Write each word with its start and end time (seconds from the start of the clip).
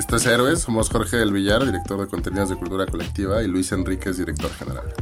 Esto 0.00 0.16
es 0.16 0.24
Héroes, 0.24 0.60
somos 0.60 0.88
Jorge 0.88 1.18
del 1.18 1.30
Villar, 1.30 1.62
director 1.62 2.00
de 2.00 2.06
contenidos 2.06 2.48
de 2.48 2.56
cultura 2.56 2.86
colectiva, 2.86 3.42
y 3.42 3.48
Luis 3.48 3.70
Enríquez, 3.70 4.16
director 4.16 4.50
general. 4.50 4.94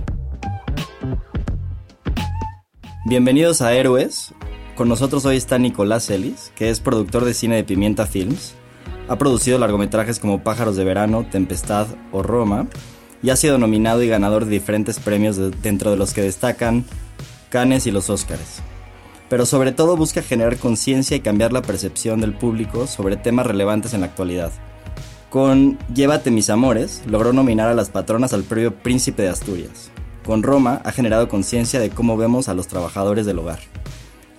Bienvenidos 3.07 3.63
a 3.63 3.73
Héroes. 3.73 4.35
Con 4.75 4.89
nosotros 4.89 5.25
hoy 5.25 5.37
está 5.37 5.57
Nicolás 5.57 6.11
Ellis, 6.11 6.51
que 6.57 6.69
es 6.69 6.81
productor 6.81 7.25
de 7.25 7.33
cine 7.33 7.55
de 7.55 7.63
Pimienta 7.63 8.07
Films. 8.07 8.55
Ha 9.07 9.17
producido 9.19 9.57
largometrajes 9.61 10.19
como 10.19 10.43
Pájaros 10.43 10.75
de 10.75 10.83
Verano, 10.83 11.25
Tempestad 11.31 11.87
o 12.11 12.25
Roma, 12.25 12.67
y 13.23 13.31
ha 13.31 13.37
sido 13.37 13.57
nominado 13.57 14.03
y 14.03 14.09
ganador 14.09 14.47
de 14.47 14.51
diferentes 14.51 14.99
premios 14.99 15.37
de- 15.37 15.53
dentro 15.53 15.93
de 15.93 15.97
los 15.97 16.13
que 16.13 16.23
destacan 16.23 16.85
Cannes 17.51 17.87
y 17.87 17.93
los 17.93 18.11
Oscars. 18.11 18.63
Pero 19.29 19.47
sobre 19.47 19.71
todo 19.71 19.97
busca 19.97 20.23
generar 20.23 20.57
conciencia 20.57 21.17
y 21.17 21.21
cambiar 21.21 21.53
la 21.53 21.63
percepción 21.63 22.21
del 22.21 22.35
público 22.35 22.89
sobre 22.89 23.17
temas 23.17 23.47
relevantes 23.47 23.95
en 23.95 24.01
la 24.01 24.07
actualidad. 24.07 24.51
Con 25.31 25.79
Llévate 25.95 26.31
mis 26.31 26.49
amores, 26.49 27.03
logró 27.07 27.35
nominar 27.35 27.69
a 27.69 27.75
las 27.75 27.91
patronas 27.91 28.33
al 28.33 28.45
premio 28.45 28.75
Príncipe 28.75 29.25
de 29.25 29.29
Asturias. 29.29 29.91
Con 30.25 30.43
Roma 30.43 30.81
ha 30.85 30.93
generado 30.93 31.29
conciencia 31.29 31.81
de 31.81 31.91
cómo 31.91 32.17
vemos 32.17 32.49
a 32.49 32.55
los 32.55 32.67
trabajadores 32.67 33.27
del 33.27 33.39
hogar. 33.39 33.59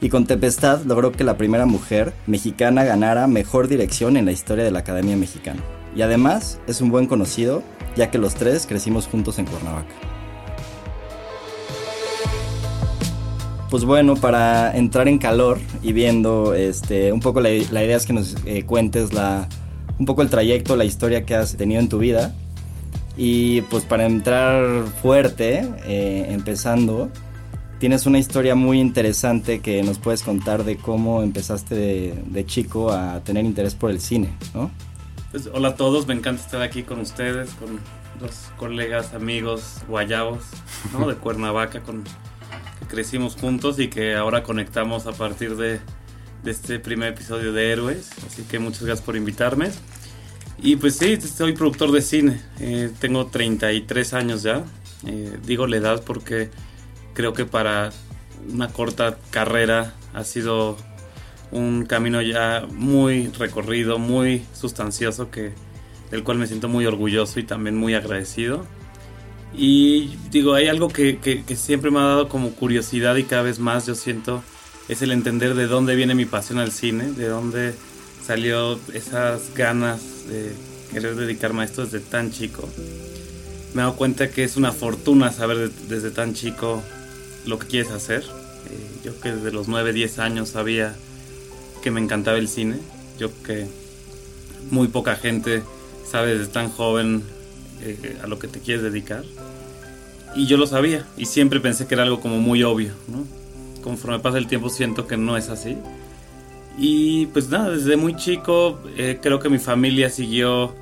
Y 0.02 0.10
con 0.10 0.26
Tempestad 0.26 0.82
logró 0.86 1.12
que 1.12 1.24
la 1.24 1.38
primera 1.38 1.68
mujer 1.68 2.14
mexicana 2.26 2.86
ganara 2.86 3.28
mejor 3.28 3.68
dirección 3.68 4.18
en 4.18 4.26
la 4.26 4.32
historia 4.32 4.64
de 4.64 4.72
la 4.72 4.80
Academia 4.80 5.16
Mexicana. 5.16 5.62
Y 5.96 6.02
además 6.02 6.60
es 6.66 6.82
un 6.82 6.90
buen 6.90 7.06
conocido, 7.06 7.62
ya 7.96 8.10
que 8.10 8.18
los 8.18 8.34
tres 8.34 8.66
crecimos 8.66 9.06
juntos 9.06 9.38
en 9.38 9.46
Cuernavaca. 9.46 9.94
Pues 13.70 13.86
bueno, 13.86 14.16
para 14.16 14.76
entrar 14.76 15.08
en 15.08 15.20
calor 15.20 15.60
y 15.84 15.94
viendo 15.94 16.56
este, 16.56 17.14
un 17.14 17.20
poco 17.20 17.42
la, 17.42 17.52
idea 17.52 17.96
es 17.96 18.08
que 18.08 18.14
nos 18.14 18.36
eh, 18.48 18.64
cuentes 18.64 19.14
la, 19.14 19.48
un 20.00 20.06
poco 20.06 20.22
el 20.22 20.30
trayecto, 20.30 20.76
la 20.76 20.86
historia 20.86 21.26
que 21.26 21.36
has 21.36 21.56
tenido 21.56 21.80
en 21.80 21.90
tu 21.90 22.00
vida. 22.00 22.34
Y 23.18 23.62
pues 23.64 23.84
para 23.84 24.06
entrar 24.06 24.86
fuerte, 25.02 25.68
eh, 25.86 26.28
empezando, 26.30 27.10
tienes 27.78 28.06
una 28.06 28.18
historia 28.18 28.56
muy 28.56 28.80
interesante 28.80 29.60
que 29.60 29.84
nos 29.84 30.00
puedes 30.00 30.24
contar 30.24 30.64
de 30.64 30.78
cómo 30.78 31.22
empezaste 31.22 31.76
de, 31.76 32.24
de 32.26 32.46
chico 32.46 32.92
a 32.92 33.20
tener 33.20 33.44
interés 33.44 33.76
por 33.76 33.92
el 33.92 34.00
cine, 34.00 34.30
¿no? 34.54 34.72
Pues, 35.32 35.48
hola 35.54 35.70
a 35.70 35.76
todos, 35.76 36.08
me 36.08 36.14
encanta 36.14 36.42
estar 36.42 36.62
aquí 36.62 36.84
con 36.84 37.00
ustedes, 37.02 37.52
con 37.52 37.80
los 38.22 38.52
colegas, 38.58 39.14
amigos, 39.14 39.82
guayabos, 39.88 40.44
¿no? 40.94 41.08
De 41.08 41.16
Cuernavaca, 41.18 41.82
con 41.82 42.04
que 42.04 42.86
crecimos 42.88 43.36
juntos 43.36 43.80
y 43.80 43.90
que 43.90 44.16
ahora 44.16 44.44
conectamos 44.44 45.08
a 45.08 45.12
partir 45.12 45.56
de, 45.58 45.82
de 46.50 46.54
este 46.54 46.80
primer 46.80 47.14
episodio 47.14 47.54
de 47.54 47.72
Héroes. 47.72 48.10
Así 48.26 48.42
que 48.42 48.58
muchas 48.58 48.82
gracias 48.82 49.06
por 49.06 49.16
invitarme. 49.16 49.70
Y 50.62 50.78
pues 50.78 50.96
sí, 50.96 51.16
soy 51.22 51.54
productor 51.54 51.92
de 51.92 52.02
cine. 52.02 52.42
Eh, 52.60 52.90
tengo 53.00 53.28
33 53.28 54.14
años 54.16 54.42
ya. 54.42 54.64
Eh, 55.06 55.38
digo 55.46 55.68
la 55.68 55.78
edad 55.78 56.04
porque 56.04 56.50
creo 57.14 57.34
que 57.34 57.46
para 57.46 57.92
una 58.52 58.70
corta 58.70 59.20
carrera 59.30 59.94
ha 60.16 60.24
sido 60.24 60.76
un 61.52 61.86
camino 61.86 62.20
ya 62.24 62.66
muy 62.72 63.28
recorrido, 63.28 64.00
muy 64.00 64.44
sustancioso, 64.60 65.30
que, 65.30 65.52
del 66.10 66.24
cual 66.24 66.40
me 66.40 66.48
siento 66.48 66.68
muy 66.68 66.88
orgulloso 66.88 67.40
y 67.40 67.44
también 67.44 67.78
muy 67.78 67.94
agradecido. 67.94 68.66
Y 69.56 70.16
digo, 70.32 70.56
hay 70.56 70.68
algo 70.68 70.88
que, 70.88 71.20
que- 71.20 71.44
que 71.44 71.56
siempre 71.56 71.92
me 71.92 72.00
ha 72.00 72.04
dado 72.06 72.28
como 72.28 72.50
curiosidad 72.54 73.18
y 73.18 73.24
cada 73.24 73.44
vez 73.44 73.60
más 73.60 73.86
yo 73.86 73.94
siento 73.94 74.44
es 74.90 75.02
el 75.02 75.12
entender 75.12 75.56
de 75.56 75.68
dónde 75.68 75.96
viene 75.96 76.16
mi 76.16 76.26
pasión 76.26 76.60
al 76.60 76.72
cine, 76.72 77.12
de 77.12 77.28
dónde 77.28 77.74
salió 78.26 78.80
esas 78.94 79.54
ganas 79.56 80.02
de 80.28 80.52
querer 80.92 81.16
dedicarme 81.16 81.62
a 81.62 81.66
esto 81.66 81.84
desde 81.86 82.00
tan 82.00 82.32
chico. 82.32 82.68
Me 83.74 83.82
he 83.82 83.84
dado 83.86 83.96
cuenta 83.96 84.30
que 84.30 84.44
es 84.44 84.58
una 84.58 84.72
fortuna 84.72 85.32
saber 85.32 85.58
de- 85.70 85.96
desde 85.96 86.10
tan 86.12 86.34
chico 86.34 86.82
lo 87.46 87.60
que 87.60 87.68
quieres 87.68 87.92
hacer. 87.92 88.24
Eh, 88.24 88.88
yo 89.06 89.20
que 89.22 89.32
desde 89.32 89.52
los 89.52 89.68
9, 89.68 89.94
10 89.94 90.20
años 90.20 90.50
sabía 90.50 90.96
que 91.84 91.92
me 91.92 92.02
encantaba 92.02 92.38
el 92.38 92.48
cine. 92.48 92.80
Yo 93.20 93.30
que 93.44 93.68
muy 94.72 94.88
poca 94.88 95.16
gente 95.16 95.62
sabe 96.10 96.36
desde 96.38 96.52
tan 96.52 96.70
joven 96.70 97.24
eh, 97.82 98.18
a 98.24 98.28
lo 98.28 98.40
que 98.40 98.48
te 98.48 98.60
quieres 98.60 98.84
dedicar. 98.84 99.24
Y 100.36 100.48
yo 100.48 100.58
lo 100.58 100.68
sabía 100.68 101.08
y 101.18 101.26
siempre 101.26 101.60
pensé 101.60 101.88
que 101.88 101.94
era 101.94 102.04
algo 102.04 102.20
como 102.20 102.40
muy 102.40 102.64
obvio, 102.64 102.94
¿no? 103.08 103.26
Conforme 103.82 104.20
pasa 104.20 104.38
el 104.38 104.48
tiempo 104.48 104.70
siento 104.70 105.08
que 105.08 105.18
no 105.18 105.38
es 105.38 105.50
así. 105.50 105.78
Y 106.78 107.26
pues 107.28 107.50
nada, 107.50 107.72
desde 107.72 107.98
muy 107.98 108.16
chico 108.16 108.80
eh, 108.98 109.20
creo 109.22 109.40
que 109.40 109.50
mi 109.50 109.60
familia 109.60 110.10
siguió 110.10 110.74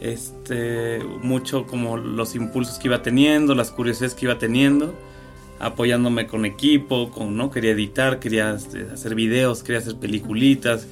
este, 0.00 1.00
mucho 1.22 1.66
como 1.66 1.96
los 1.96 2.34
impulsos 2.34 2.78
que 2.78 2.88
iba 2.88 3.02
teniendo, 3.02 3.54
las 3.54 3.70
curiosidades 3.70 4.14
que 4.14 4.26
iba 4.26 4.38
teniendo, 4.38 4.94
apoyándome 5.58 6.26
con 6.26 6.44
equipo, 6.44 7.10
con, 7.10 7.36
¿no? 7.36 7.50
quería 7.50 7.72
editar, 7.72 8.20
quería 8.20 8.54
este, 8.54 8.86
hacer 8.92 9.14
videos, 9.14 9.62
quería 9.62 9.80
hacer 9.80 9.96
peliculitas 9.96 10.86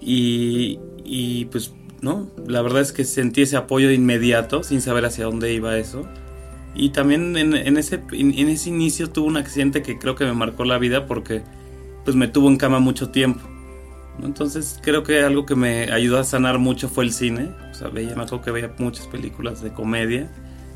y, 0.00 0.78
y 1.04 1.46
pues 1.46 1.72
no, 2.02 2.28
la 2.46 2.60
verdad 2.60 2.82
es 2.82 2.92
que 2.92 3.04
sentí 3.04 3.42
ese 3.42 3.56
apoyo 3.56 3.88
de 3.88 3.94
inmediato 3.94 4.62
sin 4.62 4.82
saber 4.82 5.06
hacia 5.06 5.24
dónde 5.24 5.54
iba 5.54 5.78
eso. 5.78 6.06
Y 6.74 6.88
también 6.90 7.36
en, 7.36 7.54
en 7.54 7.76
ese, 7.76 8.00
en, 8.12 8.36
en 8.36 8.48
ese 8.48 8.68
inicio 8.70 9.08
tuve 9.10 9.28
un 9.28 9.36
accidente 9.36 9.82
que 9.82 9.98
creo 9.98 10.14
que 10.16 10.24
me 10.24 10.32
marcó 10.34 10.64
la 10.64 10.76
vida 10.78 11.06
porque 11.06 11.42
pues 12.04 12.16
me 12.16 12.26
tuvo 12.28 12.48
en 12.48 12.56
cama 12.56 12.80
mucho 12.80 13.10
tiempo. 13.10 13.40
Entonces 14.22 14.78
creo 14.82 15.02
que 15.02 15.22
algo 15.22 15.44
que 15.46 15.54
me 15.56 15.90
ayudó 15.92 16.18
a 16.18 16.24
sanar 16.24 16.58
mucho 16.58 16.88
fue 16.88 17.04
el 17.04 17.12
cine. 17.12 17.50
O 17.70 17.74
sea, 17.74 17.88
veía, 17.88 18.14
me 18.14 18.22
acuerdo 18.22 18.42
que 18.42 18.50
veía 18.50 18.72
muchas 18.78 19.06
películas 19.06 19.62
de 19.62 19.72
comedia 19.72 20.30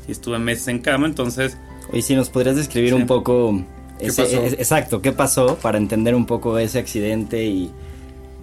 y 0.07 0.11
estuve 0.11 0.39
meses 0.39 0.67
en 0.69 0.79
cama, 0.79 1.05
entonces... 1.07 1.57
Oye, 1.91 2.01
si 2.01 2.15
nos 2.15 2.29
podrías 2.29 2.55
describir 2.55 2.89
Sí. 2.91 2.95
un 2.95 3.05
poco... 3.07 3.63
¿Qué 3.99 4.07
ese- 4.07 4.23
pasó? 4.23 4.43
es- 4.43 4.53
exacto, 4.53 5.01
¿qué 5.01 5.11
pasó 5.11 5.57
para 5.61 5.77
entender 5.77 6.15
un 6.15 6.25
poco 6.25 6.57
ese 6.57 6.79
accidente 6.79 7.45
y, 7.45 7.69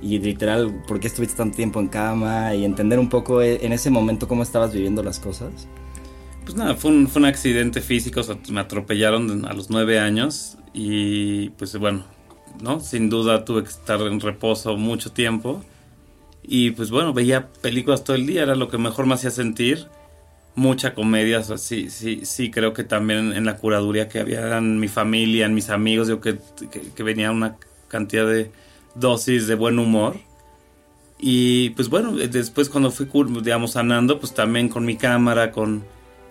y 0.02 0.18
literal 0.18 0.82
por 0.86 1.00
qué 1.00 1.06
estuviste 1.08 1.36
tanto 1.36 1.56
tiempo 1.56 1.80
en 1.80 1.88
cama 1.88 2.54
y 2.54 2.64
entender 2.64 2.98
un 2.98 3.08
poco 3.08 3.40
eh, 3.42 3.60
en 3.62 3.72
ese 3.72 3.90
momento 3.90 4.28
cómo 4.28 4.42
estabas 4.42 4.72
viviendo 4.72 5.02
las 5.02 5.18
cosas? 5.18 5.66
Pues 6.46 6.56
nada, 6.56 6.76
fue 6.76 6.92
un, 6.92 7.08
fue 7.08 7.18
un 7.18 7.26
accidente 7.26 7.80
físico, 7.80 8.20
me 8.50 8.60
atropellaron 8.60 9.46
a 9.46 9.52
los 9.52 9.68
nueve 9.68 9.98
años 9.98 10.56
y 10.72 11.50
pues 11.50 11.76
bueno, 11.76 12.04
¿no? 12.60 12.78
Sin 12.78 13.10
duda 13.10 13.44
tuve 13.44 13.64
que 13.64 13.70
estar 13.70 14.00
en 14.02 14.20
reposo 14.20 14.76
mucho 14.76 15.10
tiempo 15.10 15.64
y 16.44 16.70
pues 16.70 16.92
bueno, 16.92 17.12
veía 17.12 17.48
películas 17.48 18.04
todo 18.04 18.14
el 18.14 18.28
día, 18.28 18.44
era 18.44 18.54
lo 18.54 18.68
que 18.68 18.78
mejor 18.78 19.06
me 19.06 19.14
hacía 19.14 19.32
sentir. 19.32 19.88
Mucha 20.54 20.94
comedia, 20.94 21.42
sí, 21.42 21.90
sí, 21.90 22.20
sí, 22.24 22.52
creo 22.52 22.72
que 22.72 22.84
también 22.84 23.32
en 23.32 23.44
la 23.44 23.56
curaduría 23.56 24.08
que 24.08 24.20
había 24.20 24.56
en 24.56 24.78
mi 24.78 24.86
familia, 24.86 25.46
en 25.46 25.54
mis 25.54 25.68
amigos, 25.68 26.06
yo 26.06 26.20
que, 26.20 26.38
que 26.94 27.02
venía 27.02 27.32
una 27.32 27.56
cantidad 27.88 28.24
de 28.24 28.52
dosis 28.94 29.48
de 29.48 29.56
buen 29.56 29.80
humor. 29.80 30.16
Y 31.18 31.70
pues 31.70 31.88
bueno, 31.88 32.12
después 32.12 32.68
cuando 32.68 32.92
fui, 32.92 33.08
digamos, 33.42 33.72
sanando, 33.72 34.20
pues 34.20 34.32
también 34.32 34.68
con 34.68 34.84
mi 34.84 34.96
cámara, 34.96 35.50
con, 35.50 35.82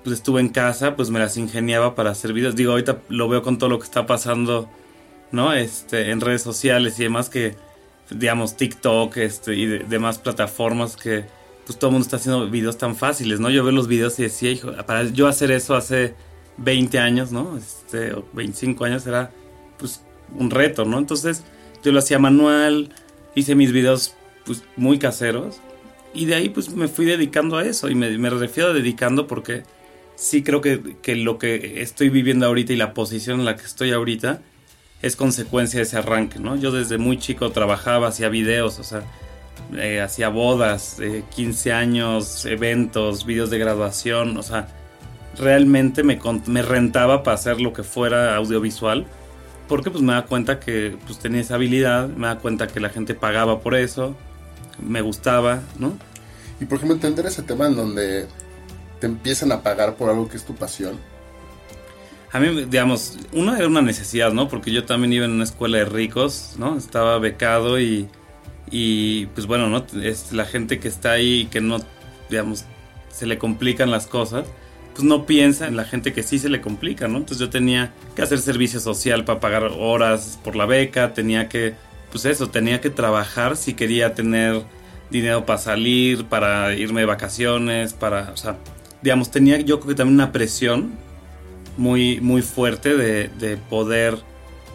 pues 0.06 0.18
estuve 0.18 0.40
en 0.40 0.50
casa, 0.50 0.96
pues 0.96 1.10
me 1.10 1.18
las 1.18 1.36
ingeniaba 1.36 1.96
para 1.96 2.12
hacer 2.12 2.32
videos. 2.32 2.56
Digo, 2.56 2.74
ahorita 2.74 3.00
lo 3.10 3.28
veo 3.28 3.42
con 3.42 3.58
todo 3.58 3.72
lo 3.72 3.80
que 3.80 3.86
está 3.86 4.06
pasando, 4.06 4.70
¿no? 5.32 5.52
Este, 5.52 6.12
en 6.12 6.22
redes 6.22 6.44
sociales 6.44 7.00
y 7.00 7.04
demás 7.04 7.28
que, 7.28 7.56
digamos, 8.12 8.56
TikTok, 8.56 9.18
este, 9.18 9.56
y 9.56 9.66
demás 9.66 10.20
plataformas 10.20 10.96
que, 10.96 11.26
pues 11.66 11.80
todo 11.80 11.90
el 11.90 11.94
mundo 11.94 12.06
está 12.06 12.18
haciendo 12.18 12.48
videos 12.48 12.78
tan 12.78 12.96
fáciles, 12.96 13.40
¿no? 13.40 13.50
Yo 13.50 13.64
veo 13.64 13.72
los 13.72 13.88
videos 13.88 14.20
y 14.20 14.24
decía, 14.24 14.52
hijo, 14.52 14.72
para 14.86 15.06
yo 15.06 15.28
hacer 15.28 15.50
eso 15.50 15.74
hace 15.74 16.14
20 16.58 17.00
años, 17.00 17.32
¿no? 17.32 17.58
Este, 17.58 18.14
25 18.34 18.86
años 18.86 19.08
era, 19.08 19.32
pues, 19.80 20.04
un 20.38 20.52
reto, 20.52 20.86
¿no? 20.86 21.00
Entonces, 21.00 21.44
yo 21.84 21.92
lo 21.92 21.98
hacía 21.98 22.20
manual, 22.20 22.94
hice 23.34 23.56
mis 23.56 23.72
videos, 23.72 24.14
pues, 24.46 24.64
muy 24.78 25.00
caseros. 25.00 25.62
Y 26.14 26.26
de 26.26 26.36
ahí, 26.36 26.50
pues, 26.50 26.70
me 26.70 26.88
fui 26.88 27.06
dedicando 27.06 27.58
a 27.58 27.66
eso. 27.66 27.90
Y 27.90 27.96
me 27.96 28.30
refiero 28.30 28.70
a 28.70 28.74
dedicando 28.74 29.26
porque 29.26 29.64
sí 30.16 30.44
creo 30.44 30.62
que, 30.62 31.16
lo 31.16 31.38
que 31.38 31.82
estoy 31.82 32.10
viviendo 32.10 32.46
ahorita 32.46 32.74
y 32.74 32.76
la 32.76 32.94
posición 32.94 33.40
en 33.40 33.46
la 33.46 33.56
que 33.56 33.66
estoy 33.66 33.92
ahorita 33.92 34.42
es 35.02 35.16
consecuencia 35.16 35.80
de 35.80 35.84
ese 35.84 35.98
arranque, 35.98 36.40
¿no? 36.40 36.56
Yo 36.56 36.72
desde 36.72 36.98
muy 36.98 37.20
chico 37.20 37.52
trabajaba, 37.52 38.08
hacía 38.08 38.30
videos, 38.30 38.80
o 38.80 38.84
sea, 38.84 39.04
eh, 39.78 40.02
hacía 40.02 40.30
bodas, 40.30 40.98
15 41.36 41.74
años, 41.74 42.46
eventos, 42.46 43.26
videos 43.26 43.50
de 43.50 43.60
graduación, 43.60 44.38
o 44.38 44.44
sea, 44.44 44.68
realmente 45.38 46.04
me, 46.04 46.20
me 46.48 46.62
rentaba 46.62 47.24
para 47.24 47.36
hacer 47.36 47.62
lo 47.62 47.74
que 47.74 47.84
fuera 47.84 48.36
audiovisual, 48.36 49.06
porque 49.68 49.92
pues 49.92 50.04
me 50.04 50.14
da 50.14 50.26
cuenta 50.26 50.60
que 50.60 50.98
pues 51.06 51.20
tenía 51.20 51.42
esa 51.42 51.56
habilidad, 51.56 52.08
me 52.08 52.28
da 52.28 52.40
cuenta 52.40 52.68
que 52.68 52.80
la 52.80 52.90
gente 52.90 53.16
pagaba 53.16 53.60
por 53.60 53.76
eso, 53.76 54.16
me 54.82 55.02
gustaba, 55.02 55.62
¿no? 55.78 55.98
Y 56.60 56.66
por 56.66 56.78
ejemplo, 56.78 56.96
entender 56.96 57.26
ese 57.26 57.44
tema 57.44 57.68
en 57.68 57.76
donde 57.76 58.28
te 59.00 59.08
empiezan 59.08 59.52
a 59.52 59.62
pagar 59.62 59.96
por 59.96 60.10
algo 60.10 60.28
que 60.28 60.38
es 60.38 60.46
tu 60.46 60.56
pasión? 60.56 61.00
A 62.32 62.40
mí, 62.40 62.66
digamos, 62.66 63.18
uno 63.32 63.56
era 63.56 63.68
una 63.68 63.82
necesidad, 63.82 64.34
¿no? 64.34 64.50
Porque 64.50 64.72
yo 64.72 64.84
también 64.84 65.14
iba 65.14 65.26
en 65.26 65.32
una 65.32 65.46
escuela 65.46 65.78
de 65.78 65.86
ricos, 65.86 66.56
¿no? 66.58 66.78
Estaba 66.78 67.18
becado 67.18 67.80
y, 67.80 68.10
y 68.70 69.28
pues 69.28 69.48
bueno, 69.48 69.70
¿no? 69.70 69.86
Es 70.02 70.34
la 70.34 70.46
gente 70.46 70.80
que 70.80 70.90
está 70.90 71.14
ahí 71.14 71.46
que 71.46 71.62
no, 71.62 71.78
digamos, 72.30 72.66
se 73.10 73.26
le 73.26 73.38
complican 73.38 73.90
las 73.90 74.08
cosas, 74.08 74.46
pues 74.94 75.04
no 75.06 75.26
piensa 75.26 75.68
en 75.68 75.78
la 75.78 75.86
gente 75.86 76.14
que 76.14 76.24
sí 76.24 76.40
se 76.40 76.50
le 76.50 76.62
complica, 76.62 77.08
¿no? 77.08 77.20
Entonces 77.20 77.40
yo 77.40 77.50
tenía 77.50 77.94
que 78.16 78.22
hacer 78.22 78.40
servicio 78.40 78.80
social 78.80 79.24
para 79.24 79.40
pagar 79.40 79.64
horas 79.78 80.40
por 80.44 80.56
la 80.56 80.66
beca, 80.66 81.14
tenía 81.14 81.48
que, 81.48 81.76
pues 82.12 82.26
eso, 82.26 82.50
tenía 82.50 82.82
que 82.82 82.90
trabajar 82.90 83.56
si 83.58 83.74
quería 83.74 84.14
tener 84.14 84.64
dinero 85.10 85.46
para 85.46 85.60
salir, 85.60 86.26
para 86.26 86.74
irme 86.74 87.02
de 87.02 87.08
vacaciones, 87.08 87.94
para, 87.94 88.32
o 88.32 88.38
sea, 88.38 88.58
digamos, 89.06 89.30
tenía 89.30 89.60
yo 89.62 89.80
creo 89.80 89.90
que 89.90 89.96
también 89.96 90.16
una 90.16 90.32
presión 90.32 90.94
muy, 91.78 92.20
muy 92.22 92.42
fuerte 92.42 92.98
de, 92.98 93.28
de 93.28 93.56
poder, 93.56 94.18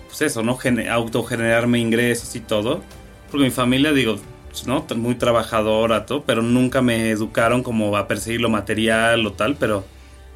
pues 0.07 0.23
eso, 0.23 0.45
¿no? 0.45 0.57
autogenerarme 0.89 1.81
ingresos 1.81 2.37
y 2.37 2.41
todo. 2.41 2.81
Porque 3.29 3.47
mi 3.47 3.51
familia, 3.51 3.93
digo, 3.93 4.21
¿no? 4.67 4.87
Muy 4.95 5.17
trabajadora, 5.17 6.07
todo, 6.07 6.23
pero 6.23 6.43
nunca 6.43 6.81
me 6.81 7.11
educaron 7.11 7.65
como 7.65 7.97
a 7.97 8.07
perseguir 8.07 8.41
lo 8.41 8.49
material 8.49 9.27
o 9.27 9.33
tal, 9.33 9.57
pero 9.57 9.85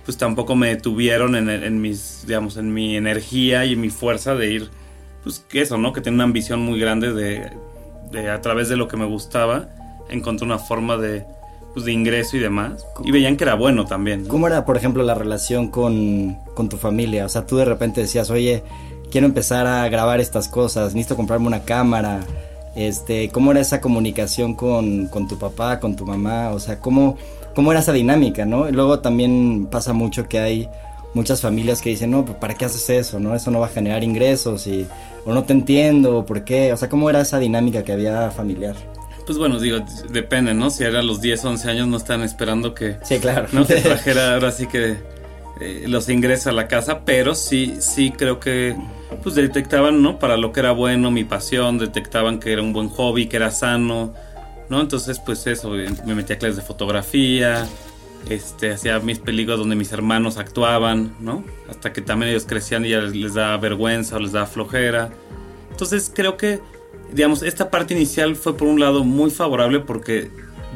pues 0.05 0.17
tampoco 0.17 0.57
me 0.57 0.71
detuvieron 0.71 1.37
en, 1.37 1.49
en 1.49 1.81
mis, 1.81 2.25
digamos, 2.27 2.57
en 2.57 2.75
mi 2.75 2.97
energía 2.97 3.65
y 3.65 3.75
en 3.75 3.81
mi 3.81 3.91
fuerza 3.91 4.35
de 4.35 4.51
ir, 4.51 4.71
pues 5.23 5.39
que 5.39 5.61
eso, 5.63 5.79
¿no? 5.79 5.93
Que 5.93 6.01
tenía 6.01 6.17
una 6.17 6.25
ambición 6.25 6.59
muy 6.59 6.81
grande 6.81 7.13
de, 7.13 7.49
de 8.11 8.29
a 8.29 8.41
través 8.41 8.69
de 8.69 8.77
lo 8.77 8.89
que 8.89 8.97
me 8.97 9.07
gustaba, 9.07 9.69
encontrar 10.09 10.47
una 10.47 10.59
forma 10.59 10.97
de, 10.97 11.25
pues, 11.75 11.85
de 11.85 11.93
ingreso 11.93 12.37
y 12.37 12.41
demás. 12.41 12.87
Y 13.05 13.11
veían 13.11 13.37
que 13.37 13.45
era 13.45 13.55
bueno 13.55 13.85
también. 13.85 14.25
¿Cómo 14.27 14.47
era, 14.47 14.65
por 14.65 14.77
ejemplo, 14.77 15.03
la 15.03 15.15
relación 15.15 15.69
con, 15.69 16.39
con, 16.55 16.69
tu 16.69 16.77
familia? 16.77 17.27
O 17.27 17.29
sea, 17.29 17.45
tú 17.47 17.57
de 17.57 17.65
repente 17.65 18.01
decías, 18.01 18.31
oye, 18.31 18.63
quiero 19.11 19.27
empezar 19.27 19.67
a 19.67 19.89
grabar 19.89 20.21
estas 20.21 20.49
cosas, 20.49 20.95
necesito 20.95 21.17
comprarme 21.17 21.47
una 21.47 21.65
cámara. 21.65 22.21
Este, 22.77 23.29
¿Cómo 23.29 23.51
era 23.51 23.61
esa 23.61 23.81
comunicación 23.81 24.55
con, 24.55 25.07
con 25.09 25.29
tu 25.29 25.39
papá, 25.39 25.81
con 25.81 25.97
tu 25.97 26.07
mamá? 26.07 26.51
O 26.51 26.61
sea, 26.61 26.81
¿cómo, 26.81 27.17
¿cómo 27.55 27.71
era 27.73 27.81
esa 27.81 27.93
dinámica, 27.93 28.45
no? 28.45 28.69
Y 28.69 28.73
luego 28.73 29.01
también 29.01 29.69
pasa 29.71 29.93
mucho 29.93 30.29
que 30.29 30.39
hay 30.39 30.69
muchas 31.15 31.41
familias 31.41 31.81
que 31.81 31.91
dicen, 31.91 32.11
no, 32.11 32.25
pues 32.25 32.37
¿para 32.39 32.55
qué 32.55 32.65
haces 32.65 32.91
eso? 32.91 33.21
¿No? 33.21 33.35
Eso 33.35 33.51
no 33.51 33.61
va 33.61 33.67
a 33.67 33.71
generar 33.71 34.03
ingresos 34.03 34.67
y, 34.67 34.87
o 35.25 35.33
no 35.33 35.45
te 35.45 35.53
entiendo, 35.53 36.27
¿por 36.27 36.45
qué? 36.45 36.73
O 36.73 36.77
sea, 36.77 36.89
¿cómo 36.89 37.09
era 37.09 37.21
esa 37.21 37.39
dinámica 37.39 37.85
que 37.85 37.93
había 37.93 38.31
familiar? 38.31 38.75
Pues 39.27 39.39
bueno, 39.39 39.59
digo, 39.59 39.79
depende, 40.11 40.53
¿no? 40.53 40.71
Si 40.71 40.85
era 40.85 41.01
a 41.01 41.03
los 41.03 41.21
10, 41.21 41.45
11 41.45 41.71
años 41.71 41.89
no 41.89 41.97
están 41.97 42.23
esperando 42.23 42.75
que... 42.75 42.99
Sí, 43.03 43.19
claro. 43.19 43.49
No 43.53 43.65
te 43.65 43.81
trajera 43.81 44.35
ahora 44.35 44.51
sí 44.53 44.67
que 44.67 44.97
eh, 45.61 45.85
los 45.87 46.09
ingresos 46.09 46.49
a 46.49 46.53
la 46.53 46.69
casa, 46.69 47.05
pero 47.05 47.35
sí, 47.35 47.77
sí 47.81 48.11
creo 48.11 48.41
que 48.41 48.77
pues 49.23 49.35
detectaban, 49.35 50.03
¿no? 50.03 50.19
Para 50.19 50.37
lo 50.37 50.53
que 50.53 50.61
era 50.61 50.73
bueno, 50.73 51.11
mi 51.11 51.25
pasión, 51.25 51.79
detectaban 51.79 52.41
que 52.41 52.53
era 52.53 52.61
un 52.61 52.73
buen 52.73 52.89
hobby, 52.89 53.27
que 53.27 53.37
era 53.37 53.51
sano, 53.51 54.13
¿no? 54.69 54.81
Entonces, 54.81 55.21
pues 55.21 55.47
eso, 55.47 55.79
eh, 55.79 55.89
me 56.05 56.15
metí 56.15 56.33
a 56.33 56.39
clases 56.39 56.57
de 56.57 56.63
fotografía, 56.63 57.67
este, 58.29 58.73
hacía 58.73 58.99
mis 58.99 59.21
películas 59.21 59.59
donde 59.59 59.77
mis 59.77 59.93
hermanos 59.93 60.39
actuaban, 60.39 61.15
¿no? 61.21 61.45
Hasta 61.69 61.93
que 61.93 62.01
también 62.01 62.31
ellos 62.31 62.47
crecían 62.47 62.85
y 62.85 62.91
ya 62.91 63.01
les, 63.01 63.15
les 63.15 63.35
daba 63.35 63.57
vergüenza 63.59 64.17
o 64.17 64.19
les 64.19 64.33
daba 64.33 64.47
flojera. 64.47 65.11
Entonces 65.71 66.11
creo 66.13 66.37
que 66.37 66.61
digamos, 67.15 67.43
esta 67.43 67.71
parte 67.71 67.95
inicial 67.95 68.35
fue 68.35 68.57
por 68.57 68.67
un 68.67 68.81
lado 68.81 69.05
muy 69.05 69.31
favorable 69.31 69.79
porque 69.79 70.31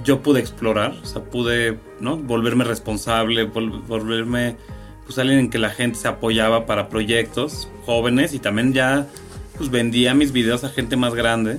yo 0.04 0.22
pude 0.22 0.40
explorar, 0.40 0.94
o 1.02 1.06
sea, 1.06 1.22
pude. 1.22 1.76
Volverme 2.00 2.62
responsable, 2.62 3.42
volverme, 3.42 4.56
pues 5.04 5.18
alguien 5.18 5.40
en 5.40 5.50
que 5.50 5.58
la 5.58 5.70
gente 5.70 5.98
se 5.98 6.06
apoyaba 6.06 6.64
para 6.64 6.88
proyectos 6.88 7.68
jóvenes 7.86 8.34
y 8.34 8.38
también 8.38 8.72
ya, 8.72 9.08
pues 9.56 9.68
vendía 9.68 10.14
mis 10.14 10.30
videos 10.30 10.62
a 10.62 10.68
gente 10.68 10.96
más 10.96 11.12
grande. 11.16 11.58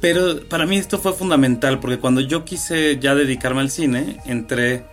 Pero 0.00 0.48
para 0.48 0.66
mí 0.66 0.78
esto 0.78 0.98
fue 0.98 1.12
fundamental 1.12 1.78
porque 1.78 1.98
cuando 1.98 2.20
yo 2.20 2.44
quise 2.44 2.98
ya 2.98 3.14
dedicarme 3.14 3.60
al 3.60 3.70
cine, 3.70 4.16
entré, 4.26 4.84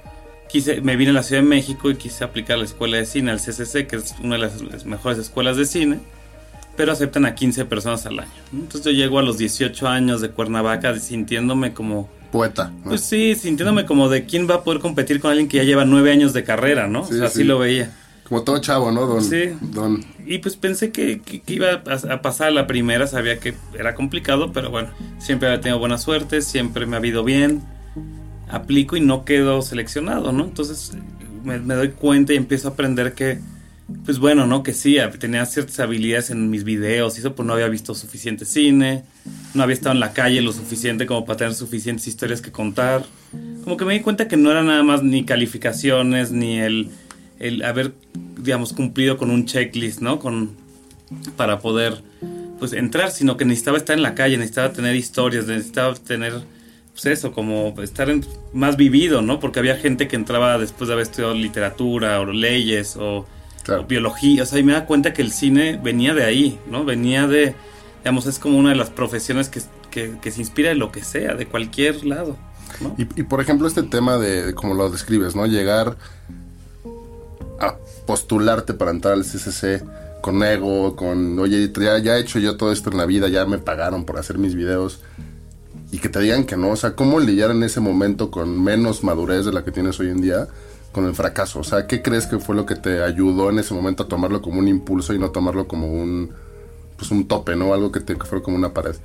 quise, 0.50 0.82
me 0.82 0.96
vine 0.96 1.10
a 1.10 1.14
la 1.16 1.24
Ciudad 1.24 1.42
de 1.42 1.48
México 1.48 1.90
y 1.90 1.96
quise 1.96 2.24
aplicar 2.24 2.60
la 2.60 2.66
escuela 2.66 2.98
de 2.98 3.08
cine, 3.08 3.32
al 3.32 3.40
CCC, 3.40 3.88
que 3.88 3.96
es 3.96 4.14
una 4.22 4.36
de 4.36 4.42
las 4.42 4.86
mejores 4.86 5.18
escuelas 5.18 5.58
de 5.58 5.66
cine 5.66 6.00
pero 6.78 6.92
aceptan 6.92 7.26
a 7.26 7.36
15 7.36 7.66
personas 7.66 8.06
al 8.06 8.20
año. 8.20 8.32
Entonces 8.54 8.86
yo 8.86 8.92
llego 8.92 9.20
a 9.20 9.24
los 9.24 9.38
18 9.38 9.88
años 9.88 10.22
de 10.22 10.30
Cuernavaca 10.30 10.98
sintiéndome 11.00 11.74
como... 11.74 12.08
Poeta. 12.32 12.72
Pues 12.84 13.02
sí, 13.02 13.36
sintiéndome 13.36 13.86
como 13.86 14.10
de 14.10 14.26
quién 14.26 14.50
va 14.50 14.56
a 14.56 14.64
poder 14.64 14.80
competir 14.80 15.20
con 15.20 15.32
alguien 15.32 15.48
que 15.48 15.58
ya 15.58 15.64
lleva 15.64 15.86
nueve 15.86 16.12
años 16.12 16.34
de 16.34 16.44
carrera, 16.44 16.88
¿no? 16.88 17.08
así 17.24 17.44
lo 17.44 17.58
veía. 17.58 17.92
Como 18.28 18.44
todo 18.44 18.60
chavo, 18.60 18.92
¿no? 18.92 19.08
Don, 19.08 19.24
sí. 19.24 19.56
Don. 19.62 20.06
Y 20.26 20.40
pues 20.40 20.58
pensé 20.58 20.92
que, 20.92 21.22
iba 21.48 21.82
a, 22.10 22.22
pasar 22.22 22.52
la 22.52 22.68
primera, 22.68 23.08
sabía 23.08 23.40
que 23.40 23.56
era 23.78 23.96
complicado, 23.96 24.52
pero 24.52 24.70
bueno, 24.70 24.90
siempre 25.18 25.48
había 25.48 25.62
tenido 25.62 25.80
buena 25.80 25.98
suerte, 25.98 26.42
siempre 26.42 26.86
me 26.86 26.98
ha 26.98 27.00
habido 27.00 27.24
bien, 27.24 27.64
aplico 28.50 28.98
y 28.98 29.02
no 29.02 29.24
quedo 29.24 29.62
seleccionado, 29.62 30.34
¿no? 30.34 30.44
Entonces 30.44 30.92
me 31.44 31.76
doy 31.76 31.92
cuenta 31.92 32.34
y 32.34 32.36
empiezo 32.36 32.68
a 32.68 32.72
aprender 32.72 33.14
que 33.14 33.40
pues 34.06 34.20
bueno, 34.20 34.46
¿no? 34.48 34.64
Que 34.64 34.74
sí, 34.74 34.98
tenía 35.18 35.46
ciertas 35.46 35.80
habilidades 35.80 36.30
en 36.30 36.50
mis 36.50 36.66
videos 36.66 37.16
y 37.16 37.20
eso, 37.20 37.36
pues 37.36 37.48
no 37.48 37.54
había 37.54 37.70
visto 37.70 37.96
suficiente 37.96 38.44
cine, 38.44 39.06
no 39.54 39.64
había 39.64 39.74
estado 39.74 39.94
en 39.94 40.02
la 40.02 40.12
calle 40.12 40.42
lo 40.42 40.52
suficiente 40.52 41.06
como 41.06 41.26
para 41.26 41.38
tener 41.38 41.54
suficientes 41.54 42.06
historias 42.08 42.42
que 42.42 42.52
contar. 42.52 43.06
Como 43.64 43.78
que 43.78 43.86
me 43.86 43.94
di 43.94 44.02
cuenta 44.02 44.28
que 44.28 44.36
no 44.36 44.52
era 44.52 44.62
nada 44.62 44.84
más 44.84 45.04
ni 45.04 45.24
calificaciones, 45.24 46.32
ni 46.32 46.60
el, 46.60 46.90
el 47.40 47.64
haber, 47.64 47.94
digamos, 48.38 48.74
cumplido 48.74 49.18
con 49.18 49.32
un 49.32 49.46
checklist, 49.46 50.02
¿no? 50.02 50.20
Con, 50.20 50.52
para 51.38 51.60
poder, 51.60 52.02
pues, 52.60 52.74
entrar, 52.74 53.12
sino 53.12 53.38
que 53.38 53.46
necesitaba 53.46 53.78
estar 53.78 53.96
en 53.96 54.04
la 54.04 54.16
calle, 54.16 54.38
necesitaba 54.38 54.74
tener 54.74 54.98
historias, 54.98 55.48
necesitaba 55.48 55.94
tener, 55.96 56.34
pues 56.92 57.06
eso, 57.06 57.32
como 57.32 57.74
estar 57.82 58.14
más 58.52 58.76
vivido, 58.76 59.22
¿no? 59.22 59.40
Porque 59.40 59.60
había 59.60 59.78
gente 59.78 60.10
que 60.10 60.18
entraba 60.18 60.58
después 60.58 60.90
de 60.90 60.94
haber 60.96 61.04
estudiado 61.04 61.34
literatura 61.34 62.20
o 62.20 62.26
leyes 62.26 62.98
o 62.98 63.26
biología, 63.88 64.44
o 64.44 64.46
sea, 64.46 64.60
y 64.60 64.64
me 64.64 64.74
da 64.74 64.86
cuenta 64.86 65.14
que 65.14 65.22
el 65.22 65.32
cine 65.32 65.80
venía 65.82 66.14
de 66.14 66.24
ahí, 66.24 66.60
¿no? 66.70 66.86
Venía 66.86 67.28
de, 67.28 67.56
digamos, 68.00 68.26
es 68.26 68.40
como 68.40 68.58
una 68.58 68.70
de 68.70 68.76
las 68.76 68.90
profesiones 68.90 69.50
que, 69.50 69.62
se 70.32 70.40
inspira 70.40 70.70
de 70.70 70.76
lo 70.76 70.92
que 70.92 71.04
sea, 71.04 71.34
de 71.36 71.48
cualquier 71.48 72.06
lado. 72.06 72.38
¿no? 72.82 72.96
Y, 72.98 73.24
por 73.24 73.42
ejemplo, 73.42 73.68
este 73.68 73.84
tema 73.84 74.18
de, 74.18 74.54
como 74.54 74.74
lo 74.74 74.90
describes, 74.90 75.36
¿no? 75.36 75.46
Llegar 75.46 75.98
a 77.60 77.76
postularte 78.06 78.74
para 78.74 78.92
entrar 78.92 79.16
al 79.16 79.24
CCC, 79.24 79.84
con 80.22 80.44
ego, 80.44 80.96
con, 80.96 81.40
oye, 81.40 81.72
ya, 81.74 81.98
ya 81.98 82.18
he 82.18 82.22
hecho 82.22 82.40
yo 82.40 82.58
todo 82.58 82.72
esto 82.72 82.92
en 82.92 82.98
la 82.98 83.06
vida, 83.06 83.28
ya 83.28 83.46
me 83.46 83.58
pagaron 83.58 84.06
por 84.06 84.18
hacer 84.18 84.38
mis 84.38 84.56
videos. 84.56 85.02
Y 85.92 86.00
que 86.00 86.10
te 86.10 86.20
digan 86.20 86.46
que 86.46 86.58
no, 86.58 86.70
o 86.70 86.76
sea, 86.76 86.96
¿cómo 86.96 87.20
lidiar 87.20 87.52
en 87.52 87.64
ese 87.64 87.80
momento 87.80 88.30
con 88.30 88.62
menos 88.62 89.04
madurez 89.04 89.46
de 89.46 89.54
la 89.54 89.64
que 89.64 89.72
tienes 89.72 90.00
hoy 90.00 90.10
en 90.10 90.22
día 90.22 90.48
con 90.98 91.06
el 91.08 91.14
fracaso? 91.14 91.60
O 91.60 91.64
sea, 91.64 91.86
¿qué 91.86 92.02
crees 92.02 92.26
que 92.26 92.40
fue 92.40 92.56
lo 92.56 92.66
que 92.66 92.76
te 92.76 93.04
ayudó 93.04 93.52
en 93.52 93.60
ese 93.60 93.74
momento 93.76 94.04
a 94.04 94.08
tomarlo 94.08 94.42
como 94.42 94.58
un 94.60 94.68
impulso 94.68 95.14
y 95.14 95.20
no 95.20 95.30
tomarlo 95.30 95.68
como 95.68 95.88
un, 95.92 96.32
pues 96.98 97.12
un 97.12 97.28
tope, 97.28 97.56
¿no? 97.56 97.72
Algo 97.74 97.92
que 97.92 98.00
te 98.00 98.16
que 98.16 98.26
fue 98.26 98.42
como 98.42 98.58
una 98.58 98.74
pared. 98.74 98.96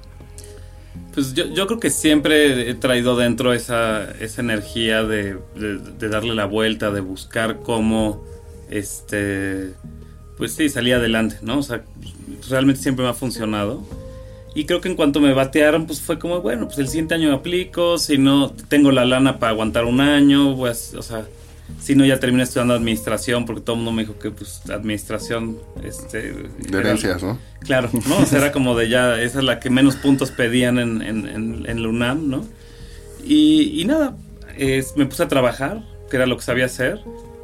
Pues 1.14 1.34
yo, 1.34 1.44
yo 1.46 1.66
creo 1.66 1.78
que 1.80 1.90
siempre 1.90 2.70
he 2.70 2.74
traído 2.74 3.14
dentro 3.16 3.52
esa, 3.52 4.10
esa 4.20 4.40
energía 4.40 5.02
de, 5.04 5.38
de- 5.54 5.78
de 5.98 6.08
darle 6.08 6.34
la 6.34 6.46
vuelta, 6.46 6.90
de 6.90 7.00
buscar 7.02 7.60
cómo, 7.62 8.24
este, 8.70 9.74
pues 10.38 10.52
sí, 10.54 10.70
salir 10.70 10.94
adelante, 10.94 11.36
¿no? 11.42 11.58
O 11.58 11.62
sea, 11.62 11.82
realmente 12.48 12.80
siempre 12.80 13.04
me 13.04 13.10
ha 13.10 13.14
funcionado. 13.14 13.82
Y 14.54 14.64
creo 14.64 14.80
que 14.80 14.88
en 14.88 14.96
cuanto 14.96 15.20
me 15.20 15.32
batearon, 15.34 15.86
pues 15.86 16.00
fue 16.00 16.18
como, 16.18 16.40
bueno, 16.40 16.66
pues 16.66 16.78
el 16.78 16.88
siguiente 16.88 17.14
año 17.14 17.32
aplico, 17.34 17.98
si 17.98 18.16
no, 18.18 18.50
tengo 18.68 18.90
la 18.92 19.04
lana 19.04 19.38
para 19.38 19.52
aguantar 19.52 19.84
un 19.84 20.00
año, 20.00 20.56
pues, 20.56 20.94
o 20.94 21.02
sea, 21.02 21.26
si 21.80 21.94
no, 21.94 22.04
ya 22.04 22.20
terminé 22.20 22.42
estudiando 22.44 22.74
administración, 22.74 23.44
porque 23.46 23.60
todo 23.62 23.74
el 23.76 23.78
mundo 23.82 23.92
me 23.92 24.02
dijo 24.02 24.18
que, 24.18 24.30
pues, 24.30 24.62
administración, 24.70 25.58
este... 25.84 26.32
De 26.32 26.68
era- 26.68 26.80
herencias, 26.80 27.22
¿no? 27.22 27.38
Claro, 27.60 27.90
¿no? 28.08 28.18
O 28.18 28.26
sea, 28.26 28.38
era 28.38 28.52
como 28.52 28.76
de 28.76 28.88
ya, 28.88 29.20
esa 29.20 29.38
es 29.38 29.44
la 29.44 29.58
que 29.60 29.70
menos 29.70 29.96
puntos 29.96 30.30
pedían 30.30 30.78
en, 30.78 31.02
en, 31.02 31.28
en, 31.28 31.64
en 31.68 31.82
la 31.82 31.88
UNAM, 31.88 32.28
¿no? 32.28 32.44
Y, 33.24 33.80
y 33.80 33.84
nada, 33.84 34.16
es- 34.56 34.96
me 34.96 35.06
puse 35.06 35.22
a 35.22 35.28
trabajar, 35.28 35.82
que 36.10 36.16
era 36.16 36.26
lo 36.26 36.36
que 36.36 36.42
sabía 36.42 36.66
hacer, 36.66 37.00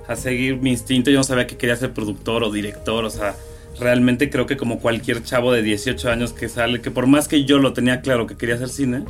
a 0.07 0.17
seguir 0.17 0.57
mi 0.57 0.71
instinto. 0.71 1.11
Yo 1.11 1.19
no 1.19 1.25
sabía 1.25 1.47
que 1.47 1.57
quería 1.57 1.77
ser 1.77 1.93
productor 1.93 2.43
o 2.45 2.51
director, 2.51 3.05
o 3.05 3.11
sea, 3.11 3.35
realmente 3.79 4.29
creo 4.31 4.47
que 4.47 4.57
como 4.57 4.81
cualquier 4.81 5.23
chavo 5.23 5.53
de 5.53 5.63
18 5.63 6.11
años 6.11 6.33
que 6.33 6.49
sale, 6.49 6.81
que 6.81 6.91
por 6.91 7.07
más 7.07 7.29
que 7.29 7.45
yo 7.45 7.59
lo 7.59 7.73
tenía 7.73 8.01
claro 8.01 8.27
que 8.27 8.37
quería 8.37 8.57
hacer 8.57 8.69
cine, 8.71 9.05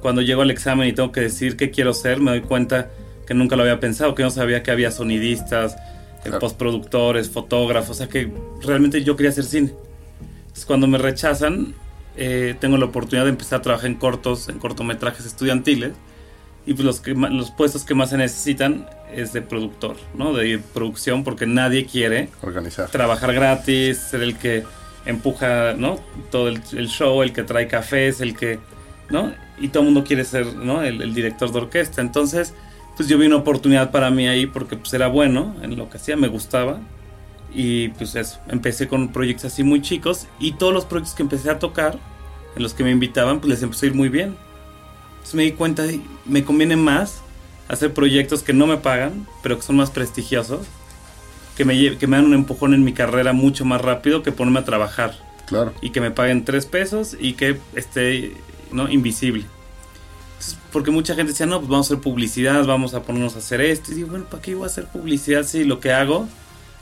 cuando 0.00 0.22
llego 0.22 0.42
al 0.42 0.50
examen 0.50 0.88
y 0.88 0.92
tengo 0.92 1.12
que 1.12 1.20
decir 1.20 1.56
qué 1.56 1.70
quiero 1.70 1.92
ser, 1.94 2.20
me 2.20 2.30
doy 2.32 2.40
cuenta 2.40 2.90
que 3.28 3.34
nunca 3.34 3.54
lo 3.54 3.62
había 3.62 3.78
pensado, 3.78 4.14
que 4.16 4.22
no 4.24 4.30
sabía 4.30 4.62
que 4.64 4.70
había 4.72 4.90
sonidistas, 4.90 5.74
eh, 5.74 5.78
Claro. 6.24 6.38
postproductores, 6.40 7.30
fotógrafos, 7.30 7.90
o 7.90 7.94
sea 7.94 8.08
que 8.08 8.32
realmente 8.62 9.04
yo 9.04 9.14
quería 9.16 9.30
hacer 9.30 9.44
cine. 9.44 9.72
Entonces, 10.40 10.64
cuando 10.66 10.86
me 10.88 10.98
rechazan, 10.98 11.74
eh, 12.16 12.56
tengo 12.58 12.76
la 12.78 12.86
oportunidad 12.86 13.24
de 13.24 13.30
empezar 13.30 13.60
a 13.60 13.62
trabajar 13.62 13.86
en 13.88 13.94
cortos, 13.96 14.48
en 14.48 14.58
cortometrajes 14.58 15.24
estudiantiles. 15.26 15.92
Y 16.66 16.74
pues 16.74 16.84
los, 16.84 17.00
que 17.00 17.14
los 17.14 17.50
puestos 17.52 17.84
que 17.84 17.94
más 17.94 18.10
se 18.10 18.16
necesitan 18.18 18.88
es 19.14 19.32
de 19.32 19.40
productor, 19.42 19.96
¿no? 20.14 20.34
De 20.34 20.58
producción, 20.58 21.22
porque 21.24 21.46
nadie 21.46 21.86
quiere 21.86 22.28
Organizar. 22.42 22.88
trabajar 22.90 23.32
gratis, 23.32 23.98
ser 23.98 24.22
el 24.22 24.36
que 24.36 24.64
empuja, 25.06 25.74
¿no? 25.74 25.98
Todo 26.30 26.48
el, 26.48 26.60
el 26.72 26.88
show, 26.88 27.22
el 27.22 27.32
que 27.32 27.42
trae 27.42 27.68
cafés, 27.68 28.20
el 28.20 28.36
que, 28.36 28.58
¿no? 29.08 29.32
Y 29.58 29.68
todo 29.68 29.82
el 29.82 29.86
mundo 29.86 30.04
quiere 30.04 30.24
ser, 30.24 30.54
¿no? 30.56 30.82
El, 30.82 31.00
el 31.00 31.14
director 31.14 31.50
de 31.52 31.58
orquesta. 31.58 32.02
Entonces, 32.02 32.52
pues 32.98 33.08
yo 33.08 33.16
vi 33.16 33.26
una 33.26 33.36
oportunidad 33.36 33.92
para 33.92 34.10
mí 34.10 34.26
ahí 34.26 34.46
porque 34.46 34.76
pues 34.76 34.92
era 34.92 35.06
bueno 35.06 35.54
en 35.62 35.76
lo 35.76 35.88
que 35.88 35.98
hacía, 35.98 36.16
me 36.16 36.26
gustaba. 36.26 36.80
Y 37.54 37.90
pues 37.90 38.16
eso, 38.16 38.40
empecé 38.48 38.88
con 38.88 39.12
proyectos 39.12 39.52
así 39.52 39.62
muy 39.62 39.80
chicos 39.80 40.26
y 40.40 40.52
todos 40.52 40.74
los 40.74 40.84
proyectos 40.84 41.14
que 41.14 41.22
empecé 41.22 41.48
a 41.48 41.60
tocar, 41.60 41.96
en 42.56 42.62
los 42.62 42.74
que 42.74 42.82
me 42.82 42.90
invitaban, 42.90 43.38
pues 43.38 43.50
les 43.50 43.62
empezó 43.62 43.86
a 43.86 43.88
ir 43.90 43.94
muy 43.94 44.08
bien. 44.08 44.36
Entonces 45.12 45.34
me 45.36 45.44
di 45.44 45.52
cuenta, 45.52 45.84
de, 45.84 46.00
me 46.26 46.42
conviene 46.42 46.74
más 46.74 47.22
hacer 47.68 47.94
proyectos 47.94 48.42
que 48.42 48.52
no 48.52 48.66
me 48.66 48.78
pagan, 48.78 49.28
pero 49.44 49.56
que 49.56 49.62
son 49.62 49.76
más 49.76 49.90
prestigiosos, 49.90 50.66
que 51.56 51.64
me, 51.64 51.96
que 51.98 52.06
me 52.08 52.16
dan 52.16 52.26
un 52.26 52.34
empujón 52.34 52.74
en 52.74 52.82
mi 52.82 52.92
carrera 52.94 53.32
mucho 53.32 53.64
más 53.64 53.80
rápido 53.80 54.24
que 54.24 54.32
ponerme 54.32 54.58
a 54.58 54.64
trabajar 54.64 55.14
Claro. 55.46 55.72
y 55.80 55.90
que 55.90 56.00
me 56.00 56.10
paguen 56.10 56.44
tres 56.44 56.66
pesos 56.66 57.16
y 57.18 57.34
que 57.34 57.58
esté 57.74 58.32
no 58.72 58.90
invisible. 58.90 59.44
Porque 60.72 60.90
mucha 60.90 61.14
gente 61.14 61.32
decía, 61.32 61.46
no, 61.46 61.58
pues 61.58 61.68
vamos 61.68 61.90
a 61.90 61.94
hacer 61.94 62.02
publicidad, 62.02 62.64
vamos 62.64 62.94
a 62.94 63.02
ponernos 63.02 63.34
a 63.34 63.38
hacer 63.38 63.60
esto. 63.60 63.92
Y 63.92 63.96
digo, 63.96 64.08
bueno, 64.08 64.26
¿para 64.26 64.42
qué 64.42 64.54
voy 64.54 64.64
a 64.64 64.66
hacer 64.66 64.86
publicidad 64.86 65.44
si 65.44 65.64
lo 65.64 65.80
que 65.80 65.92
hago 65.92 66.28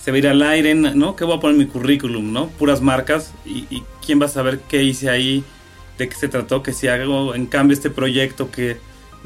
se 0.07 0.11
va 0.11 0.17
a 0.17 0.19
ir 0.19 0.29
al 0.29 0.43
aire, 0.43 0.75
¿no? 0.75 1.17
¿Qué 1.17 1.25
voy 1.25 1.37
a 1.37 1.41
poner 1.41 1.55
en 1.55 1.67
mi 1.67 1.67
currículum, 1.67 2.33
no? 2.33 2.49
Puras 2.51 2.81
marcas 2.81 3.33
y, 3.45 3.83
quién 4.05 4.21
va 4.21 4.27
a 4.27 4.29
saber 4.29 4.61
qué 4.69 4.85
hice 4.85 5.11
ahí, 5.11 5.43
de 5.99 6.09
qué 6.09 6.15
se 6.15 6.29
trató, 6.29 6.63
que 6.63 6.73
si 6.73 6.87
hago 6.87 7.35
en 7.35 7.47
cambio 7.47 7.75
este 7.75 7.91
proyecto 7.91 8.53
que 8.53 8.77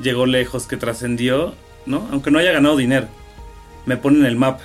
llegó 0.03 0.25
lejos, 0.25 0.67
que 0.67 0.79
trascendió, 0.79 1.55
¿no? 1.85 2.09
Aunque 2.11 2.31
no 2.31 2.39
haya 2.39 2.53
ganado 2.53 2.79
dinero, 2.79 3.09
me 3.85 3.99
pone 3.99 4.21
en 4.21 4.25
el 4.25 4.37
mapa, 4.37 4.63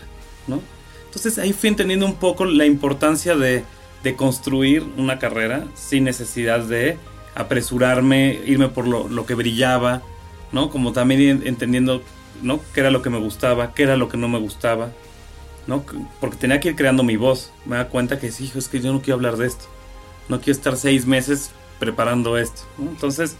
¿no? 0.47 0.61
Entonces 1.05 1.37
ahí 1.37 1.51
fui 1.51 1.67
entendiendo 1.67 2.05
un 2.05 2.15
poco 2.15 2.45
la 2.45 2.65
importancia 2.65 3.35
de, 3.35 3.63
de 4.03 4.15
construir 4.15 4.85
una 4.95 5.19
carrera 5.19 5.65
sin 5.73 6.05
necesidad 6.05 6.61
de 6.61 6.97
apresurarme, 7.35 8.39
irme 8.45 8.69
por 8.69 8.87
lo, 8.87 9.07
lo 9.07 9.25
que 9.25 9.35
brillaba, 9.35 10.01
¿no? 10.51 10.69
Como 10.69 10.91
también 10.93 11.21
en- 11.21 11.47
entendiendo, 11.47 12.01
¿no? 12.41 12.59
Qué 12.73 12.79
era 12.79 12.91
lo 12.91 13.01
que 13.01 13.09
me 13.09 13.19
gustaba, 13.19 13.73
qué 13.73 13.83
era 13.83 13.97
lo 13.97 14.09
que 14.09 14.17
no 14.17 14.27
me 14.27 14.39
gustaba, 14.39 14.91
¿no? 15.67 15.83
Porque 16.19 16.37
tenía 16.37 16.59
que 16.59 16.69
ir 16.69 16.75
creando 16.75 17.03
mi 17.03 17.17
voz. 17.17 17.51
Me 17.65 17.75
da 17.75 17.87
cuenta 17.89 18.19
que 18.19 18.27
hijo, 18.39 18.57
es 18.59 18.67
que 18.67 18.79
yo 18.81 18.91
no 18.93 19.01
quiero 19.01 19.15
hablar 19.15 19.37
de 19.37 19.47
esto. 19.47 19.65
No 20.29 20.39
quiero 20.39 20.53
estar 20.57 20.77
seis 20.77 21.05
meses 21.05 21.51
preparando 21.79 22.37
esto, 22.37 22.61
¿no? 22.77 22.89
Entonces, 22.89 23.35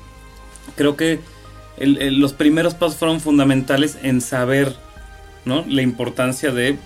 creo 0.76 0.96
que 0.96 1.20
el- 1.78 2.02
el- 2.02 2.20
los 2.20 2.34
primeros 2.34 2.74
pasos 2.74 2.98
fueron 2.98 3.20
fundamentales 3.22 3.98
en 4.04 4.22
saber, 4.22 4.76
¿no? 5.46 5.64
La 5.68 5.82
importancia 5.82 6.52
de 6.52 6.78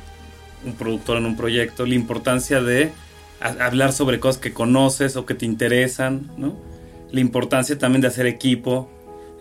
un 0.65 0.73
productor 0.73 1.17
en 1.17 1.25
un 1.25 1.35
proyecto, 1.37 1.85
la 1.85 1.95
importancia 1.95 2.61
de 2.61 2.91
hablar 3.39 3.93
sobre 3.93 4.19
cosas 4.19 4.41
que 4.41 4.51
conoces 4.53 5.15
o 5.15 5.25
que 5.25 5.33
te 5.33 5.45
interesan, 5.45 6.29
¿no? 6.37 6.55
La 7.11 7.19
importancia 7.21 7.77
también 7.77 8.01
de 8.01 8.07
hacer 8.07 8.25
equipo. 8.25 8.89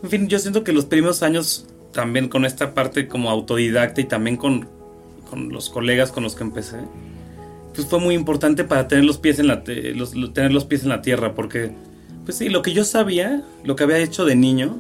En 0.02 0.10
fin, 0.10 0.28
yo 0.28 0.38
siento 0.38 0.64
que 0.64 0.72
los 0.72 0.86
primeros 0.86 1.22
años 1.22 1.66
también 1.92 2.28
con 2.28 2.44
esta 2.44 2.74
parte 2.74 3.08
como 3.08 3.30
autodidacta 3.30 4.00
y 4.00 4.04
también 4.04 4.36
con, 4.36 4.68
con 5.30 5.50
los 5.50 5.68
colegas 5.70 6.12
con 6.12 6.22
los 6.22 6.34
que 6.34 6.44
empecé, 6.44 6.76
pues 7.74 7.86
fue 7.88 7.98
muy 7.98 8.14
importante 8.14 8.64
para 8.64 8.88
tener 8.88 9.04
los 9.04 9.18
pies 9.18 9.38
en 9.38 9.46
la 9.48 9.62
los- 9.94 10.14
lo- 10.14 10.32
tener 10.32 10.52
los 10.52 10.64
pies 10.64 10.82
en 10.82 10.88
la 10.90 11.02
tierra 11.02 11.34
porque 11.34 11.72
pues 12.24 12.36
sí, 12.36 12.48
lo 12.50 12.60
que 12.62 12.72
yo 12.72 12.84
sabía, 12.84 13.42
lo 13.64 13.74
que 13.76 13.84
había 13.84 13.98
hecho 13.98 14.24
de 14.24 14.36
niño 14.36 14.76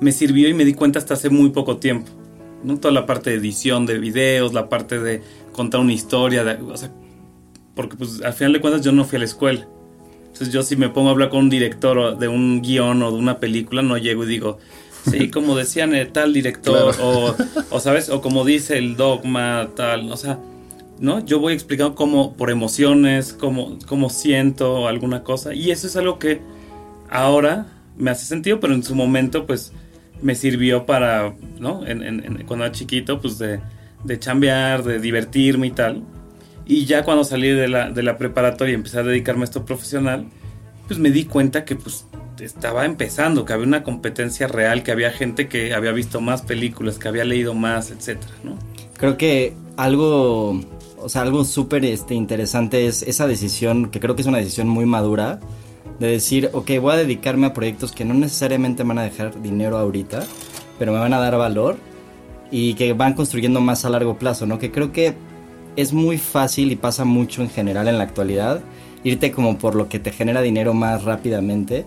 me 0.00 0.12
sirvió 0.12 0.48
y 0.48 0.54
me 0.54 0.64
di 0.64 0.74
cuenta 0.74 0.98
hasta 0.98 1.14
hace 1.14 1.30
muy 1.30 1.50
poco 1.50 1.76
tiempo. 1.78 2.10
¿no? 2.62 2.78
Toda 2.78 2.92
la 2.92 3.06
parte 3.06 3.30
de 3.30 3.36
edición 3.36 3.86
de 3.86 3.98
videos, 3.98 4.52
la 4.52 4.68
parte 4.68 4.98
de 5.00 5.22
contar 5.52 5.80
una 5.80 5.92
historia, 5.94 6.44
de- 6.44 6.62
o 6.62 6.76
sea, 6.76 6.90
porque 7.74 7.96
pues 7.96 8.20
al 8.22 8.32
final 8.34 8.52
de 8.54 8.60
cuentas 8.60 8.82
yo 8.84 8.92
no 8.92 9.04
fui 9.04 9.16
a 9.16 9.20
la 9.20 9.24
escuela. 9.24 9.66
Entonces 10.32 10.52
yo 10.52 10.62
si 10.62 10.76
me 10.76 10.88
pongo 10.88 11.08
a 11.08 11.12
hablar 11.12 11.28
con 11.28 11.40
un 11.40 11.50
director 11.50 12.16
de 12.18 12.28
un 12.28 12.62
guion 12.62 13.02
o 13.02 13.10
de 13.12 13.18
una 13.18 13.38
película, 13.38 13.82
no 13.82 13.98
llego 13.98 14.24
y 14.24 14.28
digo, 14.28 14.58
sí, 15.10 15.28
como 15.30 15.56
decían 15.56 15.94
el 15.94 16.08
tal 16.12 16.32
director, 16.32 16.94
o, 17.00 17.34
o 17.70 17.80
sabes, 17.80 18.08
o 18.08 18.20
como 18.22 18.44
dice 18.44 18.78
el 18.78 18.96
dogma, 18.96 19.68
tal, 19.76 20.10
o 20.10 20.16
sea, 20.16 20.38
¿no? 20.98 21.24
Yo 21.24 21.38
voy 21.40 21.52
explicando 21.54 21.94
cómo, 21.94 22.34
por 22.36 22.50
emociones, 22.50 23.32
cómo, 23.32 23.78
cómo 23.86 24.08
siento 24.10 24.86
alguna 24.88 25.22
cosa, 25.24 25.54
y 25.54 25.70
eso 25.70 25.86
es 25.86 25.96
algo 25.96 26.18
que 26.18 26.40
ahora 27.10 27.66
me 27.96 28.10
hace 28.10 28.24
sentido, 28.24 28.60
pero 28.60 28.74
en 28.74 28.82
su 28.82 28.94
momento, 28.94 29.46
pues, 29.46 29.72
me 30.22 30.34
sirvió 30.34 30.86
para, 30.86 31.34
¿no? 31.58 31.86
En, 31.86 32.02
en- 32.02 32.24
en- 32.24 32.46
cuando 32.46 32.64
era 32.66 32.72
chiquito, 32.72 33.20
pues, 33.20 33.38
de, 33.38 33.60
de 34.04 34.18
chambear, 34.18 34.82
de 34.84 34.98
divertirme 34.98 35.66
y 35.68 35.70
tal. 35.70 36.02
Y 36.70 36.84
ya 36.84 37.02
cuando 37.02 37.24
salí 37.24 37.48
de 37.48 37.66
la, 37.66 37.90
de 37.90 38.00
la 38.04 38.16
preparatoria 38.16 38.70
y 38.70 38.74
empecé 38.76 39.00
a 39.00 39.02
dedicarme 39.02 39.40
a 39.40 39.44
esto 39.46 39.64
profesional, 39.64 40.26
pues 40.86 41.00
me 41.00 41.10
di 41.10 41.24
cuenta 41.24 41.64
que 41.64 41.74
pues 41.74 42.06
estaba 42.38 42.84
empezando, 42.84 43.44
que 43.44 43.52
había 43.52 43.66
una 43.66 43.82
competencia 43.82 44.46
real, 44.46 44.84
que 44.84 44.92
había 44.92 45.10
gente 45.10 45.48
que 45.48 45.74
había 45.74 45.90
visto 45.90 46.20
más 46.20 46.42
películas, 46.42 46.96
que 46.96 47.08
había 47.08 47.24
leído 47.24 47.54
más, 47.54 47.90
etcétera, 47.90 48.32
¿no? 48.44 48.56
Creo 48.96 49.16
que 49.16 49.52
algo, 49.76 50.60
o 50.96 51.08
sea, 51.08 51.22
algo 51.22 51.44
súper 51.44 51.84
este, 51.84 52.14
interesante 52.14 52.86
es 52.86 53.02
esa 53.02 53.26
decisión, 53.26 53.90
que 53.90 53.98
creo 53.98 54.14
que 54.14 54.22
es 54.22 54.28
una 54.28 54.38
decisión 54.38 54.68
muy 54.68 54.86
madura, 54.86 55.40
de 55.98 56.06
decir, 56.06 56.50
ok, 56.52 56.70
voy 56.80 56.92
a 56.92 56.96
dedicarme 56.98 57.48
a 57.48 57.52
proyectos 57.52 57.90
que 57.90 58.04
no 58.04 58.14
necesariamente 58.14 58.84
van 58.84 58.98
a 58.98 59.02
dejar 59.02 59.42
dinero 59.42 59.76
ahorita, 59.76 60.24
pero 60.78 60.92
me 60.92 61.00
van 61.00 61.14
a 61.14 61.18
dar 61.18 61.36
valor 61.36 61.78
y 62.52 62.74
que 62.74 62.92
van 62.92 63.14
construyendo 63.14 63.60
más 63.60 63.84
a 63.84 63.90
largo 63.90 64.18
plazo, 64.18 64.46
¿no? 64.46 64.60
Que 64.60 64.70
creo 64.70 64.92
que 64.92 65.16
es 65.76 65.92
muy 65.92 66.18
fácil 66.18 66.72
y 66.72 66.76
pasa 66.76 67.04
mucho 67.04 67.42
en 67.42 67.50
general 67.50 67.88
en 67.88 67.98
la 67.98 68.04
actualidad, 68.04 68.60
irte 69.04 69.32
como 69.32 69.58
por 69.58 69.74
lo 69.74 69.88
que 69.88 69.98
te 69.98 70.12
genera 70.12 70.42
dinero 70.42 70.74
más 70.74 71.04
rápidamente, 71.04 71.86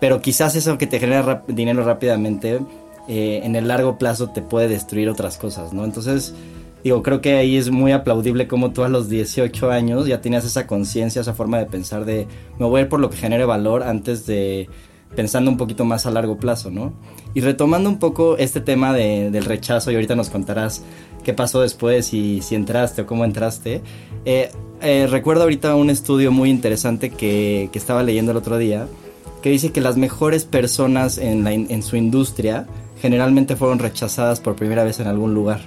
pero 0.00 0.20
quizás 0.20 0.56
eso 0.56 0.78
que 0.78 0.86
te 0.86 0.98
genera 0.98 1.44
dinero 1.46 1.84
rápidamente 1.84 2.60
eh, 3.08 3.40
en 3.44 3.56
el 3.56 3.68
largo 3.68 3.98
plazo 3.98 4.30
te 4.30 4.42
puede 4.42 4.68
destruir 4.68 5.08
otras 5.08 5.38
cosas, 5.38 5.72
¿no? 5.72 5.84
Entonces, 5.84 6.34
digo, 6.82 7.02
creo 7.02 7.20
que 7.20 7.36
ahí 7.36 7.56
es 7.56 7.70
muy 7.70 7.92
aplaudible 7.92 8.48
como 8.48 8.72
tú 8.72 8.84
a 8.84 8.88
los 8.88 9.08
18 9.08 9.70
años 9.70 10.06
ya 10.06 10.20
tenías 10.20 10.44
esa 10.44 10.66
conciencia, 10.66 11.20
esa 11.20 11.34
forma 11.34 11.58
de 11.58 11.66
pensar 11.66 12.04
de 12.04 12.26
me 12.58 12.66
voy 12.66 12.80
a 12.80 12.82
ir 12.82 12.88
por 12.88 13.00
lo 13.00 13.10
que 13.10 13.16
genere 13.16 13.44
valor 13.44 13.82
antes 13.82 14.26
de, 14.26 14.68
pensando 15.14 15.50
un 15.50 15.56
poquito 15.56 15.84
más 15.84 16.06
a 16.06 16.10
largo 16.10 16.36
plazo, 16.36 16.70
¿no? 16.70 16.92
Y 17.34 17.40
retomando 17.40 17.88
un 17.88 17.98
poco 17.98 18.36
este 18.36 18.60
tema 18.60 18.92
del 18.92 19.44
rechazo, 19.44 19.90
y 19.90 19.94
ahorita 19.94 20.16
nos 20.16 20.30
contarás 20.30 20.82
qué 21.24 21.32
pasó 21.34 21.60
después 21.60 22.12
y 22.14 22.42
si 22.42 22.54
entraste 22.54 23.02
o 23.02 23.06
cómo 23.06 23.24
entraste. 23.24 23.82
Eh, 24.24 24.50
eh, 24.80 25.06
recuerdo 25.08 25.42
ahorita 25.42 25.74
un 25.74 25.90
estudio 25.90 26.32
muy 26.32 26.50
interesante 26.50 27.10
que, 27.10 27.70
estaba 27.72 28.02
leyendo 28.02 28.32
el 28.32 28.38
otro 28.38 28.58
día, 28.58 28.86
que 29.42 29.50
dice 29.50 29.72
que 29.72 29.80
las 29.80 29.96
mejores 29.96 30.44
personas 30.44 31.18
en, 31.18 31.46
en 31.46 31.82
su 31.82 31.96
industria 31.96 32.66
generalmente 33.00 33.56
fueron 33.56 33.78
rechazadas 33.78 34.40
por 34.40 34.54
primera 34.54 34.84
vez 34.84 35.00
en 35.00 35.08
algún 35.08 35.34
lugar. 35.34 35.60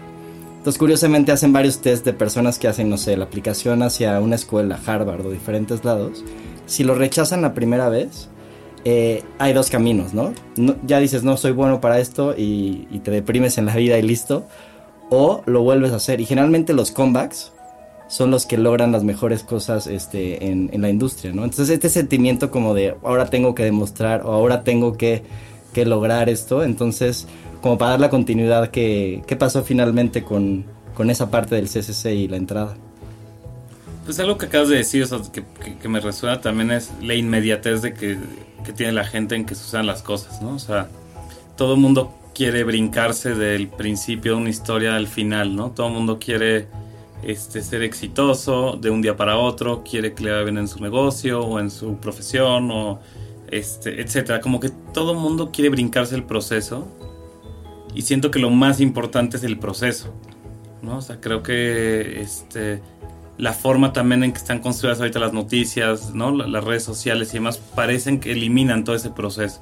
Entonces, 0.65 0.79
curiosamente, 0.79 1.31
hacen 1.31 1.53
varios 1.53 1.79
test 1.79 2.05
de 2.05 2.13
personas 2.13 2.57
que 2.57 2.67
hacen, 2.67 2.89
no 2.89 2.97
sé, 2.97 3.15
la 3.17 3.25
aplicación 3.25 3.83
hacia 3.83 4.19
una 4.19 4.33
escuela, 4.33 4.79
Harvard 4.83 5.23
o 5.23 5.29
diferentes 5.29 5.85
lados. 5.85 6.23
Si 6.65 6.83
lo 6.83 6.95
rechazan 6.95 7.43
la 7.43 7.53
primera 7.53 7.87
vez, 7.87 8.29
eh, 8.87 9.23
hay 9.39 9.53
dos 9.53 9.71
caminos, 9.71 10.13
¿no? 10.13 10.33
Ya 10.85 10.99
dices, 10.99 11.23
no 11.23 11.37
soy 11.37 11.51
bueno 11.51 11.81
para 11.81 11.99
esto 11.99 12.35
y, 12.37 12.87
te 13.03 13.09
deprimes 13.09 13.57
en 13.57 13.65
la 13.65 13.75
vida 13.75 13.97
y 13.97 14.03
listo. 14.03 14.45
O 15.09 15.41
lo 15.47 15.61
vuelves 15.63 15.91
a 15.91 15.95
hacer. 15.95 16.21
Y 16.21 16.25
generalmente 16.25 16.73
los 16.73 16.91
comebacks 16.91 17.51
son 18.07 18.29
los 18.29 18.45
que 18.45 18.57
logran 18.57 18.91
las 18.91 19.03
mejores 19.03 19.43
cosas 19.43 19.87
este, 19.87 20.45
en, 20.51 20.69
la 20.79 20.89
industria, 20.89 21.33
¿no? 21.33 21.43
Entonces 21.43 21.69
este 21.69 21.89
sentimiento 21.89 22.51
como 22.51 22.75
de 22.75 22.95
ahora 23.03 23.25
tengo 23.25 23.55
que 23.55 23.63
demostrar 23.63 24.21
o 24.23 24.31
ahora 24.31 24.63
tengo 24.63 24.95
que, 24.95 25.23
lograr 25.75 26.29
esto, 26.29 26.63
entonces 26.63 27.27
como 27.61 27.77
para 27.77 27.91
dar 27.91 27.99
la 27.99 28.09
continuidad, 28.09 28.69
¿qué, 28.69 29.35
pasó 29.37 29.61
finalmente 29.63 30.23
con, 30.23 30.63
esa 31.09 31.29
parte 31.29 31.55
del 31.55 31.67
CCC 31.67 32.13
y 32.13 32.27
la 32.29 32.37
entrada? 32.37 32.77
Pues 34.05 34.19
algo 34.19 34.37
que 34.37 34.45
acabas 34.45 34.69
de 34.69 34.77
decir, 34.77 35.05
que, 35.33 35.43
que, 35.81 35.89
me 35.89 35.99
resuena 35.99 36.39
también 36.39 36.71
es 36.71 36.91
la 37.01 37.15
inmediatez 37.15 37.81
de 37.81 37.93
que, 37.93 38.17
que, 38.65 38.74
tiene 38.74 38.93
la 38.93 39.05
gente 39.05 39.36
en 39.36 39.45
que 39.45 39.55
sucedan 39.55 39.86
las 39.86 40.01
cosas, 40.01 40.41
¿no? 40.41 40.55
O 40.55 40.60
sea, 40.60 40.89
todo 41.55 41.75
el 41.75 41.79
mundo 41.79 42.13
quiere 42.34 42.63
brincarse 42.63 43.36
del 43.36 43.67
principio 43.67 44.34
de 44.34 44.41
una 44.41 44.50
historia 44.50 44.95
al 44.95 45.07
final, 45.07 45.55
¿no? 45.55 45.72
Todo 45.72 45.88
el 45.88 45.93
mundo 45.93 46.19
quiere 46.19 46.67
este, 47.24 47.62
ser 47.62 47.81
exitoso 47.84 48.77
de 48.79 48.89
un 48.89 49.01
día 49.01 49.15
para 49.15 49.38
otro, 49.38 49.84
quiere 49.84 50.13
que 50.13 50.24
le 50.24 50.31
vaya 50.31 50.43
bien 50.43 50.57
en 50.57 50.67
su 50.67 50.79
negocio 50.79 51.41
o 51.41 51.60
en 51.60 51.72
su 51.72 51.98
profesión 51.98 52.69
o 52.72 53.00
este, 53.50 54.01
etcétera. 54.01 54.41
Como 54.41 54.60
que 54.60 54.69
todo 54.93 55.13
el 55.13 55.17
mundo 55.17 55.51
quiere 55.51 55.69
brincarse 55.69 56.15
el 56.15 56.24
proceso 56.24 56.88
y 57.93 58.01
siento 58.01 58.31
que 58.31 58.39
lo 58.39 58.50
más 58.50 58.81
importante 58.81 59.38
es 59.38 59.43
el 59.43 59.57
proceso, 59.57 60.13
¿no? 60.81 60.98
O 60.98 61.01
sea, 61.01 61.22
creo 61.22 61.41
que 61.41 62.22
este 62.22 62.81
la 63.37 63.53
forma 63.53 63.93
también 63.93 64.23
en 64.23 64.31
que 64.31 64.37
están 64.37 64.59
construidas 64.59 64.99
ahorita 64.99 65.19
las 65.19 65.33
noticias, 65.33 66.13
¿no? 66.13 66.31
las 66.31 66.63
redes 66.63 66.83
sociales 66.83 67.29
y 67.31 67.33
demás, 67.33 67.57
parecen 67.57 68.19
que 68.19 68.31
eliminan 68.31 68.83
todo 68.83 68.95
ese 68.95 69.09
proceso. 69.09 69.61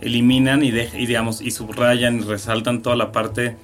Eliminan 0.00 0.64
y, 0.64 0.68
y, 0.68 1.06
digamos, 1.06 1.40
y 1.40 1.52
subrayan 1.52 2.18
y 2.18 2.22
resaltan 2.22 2.82
toda 2.82 2.96
la 2.96 3.12
parte 3.12 3.56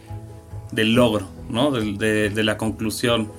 del 0.72 0.94
logro, 0.94 1.28
¿no? 1.48 1.70
De, 1.72 2.30
de, 2.30 2.44
la 2.44 2.56
conclusión. 2.56 3.30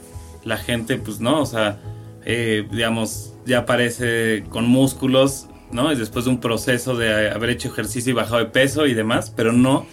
La 0.44 0.58
gente, 0.58 0.98
pues, 0.98 1.22
¿no? 1.22 1.42
O 1.42 1.46
sea, 1.46 1.80
eh, 2.26 2.68
digamos, 2.70 3.34
ya 3.46 3.60
aparece 3.60 4.44
con 4.50 4.68
músculos, 4.68 5.48
¿no? 5.72 5.92
Y 5.94 5.96
después 5.96 6.26
de 6.26 6.32
un 6.32 6.40
proceso 6.40 6.96
de 6.96 7.30
haber 7.30 7.52
hecho 7.52 7.70
ejercicio 7.70 8.12
y 8.12 8.14
bajado 8.14 8.40
de 8.40 8.46
peso 8.46 8.86
y 8.86 8.94
demás, 8.94 9.32
pero 9.36 9.54
no 9.54 9.86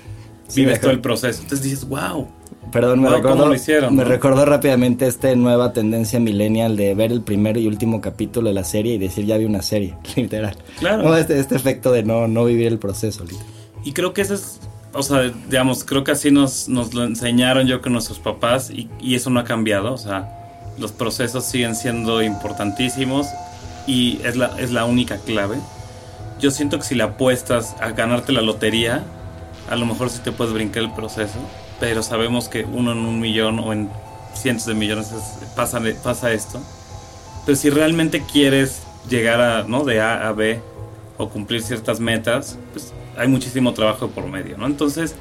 vives 0.54 0.80
todo 0.80 0.90
el 0.90 1.00
proceso. 1.00 1.42
Entonces 1.42 1.62
dices, 1.62 1.88
wow, 1.88 2.28
Perdón, 2.76 3.00
me, 3.00 3.08
recordó, 3.08 3.50
me 3.90 4.04
recordó 4.04 4.44
rápidamente 4.44 5.06
esta 5.06 5.34
nueva 5.34 5.72
tendencia 5.72 6.20
millennial 6.20 6.76
de 6.76 6.94
ver 6.94 7.10
el 7.10 7.22
primer 7.22 7.56
y 7.56 7.66
último 7.66 8.02
capítulo 8.02 8.50
de 8.50 8.54
la 8.54 8.64
serie 8.64 8.96
y 8.96 8.98
decir 8.98 9.24
ya 9.24 9.38
vi 9.38 9.46
una 9.46 9.62
serie, 9.62 9.94
literal. 10.16 10.58
Claro. 10.78 11.16
este, 11.16 11.38
este, 11.40 11.56
efecto 11.56 11.90
de 11.90 12.02
no, 12.02 12.28
no 12.28 12.44
vivir 12.44 12.66
el 12.66 12.78
proceso. 12.78 13.24
Y 13.82 13.92
creo 13.92 14.12
que 14.12 14.20
eso 14.20 14.34
es, 14.34 14.60
o 14.92 15.02
sea, 15.02 15.22
digamos, 15.48 15.84
creo 15.84 16.04
que 16.04 16.10
así 16.10 16.30
nos, 16.30 16.68
nos 16.68 16.92
lo 16.92 17.04
enseñaron 17.04 17.66
yo 17.66 17.80
con 17.80 17.94
nuestros 17.94 18.18
papás 18.18 18.68
y, 18.68 18.90
y 19.00 19.14
eso 19.14 19.30
no 19.30 19.40
ha 19.40 19.44
cambiado. 19.44 19.94
O 19.94 19.98
sea, 19.98 20.28
los 20.78 20.92
procesos 20.92 21.46
siguen 21.46 21.74
siendo 21.76 22.22
importantísimos 22.22 23.26
y 23.86 24.20
es 24.22 24.36
la, 24.36 24.54
es 24.58 24.70
la 24.70 24.84
única 24.84 25.16
clave. 25.16 25.56
Yo 26.40 26.50
siento 26.50 26.76
que 26.76 26.84
si 26.84 26.94
le 26.94 27.04
apuestas 27.04 27.74
a 27.80 27.92
ganarte 27.92 28.32
la 28.32 28.42
lotería, 28.42 29.02
a 29.70 29.76
lo 29.76 29.86
mejor 29.86 30.10
sí 30.10 30.20
te 30.22 30.30
puedes 30.30 30.52
brincar 30.52 30.82
el 30.82 30.92
proceso 30.92 31.38
pero 31.80 32.02
sabemos 32.02 32.48
que 32.48 32.64
uno 32.64 32.92
en 32.92 32.98
un 32.98 33.20
millón 33.20 33.58
o 33.58 33.72
en 33.72 33.90
cientos 34.34 34.66
de 34.66 34.74
millones 34.74 35.12
pasa, 35.54 35.80
pasa 36.02 36.32
esto. 36.32 36.60
Pero 37.44 37.56
si 37.56 37.70
realmente 37.70 38.24
quieres 38.30 38.82
llegar 39.08 39.40
a, 39.40 39.62
¿no? 39.64 39.84
de 39.84 40.00
A 40.00 40.28
a 40.28 40.32
B 40.32 40.60
o 41.16 41.28
cumplir 41.28 41.62
ciertas 41.62 42.00
metas, 42.00 42.58
pues 42.72 42.92
hay 43.16 43.28
muchísimo 43.28 43.72
trabajo 43.72 44.08
por 44.08 44.26
medio, 44.26 44.58
¿no? 44.58 44.66
Entonces, 44.66 45.14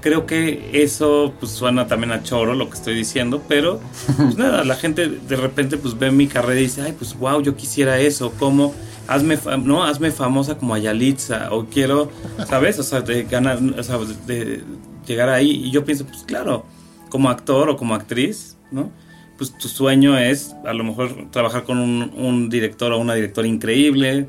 creo 0.00 0.26
que 0.26 0.70
eso 0.82 1.32
pues 1.40 1.52
suena 1.52 1.86
también 1.86 2.12
a 2.12 2.22
choro 2.22 2.54
lo 2.54 2.68
que 2.68 2.76
estoy 2.76 2.94
diciendo, 2.94 3.42
pero 3.48 3.80
pues 4.16 4.36
nada, 4.36 4.64
la 4.64 4.76
gente 4.76 5.08
de 5.08 5.36
repente 5.36 5.78
pues 5.78 5.98
ve 5.98 6.10
mi 6.10 6.26
carrera 6.26 6.60
y 6.60 6.64
dice, 6.64 6.82
ay, 6.82 6.92
pues 6.92 7.18
wow, 7.18 7.40
yo 7.40 7.56
quisiera 7.56 7.98
eso, 7.98 8.32
¿cómo? 8.38 8.74
Hazme, 9.08 9.38
no, 9.62 9.82
hazme 9.82 10.10
famosa 10.10 10.56
como 10.56 10.74
Ayalitza, 10.74 11.48
o 11.52 11.66
quiero, 11.66 12.10
¿sabes? 12.48 12.78
O 12.78 12.82
sea, 12.82 13.00
de 13.00 13.24
ganar, 13.24 13.58
o 13.76 13.82
sea, 13.82 13.98
de, 14.26 14.62
llegar 15.06 15.28
ahí. 15.28 15.50
Y 15.50 15.70
yo 15.70 15.84
pienso, 15.84 16.06
pues 16.06 16.22
claro, 16.24 16.64
como 17.08 17.28
actor 17.28 17.68
o 17.68 17.76
como 17.76 17.94
actriz, 17.94 18.56
¿no? 18.70 18.90
Pues 19.36 19.56
tu 19.58 19.68
sueño 19.68 20.16
es 20.16 20.54
a 20.64 20.72
lo 20.72 20.82
mejor 20.82 21.30
trabajar 21.30 21.64
con 21.64 21.78
un, 21.78 22.48
director 22.48 22.92
o 22.92 22.98
una 22.98 23.14
directora 23.14 23.46
increíble, 23.46 24.28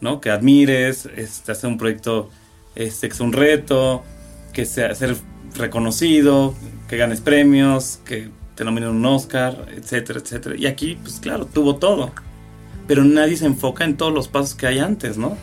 ¿no? 0.00 0.20
Que 0.20 0.30
admires, 0.30 1.08
este, 1.14 1.52
hacer 1.52 1.68
un 1.68 1.76
proyecto 1.76 2.30
este, 2.74 3.08
que 3.08 3.14
sea 3.14 3.26
un 3.26 3.32
reto, 3.32 4.02
que 4.52 4.64
sea 4.64 4.94
ser 4.94 5.16
reconocido, 5.56 6.54
que 6.88 6.96
ganes 6.96 7.20
premios, 7.20 8.00
que 8.04 8.30
te 8.54 8.64
nominen 8.64 8.90
un 8.90 9.04
Oscar, 9.04 9.66
etcétera, 9.76 10.20
etcétera. 10.20 10.56
Y 10.56 10.66
aquí, 10.66 10.98
pues 11.02 11.20
claro, 11.20 11.44
tuvo 11.44 11.76
todo. 11.76 12.12
Pero 12.86 13.04
nadie 13.04 13.36
se 13.36 13.46
enfoca 13.46 13.84
en 13.84 13.96
todos 13.96 14.12
los 14.12 14.28
pasos 14.28 14.54
que 14.54 14.66
hay 14.66 14.78
antes, 14.78 15.18
¿no? 15.18 15.36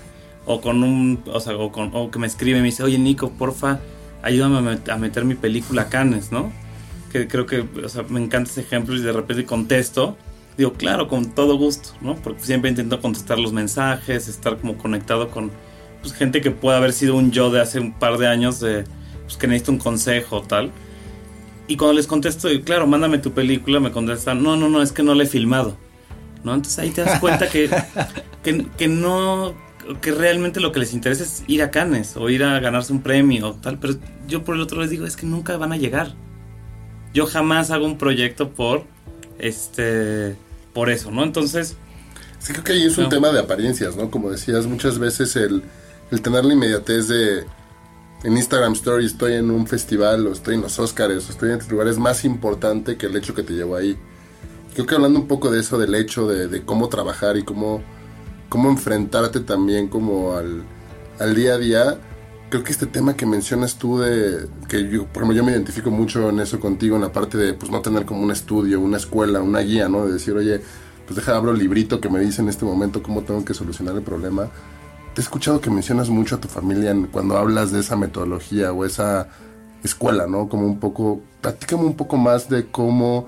O 0.46 0.62
con 0.62 0.84
un, 0.84 1.22
o 1.28 1.40
sea, 1.40 1.56
o, 1.56 1.66
o 1.66 2.10
que 2.10 2.18
me 2.20 2.26
escribe 2.26 2.58
y 2.58 2.62
me 2.62 2.68
dice, 2.68 2.82
oye 2.82 2.98
Nico, 2.98 3.30
porfa, 3.30 3.80
ayúdame 4.22 4.80
a 4.90 4.98
meter 4.98 5.26
mi 5.26 5.36
película 5.36 5.84
a 5.84 5.90
Cannes, 5.90 6.32
¿no? 6.32 6.52
Que 7.12 7.28
creo 7.28 7.46
que, 7.46 7.66
o 7.84 7.90
sea, 7.90 8.04
me 8.04 8.20
encanta 8.20 8.52
ese 8.52 8.62
ejemplo 8.62 8.96
y 8.96 9.02
de 9.02 9.12
repente 9.12 9.46
contesto. 9.46 10.18
Digo, 10.58 10.74
claro, 10.74 11.08
con 11.08 11.32
todo 11.32 11.58
gusto, 11.58 11.90
¿no? 12.02 12.16
Porque 12.16 12.44
siempre 12.44 12.70
intento 12.70 13.00
contestar 13.02 13.40
los 13.40 13.54
mensajes, 13.54 14.28
estar 14.28 14.58
como 14.58 14.78
conectado 14.78 15.30
con 15.30 15.52
pues, 16.02 16.14
gente 16.14 16.42
que 16.42 16.52
puede 16.52 16.78
haber 16.78 16.94
sido 16.94 17.16
un 17.16 17.32
yo 17.32 17.50
de 17.50 17.62
hace 17.62 17.80
un 17.80 17.94
par 17.94 18.18
de 18.18 18.28
años, 18.28 18.60
de, 18.60 18.84
pues, 19.24 19.38
que 19.38 19.48
necesita 19.48 19.72
un 19.72 19.78
consejo 19.78 20.42
tal. 20.42 20.72
Y 21.68 21.78
cuando 21.78 21.94
les 21.94 22.08
contesto, 22.08 22.50
claro, 22.66 22.88
mándame 22.88 23.20
tu 23.20 23.32
película, 23.32 23.80
me 23.80 23.92
contestan, 23.92 24.44
no, 24.44 24.58
no, 24.58 24.70
no, 24.70 24.82
es 24.82 24.92
que 24.92 25.04
no 25.04 25.14
la 25.14 25.24
he 25.24 25.28
filmado. 25.28 25.78
¿No? 26.44 26.54
Entonces 26.54 26.80
ahí 26.80 26.92
te 26.92 27.04
das 27.04 27.20
cuenta 27.20 27.50
que, 27.50 27.70
que, 28.44 28.66
que 28.78 28.88
no 28.88 29.54
que 30.02 30.12
realmente 30.12 30.60
lo 30.60 30.72
que 30.72 30.80
les 30.80 30.94
interesa 30.94 31.24
es 31.24 31.44
ir 31.48 31.64
a 31.64 31.72
Cannes 31.72 32.16
o 32.16 32.30
ir 32.30 32.44
a 32.44 32.60
ganarse 32.60 32.94
un 32.94 33.02
premio 33.02 33.50
o 33.50 33.54
tal, 33.54 33.80
pero 33.80 33.96
yo 34.28 34.44
por 34.44 34.56
el 34.56 34.62
otro 34.62 34.82
les 34.82 34.90
digo, 34.90 35.06
es 35.06 35.16
que 35.16 35.26
nunca 35.26 35.58
van 35.58 35.72
a 35.72 35.78
llegar. 35.78 36.14
Yo 37.14 37.26
jamás 37.26 37.72
hago 37.72 37.86
un 37.86 37.98
proyecto 37.98 38.50
por 38.50 38.84
este 39.40 40.36
por 40.74 40.90
eso, 40.90 41.12
¿no? 41.12 41.24
Entonces, 41.24 41.76
sí 42.40 42.54
creo 42.54 42.64
que 42.64 42.74
ahí 42.74 42.86
es 42.86 42.98
un 42.98 43.10
tema 43.10 43.32
de 43.32 43.40
apariencias, 43.40 43.96
¿no? 43.96 44.12
Como 44.12 44.30
decías, 44.30 44.68
muchas 44.68 45.00
veces 45.00 45.36
el, 45.36 45.64
el 46.12 46.22
tener 46.22 46.46
la 46.46 46.54
inmediatez 46.54 47.08
de 47.08 47.44
en 48.24 48.38
Instagram 48.38 48.74
Story 48.74 49.06
estoy 49.06 49.34
en 49.34 49.50
un 49.50 49.66
festival 49.66 50.28
o 50.28 50.34
estoy 50.34 50.56
en 50.56 50.62
los 50.62 50.78
Oscars 50.78 51.30
o 51.30 51.32
estoy 51.32 51.52
en 51.52 51.60
este 51.60 51.72
lugar 51.72 51.88
es 51.88 51.98
más 51.98 52.26
importante 52.26 52.98
que 52.98 53.06
el 53.06 53.16
hecho 53.16 53.34
que 53.34 53.44
te 53.44 53.54
llevo 53.54 53.76
ahí. 53.76 53.98
Creo 54.74 54.86
que 54.86 54.96
hablando 54.96 55.20
un 55.20 55.28
poco 55.28 55.50
de 55.50 55.62
eso, 55.62 55.78
del 55.78 55.96
hecho 55.96 56.28
de, 56.28 56.48
de 56.48 56.64
cómo 56.64 56.90
trabajar 56.90 57.38
y 57.38 57.44
cómo 57.44 57.82
cómo 58.50 58.70
enfrentarte 58.70 59.40
también 59.42 59.88
como 59.88 60.36
al, 60.36 60.64
al 61.20 61.36
día 61.36 61.54
a 61.54 61.58
día. 61.58 61.98
Creo 62.50 62.64
que 62.64 62.72
este 62.72 62.88
tema 62.88 63.16
que 63.16 63.28
mencionas 63.28 63.76
tú 63.76 64.00
de 64.00 64.48
que 64.68 64.90
yo, 64.90 65.06
por 65.06 65.24
ejemplo, 65.24 65.38
yo 65.38 65.44
me 65.44 65.52
identifico 65.52 65.92
mucho 65.92 66.30
en 66.30 66.40
eso 66.40 66.60
contigo, 66.60 66.96
en 66.96 67.04
la 67.04 67.12
parte 67.12 67.38
de 67.38 67.54
pues 67.54 67.72
no 67.72 67.80
tener 67.82 68.06
como 68.06 68.24
un 68.24 68.32
estudio, 68.32 68.80
una 68.82 68.98
escuela, 68.98 69.40
una 69.42 69.60
guía, 69.60 69.88
¿no? 69.88 70.08
De 70.08 70.14
decir, 70.14 70.34
oye, 70.34 70.60
pues 71.06 71.16
deja, 71.16 71.36
abro 71.36 71.52
el 71.52 71.60
librito 71.60 72.02
que 72.02 72.10
me 72.10 72.20
dice 72.20 72.42
en 72.42 72.50
este 72.50 72.66
momento 72.66 73.04
cómo 73.04 73.22
tengo 73.22 73.46
que 73.46 73.54
solucionar 73.54 73.96
el 73.96 74.02
problema. 74.02 74.50
Te 75.14 75.22
he 75.22 75.24
escuchado 75.24 75.62
que 75.62 75.70
mencionas 75.70 76.10
mucho 76.10 76.36
a 76.36 76.42
tu 76.42 76.48
familia 76.48 76.96
cuando 77.12 77.38
hablas 77.38 77.72
de 77.72 77.82
esa 77.82 77.96
metodología 77.96 78.74
o 78.74 78.84
esa 78.84 79.28
escuela, 79.84 80.26
¿no? 80.26 80.50
Como 80.50 80.66
un 80.66 80.80
poco, 80.80 81.22
platícame 81.42 81.84
un 81.84 81.96
poco 81.96 82.18
más 82.18 82.50
de 82.50 82.66
cómo, 82.66 83.28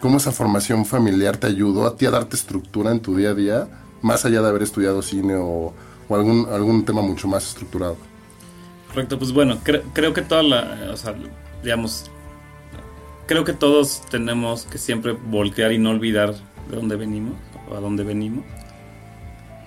cómo 0.00 0.16
esa 0.16 0.32
formación 0.32 0.86
familiar 0.86 1.36
te 1.36 1.46
ayudó 1.46 1.86
a 1.86 1.96
ti 1.96 2.06
a 2.06 2.10
darte 2.10 2.36
estructura 2.36 2.90
en 2.90 3.00
tu 3.00 3.16
día 3.16 3.30
a 3.30 3.34
día 3.34 3.68
más 4.06 4.24
allá 4.24 4.40
de 4.40 4.48
haber 4.48 4.62
estudiado 4.62 5.02
cine 5.02 5.34
o, 5.36 5.74
algún, 6.08 6.46
algún 6.50 6.84
tema 6.84 7.02
mucho 7.02 7.26
más 7.26 7.48
estructurado. 7.48 7.96
Correcto, 8.88 9.18
pues 9.18 9.32
bueno, 9.32 9.58
creo 9.64 10.14
que 10.14 10.22
toda 10.22 10.92
o 10.92 10.96
sea, 10.96 11.14
digamos, 11.62 12.08
creo 13.26 13.44
que 13.44 13.52
todos 13.52 14.02
tenemos 14.08 14.64
que 14.64 14.78
siempre 14.78 15.12
voltear 15.12 15.72
y 15.72 15.78
no 15.78 15.90
olvidar 15.90 16.34
de 16.70 16.76
dónde 16.76 16.96
venimos 16.96 17.34
o 17.68 17.74
a 17.76 17.80
dónde 17.80 18.04
venimos. 18.04 18.44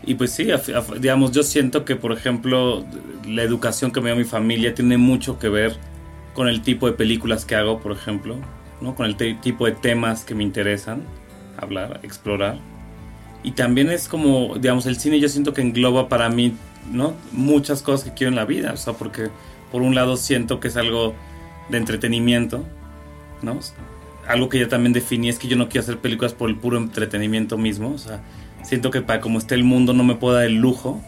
Y 0.04 0.16
pues 0.16 0.32
sí, 0.32 0.48
digamos, 1.00 1.34
yo 1.34 1.44
siento 1.44 1.84
que, 1.84 1.98
por 1.98 2.14
ejemplo, 2.14 2.86
la 3.28 3.44
educación 3.44 3.92
que 3.92 4.00
me 4.00 4.10
dio 4.10 4.16
mi 4.16 4.24
familia 4.24 4.74
tiene 4.74 4.98
mucho 4.98 5.38
que 5.38 5.50
ver 5.50 5.78
con 6.34 6.48
el 6.48 6.62
tipo 6.62 6.88
de 6.88 6.94
películas 6.94 7.44
que 7.44 7.56
hago, 7.56 7.80
por 7.80 7.92
ejemplo, 7.92 8.38
¿no? 8.80 8.96
con 8.96 9.06
el 9.06 9.18
tipo 9.18 9.66
de 9.66 9.74
temas 9.74 10.24
que 10.24 10.34
me 10.34 10.44
interesan 10.44 11.04
hablar, 11.58 12.00
explorar. 12.04 12.58
Y 13.44 13.52
también 13.52 13.90
es 13.90 14.08
como, 14.08 14.58
digamos, 14.58 14.86
el 14.86 14.98
cine 14.98 15.20
yo 15.20 15.30
siento 15.30 15.54
que 15.54 15.62
engloba 15.62 16.10
para 16.10 16.30
mí, 16.30 16.56
¿no? 16.92 17.14
Muchas 17.32 17.82
cosas 17.82 18.10
que 18.10 18.14
quiero 18.14 18.30
en 18.30 18.36
la 18.36 18.46
vida, 18.46 18.74
o 18.74 18.78
sea, 18.78 18.94
porque 18.94 19.30
por 19.72 19.82
un 19.82 19.96
lado 19.96 20.18
siento 20.18 20.60
que 20.60 20.68
es 20.68 20.78
algo 20.78 21.16
de 21.70 21.78
entretenimiento, 21.78 22.66
¿no? 23.42 23.60
Algo 24.28 24.50
que 24.50 24.60
ya 24.60 24.68
también 24.68 24.94
definí 24.94 25.30
es 25.30 25.40
que 25.40 25.48
yo 25.48 25.56
no 25.56 25.70
quiero 25.70 25.84
hacer 25.84 26.00
películas 26.00 26.34
por 26.34 26.50
el 26.50 26.58
puro 26.58 26.78
entretenimiento 26.78 27.58
mismo, 27.58 27.92
o 27.92 27.98
sea, 27.98 28.22
siento 28.64 28.92
que 28.92 29.02
para 29.02 29.22
como 29.22 29.40
esté 29.40 29.56
el 29.56 29.64
mundo 29.64 29.94
no 29.94 30.04
me 30.04 30.16
puedo 30.16 30.36
dar 30.36 30.46
el 30.46 30.56
lujo 30.56 31.02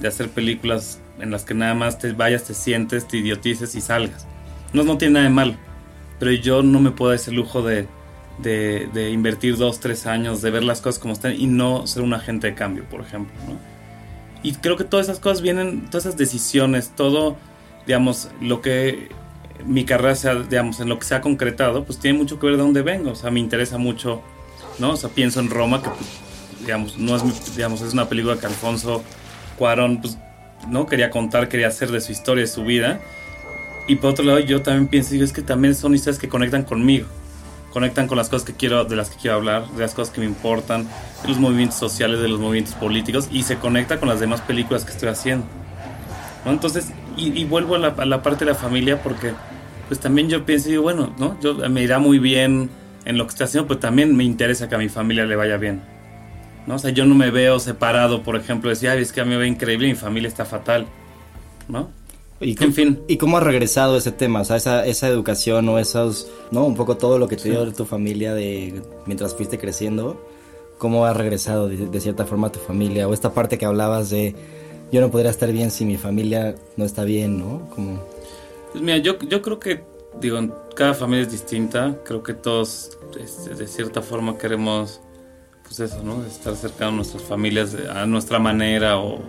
de 0.00 0.08
hacer 0.08 0.30
películas 0.30 1.00
en 1.18 1.30
las 1.30 1.44
que 1.44 1.54
nada 1.54 1.74
más 1.74 1.98
te 1.98 2.12
vayas, 2.12 2.44
te 2.44 2.54
sientes, 2.54 3.06
te 3.06 3.18
idiotices 3.18 3.74
y 3.74 3.80
salgas. 3.80 4.26
No, 4.72 4.82
no 4.82 4.98
tiene 4.98 5.14
nada 5.14 5.24
de 5.24 5.30
mal. 5.30 5.58
Pero 6.18 6.32
yo 6.32 6.62
no 6.62 6.80
me 6.80 6.90
puedo 6.90 7.10
dar 7.10 7.20
ese 7.20 7.32
lujo 7.32 7.62
de, 7.62 7.86
de, 8.38 9.10
invertir 9.12 9.56
dos, 9.56 9.80
tres 9.80 10.06
años, 10.06 10.42
de 10.42 10.50
ver 10.50 10.64
las 10.64 10.80
cosas 10.80 10.98
como 10.98 11.14
están 11.14 11.34
y 11.38 11.46
no 11.46 11.86
ser 11.86 12.02
un 12.02 12.14
agente 12.14 12.48
de 12.48 12.54
cambio, 12.54 12.84
por 12.84 13.00
ejemplo. 13.00 13.34
Y 14.42 14.52
creo 14.54 14.76
que 14.76 14.84
todas 14.84 15.06
esas 15.06 15.20
cosas 15.20 15.40
vienen, 15.40 15.86
todas 15.86 16.06
esas 16.06 16.18
decisiones, 16.18 16.90
todo, 16.94 17.36
digamos, 17.86 18.28
lo 18.40 18.60
que 18.60 19.08
mi 19.64 19.84
carrera 19.84 20.14
sea, 20.14 20.34
digamos, 20.34 20.80
en 20.80 20.88
lo 20.88 20.98
que 20.98 21.06
se 21.06 21.14
ha 21.14 21.20
concretado, 21.20 21.84
pues 21.84 21.98
tiene 21.98 22.18
mucho 22.18 22.38
que 22.38 22.46
ver 22.46 22.56
de 22.56 22.62
dónde 22.62 22.82
vengo. 22.82 23.12
O 23.12 23.14
sea, 23.14 23.30
me 23.30 23.40
interesa 23.40 23.78
mucho, 23.78 24.20
¿no? 24.78 24.90
O 24.92 24.96
sea, 24.96 25.10
pienso 25.10 25.40
en 25.40 25.48
Roma, 25.48 25.82
que, 25.82 25.88
pues, 25.88 26.10
digamos, 26.60 26.98
no 26.98 27.16
es, 27.16 27.56
digamos, 27.56 27.80
es 27.80 27.92
una 27.92 28.08
película 28.08 28.38
que 28.38 28.46
Alfonso 28.46 29.02
Cuarón, 29.56 30.00
pues, 30.00 30.18
¿no? 30.68 30.86
Quería 30.86 31.10
contar, 31.10 31.48
quería 31.48 31.68
hacer 31.68 31.90
de 31.90 32.00
su 32.00 32.12
historia, 32.12 32.42
de 32.42 32.48
su 32.48 32.64
vida. 32.64 33.00
Y 33.86 33.96
por 33.96 34.10
otro 34.10 34.24
lado, 34.24 34.40
yo 34.40 34.62
también 34.62 34.88
pienso, 34.88 35.12
digo, 35.12 35.24
es 35.24 35.32
que 35.32 35.42
también 35.42 35.74
son 35.74 35.94
historias 35.94 36.18
que 36.18 36.28
conectan 36.28 36.64
conmigo. 36.64 37.06
Conectan 37.74 38.06
con 38.06 38.16
las 38.16 38.28
cosas 38.28 38.46
que 38.46 38.54
quiero, 38.54 38.84
de 38.84 38.94
las 38.94 39.10
que 39.10 39.16
quiero 39.16 39.36
hablar, 39.36 39.68
de 39.68 39.80
las 39.80 39.94
cosas 39.94 40.14
que 40.14 40.20
me 40.20 40.26
importan, 40.26 40.84
de 41.22 41.28
los 41.28 41.38
movimientos 41.38 41.76
sociales, 41.76 42.20
de 42.20 42.28
los 42.28 42.38
movimientos 42.38 42.76
políticos, 42.76 43.28
y 43.32 43.42
se 43.42 43.56
conecta 43.56 43.98
con 43.98 44.08
las 44.08 44.20
demás 44.20 44.40
películas 44.42 44.84
que 44.84 44.92
estoy 44.92 45.08
haciendo. 45.08 45.44
¿no? 46.44 46.52
Entonces, 46.52 46.92
y, 47.16 47.44
vuelvo 47.44 47.74
a 47.74 47.78
la, 47.80 48.22
parte 48.22 48.44
de 48.44 48.52
la 48.52 48.56
familia 48.56 49.02
porque, 49.02 49.32
pues 49.88 49.98
también 49.98 50.28
yo 50.28 50.46
pienso, 50.46 50.68
digo, 50.68 50.84
bueno, 50.84 51.12
¿no? 51.18 51.36
Yo 51.40 51.54
me 51.68 51.82
irá 51.82 51.98
muy 51.98 52.20
bien 52.20 52.70
en 53.04 53.18
lo 53.18 53.24
que 53.24 53.30
estoy 53.30 53.46
haciendo, 53.46 53.66
pero 53.66 53.80
también 53.80 54.14
me 54.16 54.22
interesa 54.22 54.68
que 54.68 54.76
a 54.76 54.78
mi 54.78 54.88
familia 54.88 55.26
le 55.26 55.34
vaya 55.34 55.56
bien. 55.56 55.82
¿no? 56.68 56.76
O 56.76 56.78
sea, 56.78 56.92
yo 56.92 57.04
no 57.06 57.16
me 57.16 57.30
veo 57.30 57.58
separado, 57.58 58.22
por 58.22 58.36
ejemplo, 58.36 58.70
decir, 58.70 58.88
ay, 58.88 59.02
es 59.02 59.12
que 59.12 59.20
a 59.20 59.24
mí 59.24 59.30
me 59.30 59.36
ve 59.36 59.48
increíble 59.48 59.88
y 59.88 59.90
mi 59.90 59.96
familia 59.96 60.28
está 60.28 60.44
fatal, 60.44 60.86
¿no? 61.66 61.90
Y 62.44 62.62
en 62.62 62.74
fin. 62.74 63.00
¿Y 63.08 63.16
cómo 63.16 63.38
ha 63.38 63.40
regresado 63.40 63.96
ese 63.96 64.12
tema? 64.12 64.42
O 64.42 64.44
sea, 64.44 64.56
esa, 64.56 64.84
esa 64.86 65.08
educación 65.08 65.66
o 65.70 65.78
esos, 65.78 66.30
¿no? 66.50 66.66
Un 66.66 66.76
poco 66.76 66.96
todo 66.98 67.18
lo 67.18 67.26
que 67.26 67.36
te 67.36 67.50
dio 67.50 67.64
de 67.64 67.72
tu 67.72 67.86
familia 67.86 68.34
de 68.34 68.82
mientras 69.06 69.34
fuiste 69.34 69.58
creciendo. 69.58 70.20
¿Cómo 70.76 71.06
ha 71.06 71.14
regresado 71.14 71.68
de, 71.68 72.00
cierta 72.00 72.26
forma 72.26 72.48
a 72.48 72.52
tu 72.52 72.58
familia? 72.58 73.08
O 73.08 73.14
esta 73.14 73.32
parte 73.32 73.56
que 73.56 73.64
hablabas 73.64 74.10
de 74.10 74.34
yo 74.92 75.00
no 75.00 75.10
podría 75.10 75.30
estar 75.30 75.50
bien 75.50 75.70
si 75.70 75.86
mi 75.86 75.96
familia 75.96 76.54
no 76.76 76.84
está 76.84 77.04
bien, 77.04 77.38
¿no? 77.38 77.70
Como... 77.70 78.02
Pues 78.72 78.84
mira, 78.84 78.98
yo, 78.98 79.18
yo 79.20 79.40
creo 79.40 79.58
que, 79.58 79.82
digo, 80.20 80.38
cada 80.74 80.92
familia 80.92 81.22
es 81.22 81.32
distinta. 81.32 81.96
Creo 82.04 82.22
que 82.22 82.34
todos, 82.34 82.98
este, 83.18 83.54
de 83.54 83.66
cierta 83.66 84.02
forma, 84.02 84.36
queremos, 84.36 85.00
pues 85.62 85.80
eso, 85.80 86.02
¿no? 86.02 86.22
Estar 86.26 86.54
cerca 86.56 86.88
a 86.88 86.90
nuestras 86.90 87.22
familias 87.22 87.74
a 87.74 88.04
nuestra 88.04 88.38
manera 88.38 88.98
o, 88.98 89.20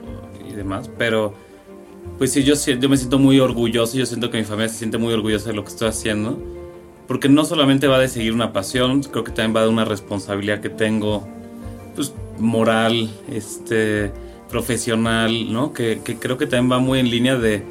y 0.45 0.51
demás. 0.51 0.89
Pero 0.97 1.33
pues 2.17 2.31
sí, 2.31 2.43
yo, 2.43 2.55
yo 2.55 2.89
me 2.89 2.97
siento 2.97 3.19
muy 3.19 3.39
orgulloso, 3.39 3.97
yo 3.97 4.05
siento 4.05 4.29
que 4.29 4.37
mi 4.37 4.43
familia 4.43 4.69
se 4.69 4.77
siente 4.77 4.97
muy 4.97 5.13
orgullosa 5.13 5.49
de 5.49 5.55
lo 5.55 5.63
que 5.63 5.69
estoy 5.69 5.89
haciendo, 5.89 6.39
porque 7.07 7.29
no 7.29 7.45
solamente 7.45 7.87
va 7.87 7.99
de 7.99 8.07
seguir 8.07 8.33
una 8.33 8.53
pasión, 8.53 9.03
creo 9.03 9.23
que 9.23 9.31
también 9.31 9.55
va 9.55 9.63
de 9.63 9.69
una 9.69 9.85
responsabilidad 9.85 10.61
que 10.61 10.69
tengo, 10.69 11.27
pues 11.95 12.13
moral, 12.39 13.09
este, 13.29 14.11
profesional, 14.49 15.51
¿no? 15.51 15.73
Que, 15.73 15.99
creo 16.19 16.37
que 16.37 16.47
también 16.47 16.71
va 16.71 16.79
muy 16.79 16.99
en 16.99 17.09
línea 17.09 17.35
de, 17.37 17.63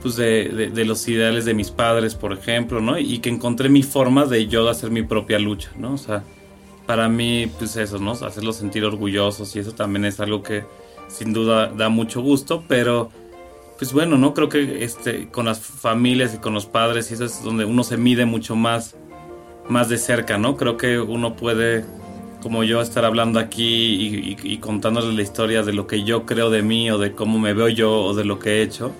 pues 0.00 0.16
de, 0.16 0.70
de, 0.72 0.84
los 0.84 1.06
ideales 1.08 1.44
de 1.44 1.54
mis 1.54 1.70
padres, 1.70 2.14
por 2.14 2.32
ejemplo, 2.32 2.80
¿no? 2.80 2.98
Y 2.98 3.18
que 3.18 3.30
encontré 3.30 3.68
mi 3.68 3.82
forma 3.82 4.24
de 4.26 4.46
yo 4.46 4.68
hacer 4.68 4.90
mi 4.90 5.02
propia 5.02 5.38
lucha, 5.38 5.70
¿no? 5.76 5.94
O 5.94 5.98
sea, 5.98 6.22
para 6.86 7.08
mí, 7.08 7.50
pues 7.58 7.76
eso, 7.76 7.98
¿no? 7.98 8.12
Hacerlos 8.12 8.56
sentir 8.56 8.84
orgullosos 8.84 9.54
y 9.56 9.58
eso 9.58 9.72
también 9.72 10.04
es 10.04 10.20
algo 10.20 10.42
que 10.42 10.64
sin 11.08 11.32
duda 11.32 11.66
da 11.66 11.88
mucho 11.88 12.20
gusto, 12.20 12.64
pero 12.68 13.10
pues 13.78 13.92
bueno, 13.92 14.18
¿no? 14.18 14.34
Creo 14.34 14.48
que 14.48 14.82
este, 14.82 15.28
con 15.28 15.46
las 15.46 15.60
familias 15.60 16.34
y 16.34 16.38
con 16.38 16.52
los 16.52 16.66
padres, 16.66 17.10
y 17.10 17.14
eso 17.14 17.24
es 17.24 17.44
donde 17.44 17.64
uno 17.64 17.84
se 17.84 17.96
mide 17.96 18.26
mucho 18.26 18.56
más, 18.56 18.96
más 19.68 19.88
de 19.88 19.98
cerca, 19.98 20.36
¿no? 20.36 20.56
Creo 20.56 20.76
que 20.76 20.98
uno 20.98 21.36
puede, 21.36 21.84
como 22.42 22.64
yo, 22.64 22.82
estar 22.82 23.04
hablando 23.04 23.38
aquí 23.38 24.36
y, 24.42 24.58
contándoles 24.58 25.14
la 25.14 25.22
historia 25.22 25.62
de 25.62 25.72
lo 25.72 25.86
que 25.86 26.02
yo 26.02 26.26
creo 26.26 26.50
de 26.50 26.62
mí 26.62 26.90
o 26.90 26.98
de 26.98 27.12
cómo 27.12 27.38
me 27.38 27.54
veo 27.54 27.68
yo 27.68 27.92
o 27.92 28.14
de 28.14 28.24
lo 28.24 28.40
que 28.40 28.58
he 28.58 28.62
hecho. 28.62 28.92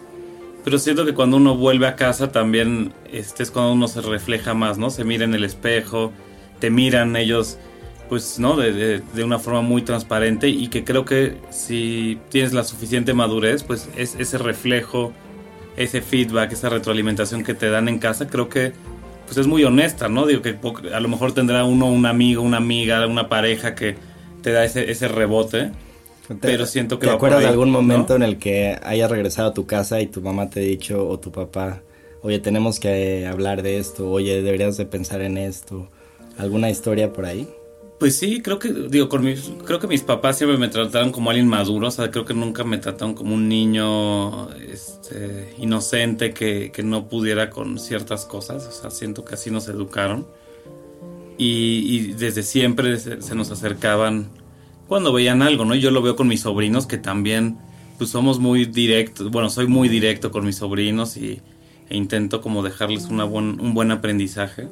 Pero 0.64 0.78
siento 0.78 1.04
que 1.04 1.14
cuando 1.14 1.38
uno 1.38 1.56
vuelve 1.56 1.88
a 1.88 1.96
casa 1.96 2.30
también 2.30 2.92
este 3.12 3.42
es 3.42 3.50
cuando 3.50 3.72
uno 3.72 3.88
se 3.88 4.00
refleja 4.00 4.54
más, 4.54 4.78
¿no? 4.78 4.90
Se 4.90 5.02
mira 5.02 5.24
en 5.24 5.34
el 5.34 5.42
espejo, 5.42 6.12
te 6.60 6.70
miran 6.70 7.16
ellos 7.16 7.58
pues, 8.08 8.38
¿no? 8.38 8.56
De, 8.56 9.00
de, 9.00 9.24
una 9.24 9.38
forma 9.38 9.60
muy 9.60 9.82
transparente 9.82 10.48
y 10.48 10.68
que 10.68 10.84
creo 10.84 11.04
que 11.04 11.36
si 11.50 12.18
tienes 12.30 12.52
la 12.52 12.64
suficiente 12.64 13.14
madurez, 13.14 13.62
pues 13.62 13.88
es 13.96 14.14
ese 14.18 14.38
reflejo, 14.38 15.12
ese 15.76 16.00
feedback, 16.00 16.52
esa 16.52 16.68
retroalimentación 16.68 17.44
que 17.44 17.54
te 17.54 17.70
dan 17.70 17.88
en 17.88 17.98
casa, 17.98 18.28
creo 18.28 18.48
que 18.48 18.72
pues 19.28 19.36
es 19.36 19.46
muy 19.46 19.62
honesta, 19.62 20.08
¿no? 20.08 20.26
Digo 20.26 20.40
que 20.40 20.56
a 20.92 21.00
lo 21.00 21.08
mejor 21.08 21.32
tendrá 21.32 21.64
uno 21.64 21.86
un 21.86 22.06
amigo, 22.06 22.42
una 22.42 22.56
amiga, 22.56 23.06
una 23.06 23.28
pareja 23.28 23.74
que 23.74 23.94
te 24.42 24.52
da 24.52 24.64
ese, 24.64 24.90
ese 24.90 25.06
rebote. 25.06 25.70
pero 26.40 26.64
siento 26.64 26.98
que... 26.98 27.06
¿Te 27.06 27.12
acuerdas 27.12 27.40
de 27.40 27.48
algún 27.48 27.70
momento 27.70 28.16
en 28.16 28.22
el 28.22 28.38
que 28.38 28.78
hayas 28.82 29.10
regresado 29.10 29.50
a 29.50 29.54
tu 29.54 29.66
casa 29.66 30.00
y 30.00 30.06
tu 30.06 30.22
mamá 30.22 30.48
te 30.48 30.60
ha 30.60 30.62
dicho 30.62 31.06
o 31.06 31.20
tu 31.20 31.30
papá, 31.30 31.82
oye, 32.22 32.38
tenemos 32.38 32.80
que 32.80 33.26
hablar 33.26 33.62
de 33.62 33.78
esto, 33.78 34.10
oye, 34.10 34.40
deberías 34.40 34.78
de 34.78 34.86
pensar 34.86 35.20
en 35.20 35.36
esto? 35.36 35.90
¿Alguna 36.38 36.70
historia 36.70 37.12
por 37.12 37.26
ahí? 37.26 37.46
Pues 37.98 38.16
sí, 38.16 38.42
creo 38.42 38.60
que, 38.60 38.72
digo, 38.72 39.08
con 39.08 39.24
mis, 39.24 39.50
creo 39.64 39.80
que 39.80 39.88
mis 39.88 40.02
papás 40.02 40.38
siempre 40.38 40.56
me 40.56 40.68
trataron 40.68 41.10
como 41.10 41.30
alguien 41.30 41.48
maduro, 41.48 41.88
o 41.88 41.90
sea, 41.90 42.12
creo 42.12 42.24
que 42.24 42.32
nunca 42.32 42.62
me 42.62 42.78
trataron 42.78 43.14
como 43.14 43.34
un 43.34 43.48
niño 43.48 44.52
este, 44.54 45.54
inocente 45.58 46.32
que, 46.32 46.70
que 46.70 46.84
no 46.84 47.08
pudiera 47.08 47.50
con 47.50 47.80
ciertas 47.80 48.24
cosas, 48.24 48.66
o 48.68 48.70
sea, 48.70 48.90
siento 48.90 49.24
que 49.24 49.34
así 49.34 49.50
nos 49.50 49.66
educaron. 49.66 50.28
Y, 51.38 51.84
y 51.86 52.12
desde 52.12 52.44
siempre 52.44 52.98
se, 52.98 53.34
nos 53.34 53.50
acercaban 53.50 54.28
cuando 54.86 55.12
veían 55.12 55.42
algo, 55.42 55.64
¿no? 55.64 55.74
Yo 55.74 55.90
lo 55.90 56.00
veo 56.00 56.14
con 56.14 56.28
mis 56.28 56.42
sobrinos 56.42 56.86
que 56.86 56.98
también, 56.98 57.58
pues 57.96 58.10
somos 58.10 58.38
muy 58.38 58.64
directos, 58.64 59.30
bueno, 59.30 59.50
soy 59.50 59.66
muy 59.66 59.88
directo 59.88 60.30
con 60.30 60.44
mis 60.44 60.56
sobrinos 60.56 61.16
y, 61.16 61.40
e 61.88 61.96
intento 61.96 62.40
como 62.40 62.62
dejarles 62.62 63.06
una 63.06 63.24
buen, 63.24 63.60
un 63.60 63.74
buen 63.74 63.90
aprendizaje. 63.90 64.68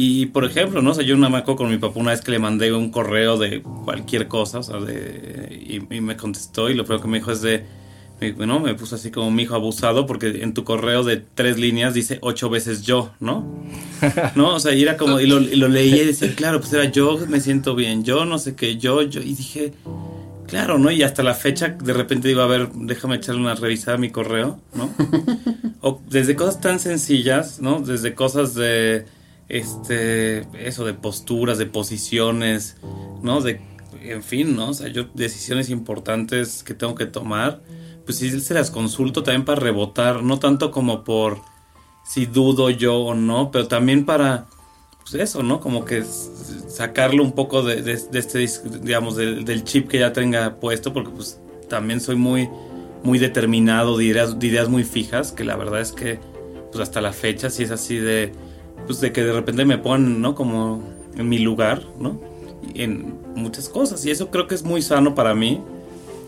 Y 0.00 0.26
por 0.26 0.44
ejemplo, 0.44 0.80
¿no? 0.80 0.92
O 0.92 0.94
sea, 0.94 1.02
yo 1.02 1.16
una 1.16 1.28
me 1.28 1.38
acuerdo 1.38 1.56
con 1.56 1.70
mi 1.70 1.76
papá 1.76 1.98
una 1.98 2.12
vez 2.12 2.20
que 2.20 2.30
le 2.30 2.38
mandé 2.38 2.72
un 2.72 2.92
correo 2.92 3.36
de 3.36 3.62
cualquier 3.62 4.28
cosa, 4.28 4.60
o 4.60 4.62
sea, 4.62 4.78
de, 4.78 5.60
y, 5.90 6.00
me 6.00 6.16
contestó 6.16 6.70
y 6.70 6.74
lo 6.74 6.84
primero 6.84 7.02
que 7.02 7.08
me 7.08 7.18
dijo 7.18 7.32
es 7.32 7.42
de, 7.42 7.64
¿no? 8.46 8.60
Me 8.60 8.76
puso 8.76 8.94
así 8.94 9.10
como 9.10 9.32
mi 9.32 9.42
hijo 9.42 9.56
abusado 9.56 10.06
porque 10.06 10.44
en 10.44 10.54
tu 10.54 10.62
correo 10.62 11.02
de 11.02 11.16
tres 11.16 11.58
líneas 11.58 11.94
dice 11.94 12.18
ocho 12.22 12.48
veces 12.48 12.82
yo, 12.82 13.10
¿no? 13.18 13.44
¿No? 14.36 14.54
O 14.54 14.60
sea, 14.60 14.72
y 14.72 14.82
era 14.84 14.96
como, 14.96 15.18
y 15.18 15.26
lo, 15.26 15.40
y 15.40 15.56
lo 15.56 15.66
leía 15.66 16.04
y 16.04 16.06
decía, 16.06 16.32
claro, 16.36 16.60
pues 16.60 16.72
era 16.72 16.84
yo 16.84 17.18
me 17.26 17.40
siento 17.40 17.74
bien, 17.74 18.04
yo 18.04 18.24
no 18.24 18.38
sé 18.38 18.54
qué, 18.54 18.76
yo, 18.76 19.02
yo, 19.02 19.20
y 19.20 19.34
dije, 19.34 19.72
claro, 20.46 20.78
¿no? 20.78 20.92
Y 20.92 21.02
hasta 21.02 21.24
la 21.24 21.34
fecha 21.34 21.70
de 21.70 21.92
repente 21.92 22.28
digo, 22.28 22.42
a 22.42 22.46
ver, 22.46 22.68
déjame 22.72 23.16
echarle 23.16 23.40
una 23.40 23.56
revisada 23.56 23.96
a 23.96 24.00
mi 24.00 24.10
correo, 24.10 24.60
¿no? 24.74 24.94
O 25.80 26.00
desde 26.08 26.34
cosas 26.34 26.60
tan 26.60 26.80
sencillas, 26.80 27.60
¿no? 27.60 27.80
Desde 27.80 28.14
cosas 28.14 28.54
de 28.54 29.06
este, 29.48 30.46
eso 30.66 30.84
de 30.84 30.94
posturas, 30.94 31.58
de 31.58 31.66
posiciones, 31.66 32.76
¿no? 33.22 33.40
De, 33.40 33.60
en 34.02 34.22
fin, 34.22 34.54
¿no? 34.54 34.70
O 34.70 34.74
sea, 34.74 34.88
yo 34.88 35.04
decisiones 35.14 35.70
importantes 35.70 36.62
que 36.62 36.74
tengo 36.74 36.94
que 36.94 37.06
tomar, 37.06 37.62
pues 38.04 38.18
sí 38.18 38.40
se 38.40 38.54
las 38.54 38.70
consulto 38.70 39.22
también 39.22 39.44
para 39.44 39.60
rebotar, 39.60 40.22
no 40.22 40.38
tanto 40.38 40.70
como 40.70 41.04
por 41.04 41.40
si 42.04 42.26
dudo 42.26 42.70
yo 42.70 42.98
o 42.98 43.14
no, 43.14 43.50
pero 43.50 43.68
también 43.68 44.06
para, 44.06 44.46
pues 45.00 45.14
eso, 45.14 45.42
¿no? 45.42 45.60
Como 45.60 45.84
que 45.84 46.04
sacarlo 46.68 47.22
un 47.22 47.32
poco 47.32 47.62
de, 47.62 47.82
de, 47.82 47.92
este, 47.92 48.46
digamos, 48.82 49.16
del 49.16 49.64
chip 49.64 49.88
que 49.88 49.98
ya 49.98 50.12
tenga 50.12 50.56
puesto, 50.56 50.92
porque 50.92 51.10
pues 51.10 51.38
también 51.68 52.00
soy 52.00 52.16
muy, 52.16 52.48
muy 53.02 53.18
determinado 53.18 53.96
de 53.96 54.04
ideas, 54.04 54.38
de 54.38 54.46
ideas 54.46 54.68
muy 54.68 54.84
fijas, 54.84 55.32
que 55.32 55.44
la 55.44 55.56
verdad 55.56 55.80
es 55.80 55.92
que, 55.92 56.18
pues 56.70 56.82
hasta 56.82 57.00
la 57.00 57.12
fecha 57.12 57.50
sí 57.50 57.62
es 57.62 57.70
así 57.70 57.96
de 57.96 58.32
pues 58.88 59.00
de 59.00 59.12
que 59.12 59.22
de 59.22 59.32
repente 59.34 59.66
me 59.66 59.76
pongan, 59.76 60.22
¿no? 60.22 60.34
Como 60.34 60.82
en 61.14 61.28
mi 61.28 61.38
lugar, 61.38 61.82
¿no? 62.00 62.18
En 62.74 63.14
muchas 63.36 63.68
cosas. 63.68 64.04
Y 64.06 64.10
eso 64.10 64.30
creo 64.30 64.48
que 64.48 64.54
es 64.54 64.64
muy 64.64 64.80
sano 64.82 65.14
para 65.14 65.34
mí. 65.34 65.60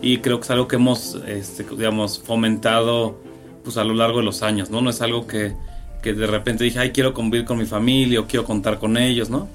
y 0.03 0.17
creo 0.17 0.39
que 0.39 0.45
es 0.45 0.51
algo 0.51 0.67
que 0.67 0.77
hemos, 0.77 1.15
este, 1.27 1.63
digamos, 1.63 2.19
fomentado 2.23 3.19
pues 3.63 3.77
a 3.77 3.83
lo 3.83 3.93
largo 3.93 4.19
de 4.19 4.25
los 4.25 4.41
años, 4.41 4.69
¿no? 4.71 4.81
No 4.81 4.89
es 4.89 5.01
algo 5.01 5.27
que, 5.27 5.53
que 6.01 6.13
de 6.13 6.25
repente 6.25 6.63
dije, 6.63 6.79
ay, 6.79 6.91
quiero 6.91 7.13
convivir 7.13 7.45
con 7.45 7.57
mi 7.57 7.65
familia 7.65 8.19
o 8.19 8.25
quiero 8.25 8.45
contar 8.45 8.79
con 8.79 8.97
ellos, 8.97 9.29
¿no? 9.29 9.47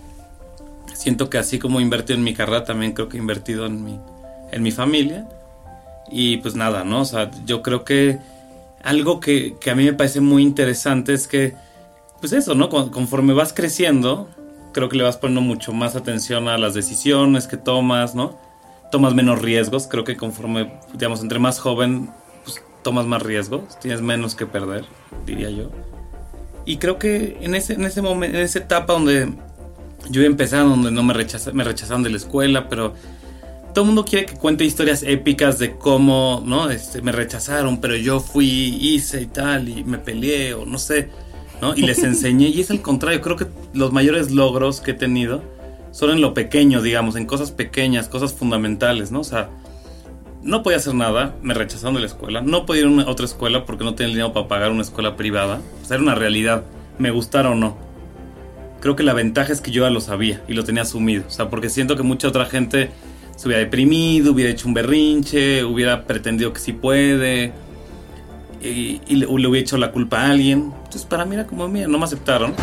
Siento 0.94 1.28
que 1.30 1.38
así 1.38 1.58
como 1.58 1.80
he 1.80 1.82
invertido 1.82 2.16
en 2.16 2.24
mi 2.24 2.34
carrera, 2.34 2.64
también 2.64 2.92
creo 2.92 3.08
que 3.08 3.16
he 3.16 3.20
invertido 3.20 3.66
en 3.66 3.84
mi, 3.84 3.98
en 4.52 4.62
mi 4.62 4.70
familia. 4.70 5.28
Y 6.10 6.36
pues 6.38 6.54
nada, 6.54 6.84
¿no? 6.84 7.00
O 7.00 7.04
sea, 7.04 7.30
yo 7.44 7.62
creo 7.62 7.84
que 7.84 8.18
algo 8.84 9.18
que, 9.18 9.56
que 9.60 9.70
a 9.70 9.74
mí 9.74 9.84
me 9.84 9.92
parece 9.92 10.20
muy 10.20 10.42
interesante 10.42 11.12
es 11.12 11.26
que, 11.26 11.54
pues 12.28 12.42
eso, 12.42 12.56
¿no? 12.56 12.68
Conforme 12.68 13.34
vas 13.34 13.52
creciendo, 13.52 14.28
creo 14.72 14.88
que 14.88 14.96
le 14.96 15.04
vas 15.04 15.16
poniendo 15.16 15.42
mucho 15.42 15.72
más 15.72 15.94
atención 15.94 16.48
a 16.48 16.58
las 16.58 16.74
decisiones 16.74 17.46
que 17.46 17.56
tomas, 17.56 18.16
¿no? 18.16 18.36
Tomas 18.90 19.14
menos 19.14 19.40
riesgos, 19.40 19.86
creo 19.86 20.02
que 20.02 20.16
conforme, 20.16 20.72
digamos, 20.92 21.22
entre 21.22 21.38
más 21.38 21.60
joven, 21.60 22.10
pues 22.42 22.60
tomas 22.82 23.06
más 23.06 23.22
riesgos, 23.22 23.78
tienes 23.78 24.02
menos 24.02 24.34
que 24.34 24.44
perder, 24.44 24.86
diría 25.24 25.50
yo. 25.50 25.70
Y 26.64 26.78
creo 26.78 26.98
que 26.98 27.38
en 27.42 27.54
ese, 27.54 27.74
en 27.74 27.84
ese 27.84 28.02
momento, 28.02 28.36
en 28.36 28.42
esa 28.42 28.58
etapa 28.58 28.94
donde 28.94 29.32
yo 30.10 30.20
iba 30.20 30.26
empezando, 30.26 30.70
donde 30.70 30.90
no 30.90 31.04
me, 31.04 31.14
me 31.14 31.62
rechazaron 31.64 32.02
de 32.02 32.10
la 32.10 32.16
escuela, 32.16 32.68
pero 32.68 32.94
todo 33.72 33.84
el 33.84 33.86
mundo 33.86 34.04
quiere 34.04 34.26
que 34.26 34.34
cuente 34.34 34.64
historias 34.64 35.04
épicas 35.04 35.60
de 35.60 35.76
cómo, 35.76 36.42
¿no? 36.44 36.70
Este, 36.70 37.02
me 37.02 37.12
rechazaron, 37.12 37.80
pero 37.80 37.94
yo 37.94 38.18
fui, 38.18 38.76
hice 38.80 39.20
y 39.22 39.26
tal, 39.26 39.68
y 39.68 39.84
me 39.84 39.98
peleé, 39.98 40.54
o 40.54 40.66
no 40.66 40.78
sé. 40.78 41.08
¿No? 41.60 41.74
Y 41.74 41.82
les 41.82 42.02
enseñé, 42.02 42.48
y 42.48 42.60
es 42.60 42.70
el 42.70 42.82
contrario, 42.82 43.20
creo 43.20 43.36
que 43.36 43.46
los 43.72 43.92
mayores 43.92 44.30
logros 44.30 44.80
que 44.80 44.92
he 44.92 44.94
tenido 44.94 45.42
son 45.90 46.10
en 46.10 46.20
lo 46.20 46.34
pequeño, 46.34 46.82
digamos, 46.82 47.16
en 47.16 47.26
cosas 47.26 47.50
pequeñas, 47.50 48.08
cosas 48.08 48.34
fundamentales, 48.34 49.10
¿no? 49.10 49.20
O 49.20 49.24
sea, 49.24 49.48
no 50.42 50.62
podía 50.62 50.76
hacer 50.76 50.94
nada, 50.94 51.34
me 51.42 51.54
rechazaron 51.54 51.94
de 51.94 52.00
la 52.00 52.06
escuela, 52.06 52.40
no 52.40 52.66
podía 52.66 52.82
ir 52.82 53.00
a 53.00 53.10
otra 53.10 53.26
escuela 53.26 53.64
porque 53.64 53.84
no 53.84 53.94
tenía 53.94 54.10
dinero 54.10 54.32
para 54.32 54.46
pagar 54.46 54.70
una 54.70 54.82
escuela 54.82 55.16
privada, 55.16 55.60
o 55.82 55.84
sea, 55.86 55.96
era 55.96 56.02
una 56.04 56.14
realidad, 56.14 56.64
me 56.98 57.10
gustara 57.10 57.50
o 57.50 57.54
no. 57.54 57.76
Creo 58.80 58.94
que 58.94 59.02
la 59.02 59.14
ventaja 59.14 59.52
es 59.52 59.60
que 59.60 59.70
yo 59.70 59.82
ya 59.82 59.90
lo 59.90 60.00
sabía 60.00 60.42
y 60.46 60.54
lo 60.54 60.64
tenía 60.64 60.82
asumido, 60.82 61.24
o 61.26 61.30
sea, 61.30 61.48
porque 61.50 61.70
siento 61.70 61.96
que 61.96 62.02
mucha 62.02 62.28
otra 62.28 62.44
gente 62.46 62.90
se 63.36 63.48
hubiera 63.48 63.62
deprimido, 63.62 64.32
hubiera 64.32 64.50
hecho 64.50 64.68
un 64.68 64.74
berrinche, 64.74 65.64
hubiera 65.64 66.04
pretendido 66.04 66.52
que 66.52 66.60
sí 66.60 66.72
puede, 66.72 67.52
y, 68.62 69.00
le, 69.14 69.26
hubiera 69.26 69.58
hecho 69.58 69.76
la 69.76 69.92
culpa 69.92 70.22
a 70.22 70.30
alguien. 70.30 70.72
Entonces 70.76 71.04
para 71.04 71.24
mí 71.24 71.34
era 71.34 71.46
como, 71.46 71.68
mira, 71.68 71.88
no 71.88 71.98
me 71.98 72.04
aceptaron. 72.04 72.54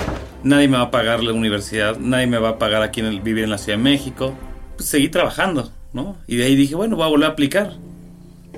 Nadie 0.43 0.67
me 0.67 0.77
va 0.77 0.84
a 0.84 0.91
pagar 0.91 1.23
la 1.23 1.34
universidad, 1.34 1.97
nadie 1.97 2.27
me 2.27 2.38
va 2.38 2.49
a 2.49 2.60
pagar 2.60 2.82
aquí 2.82 2.99
en 2.99 3.08
el, 3.08 3.21
vivir 3.21 3.45
en 3.45 3.49
la 3.49 3.58
Ciudad 3.58 3.77
de 3.77 3.84
México. 3.84 4.34
Pues 4.75 4.89
seguí 4.89 5.10
trabajando, 5.10 5.71
¿no? 5.93 6.17
Y 6.27 6.36
de 6.36 6.45
ahí 6.45 6.56
dije, 6.56 6.75
bueno, 6.75 6.95
voy 6.95 7.06
a 7.06 7.10
volver 7.10 7.29
a 7.29 7.32
aplicar. 7.34 7.73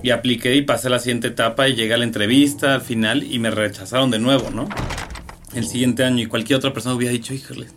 Y 0.01 0.09
apliqué 0.09 0.55
y 0.55 0.61
pasé 0.61 0.87
a 0.87 0.91
la 0.91 0.99
siguiente 0.99 1.27
etapa 1.27 1.67
y 1.67 1.75
llegué 1.75 1.93
a 1.93 1.97
la 1.97 2.03
entrevista 2.03 2.75
al 2.75 2.81
final 2.81 3.23
y 3.23 3.39
me 3.39 3.51
rechazaron 3.51 4.11
de 4.11 4.19
nuevo, 4.19 4.49
¿no? 4.51 4.67
El 5.53 5.65
siguiente 5.65 6.03
año 6.03 6.23
y 6.23 6.25
cualquier 6.25 6.57
otra 6.57 6.73
persona 6.73 6.95
hubiera 6.95 7.13
dicho, 7.13 7.33
híjole, 7.33 7.67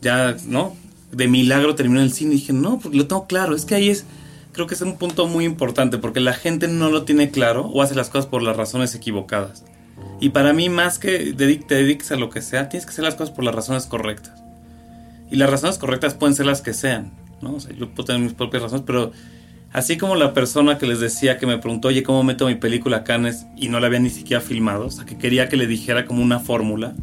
ya, 0.00 0.36
¿no? 0.46 0.76
De 1.10 1.28
milagro 1.28 1.74
terminó 1.74 2.00
el 2.00 2.12
cine 2.12 2.34
y 2.34 2.36
dije, 2.36 2.52
no, 2.52 2.78
porque 2.78 2.96
lo 2.96 3.06
tengo 3.06 3.26
claro, 3.26 3.54
es 3.54 3.64
que 3.64 3.74
ahí 3.74 3.90
es 3.90 4.06
creo 4.52 4.66
que 4.66 4.74
es 4.74 4.80
un 4.82 4.98
punto 4.98 5.26
muy 5.26 5.44
importante 5.44 5.98
porque 5.98 6.20
la 6.20 6.34
gente 6.34 6.68
no 6.68 6.90
lo 6.90 7.04
tiene 7.04 7.30
claro 7.30 7.66
o 7.66 7.82
hace 7.82 7.94
las 7.94 8.10
cosas 8.10 8.26
por 8.26 8.42
las 8.42 8.56
razones 8.56 8.94
equivocadas. 8.94 9.64
Y 10.20 10.30
para 10.30 10.52
mí, 10.52 10.68
más 10.68 10.98
que 10.98 11.32
te 11.32 11.46
dediques 11.74 12.12
a 12.12 12.16
lo 12.16 12.30
que 12.30 12.42
sea, 12.42 12.68
tienes 12.68 12.86
que 12.86 12.90
hacer 12.90 13.04
las 13.04 13.14
cosas 13.14 13.34
por 13.34 13.44
las 13.44 13.54
razones 13.54 13.86
correctas. 13.86 14.42
Y 15.30 15.36
las 15.36 15.50
razones 15.50 15.78
correctas 15.78 16.14
pueden 16.14 16.34
ser 16.34 16.46
las 16.46 16.60
que 16.60 16.74
sean, 16.74 17.12
¿no? 17.40 17.54
O 17.54 17.60
sea, 17.60 17.74
yo 17.74 17.88
puedo 17.88 18.06
tener 18.06 18.20
mis 18.20 18.34
propias 18.34 18.62
razones, 18.62 18.84
pero 18.86 19.12
así 19.72 19.96
como 19.96 20.14
la 20.14 20.34
persona 20.34 20.78
que 20.78 20.86
les 20.86 21.00
decía 21.00 21.38
que 21.38 21.46
me 21.46 21.58
preguntó, 21.58 21.88
oye, 21.88 22.02
¿cómo 22.02 22.22
meto 22.22 22.46
mi 22.46 22.54
película 22.56 22.98
a 22.98 23.04
Cannes? 23.04 23.46
Y 23.56 23.68
no 23.68 23.80
la 23.80 23.86
había 23.86 24.00
ni 24.00 24.10
siquiera 24.10 24.40
filmado, 24.40 24.86
o 24.86 24.90
sea, 24.90 25.06
que 25.06 25.16
quería 25.16 25.48
que 25.48 25.56
le 25.56 25.66
dijera 25.66 26.04
como 26.04 26.22
una 26.22 26.38
fórmula. 26.38 26.94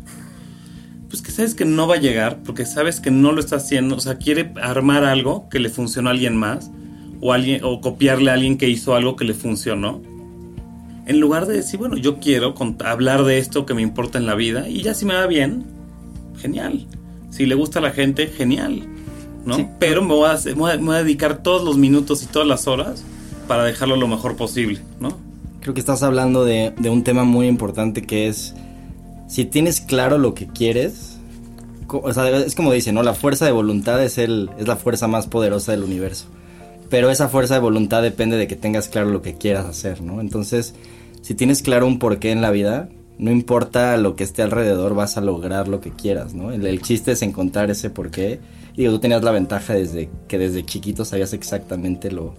Pues 1.09 1.23
que 1.23 1.31
sabes 1.31 1.55
que 1.55 1.65
no 1.65 1.87
va 1.87 1.95
a 1.95 1.99
llegar, 1.99 2.43
porque 2.43 2.65
sabes 2.65 2.99
que 2.99 3.09
no 3.09 3.31
lo 3.31 3.39
está 3.39 3.55
haciendo, 3.55 3.95
o 3.95 3.99
sea, 3.99 4.17
quiere 4.17 4.53
armar 4.61 5.03
algo 5.03 5.49
que 5.49 5.59
le 5.59 5.69
funcionó 5.69 6.09
a 6.09 6.11
alguien 6.11 6.37
más 6.37 6.69
o, 7.21 7.33
alguien, 7.33 7.63
o 7.63 7.81
copiarle 7.81 8.31
a 8.31 8.33
alguien 8.33 8.57
que 8.57 8.69
hizo 8.69 8.95
algo 8.95 9.15
que 9.15 9.25
le 9.25 9.33
funcionó. 9.33 10.01
En 11.05 11.19
lugar 11.19 11.47
de 11.47 11.55
decir, 11.55 11.79
bueno, 11.79 11.97
yo 11.97 12.19
quiero 12.19 12.53
hablar 12.85 13.23
de 13.23 13.39
esto 13.39 13.65
que 13.65 13.73
me 13.73 13.81
importa 13.81 14.19
en 14.19 14.25
la 14.25 14.35
vida 14.35 14.69
y 14.69 14.83
ya 14.83 14.93
si 14.93 15.05
me 15.05 15.15
va 15.15 15.25
bien, 15.25 15.65
genial. 16.37 16.85
Si 17.31 17.45
le 17.45 17.55
gusta 17.55 17.79
a 17.79 17.81
la 17.81 17.91
gente, 17.91 18.27
genial. 18.27 18.83
¿no? 19.45 19.69
Pero 19.79 20.03
me 20.03 20.13
voy, 20.13 20.29
a, 20.29 20.39
me 20.45 20.53
voy, 20.53 20.95
a, 20.95 21.03
dedicar 21.03 21.41
todos 21.41 21.63
los 21.63 21.77
minutos 21.77 22.21
y 22.23 22.27
todas 22.27 22.47
las 22.47 22.67
horas 22.67 23.03
para 23.47 23.63
dejarlo 23.63 23.95
lo 23.95 24.07
mejor 24.07 24.35
posible, 24.35 24.79
¿no? 24.99 25.17
Creo 25.61 25.73
que 25.73 25.79
estás 25.79 26.03
hablando 26.03 26.45
de, 26.45 26.73
de 26.77 26.89
un 26.89 27.03
tema 27.03 27.23
muy 27.23 27.47
importante 27.47 28.03
que 28.03 28.27
es, 28.27 28.53
si 29.27 29.45
tienes 29.45 29.81
claro 29.81 30.19
lo 30.19 30.35
que 30.35 30.47
quieres, 30.47 31.17
o 31.87 32.13
sea, 32.13 32.29
es 32.29 32.53
como 32.53 32.71
dice, 32.71 32.91
¿no? 32.91 33.01
La 33.01 33.15
fuerza 33.15 33.45
de 33.45 33.51
voluntad 33.51 34.03
es, 34.03 34.19
el, 34.19 34.51
es 34.59 34.67
la 34.67 34.75
fuerza 34.75 35.07
más 35.07 35.25
poderosa 35.25 35.71
del 35.71 35.83
universo 35.83 36.27
pero 36.89 37.11
esa 37.11 37.29
fuerza 37.29 37.55
de 37.55 37.59
voluntad 37.59 38.01
depende 38.01 38.37
de 38.37 38.47
que 38.47 38.55
tengas 38.55 38.87
claro 38.87 39.09
lo 39.09 39.21
que 39.21 39.35
quieras 39.35 39.65
hacer, 39.65 40.01
¿no? 40.01 40.21
Entonces, 40.21 40.73
si 41.21 41.35
tienes 41.35 41.61
claro 41.61 41.85
un 41.85 41.99
porqué 41.99 42.31
en 42.31 42.41
la 42.41 42.51
vida, 42.51 42.89
no 43.17 43.31
importa 43.31 43.97
lo 43.97 44.15
que 44.15 44.23
esté 44.23 44.41
alrededor, 44.41 44.95
vas 44.95 45.17
a 45.17 45.21
lograr 45.21 45.67
lo 45.67 45.81
que 45.81 45.91
quieras, 45.91 46.33
¿no? 46.33 46.51
El, 46.51 46.81
chiste 46.81 47.11
es 47.11 47.21
encontrar 47.21 47.69
ese 47.69 47.89
porqué. 47.89 48.39
Y 48.75 48.85
tú 48.85 48.99
tenías 48.99 49.23
la 49.23 49.31
ventaja 49.31 49.73
desde 49.73 50.09
que 50.27 50.37
desde 50.37 50.65
chiquito 50.65 51.03
sabías 51.03 51.33
exactamente 51.33 52.11
lo, 52.11 52.33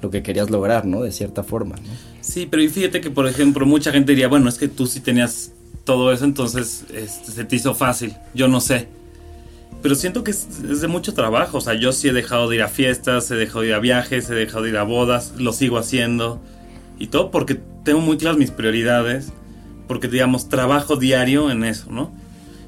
lo 0.00 0.10
que 0.10 0.22
querías 0.22 0.48
lograr, 0.48 0.86
¿no? 0.86 1.02
De 1.02 1.10
cierta 1.10 1.42
forma, 1.42 1.76
¿no? 1.76 1.90
Sí, 2.20 2.46
pero 2.48 2.68
fíjate 2.70 3.00
que, 3.00 3.10
por 3.10 3.26
ejemplo, 3.26 3.66
mucha 3.66 3.90
gente 3.90 4.12
diría, 4.12 4.28
bueno, 4.28 4.48
es 4.48 4.56
que 4.56 4.68
tú 4.68 4.86
sí 4.86 5.00
tenías 5.00 5.52
todo 5.84 6.12
eso, 6.12 6.24
entonces 6.24 6.84
este, 6.94 7.32
se 7.32 7.44
te 7.44 7.56
hizo 7.56 7.74
fácil. 7.74 8.14
Yo 8.32 8.46
no 8.46 8.60
sé 8.60 8.86
pero 9.82 9.94
siento 9.94 10.24
que 10.24 10.30
es, 10.32 10.80
de 10.80 10.88
mucho 10.88 11.14
trabajo. 11.14 11.58
O 11.58 11.60
sea, 11.60 11.74
yo 11.74 11.92
sí 11.92 12.08
he 12.08 12.12
dejado 12.12 12.48
de 12.48 12.56
ir 12.56 12.62
a 12.62 12.68
fiestas, 12.68 13.30
he 13.30 13.36
dejado 13.36 13.62
de 13.62 13.68
ir 13.68 13.74
a 13.74 13.78
viajes, 13.78 14.28
he 14.30 14.34
dejado 14.34 14.64
de 14.64 14.70
ir 14.70 14.76
a 14.76 14.82
bodas, 14.82 15.34
lo 15.38 15.52
sigo 15.52 15.78
haciendo. 15.78 16.40
Y 16.98 17.06
todo 17.08 17.30
porque 17.30 17.58
tengo 17.84 18.00
muy 18.00 18.18
claras 18.18 18.38
mis 18.38 18.50
prioridades, 18.50 19.32
porque 19.88 20.08
digamos, 20.08 20.48
trabajo 20.48 20.96
diario 20.96 21.50
en 21.50 21.64
eso, 21.64 21.90
¿no? 21.90 22.12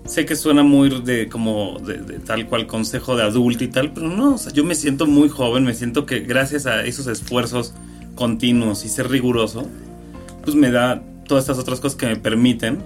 Sé 0.07 0.27
que 0.27 0.35
suena 0.35 0.65
muy 0.65 0.89
de 1.03 1.29
como 1.29 1.79
de, 1.79 2.19
tal 2.19 2.49
cual 2.49 2.67
consejo 2.67 3.15
de 3.15 3.23
adulto 3.23 3.63
y 3.63 3.69
tal, 3.69 3.93
pero 3.93 4.09
no, 4.09 4.35
o 4.35 4.39
sea, 4.39 4.53
yo 4.53 4.65
me 4.65 4.75
siento 4.75 5.07
muy 5.07 5.29
joven, 5.29 5.63
me 5.65 5.75
siento 5.75 6.07
que 6.07 6.21
gracias 6.21 6.67
a 6.67 6.85
esos 6.85 7.07
esfuerzos 7.07 7.75
continuos 8.17 8.85
y 8.85 8.89
ser 8.89 9.09
riguroso, 9.09 9.69
pues 10.43 10.57
me 10.57 10.73
da 10.73 11.03
todas 11.29 11.45
estas 11.45 11.59
otras 11.59 11.79
cosas 11.79 11.97
que 11.97 12.07
me 12.07 12.17
permiten, 12.17 12.79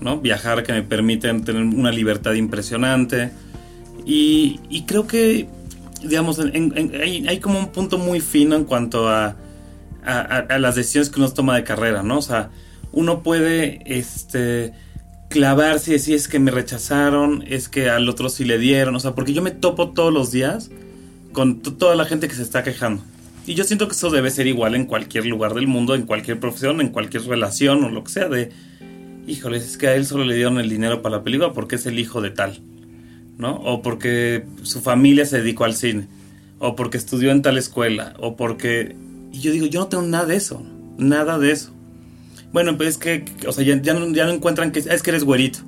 ¿no? 0.00 0.18
Viajar, 0.18 0.62
que 0.62 0.72
me 0.72 0.82
permiten 0.82 1.42
tener 1.44 1.62
una 1.62 1.90
libertad 1.90 2.34
impresionante, 2.34 3.30
y, 4.04 4.84
creo 4.86 5.06
que, 5.06 5.48
digamos, 6.02 6.38
hay, 6.38 7.38
como 7.40 7.58
un 7.58 7.68
punto 7.68 7.98
muy 7.98 8.20
fino 8.20 8.56
en 8.56 8.64
cuanto 8.64 9.08
a, 9.08 9.36
a, 10.04 10.58
las 10.58 10.74
decisiones 10.74 11.10
que 11.10 11.20
uno 11.20 11.30
toma 11.32 11.56
de 11.56 11.64
carrera, 11.64 12.02
¿no? 12.02 12.18
O 12.18 12.22
sea, 12.22 12.50
uno 12.92 13.22
puede 13.22 13.80
este, 13.86 14.72
clavarse 15.28 15.90
y 15.90 15.94
decir 15.94 16.14
es 16.14 16.28
que 16.28 16.38
me 16.38 16.50
rechazaron, 16.50 17.44
es 17.46 17.68
que 17.68 17.88
al 17.88 18.08
otro 18.08 18.28
sí 18.28 18.44
le 18.44 18.58
dieron, 18.58 18.94
o 18.94 19.00
sea, 19.00 19.14
porque 19.14 19.32
yo 19.32 19.42
me 19.42 19.50
topo 19.50 19.90
todos 19.90 20.12
los 20.12 20.30
días 20.30 20.70
con 21.32 21.60
toda 21.60 21.96
la 21.96 22.04
gente 22.04 22.28
que 22.28 22.34
se 22.34 22.42
está 22.42 22.62
quejando. 22.62 23.02
Y 23.46 23.54
yo 23.54 23.64
siento 23.64 23.88
que 23.88 23.94
eso 23.94 24.10
debe 24.10 24.30
ser 24.30 24.46
igual 24.46 24.74
en 24.76 24.86
cualquier 24.86 25.26
lugar 25.26 25.54
del 25.54 25.66
mundo, 25.66 25.94
en 25.94 26.02
cualquier 26.02 26.38
profesión, 26.38 26.80
en 26.80 26.90
cualquier 26.90 27.24
relación 27.24 27.82
o 27.82 27.88
lo 27.88 28.04
que 28.04 28.12
sea, 28.12 28.28
de, 28.28 28.50
híjole, 29.26 29.56
es 29.56 29.76
que 29.76 29.88
a 29.88 29.94
él 29.96 30.06
solo 30.06 30.24
le 30.24 30.36
dieron 30.36 30.60
el 30.60 30.68
dinero 30.68 31.02
para 31.02 31.16
la 31.16 31.24
película 31.24 31.52
porque 31.52 31.76
es 31.76 31.86
el 31.86 31.98
hijo 31.98 32.20
de 32.20 32.30
tal. 32.30 32.60
¿No? 33.38 33.56
O 33.56 33.82
porque 33.82 34.44
su 34.62 34.80
familia 34.80 35.26
se 35.26 35.38
dedicó 35.38 35.64
al 35.64 35.74
cine, 35.74 36.08
o 36.58 36.76
porque 36.76 36.98
estudió 36.98 37.30
en 37.30 37.42
tal 37.42 37.58
escuela, 37.58 38.14
o 38.18 38.36
porque... 38.36 38.96
Y 39.32 39.40
yo 39.40 39.52
digo, 39.52 39.66
yo 39.66 39.80
no 39.80 39.86
tengo 39.88 40.02
nada 40.04 40.26
de 40.26 40.36
eso, 40.36 40.62
nada 40.98 41.38
de 41.38 41.52
eso. 41.52 41.72
Bueno, 42.52 42.76
pues 42.76 42.90
es 42.90 42.98
que, 42.98 43.24
o 43.46 43.52
sea, 43.52 43.64
ya, 43.64 43.76
no, 43.94 44.12
ya 44.12 44.26
no, 44.26 44.32
encuentran 44.32 44.72
que 44.72 44.80
es 44.80 45.02
que 45.02 45.10
eres 45.10 45.24
güerito. 45.24 45.60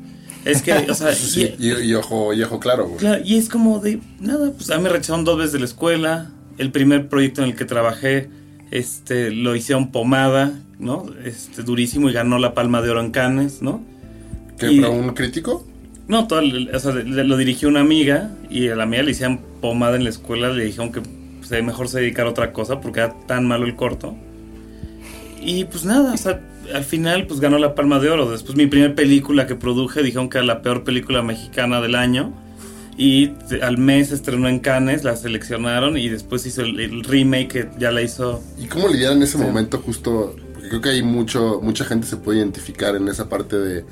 Es 0.45 0.61
que, 0.63 0.73
o 0.73 0.95
sea... 0.95 1.13
y, 1.59 1.95
ojo, 1.95 2.35
y 2.35 2.43
ojo 2.43 2.61
claro, 2.61 2.91
y 3.25 3.37
es 3.37 3.49
como 3.49 3.79
de, 3.79 4.01
nada, 4.21 4.53
pues 4.53 4.71
a 4.71 4.77
mí 4.77 4.83
me 4.83 4.91
rechazaron 4.91 5.25
dos 5.25 5.39
veces 5.39 5.53
de 5.53 5.61
la 5.61 5.65
escuela. 5.65 6.31
El 6.59 6.71
primer 6.71 7.09
proyecto 7.09 7.43
en 7.43 7.49
el 7.49 7.57
que 7.57 7.65
trabajé, 7.65 8.29
este, 8.71 9.31
lo 9.31 9.57
hicieron 9.57 9.91
pomada, 9.91 10.53
¿no? 10.79 11.07
Este, 11.25 11.63
durísimo 11.63 12.11
y 12.11 12.13
ganó 12.13 12.39
la 12.39 12.55
palma 12.55 12.83
de 12.83 12.91
oro 12.91 13.01
en 13.01 13.11
Cannes, 13.11 13.63
¿no? 13.63 13.83
¿Qué, 14.59 14.81
para 14.81 14.91
un 14.91 15.15
crítico? 15.15 15.67
No, 16.07 16.27
todo, 16.27 16.43
o 16.73 16.79
sea, 16.79 16.93
lo 16.93 17.37
dirigió 17.37 17.69
una 17.69 17.81
amiga 17.81 18.31
y 18.51 18.69
a 18.69 18.77
la 18.77 18.83
amiga 18.83 19.03
le 19.03 19.13
hicieron 19.13 19.41
pomada 19.61 19.97
en 19.97 20.05
la 20.05 20.11
escuela, 20.11 20.51
le 20.51 20.65
dijeron 20.65 20.93
que 20.93 21.01
pues, 21.01 21.63
mejor 21.63 21.89
se 21.89 22.01
dedicara 22.01 22.29
a 22.29 22.33
otra 22.33 22.53
cosa 22.53 22.81
porque 22.81 23.01
era 23.01 23.15
tan 23.27 23.47
malo 23.49 23.65
el 23.65 23.75
corto. 23.75 24.15
Y 25.41 25.65
pues 25.65 25.85
nada, 25.85 26.13
o 26.13 26.17
sea, 26.17 26.41
al 26.75 26.85
final 26.85 27.27
pues 27.27 27.41
ganó 27.41 27.59
la 27.59 27.75
Palma 27.75 28.01
de 28.01 28.11
Oro. 28.11 28.31
Después 28.31 28.57
mi 28.57 28.67
primera 28.67 28.95
película 28.95 29.47
que 29.47 29.55
produje 29.55 30.03
dijeron 30.03 30.29
que 30.29 30.39
era 30.39 30.47
la 30.47 30.63
peor 30.63 30.85
película 30.85 31.23
mexicana 31.23 31.81
del 31.81 31.95
año. 31.95 32.33
Y 32.97 33.33
al 33.61 33.77
mes 33.77 34.13
estrenó 34.13 34.49
en 34.49 34.61
Cannes, 34.61 35.03
la 35.03 35.17
seleccionaron 35.17 35.99
y 35.99 36.09
después 36.09 36.47
hizo 36.47 36.63
el, 36.63 36.79
el 36.79 37.03
remake 37.03 37.49
que 37.49 37.69
ya 37.79 37.91
la 37.91 38.03
hizo. 38.03 38.43
¿Y 38.57 38.67
cómo 38.67 38.89
lidiar 38.89 39.15
en 39.15 39.23
ese 39.23 39.37
momento 39.37 39.79
justo? 39.79 40.37
Porque 40.53 40.69
creo 40.69 40.81
que 40.81 40.89
hay 40.91 41.03
mucho, 41.03 41.61
mucha 41.61 41.85
gente 41.85 42.07
se 42.07 42.17
puede 42.17 42.39
identificar 42.39 42.95
en 42.95 43.09
esa 43.09 43.29
parte 43.29 43.57
de, 43.59 43.85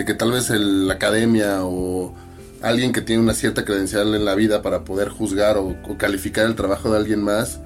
de 0.00 0.06
que 0.06 0.14
tal 0.14 0.32
vez 0.32 0.48
el- 0.48 0.88
la 0.88 0.94
academia 0.94 1.62
o 1.62 2.14
alguien 2.62 2.90
que 2.90 3.02
tiene 3.02 3.22
una 3.22 3.34
cierta 3.34 3.66
credencial 3.66 4.14
en 4.14 4.24
la 4.24 4.34
vida 4.34 4.62
para 4.62 4.82
poder 4.82 5.10
juzgar 5.10 5.58
o, 5.58 5.76
calificar 5.98 6.46
el 6.46 6.54
trabajo 6.54 6.90
de 6.90 6.96
alguien 6.96 7.22
más. 7.22 7.60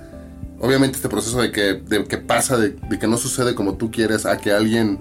Obviamente 0.59 0.97
este 0.97 1.09
proceso 1.09 1.41
de 1.41 1.53
que, 1.53 1.75
de 1.75 2.05
que 2.07 2.19
pasa, 2.19 2.57
de, 2.59 2.75
que 2.99 3.07
no 3.07 3.19
sucede 3.19 3.55
como 3.55 3.75
tú 3.75 3.93
quieres, 3.93 4.27
a 4.27 4.37
que 4.39 4.51
alguien 4.51 4.99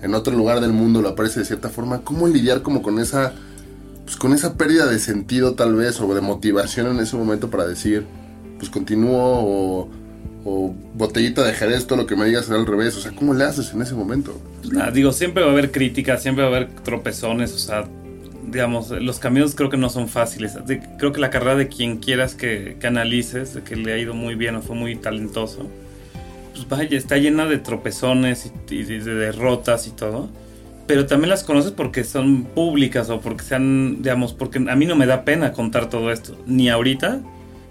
en 0.00 0.14
otro 0.14 0.32
lugar 0.36 0.60
del 0.60 0.72
mundo 0.72 1.02
lo 1.02 1.08
aparece 1.08 1.40
de 1.40 1.46
cierta 1.46 1.70
forma. 1.70 2.02
¿Cómo 2.02 2.28
lidiar 2.28 2.62
como 2.62 2.82
con 2.82 3.00
esa, 3.00 3.32
pues 4.04 4.16
con 4.16 4.32
esa 4.32 4.54
pérdida 4.54 4.86
de 4.86 5.00
sentido 5.00 5.54
tal 5.54 5.74
vez 5.74 6.00
o 6.00 6.14
de 6.14 6.20
motivación 6.20 6.86
en 6.86 7.00
ese 7.00 7.16
momento 7.16 7.50
para 7.50 7.66
decir, 7.66 8.06
pues 8.60 8.70
continúo 8.70 9.40
o, 9.42 9.88
o 10.48 10.72
botellita 10.94 11.44
de 11.44 11.52
jerez, 11.52 11.88
todo 11.88 11.98
lo 11.98 12.06
que 12.06 12.14
me 12.14 12.24
digas 12.26 12.46
será 12.46 12.58
al 12.58 12.66
revés. 12.66 12.96
O 12.96 13.00
sea, 13.00 13.10
¿cómo 13.10 13.34
le 13.34 13.42
haces 13.42 13.72
en 13.74 13.82
ese 13.82 13.94
momento? 13.94 14.40
Pues 14.62 14.94
digo, 14.94 15.12
siempre 15.12 15.42
va 15.42 15.50
a 15.50 15.52
haber 15.52 15.72
críticas, 15.72 16.22
siempre 16.22 16.44
va 16.44 16.50
a 16.52 16.56
haber 16.56 16.68
tropezones, 16.84 17.52
o 17.52 17.58
sea, 17.58 17.84
digamos, 18.46 18.90
los 18.90 19.18
caminos 19.18 19.56
creo 19.56 19.70
que 19.70 19.76
no 19.76 19.90
son 19.90 20.08
fáciles. 20.08 20.56
Creo 20.98 21.12
que 21.12 21.20
la 21.20 21.30
carrera 21.30 21.56
de 21.56 21.66
quien 21.66 21.96
quieras 21.96 22.36
que, 22.36 22.76
que 22.78 22.86
analices, 22.86 23.58
que 23.64 23.74
le 23.74 23.92
ha 23.92 23.98
ido 23.98 24.14
muy 24.14 24.36
bien 24.36 24.54
o 24.54 24.62
fue 24.62 24.76
muy 24.76 24.94
talentoso, 24.94 25.68
pues 26.54 26.68
vaya, 26.68 26.96
está 26.96 27.16
llena 27.16 27.46
de 27.46 27.58
tropezones 27.58 28.52
y, 28.70 28.74
y 28.76 28.84
de 28.84 29.14
derrotas 29.14 29.88
y 29.88 29.90
todo. 29.90 30.30
Pero 30.86 31.06
también 31.06 31.30
las 31.30 31.42
conoces 31.42 31.72
porque 31.72 32.04
son 32.04 32.44
públicas 32.44 33.10
o 33.10 33.20
porque 33.20 33.42
sean, 33.42 34.02
digamos, 34.02 34.32
porque 34.32 34.58
a 34.58 34.76
mí 34.76 34.86
no 34.86 34.94
me 34.94 35.06
da 35.06 35.24
pena 35.24 35.50
contar 35.52 35.90
todo 35.90 36.12
esto, 36.12 36.38
ni 36.46 36.68
ahorita, 36.68 37.20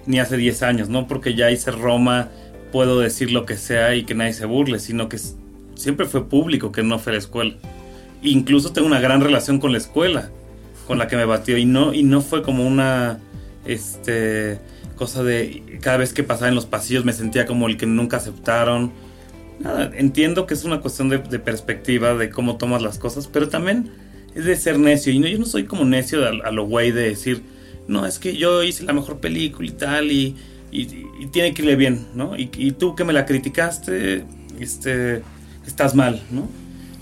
ni 0.05 0.19
hace 0.19 0.35
10 0.35 0.63
años, 0.63 0.89
no 0.89 1.07
porque 1.07 1.33
ya 1.33 1.49
hice 1.49 1.71
Roma, 1.71 2.29
puedo 2.75 2.99
decir 2.99 3.31
lo 3.31 3.45
que 3.45 3.55
sea 3.55 3.95
y 3.95 4.03
que 4.03 4.15
nadie 4.15 4.33
se 4.33 4.45
burle, 4.45 4.79
sino 4.79 5.07
que 5.07 5.17
siempre 5.75 6.05
fue 6.07 6.27
público 6.27 6.73
que 6.73 6.83
no 6.83 6.99
fue 6.99 7.11
a 7.11 7.13
la 7.13 7.19
escuela. 7.19 7.55
Incluso 8.21 8.73
tengo 8.73 8.85
una 8.85 8.99
gran 8.99 9.21
relación 9.21 9.59
con 9.59 9.71
la 9.71 9.77
escuela, 9.77 10.29
con 10.85 10.97
la 10.97 11.07
que 11.07 11.15
me 11.15 11.23
batió, 11.23 11.57
y 11.57 11.63
no, 11.63 11.93
y 11.93 12.03
no 12.03 12.19
fue 12.19 12.43
como 12.43 12.67
una 12.67 13.21
este 13.65 14.59
cosa 14.97 15.23
de 15.23 15.79
cada 15.81 15.95
vez 15.95 16.11
que 16.11 16.23
pasaba 16.23 16.49
en 16.49 16.55
los 16.55 16.65
pasillos 16.65 17.05
me 17.05 17.13
sentía 17.13 17.45
como 17.45 17.69
el 17.69 17.77
que 17.77 17.85
nunca 17.85 18.17
aceptaron. 18.17 18.91
Nada, 19.61 19.89
entiendo 19.95 20.45
que 20.45 20.53
es 20.53 20.65
una 20.65 20.81
cuestión 20.81 21.07
de, 21.07 21.19
de 21.19 21.39
perspectiva, 21.39 22.13
de 22.15 22.29
cómo 22.29 22.57
tomas 22.57 22.81
las 22.81 22.99
cosas, 22.99 23.29
pero 23.29 23.47
también 23.47 23.89
es 24.35 24.43
de 24.43 24.57
ser 24.57 24.79
necio. 24.79 25.13
Y 25.13 25.19
no, 25.19 25.29
yo 25.29 25.39
no 25.39 25.45
soy 25.45 25.63
como 25.63 25.85
necio 25.85 26.25
a, 26.25 26.45
a 26.45 26.51
lo 26.51 26.65
güey 26.65 26.91
de 26.91 27.03
decir, 27.03 27.41
no, 27.87 28.05
es 28.05 28.19
que 28.19 28.35
yo 28.35 28.63
hice 28.63 28.83
la 28.83 28.91
mejor 28.91 29.21
película 29.21 29.65
y 29.65 29.71
tal, 29.71 30.11
y, 30.11 30.35
y- 30.81 31.07
y 31.23 31.25
tiene 31.27 31.53
que 31.53 31.61
irle 31.61 31.75
bien, 31.75 32.07
¿no? 32.15 32.35
Y, 32.37 32.47
tú 32.73 32.95
que 32.95 33.03
me 33.03 33.13
la 33.13 33.25
criticaste, 33.25 34.25
este, 34.59 35.21
estás 35.65 35.95
mal, 35.95 36.21
¿no? 36.31 36.47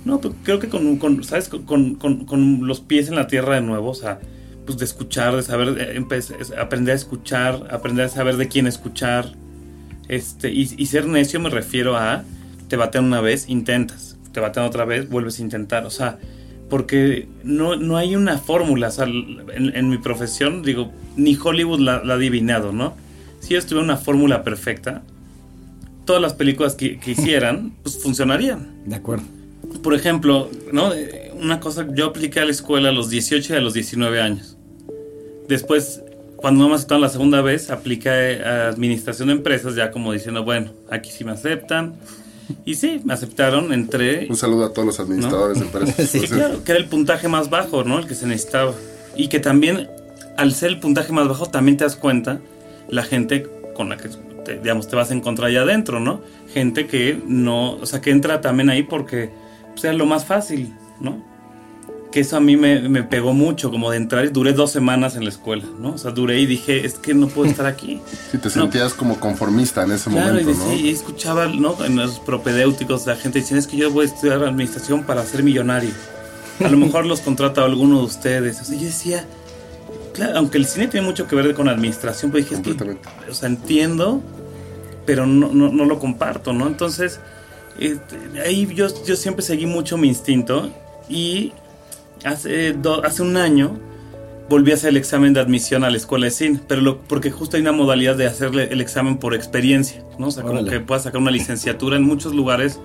No, 0.05 0.19
pero 0.19 0.35
creo 0.43 0.59
que 0.59 0.69
con, 0.69 0.97
con, 0.97 1.23
¿sabes? 1.23 1.49
Con, 1.49 1.95
con- 1.95 2.25
con- 2.25 2.67
los 2.67 2.81
pies 2.81 3.07
en 3.07 3.15
la 3.15 3.27
tierra 3.27 3.55
de 3.55 3.61
nuevo, 3.61 3.89
o 3.89 3.95
sea, 3.95 4.19
pues 4.65 4.77
de 4.77 4.85
escuchar, 4.85 5.35
de 5.35 5.43
saber, 5.43 5.75
eh, 5.79 6.05
aprender 6.59 6.93
a 6.93 6.95
escuchar, 6.95 7.67
aprender 7.71 8.05
a 8.05 8.09
saber 8.09 8.37
de 8.37 8.47
quién 8.47 8.67
escuchar, 8.67 9.33
este, 10.09 10.51
y, 10.51 10.65
ser 10.85 11.07
necio 11.07 11.39
me 11.39 11.49
refiero 11.49 11.95
a, 11.97 12.23
te 12.67 12.75
batean 12.75 13.05
una 13.05 13.21
vez, 13.21 13.47
intentas, 13.49 14.17
te 14.33 14.39
batean 14.39 14.65
otra 14.65 14.85
vez, 14.85 15.09
vuelves 15.09 15.39
a 15.39 15.41
intentar, 15.41 15.85
o 15.85 15.89
sea, 15.89 16.17
porque 16.69 17.27
no, 17.43 17.75
no 17.75 17.97
hay 17.97 18.15
una 18.15 18.37
fórmula, 18.37 18.87
o 18.87 18.91
sea, 18.91 19.05
en, 19.05 19.71
en 19.75 19.89
mi 19.89 19.97
profesión, 19.97 20.63
digo, 20.63 20.91
ni 21.15 21.37
Hollywood 21.41 21.79
la 21.79 21.95
ha 21.97 22.13
adivinado, 22.15 22.71
¿no? 22.73 22.95
Si 23.43 23.53
ellos 23.53 23.65
tuvieran 23.65 23.85
una 23.85 23.97
fórmula 23.97 24.41
perfecta, 24.41 25.03
todas 26.05 26.21
las 26.21 26.33
películas 26.33 26.75
que, 26.75 26.97
que 26.97 27.11
hicieran, 27.11 27.73
pues 27.83 28.01
funcionarían. 28.01 28.83
De 28.85 28.95
acuerdo. 28.95 29.25
Por 29.81 29.93
ejemplo, 29.93 30.49
¿no? 30.71 30.93
Eh, 30.93 31.31
Una 31.37 31.59
cosa, 31.59 31.85
yo 31.93 32.05
apliqué 32.05 32.39
a 32.39 32.45
la 32.45 32.51
escuela 32.51 32.89
a 32.89 32.91
los 32.93 33.09
18 33.09 33.53
y 33.53 33.57
a 33.57 33.59
los 33.59 33.73
19 33.73 34.21
años. 34.21 34.55
Después, 35.49 36.01
cuando 36.37 36.63
no 36.63 36.69
me 36.69 36.75
aceptaron 36.75 37.01
la 37.01 37.09
segunda 37.09 37.41
vez, 37.41 37.69
apliqué 37.69 38.09
a 38.41 38.69
administración 38.69 39.27
de 39.27 39.33
empresas, 39.33 39.75
ya 39.75 39.91
como 39.91 40.13
diciendo, 40.13 40.45
bueno, 40.45 40.71
aquí 40.89 41.11
sí 41.11 41.25
me 41.25 41.31
aceptan. 41.31 41.95
Y 42.63 42.75
sí, 42.75 43.01
me 43.03 43.13
aceptaron, 43.13 43.73
entré. 43.73 44.27
Un 44.29 44.37
saludo 44.37 44.65
a 44.65 44.73
todos 44.73 44.85
los 44.85 44.99
administradores 45.01 45.59
de 45.59 45.65
empresas. 45.65 46.09
Sí, 46.09 46.21
claro, 46.21 46.63
que 46.63 46.71
era 46.71 46.79
el 46.79 46.87
puntaje 46.87 47.27
más 47.27 47.49
bajo, 47.49 47.83
¿no? 47.83 47.99
El 47.99 48.07
que 48.07 48.15
se 48.15 48.25
necesitaba. 48.25 48.73
Y 49.17 49.27
que 49.27 49.41
también, 49.41 49.89
al 50.37 50.53
ser 50.53 50.69
el 50.69 50.79
puntaje 50.79 51.11
más 51.11 51.27
bajo, 51.27 51.47
también 51.47 51.75
te 51.75 51.83
das 51.83 51.97
cuenta 51.97 52.39
la 52.89 53.03
gente 53.03 53.47
con 53.75 53.89
la 53.89 53.97
que, 53.97 54.09
te- 54.45 54.59
digamos, 54.59 54.87
te 54.87 54.95
vas 54.95 55.11
a 55.11 55.13
encontrar 55.13 55.49
allá 55.49 55.61
adentro, 55.61 55.99
¿no? 55.99 56.21
Gente 56.53 56.85
que 56.87 57.21
no, 57.25 57.71
o 57.73 57.85
sea, 57.85 58.01
que 58.01 58.11
entra 58.11 58.41
también 58.41 58.69
ahí 58.69 58.83
porque 58.83 59.31
pues, 59.71 59.83
era 59.85 59.93
lo 59.93 60.05
más 60.05 60.25
fácil, 60.25 60.73
¿no? 60.99 61.31
Que 62.11 62.19
eso 62.19 62.37
a 62.37 62.39
mí 62.39 62.55
me, 62.55 62.87
me 62.89 63.01
pegó 63.01 63.33
mucho, 63.33 63.71
como 63.71 63.89
de 63.89 63.97
entrar, 63.97 64.25
y 64.25 64.27
duré 64.29 64.53
dos 64.53 64.69
semanas 64.71 65.15
en 65.15 65.23
la 65.23 65.29
escuela, 65.31 65.65
¿no? 65.79 65.93
O 65.93 65.97
sea, 65.97 66.11
duré 66.11 66.39
y 66.39 66.45
dije, 66.45 66.85
es 66.85 66.93
que 66.95 67.15
no 67.15 67.27
puedo 67.27 67.49
estar 67.49 67.65
aquí. 67.65 67.99
Si 68.31 68.37
te 68.37 68.51
sentías 68.51 68.93
como 68.93 69.19
conformista 69.19 69.83
en 69.83 69.93
ese 69.93 70.11
Claro, 70.11 70.39
y, 70.39 70.43
momento, 70.43 70.65
¿no? 70.67 70.73
y 70.75 70.89
escuchaba, 70.89 71.47
¿no? 71.47 71.75
En 71.83 71.95
los 71.95 72.19
propedéuticos 72.19 73.07
la 73.07 73.15
gente 73.15 73.39
diciendo, 73.39 73.61
es 73.61 73.67
que 73.67 73.77
yo 73.77 73.89
voy 73.89 74.05
a 74.05 74.09
estudiar 74.09 74.43
administración 74.43 75.03
para 75.05 75.25
ser 75.25 75.41
millonario. 75.41 75.89
A 76.63 76.67
lo 76.69 76.77
mejor 76.77 77.07
los 77.07 77.21
contrata 77.21 77.63
alguno 77.65 77.97
de 77.99 78.05
ustedes. 78.05 78.61
O 78.61 78.63
sea, 78.65 78.77
yo 78.77 78.85
decía, 78.85 79.25
claro, 80.13 80.37
aunque 80.37 80.57
el 80.57 80.65
cine 80.65 80.87
tiene 80.87 81.05
mucho 81.05 81.27
que 81.27 81.35
ver 81.35 81.53
con 81.53 81.67
administración, 81.67 82.31
pues 82.31 82.43
dije, 82.45 82.55
es 82.55 82.61
que, 82.61 82.71
o 83.29 83.33
sea, 83.33 83.49
entiendo, 83.49 84.21
pero 85.05 85.25
no, 85.25 85.49
no, 85.53 85.69
no 85.71 85.85
lo 85.85 85.99
comparto, 85.99 86.53
¿no? 86.53 86.67
Entonces, 86.67 87.19
este, 87.79 88.17
ahí 88.45 88.67
yo, 88.73 88.87
yo 89.05 89.15
siempre 89.15 89.43
seguí 89.43 89.65
mucho 89.65 89.97
mi 89.97 90.07
instinto 90.07 90.69
y 91.09 91.51
hace, 92.23 92.73
do- 92.73 93.03
hace 93.03 93.21
un 93.21 93.35
año 93.37 93.77
volví 94.49 94.71
a 94.71 94.75
hacer 94.75 94.89
el 94.89 94.97
examen 94.97 95.33
de 95.33 95.39
admisión 95.39 95.83
a 95.83 95.89
la 95.89 95.97
escuela 95.97 96.25
de 96.25 96.31
cine, 96.31 96.59
pero 96.67 96.81
lo- 96.81 96.99
porque 96.99 97.31
justo 97.31 97.55
hay 97.57 97.61
una 97.61 97.71
modalidad 97.71 98.15
de 98.15 98.27
hacerle 98.27 98.69
el 98.71 98.81
examen 98.81 99.17
por 99.17 99.33
experiencia, 99.33 100.03
¿no? 100.19 100.27
O 100.27 100.31
sea, 100.31 100.43
como 100.43 100.59
que 100.69 100.79
puedas 100.79 101.03
sacar 101.03 101.19
una 101.21 101.31
licenciatura 101.31 101.97
en 101.97 102.03
muchos 102.03 102.33
lugares, 102.33 102.79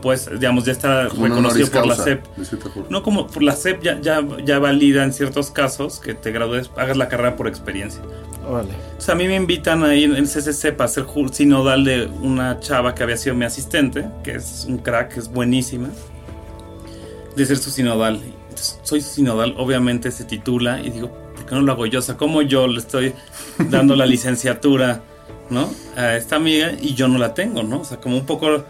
pues, 0.00 0.28
digamos, 0.38 0.64
ya 0.64 0.72
está 0.72 1.08
Como 1.08 1.26
reconocido 1.26 1.68
por 1.70 1.86
la 1.86 1.94
SEP. 1.96 2.24
No 2.90 3.02
como 3.02 3.26
por 3.26 3.42
la 3.42 3.54
SEP 3.56 3.82
ya, 3.82 4.00
ya, 4.00 4.24
ya 4.44 4.58
valida 4.58 5.04
en 5.04 5.12
ciertos 5.12 5.50
casos 5.50 5.98
que 6.00 6.14
te 6.14 6.30
gradúes, 6.32 6.70
hagas 6.76 6.96
la 6.96 7.08
carrera 7.08 7.36
por 7.36 7.48
experiencia. 7.48 8.00
Órale. 8.48 8.70
O 8.96 9.00
sea, 9.00 9.14
a 9.14 9.16
mí 9.16 9.26
me 9.26 9.34
invitan 9.36 9.82
ahí 9.84 10.04
en 10.04 10.14
el 10.16 10.24
CCC 10.26 10.72
para 10.74 10.88
ser 10.88 11.04
ju- 11.04 11.30
sinodal 11.30 11.84
de 11.84 12.06
una 12.06 12.58
chava 12.60 12.94
que 12.94 13.02
había 13.02 13.16
sido 13.16 13.34
mi 13.34 13.44
asistente, 13.44 14.06
que 14.24 14.32
es 14.36 14.64
un 14.68 14.78
crack, 14.78 15.14
que 15.14 15.20
es 15.20 15.28
buenísima, 15.28 15.88
de 17.36 17.46
ser 17.46 17.56
su 17.58 17.70
sinodal. 17.70 18.20
Entonces, 18.48 18.80
soy 18.82 19.00
su 19.00 19.10
sinodal, 19.14 19.54
obviamente 19.58 20.10
se 20.10 20.24
titula 20.24 20.80
y 20.80 20.90
digo, 20.90 21.10
¿por 21.34 21.44
qué 21.46 21.54
no 21.54 21.60
lo 21.60 21.72
hago 21.72 21.86
yo? 21.86 21.98
O 21.98 22.02
sea, 22.02 22.16
¿cómo 22.16 22.42
yo 22.42 22.66
le 22.66 22.78
estoy 22.78 23.12
dando 23.58 23.94
la 23.96 24.06
licenciatura, 24.14 25.02
¿no? 25.50 25.70
A 25.96 26.16
esta 26.16 26.36
amiga 26.36 26.72
y 26.80 26.94
yo 26.94 27.06
no 27.08 27.18
la 27.18 27.34
tengo, 27.34 27.62
¿no? 27.62 27.80
O 27.80 27.84
sea, 27.84 27.98
como 27.98 28.16
un 28.16 28.26
poco... 28.26 28.64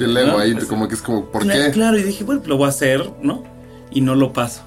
El 0.00 0.16
ego 0.16 0.32
¿no? 0.32 0.38
ahí, 0.38 0.54
Es- 0.56 0.64
como 0.64 0.88
que 0.88 0.94
es 0.94 1.02
como, 1.02 1.26
¿por 1.26 1.44
Cla- 1.44 1.66
qué? 1.66 1.70
Claro, 1.72 1.98
y 1.98 2.02
dije, 2.02 2.24
bueno, 2.24 2.42
lo 2.46 2.56
voy 2.56 2.66
a 2.66 2.70
hacer, 2.70 3.10
¿no? 3.22 3.44
Y 3.90 4.00
no 4.00 4.14
lo 4.14 4.32
paso. 4.32 4.62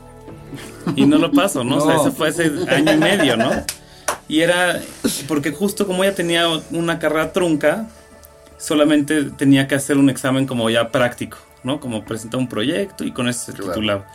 Y 0.96 1.06
no 1.06 1.18
lo 1.18 1.32
paso, 1.32 1.64
¿no? 1.64 1.78
O 1.78 1.82
sea, 1.82 1.96
No. 1.96 2.02
eso 2.02 2.12
fue 2.14 2.30
hace 2.30 2.52
año 2.70 2.94
y 2.94 2.98
medio, 2.98 3.36
¿no? 3.36 3.52
Y 4.30 4.40
era, 4.42 4.80
porque 5.28 5.52
justo 5.52 5.86
como 5.88 6.04
ella 6.04 6.16
tenía 6.16 6.48
una 6.72 7.00
carrera 7.00 7.34
trunca, 7.34 7.88
solamente 8.58 9.24
tenía 9.38 9.68
que 9.68 9.76
hacer 9.76 9.98
un 9.98 10.10
examen 10.10 10.46
como 10.48 10.70
ya 10.70 10.90
práctico, 10.92 11.38
¿no? 11.64 11.80
Como 11.80 12.04
presentar 12.06 12.40
un 12.40 12.48
proyecto 12.48 13.04
y 13.04 13.12
con 13.12 13.28
eso 13.28 13.46
se 13.48 13.54
Claro. 13.54 13.72
titulaba. 13.74 14.08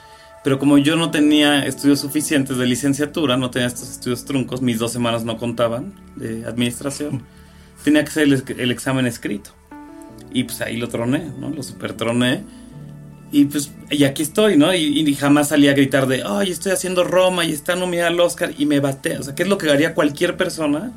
Pero 0.44 0.58
como 0.58 0.76
yo 0.78 0.96
no 0.96 1.10
tenía 1.10 1.64
estudios 1.66 2.00
suficientes 2.00 2.56
de 2.56 2.66
licenciatura, 2.66 3.36
no 3.36 3.50
tenía 3.50 3.68
estos 3.68 3.88
estudios 3.90 4.24
truncos, 4.24 4.60
mis 4.60 4.78
dos 4.78 4.92
semanas 4.92 5.24
no 5.24 5.36
contaban 5.38 5.92
de 6.16 6.44
administración, 6.46 7.22
tenía 7.84 8.02
que 8.02 8.10
hacer 8.10 8.22
el, 8.24 8.42
el 8.58 8.70
examen 8.72 9.06
escrito. 9.06 9.50
Y 10.34 10.44
pues 10.44 10.60
ahí 10.60 10.76
lo 10.76 10.88
troné, 10.88 11.30
¿no? 11.38 11.50
Lo 11.50 11.62
super 11.62 11.92
troné. 11.92 12.42
Y 13.30 13.46
pues, 13.46 13.72
y 13.90 14.04
aquí 14.04 14.22
estoy, 14.22 14.58
¿no? 14.58 14.74
Y, 14.74 15.00
y 15.00 15.14
jamás 15.14 15.48
salí 15.48 15.68
a 15.68 15.72
gritar 15.72 16.06
de, 16.06 16.22
ay, 16.24 16.50
estoy 16.50 16.72
haciendo 16.72 17.02
Roma 17.02 17.44
y 17.46 17.52
está 17.52 17.74
nominada 17.76 18.08
al 18.08 18.20
Oscar 18.20 18.52
y 18.58 18.66
me 18.66 18.80
bate. 18.80 19.16
O 19.18 19.22
sea, 19.22 19.34
¿qué 19.34 19.44
es 19.44 19.48
lo 19.48 19.56
que 19.56 19.70
haría 19.70 19.94
cualquier 19.94 20.36
persona? 20.36 20.92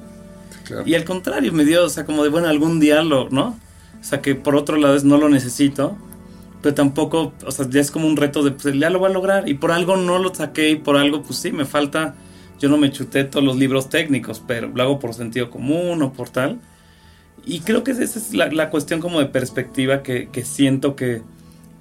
Claro. 0.65 0.83
Y 0.85 0.95
al 0.95 1.05
contrario, 1.05 1.53
me 1.53 1.63
dio, 1.63 1.85
o 1.85 1.89
sea, 1.89 2.05
como 2.05 2.23
de, 2.23 2.29
bueno, 2.29 2.49
algún 2.49 2.79
día 2.79 3.03
lo, 3.03 3.29
¿no? 3.29 3.57
O 4.01 4.03
sea, 4.03 4.21
que 4.21 4.35
por 4.35 4.55
otro 4.55 4.77
lado 4.77 4.95
es 4.95 5.03
no 5.03 5.17
lo 5.17 5.29
necesito, 5.29 5.97
pero 6.61 6.75
tampoco, 6.75 7.33
o 7.45 7.51
sea, 7.51 7.69
ya 7.69 7.79
es 7.79 7.89
como 7.89 8.07
un 8.07 8.17
reto 8.17 8.43
de, 8.43 8.51
pues 8.51 8.77
ya 8.77 8.89
lo 8.89 8.99
voy 8.99 9.09
a 9.09 9.13
lograr. 9.13 9.47
Y 9.47 9.53
por 9.53 9.71
algo 9.71 9.95
no 9.95 10.19
lo 10.19 10.33
saqué 10.35 10.71
y 10.71 10.75
por 10.75 10.97
algo, 10.97 11.23
pues 11.23 11.39
sí, 11.39 11.51
me 11.51 11.65
falta, 11.65 12.15
yo 12.59 12.67
no 12.67 12.77
me 12.77 12.91
chuté 12.91 13.23
todos 13.23 13.45
los 13.45 13.55
libros 13.55 13.89
técnicos, 13.89 14.43
pero 14.45 14.67
lo 14.67 14.83
hago 14.83 14.99
por 14.99 15.13
sentido 15.13 15.49
común 15.49 16.01
o 16.01 16.11
por 16.11 16.29
tal. 16.29 16.59
Y 17.45 17.59
creo 17.59 17.83
que 17.83 17.91
esa 17.91 18.03
es 18.03 18.33
la, 18.33 18.47
la 18.47 18.69
cuestión 18.69 18.99
como 19.01 19.19
de 19.19 19.27
perspectiva 19.27 20.01
que, 20.03 20.29
que 20.29 20.43
siento 20.43 20.95
que, 20.95 21.21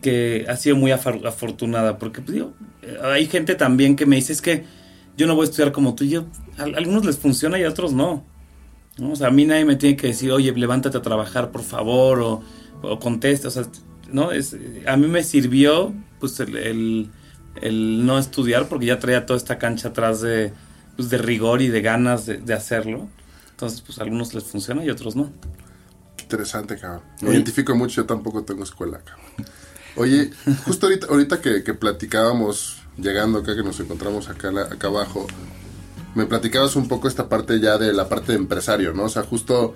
que 0.02 0.44
ha 0.48 0.56
sido 0.56 0.76
muy 0.76 0.90
afor- 0.90 1.26
afortunada, 1.26 1.98
porque 1.98 2.20
pues, 2.20 2.38
eh, 2.82 2.98
hay 3.02 3.26
gente 3.26 3.54
también 3.54 3.96
que 3.96 4.04
me 4.06 4.16
dice 4.16 4.32
es 4.32 4.42
que 4.42 4.64
yo 5.16 5.26
no 5.26 5.34
voy 5.34 5.46
a 5.46 5.50
estudiar 5.50 5.72
como 5.72 5.94
tú. 5.94 6.04
Yo, 6.04 6.26
a, 6.58 6.64
algunos 6.64 7.04
les 7.04 7.18
funciona 7.18 7.58
y 7.58 7.64
a 7.64 7.70
otros 7.70 7.92
no. 7.92 8.24
O 9.00 9.16
sea, 9.16 9.28
a 9.28 9.30
mí 9.30 9.44
nadie 9.44 9.64
me 9.64 9.76
tiene 9.76 9.96
que 9.96 10.08
decir, 10.08 10.30
oye, 10.30 10.52
levántate 10.52 10.98
a 10.98 11.02
trabajar, 11.02 11.50
por 11.50 11.62
favor, 11.62 12.20
o, 12.20 12.42
o 12.82 12.98
contesta. 13.00 13.48
O 13.48 13.50
sea, 13.50 13.64
¿no? 14.12 14.30
Es, 14.32 14.56
a 14.86 14.96
mí 14.96 15.08
me 15.08 15.22
sirvió, 15.24 15.94
pues, 16.20 16.38
el, 16.40 17.10
el, 17.60 18.06
no 18.06 18.18
estudiar 18.18 18.68
porque 18.68 18.86
ya 18.86 18.98
traía 18.98 19.26
toda 19.26 19.36
esta 19.36 19.58
cancha 19.58 19.88
atrás 19.88 20.20
de, 20.20 20.52
pues, 20.96 21.10
de 21.10 21.18
rigor 21.18 21.62
y 21.62 21.68
de 21.68 21.80
ganas 21.80 22.26
de 22.26 22.54
hacerlo. 22.54 23.08
Entonces, 23.64 23.82
pues, 23.86 23.98
a 23.98 24.02
algunos 24.02 24.34
les 24.34 24.44
funciona 24.44 24.84
y 24.84 24.90
a 24.90 24.92
otros 24.92 25.16
no. 25.16 25.32
Interesante, 26.20 26.76
cabrón. 26.76 27.02
Me 27.22 27.30
identifico 27.30 27.74
mucho, 27.74 28.02
yo 28.02 28.06
tampoco 28.06 28.42
tengo 28.44 28.62
escuela, 28.64 28.98
cabrón. 28.98 29.26
Oye, 29.96 30.30
justo 30.66 30.86
ahorita, 30.86 31.06
ahorita 31.08 31.40
que, 31.40 31.62
que 31.64 31.72
platicábamos, 31.74 32.82
llegando 32.98 33.38
acá, 33.38 33.54
que 33.56 33.62
nos 33.62 33.80
encontramos 33.80 34.28
acá, 34.28 34.50
acá 34.70 34.88
abajo, 34.88 35.26
me 36.14 36.26
platicabas 36.26 36.76
un 36.76 36.88
poco 36.88 37.08
esta 37.08 37.28
parte 37.28 37.58
ya 37.58 37.78
de 37.78 37.92
la 37.94 38.08
parte 38.08 38.32
de 38.32 38.38
empresario, 38.38 38.92
¿no? 38.92 39.04
O 39.04 39.08
sea, 39.08 39.22
justo, 39.22 39.74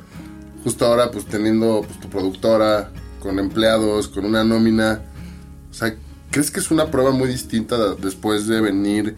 justo 0.65 0.85
ahora, 0.87 1.11
pues 1.11 1.25
teniendo 1.25 1.83
pues, 1.87 1.99
tu 2.01 2.11
productora, 2.11 2.91
con 3.21 3.39
empleados, 3.39 4.09
con 4.09 4.25
una 4.27 4.45
nómina, 4.45 5.01
o 5.71 5.75
sea, 5.75 5.95
¿crees 6.31 6.51
que 6.51 6.61
es 6.61 6.71
una 6.71 6.91
prueba 6.91 7.11
muy 7.11 7.29
distinta 7.29 7.77
de- 7.79 7.97
después 7.97 8.47
de 8.47 8.61
venir 8.61 9.17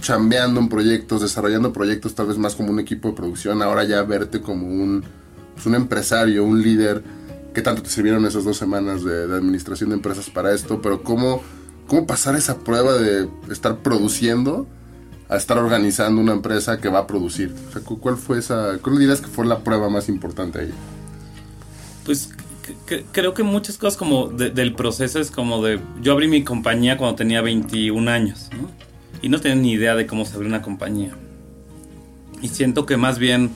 chambeando 0.00 0.60
en 0.60 0.68
proyectos, 0.68 1.22
desarrollando 1.22 1.72
proyectos 1.72 2.14
tal 2.14 2.26
vez 2.26 2.38
más 2.38 2.54
como 2.54 2.70
un 2.70 2.80
equipo 2.80 3.08
de 3.08 3.14
producción, 3.14 3.62
ahora 3.62 3.84
ya 3.84 4.02
verte 4.02 4.40
como 4.40 4.66
un, 4.66 5.04
pues, 5.54 5.66
un 5.66 5.74
empresario, 5.74 6.44
un 6.44 6.62
líder? 6.62 7.02
¿Qué 7.54 7.62
tanto 7.62 7.82
te 7.82 7.90
sirvieron 7.90 8.24
esas 8.26 8.44
dos 8.44 8.56
semanas 8.56 9.02
de, 9.02 9.24
administración 9.24 9.90
de 9.90 9.96
empresas 9.96 10.30
para 10.30 10.54
esto? 10.54 10.80
Pero 10.80 11.02
¿cómo, 11.02 11.42
¿cómo 11.86 12.06
pasar 12.06 12.36
esa 12.36 12.58
prueba 12.58 12.94
de 12.94 13.28
estar 13.50 13.78
produciendo 13.78 14.66
a 15.28 15.36
estar 15.36 15.58
organizando 15.58 16.20
una 16.20 16.32
empresa 16.32 16.78
que 16.80 16.88
va 16.88 17.00
a 17.00 17.06
producir? 17.06 17.54
¿cuál 18.00 18.16
fue 18.16 18.38
esa, 18.38 18.78
dirías 18.78 19.20
que 19.20 19.26
fue 19.28 19.46
la 19.46 19.64
prueba 19.64 19.90
más 19.90 20.08
importante 20.08 20.60
ahí? 20.60 20.70
Pues 22.04 22.30
creo 23.12 23.34
que 23.34 23.42
muchas 23.42 23.76
cosas 23.78 23.96
como 23.96 24.28
de- 24.28 24.50
del 24.50 24.74
proceso 24.74 25.18
es 25.18 25.30
como 25.30 25.62
de... 25.62 25.80
Yo 26.00 26.12
abrí 26.12 26.28
mi 26.28 26.44
compañía 26.44 26.96
cuando 26.96 27.16
tenía 27.16 27.42
21 27.42 28.10
años, 28.10 28.48
¿no? 28.52 28.87
Y 29.22 29.28
no 29.28 29.40
tenía 29.40 29.56
ni 29.56 29.72
idea 29.72 29.94
de 29.96 30.06
cómo 30.06 30.24
se 30.24 30.34
abre 30.36 30.46
una 30.48 30.62
compañía. 30.62 31.10
Y 32.40 32.48
siento 32.48 32.86
que 32.86 32.96
más 32.96 33.18
bien, 33.18 33.50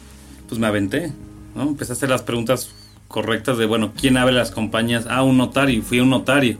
pues 0.48 0.60
me 0.60 0.66
aventé, 0.66 1.12
¿no? 1.54 1.62
Empecé 1.62 1.92
a 1.92 1.94
hacer 1.94 2.08
las 2.10 2.22
preguntas 2.22 2.70
correctas 3.08 3.58
de, 3.58 3.66
bueno, 3.66 3.92
¿quién 3.98 4.16
abre 4.16 4.32
las 4.34 4.50
compañías? 4.50 5.06
Ah, 5.08 5.22
un 5.22 5.36
notario, 5.36 5.82
fui 5.82 6.00
un 6.00 6.10
notario, 6.10 6.56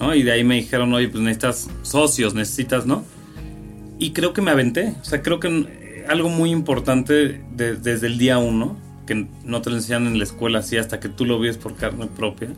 ¿no? 0.00 0.14
Y 0.14 0.22
de 0.22 0.32
ahí 0.32 0.44
me 0.44 0.56
dijeron, 0.56 0.92
oye, 0.92 1.08
pues 1.08 1.22
necesitas 1.22 1.70
socios, 1.82 2.34
necesitas, 2.34 2.84
¿no? 2.84 3.04
Y 3.98 4.12
creo 4.12 4.32
que 4.32 4.42
me 4.42 4.50
aventé. 4.50 4.94
O 5.00 5.04
sea, 5.04 5.22
creo 5.22 5.40
que 5.40 6.04
algo 6.08 6.28
muy 6.28 6.50
importante 6.50 7.42
de- 7.52 7.76
desde 7.76 8.06
el 8.08 8.18
día 8.18 8.38
uno, 8.38 8.76
que 9.06 9.26
no 9.44 9.62
te 9.62 9.70
lo 9.70 9.76
enseñan 9.76 10.06
en 10.06 10.18
la 10.18 10.24
escuela 10.24 10.58
así 10.58 10.76
hasta 10.76 11.00
que 11.00 11.08
tú 11.08 11.24
lo 11.24 11.38
vives 11.40 11.56
por 11.56 11.76
carne 11.76 12.06
propia, 12.08 12.48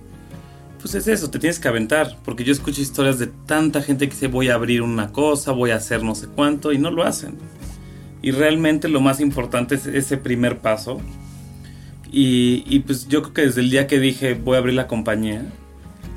pues 0.80 0.94
es 0.94 1.06
eso, 1.06 1.30
te 1.30 1.38
tienes 1.38 1.58
que 1.58 1.68
aventar. 1.68 2.16
Porque 2.24 2.44
yo 2.44 2.52
escucho 2.52 2.80
historias 2.80 3.18
de 3.18 3.26
tanta 3.26 3.82
gente 3.82 4.08
que 4.08 4.14
dice 4.14 4.28
voy 4.28 4.48
a 4.48 4.54
abrir 4.54 4.82
una 4.82 5.12
cosa, 5.12 5.52
voy 5.52 5.70
a 5.70 5.76
hacer 5.76 6.02
no 6.02 6.14
sé 6.14 6.26
cuánto, 6.28 6.72
y 6.72 6.78
no 6.78 6.90
lo 6.90 7.04
hacen. 7.04 7.38
Y 8.22 8.32
realmente 8.32 8.88
lo 8.88 9.00
más 9.00 9.20
importante 9.20 9.74
es 9.76 9.86
ese 9.86 10.16
primer 10.16 10.58
paso. 10.58 11.00
Y, 12.12 12.64
y 12.66 12.80
pues 12.80 13.08
yo 13.08 13.22
creo 13.22 13.34
que 13.34 13.42
desde 13.42 13.60
el 13.60 13.70
día 13.70 13.86
que 13.86 14.00
dije 14.00 14.34
voy 14.34 14.56
a 14.56 14.58
abrir 14.58 14.74
la 14.74 14.88
compañía, 14.88 15.44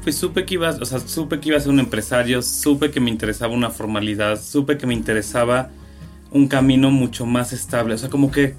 pues 0.04 0.16
supe 0.16 0.46
que 0.46 0.56
iba, 0.56 0.72
o 0.72 0.86
sea, 0.86 1.00
supe 1.00 1.40
que 1.40 1.50
iba 1.50 1.58
a 1.58 1.62
ser 1.62 1.72
un 1.72 1.80
empresario, 1.80 2.42
supe 2.42 2.92
que 2.92 3.00
me 3.00 3.10
interesaba 3.10 3.54
una 3.54 3.70
formalidad, 3.70 4.42
supe 4.42 4.78
que 4.78 4.86
me 4.86 4.94
interesaba 4.94 5.70
un 6.32 6.48
camino 6.48 6.92
mucho 6.92 7.26
más 7.26 7.54
estable. 7.54 7.94
O 7.94 7.98
sea, 7.98 8.10
como 8.10 8.32
que 8.32 8.56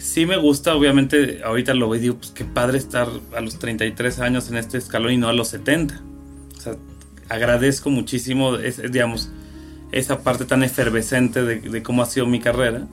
sí 0.00 0.26
me 0.26 0.36
gusta, 0.36 0.74
obviamente, 0.74 1.42
ahorita 1.44 1.74
lo 1.74 1.88
veo 1.88 2.00
y 2.00 2.02
digo, 2.02 2.16
pues 2.16 2.30
qué 2.30 2.44
padre 2.44 2.78
estar 2.78 3.08
a 3.36 3.40
los 3.40 3.58
33 3.58 4.18
años 4.20 4.48
en 4.48 4.56
este 4.56 4.78
escalón 4.78 5.12
y 5.12 5.16
no 5.18 5.28
a 5.28 5.32
los 5.32 5.48
70. 5.48 6.00
O 6.56 6.60
sea, 6.60 6.76
agradezco 7.28 7.90
muchísimo, 7.90 8.56
es, 8.56 8.80
digamos, 8.90 9.30
esa 9.92 10.22
parte 10.22 10.44
tan 10.46 10.62
efervescente 10.62 11.42
de, 11.42 11.60
de 11.60 11.82
cómo 11.82 12.02
ha 12.02 12.06
sido 12.06 12.26
mi 12.26 12.40
carrera. 12.40 12.86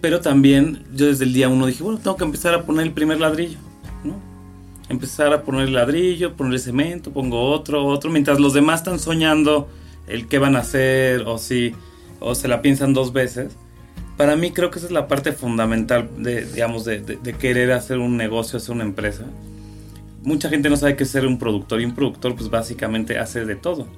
Pero 0.00 0.20
también 0.20 0.84
yo 0.94 1.06
desde 1.06 1.24
el 1.24 1.32
día 1.32 1.48
uno 1.48 1.66
dije, 1.66 1.82
bueno, 1.82 2.00
tengo 2.00 2.16
que 2.16 2.24
empezar 2.24 2.54
a 2.54 2.62
poner 2.64 2.86
el 2.86 2.92
primer 2.92 3.20
ladrillo, 3.20 3.58
¿no? 4.02 4.20
Empezar 4.88 5.32
a 5.32 5.42
poner 5.42 5.68
el 5.68 5.74
ladrillo, 5.74 6.34
poner 6.34 6.54
el 6.54 6.60
cemento, 6.60 7.12
pongo 7.12 7.50
otro, 7.50 7.86
otro, 7.86 8.10
mientras 8.10 8.40
los 8.40 8.52
demás 8.52 8.80
están 8.80 8.98
soñando 8.98 9.68
el 10.08 10.26
qué 10.26 10.38
van 10.38 10.56
a 10.56 10.60
hacer 10.60 11.22
o 11.22 11.38
si 11.38 11.74
o 12.18 12.34
se 12.34 12.48
la 12.48 12.62
piensan 12.62 12.94
dos 12.94 13.12
veces. 13.12 13.56
Para 14.22 14.36
mí 14.36 14.52
creo 14.52 14.70
que 14.70 14.78
esa 14.78 14.86
es 14.86 14.92
la 14.92 15.08
parte 15.08 15.32
fundamental 15.32 16.08
de, 16.16 16.44
digamos, 16.46 16.84
de, 16.84 17.00
de- 17.00 17.16
de 17.16 17.32
querer 17.32 17.72
hacer 17.72 17.98
un 17.98 18.16
negocio, 18.16 18.56
hacer 18.58 18.72
una 18.72 18.84
empresa. 18.84 19.24
Mucha 20.22 20.48
gente 20.48 20.70
no 20.70 20.76
sabe 20.76 20.94
qué 20.94 21.02
es 21.02 21.10
ser 21.10 21.26
un 21.26 21.40
productor 21.40 21.80
y 21.80 21.84
un 21.86 21.92
productor 21.96 22.36
pues 22.36 22.48
básicamente 22.48 23.18
hace 23.18 23.44
de 23.44 23.56
todo. 23.56 23.88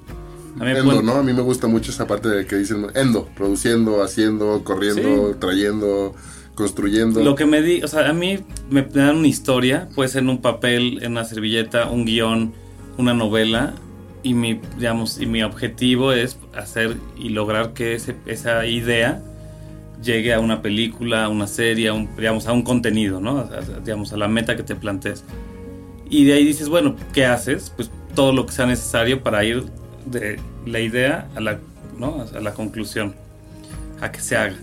A 0.59 0.63
mí 0.63 0.71
Endo, 0.71 0.83
pueden- 0.83 1.05
¿no? 1.05 1.13
A 1.13 1.21
mí 1.21 1.31
me 1.31 1.43
gusta 1.43 1.67
mucho 1.67 1.91
esa 1.91 2.07
parte 2.07 2.27
de 2.27 2.47
que 2.47 2.55
dicen 2.55 2.87
endo, 2.95 3.27
produciendo, 3.37 4.01
haciendo, 4.01 4.63
corriendo, 4.63 5.35
trayendo, 5.39 6.15
construyendo. 6.55 7.23
Lo 7.23 7.35
que 7.35 7.45
me 7.45 7.61
di, 7.61 7.83
o 7.83 7.87
sea, 7.87 8.09
a 8.09 8.13
mí 8.13 8.39
me 8.71 8.81
dan 8.81 9.17
una 9.17 9.27
historia, 9.27 9.89
puede 9.93 10.09
ser 10.09 10.23
en 10.23 10.29
un 10.29 10.41
papel, 10.41 11.03
en 11.03 11.11
una 11.11 11.25
servilleta, 11.25 11.87
un 11.91 12.03
guion, 12.05 12.51
una 12.97 13.13
novela, 13.13 13.75
y 14.23 14.33
mi, 14.33 14.59
digamos, 14.79 15.21
y 15.21 15.27
mi 15.27 15.43
objetivo 15.43 16.13
es 16.13 16.39
hacer 16.55 16.97
y 17.15 17.29
lograr 17.29 17.73
que 17.73 17.93
ese- 17.93 18.15
esa 18.25 18.65
idea 18.65 19.21
llegue 20.05 20.33
a 20.33 20.39
una 20.39 20.61
película, 20.61 21.25
a 21.25 21.29
una 21.29 21.47
serie, 21.47 21.89
a 21.89 21.93
un, 21.93 22.15
digamos, 22.15 22.47
a 22.47 22.53
un 22.53 22.61
contenido, 22.61 23.19
¿no? 23.19 23.39
A- 23.39 23.79
digamos, 23.83 24.13
a 24.13 24.17
la 24.17 24.27
meta 24.27 24.55
que 24.55 24.63
te 24.63 24.75
plantees. 24.75 25.23
Y 26.09 26.23
de 26.25 26.33
ahí 26.33 26.45
dices, 26.45 26.69
bueno, 26.69 26.95
¿qué 27.13 27.25
haces? 27.25 27.71
Pues 27.75 27.89
todo 28.13 28.31
lo 28.31 28.45
que 28.45 28.53
sea 28.53 28.65
necesario 28.65 29.21
para 29.23 29.43
ir 29.43 29.65
de 30.05 30.39
la 30.65 30.79
idea 30.79 31.27
a 31.35 31.41
la, 31.41 31.59
¿no? 31.97 32.23
a 32.33 32.39
la 32.39 32.53
conclusión, 32.53 33.15
a 33.99 34.11
que 34.11 34.21
se 34.21 34.37
haga, 34.37 34.55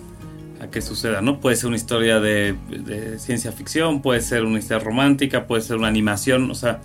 a 0.61 0.69
que 0.69 0.81
suceda, 0.81 1.21
¿no? 1.21 1.41
Puede 1.41 1.57
ser 1.57 1.67
una 1.67 1.77
historia 1.77 2.21
de, 2.21 2.55
de 2.71 3.19
ciencia 3.19 3.51
ficción, 3.53 4.01
puede 4.01 4.21
ser 4.21 4.45
una 4.45 4.59
historia 4.61 4.83
romántica, 4.85 5.47
puede 5.47 5.63
ser 5.63 5.77
una 5.77 5.89
animación, 5.89 6.51
o 6.51 6.55
sea, 6.55 6.81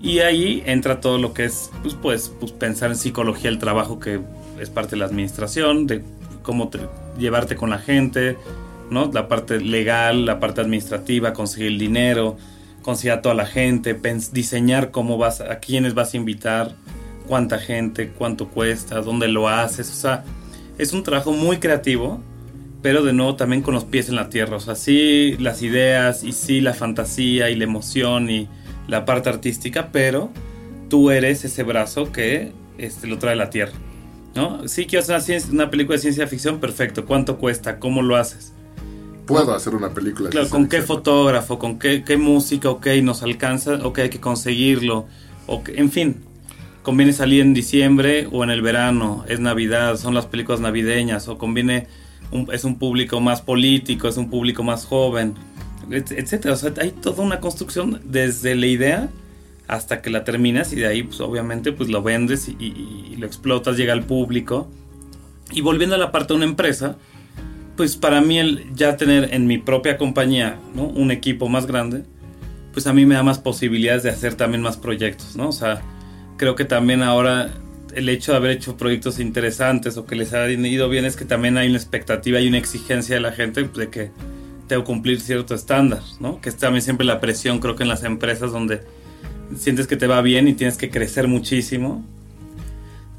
y 0.00 0.20
ahí 0.20 0.62
entra 0.64 1.00
todo 1.00 1.18
lo 1.18 1.34
que 1.34 1.44
es, 1.46 1.70
pues, 1.82 1.94
pues, 1.94 2.32
pues, 2.38 2.52
pensar 2.52 2.90
en 2.90 2.96
psicología 2.96 3.50
del 3.50 3.58
trabajo, 3.58 3.98
que 3.98 4.20
es 4.60 4.70
parte 4.70 4.90
de 4.92 4.98
la 4.98 5.06
administración, 5.06 5.88
de 5.88 6.04
cómo 6.48 6.68
te- 6.70 6.80
llevarte 7.18 7.56
con 7.56 7.68
la 7.68 7.78
gente, 7.78 8.38
¿no? 8.90 9.10
La 9.12 9.28
parte 9.28 9.60
legal, 9.60 10.24
la 10.24 10.40
parte 10.40 10.62
administrativa, 10.62 11.34
conseguir 11.34 11.66
el 11.72 11.78
dinero, 11.78 12.38
conseguir 12.80 13.12
a 13.12 13.20
toda 13.20 13.34
la 13.34 13.44
gente, 13.44 13.94
diseñar 14.32 14.90
cómo 14.90 15.18
vas, 15.18 15.42
a 15.42 15.58
quiénes 15.58 15.92
vas 15.92 16.14
a 16.14 16.16
invitar, 16.16 16.74
cuánta 17.26 17.58
gente, 17.58 18.12
cuánto 18.16 18.48
cuesta, 18.48 19.02
dónde 19.02 19.28
lo 19.28 19.46
haces, 19.46 19.90
o 19.90 19.94
sea, 19.94 20.24
es 20.78 20.94
un 20.94 21.02
trabajo 21.02 21.32
muy 21.32 21.58
creativo, 21.58 22.22
pero 22.80 23.02
de 23.02 23.12
nuevo 23.12 23.36
también 23.36 23.60
con 23.60 23.74
los 23.74 23.84
pies 23.84 24.08
en 24.08 24.14
la 24.16 24.30
tierra, 24.30 24.56
o 24.56 24.60
sea, 24.60 24.74
sí 24.74 25.36
las 25.38 25.60
ideas 25.60 26.24
y 26.24 26.32
sí 26.32 26.62
la 26.62 26.72
fantasía 26.72 27.50
y 27.50 27.56
la 27.56 27.64
emoción 27.64 28.30
y 28.30 28.48
la 28.86 29.04
parte 29.04 29.28
artística, 29.28 29.90
pero 29.92 30.30
tú 30.88 31.10
eres 31.10 31.44
ese 31.44 31.62
brazo 31.62 32.10
que 32.10 32.52
este, 32.78 33.06
lo 33.06 33.18
trae 33.18 33.36
la 33.36 33.50
tierra, 33.50 33.74
¿no? 34.34 34.66
Sí 34.68 34.86
quiero 34.86 35.02
hacer 35.02 35.16
una, 35.16 35.24
ciencia- 35.24 35.52
una 35.52 35.70
película 35.70 35.96
de 35.96 36.02
ciencia 36.02 36.26
ficción, 36.26 36.58
perfecto, 36.60 37.04
¿cuánto 37.06 37.38
cuesta? 37.38 37.78
¿Cómo 37.78 38.02
lo 38.02 38.16
haces? 38.16 38.52
Puedo 39.26 39.54
hacer 39.54 39.74
una 39.74 39.90
película. 39.92 40.30
Claro, 40.30 40.48
con 40.48 40.68
qué 40.68 40.80
fotógrafo, 40.82 41.58
con 41.58 41.78
qué, 41.78 42.02
qué 42.04 42.16
música, 42.16 42.70
ok, 42.70 42.86
nos 43.02 43.22
alcanza, 43.22 43.74
ok, 43.84 43.98
hay 43.98 44.08
que 44.10 44.20
conseguirlo, 44.20 45.06
ok, 45.46 45.68
en 45.74 45.90
fin, 45.90 46.16
conviene 46.82 47.12
salir 47.12 47.42
en 47.42 47.52
diciembre 47.52 48.26
o 48.32 48.42
en 48.44 48.50
el 48.50 48.62
verano, 48.62 49.24
es 49.28 49.40
Navidad, 49.40 49.96
son 49.98 50.14
las 50.14 50.24
películas 50.26 50.60
navideñas, 50.60 51.28
o 51.28 51.36
conviene, 51.36 51.86
un- 52.30 52.48
es 52.52 52.64
un 52.64 52.78
público 52.78 53.20
más 53.20 53.42
político, 53.42 54.08
es 54.08 54.16
un 54.16 54.30
público 54.30 54.62
más 54.62 54.86
joven, 54.86 55.34
et- 55.90 56.12
etcétera. 56.12 56.54
O 56.54 56.56
sea, 56.56 56.72
hay 56.80 56.92
toda 56.92 57.22
una 57.22 57.40
construcción 57.40 58.00
desde 58.04 58.54
la 58.54 58.66
idea 58.66 59.08
hasta 59.68 60.00
que 60.02 60.10
la 60.10 60.24
terminas 60.24 60.72
y 60.72 60.76
de 60.76 60.86
ahí, 60.86 61.02
pues 61.02 61.20
obviamente, 61.20 61.72
pues 61.72 61.88
lo 61.90 62.02
vendes 62.02 62.48
y, 62.48 62.56
y- 62.58 63.16
lo 63.16 63.26
explotas, 63.26 63.76
llega 63.76 63.92
al 63.92 64.04
público. 64.04 64.68
Y 65.52 65.60
volviendo 65.60 65.94
a 65.94 65.98
la 65.98 66.10
parte 66.10 66.32
de 66.32 66.36
una 66.38 66.44
empresa, 66.46 66.96
pues 67.76 67.96
para 67.96 68.20
mí 68.20 68.38
el 68.38 68.64
ya 68.74 68.96
tener 68.96 69.32
en 69.32 69.46
mi 69.46 69.58
propia 69.58 69.96
compañía 69.98 70.58
¿no? 70.74 70.84
un 70.84 71.10
equipo 71.10 71.48
más 71.48 71.66
grande, 71.66 72.04
pues 72.72 72.86
a 72.86 72.92
mí 72.92 73.06
me 73.06 73.14
da 73.14 73.22
más 73.22 73.38
posibilidades 73.38 74.02
de 74.02 74.10
hacer 74.10 74.34
también 74.34 74.62
más 74.62 74.76
proyectos, 74.76 75.36
¿no? 75.36 75.48
O 75.48 75.52
sea, 75.52 75.82
creo 76.36 76.54
que 76.54 76.64
también 76.64 77.02
ahora 77.02 77.50
el 77.94 78.08
hecho 78.08 78.32
de 78.32 78.38
haber 78.38 78.50
hecho 78.52 78.76
proyectos 78.76 79.18
interesantes 79.18 79.96
o 79.96 80.06
que 80.06 80.14
les 80.16 80.32
ha 80.34 80.48
ido 80.50 80.88
bien 80.88 81.04
es 81.04 81.16
que 81.16 81.24
también 81.24 81.56
hay 81.56 81.68
una 81.68 81.78
expectativa 81.78 82.40
y 82.40 82.46
una 82.48 82.58
exigencia 82.58 83.16
de 83.16 83.20
la 83.20 83.32
gente 83.32 83.64
pues, 83.64 83.86
de 83.86 83.90
que 83.90 84.10
tengo 84.68 84.82
que 84.82 84.86
cumplir 84.86 85.20
cierto 85.20 85.54
estándar, 85.54 86.00
¿no? 86.20 86.40
Que 86.40 86.50
es 86.50 86.56
también 86.56 86.82
siempre 86.82 87.06
la 87.06 87.20
presión, 87.20 87.58
creo 87.58 87.74
que 87.74 87.82
en 87.84 87.88
las 87.88 88.04
empresas 88.04 88.52
donde 88.52 88.82
sientes 89.56 89.86
que 89.86 89.96
te 89.96 90.06
va 90.06 90.20
bien 90.22 90.48
y 90.48 90.54
tienes 90.54 90.76
que 90.76 90.90
crecer 90.90 91.28
muchísimo. 91.28 92.04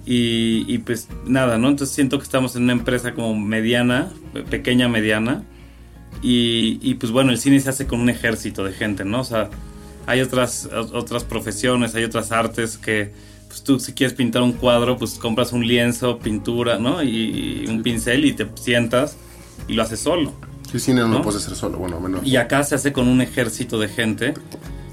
Y, 0.06 0.66
y, 0.68 0.80
pues 0.80 1.08
nada, 1.26 1.58
¿no? 1.58 1.70
Entonces 1.70 1.94
siento 1.94 2.18
que 2.18 2.24
estamos 2.24 2.56
en 2.56 2.64
una 2.64 2.74
empresa 2.74 3.14
como 3.14 3.36
mediana, 3.36 4.12
pequeña, 4.50 4.88
mediana. 4.88 5.44
Y, 6.22 6.80
y, 6.82 6.96
pues 6.96 7.12
bueno, 7.12 7.32
el 7.32 7.38
cine 7.38 7.60
se 7.60 7.70
hace 7.70 7.86
con 7.86 8.00
un 8.00 8.10
ejército 8.10 8.64
de 8.64 8.74
gente, 8.74 9.06
¿no? 9.06 9.22
O 9.22 9.24
sea, 9.24 9.50
hay 10.08 10.22
otras, 10.22 10.68
otras 10.74 11.24
profesiones, 11.24 11.94
hay 11.94 12.04
otras 12.04 12.32
artes 12.32 12.78
que 12.78 13.12
pues 13.48 13.64
tú 13.64 13.80
si 13.80 13.94
quieres 13.94 14.16
pintar 14.16 14.44
un 14.44 14.54
cuadro, 14.54 14.98
pues 14.98 15.16
compras 15.16 15.52
un 15.54 15.68
lienzo, 15.68 16.20
pintura, 16.20 16.78
¿no? 16.78 17.04
Y, 17.04 17.66
un 17.68 17.84
pincel 17.84 18.26
y 18.26 18.34
te 18.34 18.48
sientas 18.56 19.18
y 19.68 19.74
lo 19.74 19.84
haces 19.84 20.00
solo. 20.00 20.34
Sí, 20.72 20.80
cine 20.80 21.02
no, 21.02 21.08
no 21.08 21.22
puedes 21.22 21.44
hacer 21.44 21.56
solo, 21.56 21.80
bueno, 21.80 22.00
menos. 22.00 22.26
Y 22.26 22.36
acá 22.36 22.64
se 22.64 22.76
hace 22.76 22.94
con 22.94 23.08
un 23.08 23.22
ejército 23.22 23.80
de 23.80 23.90
gente 23.90 24.34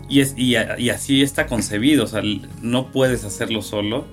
y, 0.08 0.20
es, 0.20 0.34
y, 0.36 0.56
y, 0.78 0.90
así 0.90 1.22
está 1.22 1.46
concebido, 1.46 2.04
o 2.04 2.06
sea, 2.06 2.22
no 2.62 2.92
puedes 2.92 3.24
hacerlo 3.24 3.62
solo. 3.62 4.04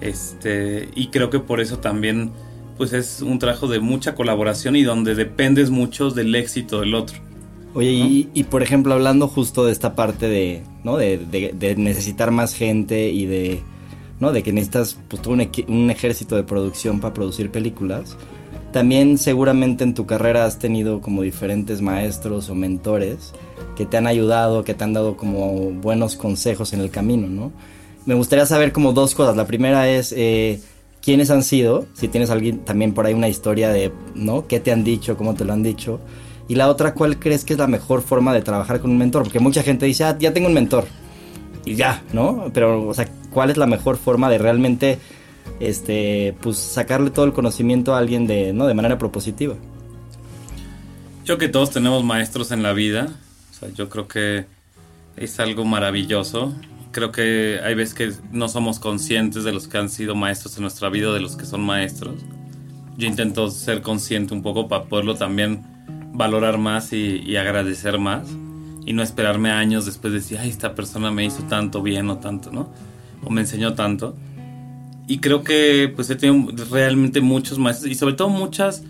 Este, 0.00 0.88
y 0.94 1.08
creo 1.08 1.30
que 1.30 1.38
por 1.38 1.60
eso 1.60 1.78
también 1.78 2.32
pues 2.76 2.92
es 2.92 3.22
un 3.22 3.38
trabajo 3.38 3.68
de 3.68 3.80
mucha 3.80 4.14
colaboración 4.14 4.76
y 4.76 4.82
donde 4.82 5.14
dependes 5.14 5.70
mucho 5.70 6.10
del 6.10 6.34
éxito 6.34 6.80
del 6.80 6.94
otro. 6.94 7.18
Oye, 7.72 7.90
y, 7.90 8.28
y, 8.34 8.44
por 8.44 8.62
ejemplo, 8.62 8.94
hablando 8.94 9.26
justo 9.26 9.64
de 9.64 9.72
esta 9.72 9.94
parte 9.94 10.28
de, 10.28 10.62
¿no? 10.84 10.96
de, 10.96 11.18
de, 11.18 11.52
de 11.52 11.76
necesitar 11.76 12.30
más 12.30 12.54
gente 12.54 13.10
y 13.10 13.26
de, 13.26 13.60
¿no? 14.20 14.32
de 14.32 14.42
que 14.44 14.52
necesitas 14.52 14.98
pues, 15.08 15.22
todo 15.22 15.34
un, 15.34 15.48
un, 15.68 15.90
ejército 15.90 16.36
de 16.36 16.44
producción 16.44 17.00
para 17.00 17.14
producir 17.14 17.50
películas, 17.50 18.16
también 18.72 19.18
seguramente 19.18 19.82
en 19.82 19.94
tu 19.94 20.06
carrera 20.06 20.44
has 20.44 20.58
tenido 20.60 21.00
como 21.00 21.22
diferentes 21.22 21.80
maestros 21.80 22.48
o 22.48 22.54
mentores 22.54 23.32
que 23.76 23.86
te 23.86 23.96
han 23.96 24.06
ayudado, 24.06 24.64
que 24.64 24.74
te 24.74 24.84
han 24.84 24.92
dado 24.92 25.16
como 25.16 25.70
buenos 25.72 26.16
consejos 26.16 26.72
en 26.72 26.80
el 26.80 26.90
camino, 26.90 27.28
¿no? 27.28 27.52
Me 28.06 28.14
gustaría 28.14 28.46
saber 28.46 28.72
como 28.72 28.92
dos 28.92 29.14
cosas. 29.14 29.36
La 29.36 29.46
primera 29.46 29.88
es 29.88 30.12
eh, 30.16 30.60
quiénes 31.02 31.30
han 31.30 31.42
sido, 31.42 31.86
si 31.94 32.08
tienes 32.08 32.30
alguien 32.30 32.60
también 32.60 32.92
por 32.92 33.06
ahí 33.06 33.14
una 33.14 33.28
historia 33.28 33.70
de, 33.70 33.92
¿no? 34.14 34.46
¿Qué 34.46 34.60
te 34.60 34.72
han 34.72 34.84
dicho? 34.84 35.16
¿Cómo 35.16 35.34
te 35.34 35.44
lo 35.44 35.52
han 35.52 35.62
dicho? 35.62 36.00
Y 36.48 36.56
la 36.56 36.68
otra, 36.68 36.94
¿cuál 36.94 37.18
crees 37.18 37.44
que 37.44 37.54
es 37.54 37.58
la 37.58 37.66
mejor 37.66 38.02
forma 38.02 38.34
de 38.34 38.42
trabajar 38.42 38.80
con 38.80 38.90
un 38.90 38.98
mentor? 38.98 39.22
Porque 39.22 39.40
mucha 39.40 39.62
gente 39.62 39.86
dice, 39.86 40.04
ah, 40.04 40.16
ya 40.18 40.32
tengo 40.32 40.48
un 40.48 40.54
mentor. 40.54 40.84
Y 41.64 41.74
ya, 41.74 42.02
¿no? 42.12 42.50
Pero, 42.52 42.86
o 42.86 42.94
sea, 42.94 43.08
¿cuál 43.30 43.50
es 43.50 43.56
la 43.56 43.66
mejor 43.66 43.96
forma 43.96 44.28
de 44.28 44.36
realmente, 44.36 44.98
este, 45.60 46.34
pues, 46.42 46.58
sacarle 46.58 47.10
todo 47.10 47.24
el 47.24 47.32
conocimiento 47.32 47.94
a 47.94 47.98
alguien 47.98 48.26
de, 48.26 48.52
¿no? 48.52 48.66
De 48.66 48.74
manera 48.74 48.98
propositiva. 48.98 49.54
Yo 51.24 51.38
que 51.38 51.48
todos 51.48 51.70
tenemos 51.70 52.04
maestros 52.04 52.52
en 52.52 52.62
la 52.62 52.74
vida. 52.74 53.08
O 53.54 53.56
sea, 53.56 53.68
yo 53.72 53.88
creo 53.88 54.08
que 54.08 54.46
es 55.16 55.38
algo 55.38 55.64
maravilloso. 55.64 56.52
Creo 56.90 57.12
que 57.12 57.60
hay 57.62 57.74
veces 57.74 57.94
que 57.94 58.12
no 58.32 58.48
somos 58.48 58.80
conscientes 58.80 59.44
de 59.44 59.52
los 59.52 59.68
que 59.68 59.78
han 59.78 59.88
sido 59.88 60.16
maestros 60.16 60.56
en 60.56 60.62
nuestra 60.62 60.88
vida, 60.88 61.12
de 61.12 61.20
los 61.20 61.36
que 61.36 61.46
son 61.46 61.62
maestros. 61.62 62.16
Yo 62.96 63.06
intento 63.06 63.50
ser 63.50 63.80
consciente 63.80 64.34
un 64.34 64.42
poco 64.42 64.66
para 64.66 64.84
poderlo 64.84 65.14
también 65.14 65.62
valorar 66.12 66.58
más 66.58 66.92
y, 66.92 67.22
y, 67.24 67.36
agradecer 67.36 67.98
más 67.98 68.28
y 68.86 68.92
no 68.92 69.02
esperarme 69.02 69.50
años 69.50 69.86
después 69.86 70.12
de 70.12 70.18
decir, 70.18 70.38
ay, 70.40 70.50
esta 70.50 70.74
persona 70.74 71.12
me 71.12 71.24
hizo 71.24 71.44
tanto 71.44 71.80
bien 71.80 72.10
o 72.10 72.18
tanto, 72.18 72.50
¿no? 72.50 72.72
O 73.24 73.30
me 73.30 73.42
enseñó 73.42 73.74
tanto. 73.74 74.16
Y 75.06 75.18
creo 75.18 75.44
que 75.44 75.92
pues 75.94 76.10
he 76.10 76.16
tenido 76.16 76.52
realmente 76.70 77.20
muchos 77.20 77.58
maestros 77.58 77.90
y 77.90 77.94
sobre 77.94 78.14
todo 78.14 78.28
muchas 78.30 78.82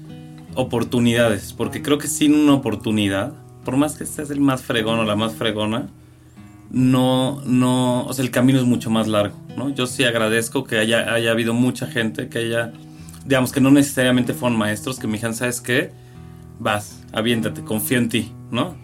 oportunidades, 0.55 1.53
porque 1.53 1.83
creo 1.83 1.99
que 1.99 2.09
sin 2.09 2.35
una 2.35 2.55
oportunidad, 2.55 3.35
por 3.65 3.77
más 3.77 3.97
que 3.97 4.05
estés 4.05 4.31
el 4.31 4.41
más 4.41 4.63
fregón 4.63 4.99
o 4.99 5.05
la 5.05 5.17
más 5.17 5.35
fregona, 5.35 5.89
no, 6.71 7.41
no, 7.45 8.05
o 8.07 8.13
sea, 8.13 8.25
el 8.25 8.31
camino 8.31 8.59
es 8.59 8.65
mucho 8.65 8.91
más 8.91 9.07
largo, 9.07 9.37
¿no? 9.57 9.71
Yo 9.71 9.87
sí 9.87 10.05
agradezco 10.05 10.65
que 10.65 10.79
haya, 10.79 11.13
haya 11.13 11.31
habido 11.31 11.55
mucha 11.55 11.87
gente 11.87 12.29
que 12.29 12.39
haya, 12.39 12.73
digamos, 13.25 13.53
que 13.53 13.61
no 13.61 13.71
necesariamente 13.71 14.35
fueron 14.35 14.59
maestros, 14.59 14.99
que 14.99 15.07
me 15.07 15.15
dijeron, 15.15 15.35
¿sabes 15.35 15.61
qué? 15.61 15.91
Vas, 16.59 17.03
aviéntate, 17.13 17.63
confío 17.63 17.99
en 17.99 18.09
ti, 18.09 18.33
¿no? 18.51 18.75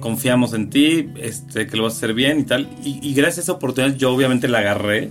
Confiamos 0.00 0.54
en 0.54 0.70
ti, 0.70 1.10
este, 1.16 1.66
que 1.66 1.76
lo 1.76 1.84
vas 1.84 1.94
a 1.94 1.96
hacer 1.96 2.14
bien 2.14 2.40
y 2.40 2.44
tal. 2.44 2.68
Y, 2.82 2.98
y 3.06 3.14
gracias 3.14 3.38
a 3.38 3.42
esa 3.42 3.52
oportunidad 3.52 3.96
yo 3.96 4.12
obviamente 4.12 4.48
la 4.48 4.58
agarré 4.58 5.10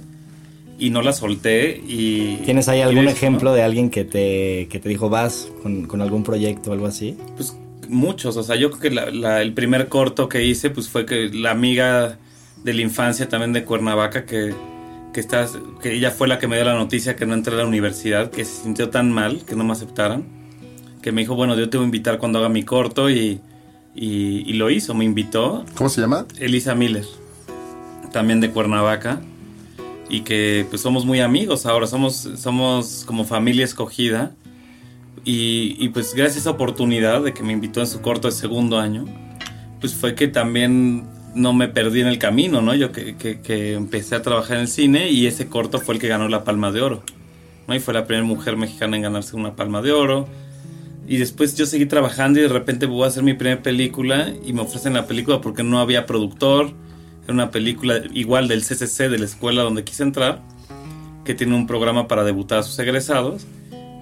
y 0.77 0.89
no 0.89 1.01
la 1.01 1.13
solté 1.13 1.81
y... 1.87 2.37
¿Tienes 2.43 2.67
ahí 2.67 2.81
algún 2.81 3.07
ejemplo 3.07 3.51
¿no? 3.51 3.55
de 3.55 3.63
alguien 3.63 3.89
que 3.89 4.03
te, 4.03 4.67
que 4.69 4.79
te 4.79 4.89
dijo 4.89 5.09
vas 5.09 5.49
con, 5.63 5.85
con, 5.85 6.01
algún 6.01 6.23
proyecto 6.23 6.71
o 6.71 6.73
algo 6.73 6.87
así? 6.87 7.17
Pues 7.35 7.55
muchos, 7.89 8.37
o 8.37 8.43
sea, 8.43 8.55
yo 8.55 8.69
creo 8.69 8.81
que 8.81 8.91
la, 8.91 9.11
la, 9.11 9.41
el 9.41 9.53
primer 9.53 9.87
corto 9.87 10.29
que 10.29 10.43
hice 10.45 10.69
pues 10.69 10.89
fue 10.89 11.05
que 11.05 11.29
la 11.29 11.51
amiga 11.51 12.17
de 12.63 12.73
la 12.73 12.81
infancia 12.81 13.29
también 13.29 13.53
de 13.53 13.63
Cuernavaca 13.63 14.25
que, 14.25 14.53
que, 15.13 15.19
está, 15.19 15.47
que 15.81 15.93
ella 15.93 16.11
fue 16.11 16.27
la 16.27 16.39
que 16.39 16.47
me 16.47 16.55
dio 16.55 16.65
la 16.65 16.75
noticia 16.75 17.15
que 17.15 17.25
no 17.25 17.33
entré 17.33 17.53
a 17.53 17.57
la 17.57 17.65
universidad, 17.65 18.31
que 18.31 18.45
se 18.45 18.63
sintió 18.63 18.89
tan 18.89 19.11
mal 19.11 19.43
que 19.45 19.55
no 19.55 19.63
me 19.63 19.73
aceptaran 19.73 20.35
que 21.05 21.11
me 21.11 21.21
dijo, 21.21 21.35
bueno, 21.35 21.55
yo 21.55 21.69
te 21.69 21.77
voy 21.77 21.83
a 21.83 21.85
invitar 21.85 22.17
cuando 22.17 22.39
haga 22.39 22.49
mi 22.49 22.63
corto 22.63 23.11
y, 23.11 23.39
y, 23.93 24.43
y, 24.49 24.53
lo 24.53 24.71
hizo, 24.71 24.95
me 24.95 25.05
invitó. 25.05 25.63
¿Cómo 25.75 25.87
se 25.87 26.01
llama? 26.01 26.25
Elisa 26.39 26.73
Miller, 26.73 27.05
también 28.11 28.41
de 28.41 28.49
Cuernavaca, 28.49 29.21
y 30.09 30.21
que 30.21 30.65
pues 30.67 30.81
somos 30.81 31.05
muy 31.05 31.19
amigos 31.19 31.67
ahora, 31.67 31.85
somos, 31.85 32.27
somos 32.37 33.03
como 33.05 33.23
familia 33.23 33.65
escogida, 33.65 34.31
y, 35.25 35.89
pues 35.89 36.13
gracias 36.13 36.37
a 36.37 36.39
esa 36.41 36.49
oportunidad 36.51 37.23
de 37.23 37.33
que 37.33 37.43
me 37.43 37.51
invitó 37.51 37.79
en 37.79 37.87
su 37.87 38.01
corto 38.01 38.27
de 38.27 38.33
segundo 38.33 38.79
año, 38.79 39.05
pues 39.81 39.93
fue 39.95 40.15
que 40.15 40.27
también 40.27 41.07
no 41.33 41.51
me 41.51 41.67
perdí 41.67 42.01
en 42.01 42.07
el 42.07 42.19
camino, 42.19 42.61
¿no? 42.61 42.75
Yo 42.75 42.91
que, 42.91 43.15
que, 43.15 43.41
que 43.41 43.73
empecé 43.73 44.15
a 44.15 44.21
trabajar 44.21 44.57
en 44.57 44.61
el 44.61 44.67
cine 44.67 45.09
y 45.09 45.25
ese 45.25 45.47
corto 45.47 45.79
fue 45.79 45.95
el 45.95 46.01
que 46.01 46.07
ganó 46.07 46.29
la 46.29 46.43
Palma 46.43 46.71
de 46.71 46.81
Oro, 46.81 47.03
¿no? 47.67 47.75
Y 47.75 47.79
fue 47.79 47.93
la 47.93 48.05
primera 48.05 48.25
mujer 48.25 48.55
mexicana 48.55 48.95
en 48.95 49.03
ganarse 49.03 49.35
una 49.35 49.55
Palma 49.55 49.81
de 49.81 49.91
Oro 49.91 50.27
y 51.07 51.17
después 51.17 51.55
yo 51.55 51.65
seguí 51.65 51.85
trabajando 51.85 52.39
y 52.39 52.43
de 52.43 52.47
repente 52.49 52.87
voy 52.87 53.03
a 53.03 53.07
hacer 53.07 53.21
mi 53.21 53.33
primera 53.35 53.61
película 53.61 54.33
y 54.43 54.53
me 54.53 54.61
ofrecen 54.61 54.93
la 54.93 55.05
película 55.05 55.39
porque 55.39 55.63
no 55.63 55.79
había 55.79 56.05
productor. 56.05 56.71
Era 57.23 57.33
una 57.33 57.51
película 57.51 58.01
igual 58.13 58.47
del 58.47 58.61
CCC, 58.61 59.09
de 59.09 59.19
la 59.19 59.25
escuela 59.25 59.61
donde 59.61 59.83
quise 59.83 60.03
entrar, 60.03 60.41
que 61.23 61.35
tiene 61.35 61.55
un 61.55 61.67
programa 61.67 62.07
para 62.07 62.23
debutar 62.23 62.59
a 62.59 62.63
sus 62.63 62.77
egresados. 62.79 63.45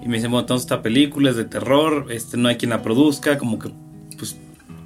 Y 0.04 0.08
me 0.08 0.16
dicen, 0.16 0.30
bueno, 0.30 0.42
entonces 0.42 0.66
esta 0.66 0.82
película 0.82 1.30
es 1.30 1.36
de 1.36 1.46
terror, 1.46 2.06
este, 2.10 2.36
no 2.36 2.48
hay 2.48 2.56
quien 2.56 2.70
la 2.70 2.82
produzca, 2.82 3.38
como 3.38 3.58
que, 3.58 3.70
pues, 4.18 4.36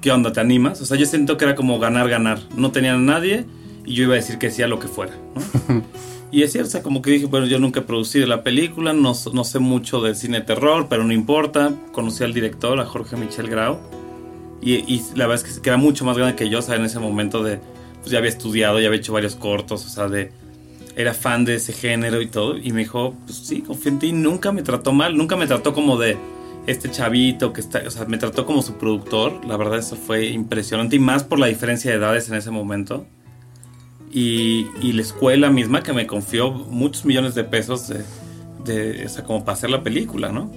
¿qué 0.01 0.11
onda? 0.11 0.31
¿Te 0.31 0.39
animas? 0.39 0.79
O 0.79 0.85
sea, 0.85 0.97
yo 0.97 1.05
siento 1.05 1.37
que 1.37 1.43
era 1.43 1.55
como 1.55 1.77
ganar, 1.77 2.07
ganar. 2.07 2.39
No 2.55 2.71
tenían 2.71 2.95
a 2.95 2.99
nadie 2.99 3.45
y 3.85 3.95
yo 3.95 4.03
iba 4.05 4.13
a 4.13 4.15
decir 4.15 4.37
que 4.37 4.49
sí 4.49 4.61
a 4.63 4.67
lo 4.67 4.79
que 4.79 4.87
fuera, 4.87 5.13
¿no? 5.35 5.83
Y 6.31 6.43
es 6.43 6.51
cierto, 6.51 6.67
o 6.67 6.71
sea, 6.71 6.83
como 6.83 7.01
que 7.01 7.09
dije, 7.09 7.25
bueno, 7.25 7.47
yo 7.47 7.57
nunca 7.57 7.79
he 7.79 7.83
producido 7.83 8.27
la 8.27 8.43
película, 8.43 8.93
no, 8.93 9.13
no 9.33 9.43
sé 9.43 9.59
mucho 9.59 9.99
del 9.99 10.15
cine 10.15 10.41
terror, 10.41 10.85
pero 10.87 11.03
no 11.03 11.11
importa. 11.11 11.73
Conocí 11.91 12.23
al 12.23 12.33
director, 12.33 12.79
a 12.79 12.85
Jorge 12.85 13.15
Michel 13.15 13.49
Grau. 13.49 13.79
Y, 14.61 14.73
y, 14.75 15.03
la 15.15 15.25
verdad 15.25 15.43
es 15.47 15.59
que 15.59 15.69
era 15.69 15.77
mucho 15.77 16.05
más 16.05 16.17
grande 16.17 16.35
que 16.35 16.47
yo, 16.47 16.59
o 16.59 16.61
sea, 16.61 16.75
en 16.75 16.85
ese 16.85 16.99
momento 16.99 17.41
de, 17.41 17.59
pues 18.01 18.11
ya 18.11 18.19
había 18.19 18.29
estudiado, 18.29 18.79
ya 18.79 18.87
había 18.87 18.99
hecho 18.99 19.13
varios 19.13 19.35
cortos, 19.35 19.85
o 19.85 19.89
sea, 19.89 20.07
de, 20.07 20.31
era 21.01 21.13
fan 21.13 21.45
de 21.45 21.55
ese 21.55 21.71
género 21.71 22.21
y 22.21 22.27
todo. 22.27 22.57
Y 22.57 22.71
me 22.71 22.81
dijo, 22.81 23.15
pues 23.25 23.37
sí, 23.37 23.61
confío 23.61 23.91
en 23.93 23.99
ti. 23.99 24.11
Nunca 24.11 24.51
me 24.51 24.63
trató 24.63 24.91
mal, 24.91 25.15
nunca 25.15 25.37
me 25.37 25.47
trató 25.47 25.73
como 25.73 25.97
de 25.97 26.17
este 26.67 26.91
chavito 26.91 27.53
que 27.53 27.61
está, 27.61 27.81
o 27.87 27.89
sea, 27.89 28.05
me 28.05 28.17
trató 28.17 28.45
como 28.45 28.61
su 28.61 28.73
productor. 28.73 29.45
La 29.45 29.55
verdad, 29.55 29.79
eso 29.79 29.95
fue 29.95 30.27
impresionante 30.27 30.97
y 30.97 30.99
más 30.99 31.23
por 31.23 31.39
la 31.39 31.47
diferencia 31.47 31.89
de 31.89 31.97
edades 31.97 32.27
en 32.29 32.35
ese 32.35 32.51
momento 32.51 33.07
y, 34.11 34.67
y, 34.81 34.93
la 34.93 35.01
escuela 35.01 35.49
misma 35.49 35.83
que 35.83 35.93
me 35.93 36.07
confió 36.07 36.51
muchos 36.51 37.05
millones 37.05 37.35
de 37.35 37.43
pesos 37.43 37.87
de, 37.87 38.03
de, 38.65 39.05
o 39.05 39.09
sea, 39.09 39.23
como 39.23 39.45
para 39.45 39.53
hacer 39.53 39.69
la 39.69 39.83
película, 39.83 40.29
¿no? 40.29 40.51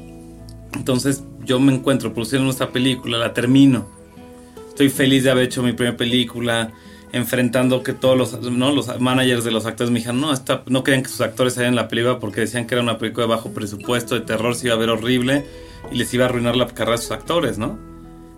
Entonces 0.75 1.23
yo 1.45 1.61
me 1.61 1.73
encuentro 1.73 2.15
produciendo 2.15 2.49
esta 2.51 2.71
película, 2.71 3.19
la 3.19 3.35
termino. 3.35 3.87
Estoy 4.69 4.89
feliz 4.89 5.25
de 5.25 5.31
haber 5.31 5.45
hecho 5.45 5.63
mi 5.63 5.73
primera 5.73 5.97
película, 5.97 6.73
enfrentando 7.13 7.83
que 7.83 7.93
todos 7.93 8.17
los, 8.17 8.41
¿no? 8.51 8.73
los 8.73 8.99
managers 9.01 9.45
de 9.45 9.51
los 9.51 9.67
actores 9.67 9.91
me 9.91 9.99
dijeron, 9.99 10.21
no, 10.21 10.33
esta, 10.33 10.63
no 10.67 10.83
querían 10.83 11.03
que 11.03 11.11
sus 11.11 11.21
actores 11.21 11.55
salieran 11.55 11.75
en 11.75 11.77
la 11.77 11.89
película 11.89 12.19
porque 12.19 12.41
decían 12.41 12.67
que 12.67 12.75
era 12.75 12.83
una 12.83 12.99
película 12.99 13.27
de 13.27 13.31
bajo 13.31 13.53
presupuesto, 13.53 14.15
de 14.15 14.23
terror, 14.23 14.55
se 14.55 14.67
iba 14.67 14.75
a 14.75 14.79
ver 14.79 14.89
horrible 14.89 15.45
y 15.91 15.99
les 15.99 16.13
iba 16.15 16.25
a 16.25 16.29
arruinar 16.29 16.57
la 16.57 16.67
carrera 16.67 16.97
de 16.97 17.03
sus 17.03 17.11
actores, 17.11 17.59
¿no? 17.59 17.79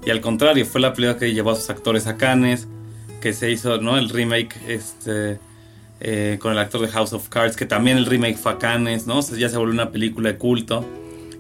Y 0.04 0.10
al 0.10 0.20
contrario, 0.20 0.66
fue 0.66 0.80
la 0.80 0.92
película 0.92 1.18
que 1.18 1.32
llevó 1.32 1.52
a 1.52 1.56
sus 1.56 1.70
actores 1.70 2.06
a 2.06 2.16
Cannes, 2.16 2.66
que 3.20 3.32
se 3.32 3.50
hizo, 3.50 3.78
¿no? 3.80 3.96
El 3.96 4.10
remake 4.10 4.56
este, 4.66 5.38
eh, 6.00 6.38
con 6.40 6.52
el 6.52 6.58
actor 6.58 6.80
de 6.80 6.88
House 6.88 7.12
of 7.12 7.28
Cards, 7.28 7.56
que 7.56 7.66
también 7.66 7.96
el 7.96 8.06
remake 8.06 8.36
fue 8.36 8.52
a 8.52 8.58
Cannes, 8.58 9.06
¿no? 9.06 9.20
Ya 9.20 9.48
se 9.48 9.56
volvió 9.56 9.72
una 9.72 9.92
película 9.92 10.32
de 10.32 10.36
culto, 10.38 10.84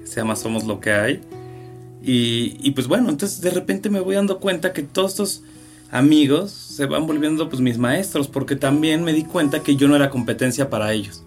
se 0.04 0.16
llama 0.16 0.36
Somos 0.36 0.64
lo 0.64 0.80
que 0.80 0.92
hay. 0.92 1.20
Y, 2.02 2.56
y, 2.60 2.70
pues 2.70 2.86
bueno, 2.86 3.08
entonces 3.08 3.40
de 3.40 3.50
repente 3.50 3.90
me 3.90 3.98
voy 3.98 4.14
dando 4.14 4.38
cuenta 4.38 4.72
que 4.72 4.82
todos 4.82 5.12
estos 5.12 5.42
amigos 5.90 6.63
se 6.74 6.86
van 6.86 7.06
volviendo 7.06 7.48
pues 7.48 7.62
mis 7.62 7.78
maestros, 7.78 8.26
porque 8.26 8.56
también 8.56 9.04
me 9.04 9.12
di 9.12 9.22
cuenta 9.22 9.62
que 9.62 9.76
yo 9.76 9.86
no 9.86 9.94
era 9.94 10.10
competencia 10.10 10.70
para 10.70 10.92
ellos. 10.92 11.22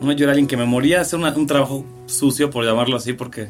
¿no? 0.00 0.12
Yo 0.12 0.26
era 0.26 0.30
alguien 0.30 0.46
que 0.46 0.56
me 0.56 0.64
moría 0.64 0.98
a 0.98 1.00
hacer 1.00 1.18
un 1.18 1.46
trabajo 1.48 1.84
sucio, 2.06 2.50
por 2.50 2.64
llamarlo 2.64 2.94
así, 2.94 3.12
porque 3.12 3.48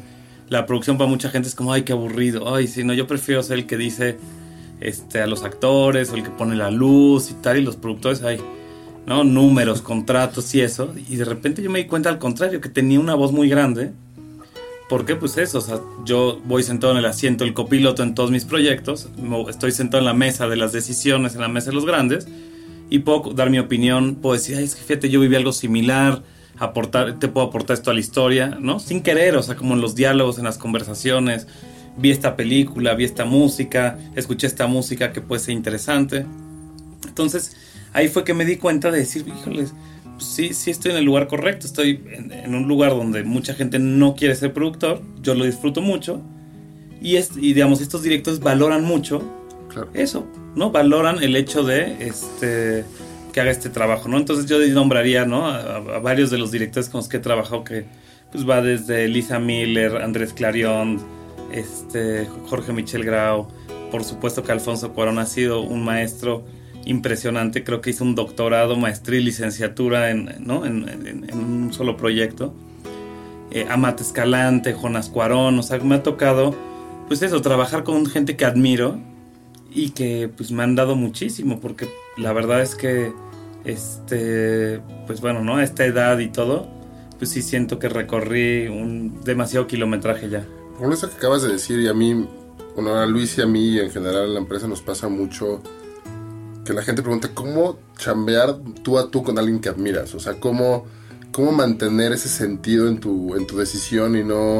la 0.49 0.65
producción 0.65 0.97
para 0.97 1.07
mucha 1.07 1.29
gente 1.29 1.47
es 1.47 1.53
como, 1.53 1.73
ay, 1.73 1.83
qué 1.83 1.93
aburrido. 1.93 2.55
Ay, 2.55 2.65
si 2.65 2.83
no, 2.83 2.95
yo 2.95 3.05
prefiero 3.05 3.43
ser 3.43 3.59
el 3.59 3.67
que 3.67 3.77
dice 3.77 4.17
este, 4.79 5.21
a 5.21 5.27
los 5.27 5.43
actores 5.43 6.11
el 6.11 6.23
que 6.23 6.31
pone 6.31 6.55
la 6.55 6.71
luz 6.71 7.29
y 7.29 7.35
tal, 7.35 7.59
y 7.59 7.61
los 7.61 7.75
productores, 7.75 8.23
ay, 8.23 8.39
¿no? 9.05 9.23
Números, 9.23 9.83
contratos 9.83 10.55
y 10.55 10.61
eso. 10.61 10.91
Y 11.07 11.17
de 11.17 11.25
repente 11.25 11.61
yo 11.61 11.69
me 11.69 11.77
di 11.77 11.85
cuenta 11.85 12.09
al 12.09 12.17
contrario, 12.17 12.61
que 12.61 12.69
tenía 12.69 12.99
una 12.99 13.13
voz 13.13 13.31
muy 13.31 13.47
grande. 13.47 13.91
¿Por 14.91 15.05
qué? 15.05 15.15
Pues 15.15 15.37
eso, 15.37 15.59
o 15.59 15.61
sea, 15.61 15.79
yo 16.03 16.41
voy 16.43 16.63
sentado 16.63 16.91
en 16.91 16.99
el 16.99 17.05
asiento 17.05 17.45
del 17.45 17.53
copiloto 17.53 18.03
en 18.03 18.13
todos 18.13 18.29
mis 18.29 18.43
proyectos, 18.43 19.07
estoy 19.49 19.71
sentado 19.71 19.99
en 19.99 20.05
la 20.05 20.13
mesa 20.13 20.49
de 20.49 20.57
las 20.57 20.73
decisiones, 20.73 21.33
en 21.33 21.39
la 21.39 21.47
mesa 21.47 21.69
de 21.69 21.75
los 21.75 21.85
grandes, 21.85 22.27
y 22.89 22.99
puedo 22.99 23.31
dar 23.33 23.49
mi 23.49 23.57
opinión, 23.57 24.15
puedo 24.15 24.33
decir, 24.33 24.57
ay, 24.57 24.65
es 24.65 24.75
que 24.75 24.81
fíjate, 24.81 25.09
yo 25.09 25.21
viví 25.21 25.37
algo 25.37 25.53
similar, 25.53 26.23
aportar, 26.57 27.19
te 27.19 27.29
puedo 27.29 27.47
aportar 27.47 27.75
esto 27.75 27.89
a 27.89 27.93
la 27.93 28.01
historia, 28.01 28.57
¿no? 28.59 28.79
Sin 28.79 29.01
querer, 29.01 29.37
o 29.37 29.43
sea, 29.43 29.55
como 29.55 29.75
en 29.75 29.79
los 29.79 29.95
diálogos, 29.95 30.39
en 30.39 30.43
las 30.43 30.57
conversaciones, 30.57 31.47
vi 31.95 32.11
esta 32.11 32.35
película, 32.35 32.93
vi 32.93 33.05
esta 33.05 33.23
música, 33.23 33.97
escuché 34.17 34.45
esta 34.45 34.67
música 34.67 35.13
que 35.13 35.21
puede 35.21 35.39
ser 35.39 35.53
interesante. 35.53 36.25
Entonces, 37.07 37.55
ahí 37.93 38.09
fue 38.09 38.25
que 38.25 38.33
me 38.33 38.43
di 38.43 38.57
cuenta 38.57 38.91
de 38.91 38.97
decir, 38.97 39.25
híjoles, 39.25 39.73
sí, 40.21 40.53
sí 40.53 40.71
estoy 40.71 40.91
en 40.91 40.97
el 40.97 41.05
lugar 41.05 41.27
correcto, 41.27 41.67
estoy 41.67 42.01
en, 42.11 42.55
un 42.55 42.67
lugar 42.67 42.91
donde 42.91 43.23
mucha 43.23 43.53
gente 43.53 43.79
no 43.79 44.15
quiere 44.15 44.35
ser 44.35 44.53
productor, 44.53 45.01
yo 45.21 45.35
lo 45.35 45.45
disfruto 45.45 45.81
mucho, 45.81 46.21
y, 47.01 47.15
es, 47.15 47.31
y 47.35 47.53
digamos, 47.53 47.81
estos 47.81 48.03
directores 48.03 48.39
valoran 48.39 48.83
mucho 48.83 49.23
eso, 49.93 50.27
¿no? 50.55 50.71
Valoran 50.71 51.23
el 51.23 51.35
hecho 51.35 51.63
de 51.63 51.95
este 52.05 52.85
que 53.31 53.39
haga 53.39 53.51
este 53.51 53.69
trabajo, 53.69 54.09
¿no? 54.09 54.17
Entonces 54.17 54.45
yo 54.45 54.59
nombraría, 54.73 55.25
¿no? 55.25 55.47
A, 55.47 55.79
varios 55.99 56.29
de 56.31 56.37
los 56.37 56.51
directores 56.51 56.89
con 56.89 56.99
los 56.99 57.07
que 57.07 57.17
he 57.17 57.21
trabajado 57.21 57.63
que 57.63 57.85
pues 58.31 58.47
va 58.47 58.61
desde 58.61 59.07
Lisa 59.07 59.39
Miller, 59.39 59.97
Andrés 59.97 60.33
Clarion, 60.33 60.99
este 61.51 62.27
Jorge 62.47 62.73
Michel 62.73 63.03
Grau, 63.03 63.47
por 63.89 64.03
supuesto 64.03 64.43
que 64.43 64.51
Alfonso 64.51 64.93
Cuarón 64.93 65.19
ha 65.19 65.25
sido 65.25 65.61
un 65.61 65.83
maestro 65.83 66.43
impresionante, 66.85 67.63
creo 67.63 67.81
que 67.81 67.91
hizo 67.91 68.03
un 68.03 68.15
doctorado, 68.15 68.75
maestría 68.75 69.19
y 69.19 69.23
licenciatura 69.23 70.09
en, 70.09 70.35
¿no? 70.39 70.65
en, 70.65 71.27
un 71.33 71.73
solo 71.73 71.97
proyecto. 71.97 72.53
Eh, 73.51 73.67
Amate 73.69 74.03
Escalante, 74.03 74.73
Jonas 74.73 75.09
Cuarón, 75.09 75.59
o 75.59 75.63
sea, 75.63 75.77
me 75.79 75.95
ha 75.95 76.03
tocado, 76.03 76.55
pues 77.07 77.21
eso, 77.21 77.41
trabajar 77.41 77.83
con 77.83 78.05
gente 78.05 78.37
que 78.37 78.45
admiro 78.45 78.97
y 79.73 79.89
que 79.89 80.29
pues 80.35 80.51
me 80.51 80.63
han 80.63 80.75
dado 80.75 80.95
muchísimo, 80.95 81.59
porque 81.59 81.89
la 82.17 82.33
verdad 82.33 82.61
es 82.61 82.75
que, 82.75 83.11
este, 83.65 84.79
pues 85.05 85.21
bueno, 85.21 85.43
¿no? 85.43 85.57
A 85.57 85.63
esta 85.63 85.85
edad 85.85 86.17
y 86.19 86.29
todo, 86.29 86.67
pues 87.17 87.29
sí 87.29 87.41
siento 87.41 87.77
que 87.77 87.89
recorrí 87.89 88.67
un 88.67 89.21
demasiado 89.23 89.67
kilometraje 89.67 90.29
ya. 90.29 90.45
Con 90.77 90.91
eso 90.93 91.09
que 91.09 91.15
acabas 91.15 91.43
de 91.43 91.51
decir, 91.51 91.79
y 91.79 91.87
a 91.87 91.93
mí, 91.93 92.27
bueno, 92.75 92.95
a 92.95 93.05
Luis 93.05 93.37
y 93.37 93.41
a 93.41 93.45
mí, 93.45 93.75
y 93.75 93.79
en 93.79 93.91
general 93.91 94.27
en 94.27 94.33
la 94.33 94.39
empresa 94.39 94.67
nos 94.67 94.81
pasa 94.81 95.09
mucho 95.09 95.61
que 96.65 96.73
la 96.73 96.83
gente 96.83 97.01
pregunta, 97.01 97.29
¿cómo 97.33 97.79
chambear 97.97 98.57
tú 98.83 98.97
a 98.99 99.09
tú 99.09 99.23
con 99.23 99.37
alguien 99.37 99.59
que 99.59 99.69
admiras? 99.69 100.13
O 100.13 100.19
sea, 100.19 100.39
¿cómo, 100.39 100.85
cómo 101.31 101.51
mantener 101.51 102.11
ese 102.11 102.29
sentido 102.29 102.87
en 102.87 102.99
tu, 102.99 103.35
en 103.35 103.47
tu 103.47 103.57
decisión 103.57 104.15
y 104.15 104.23
no... 104.23 104.59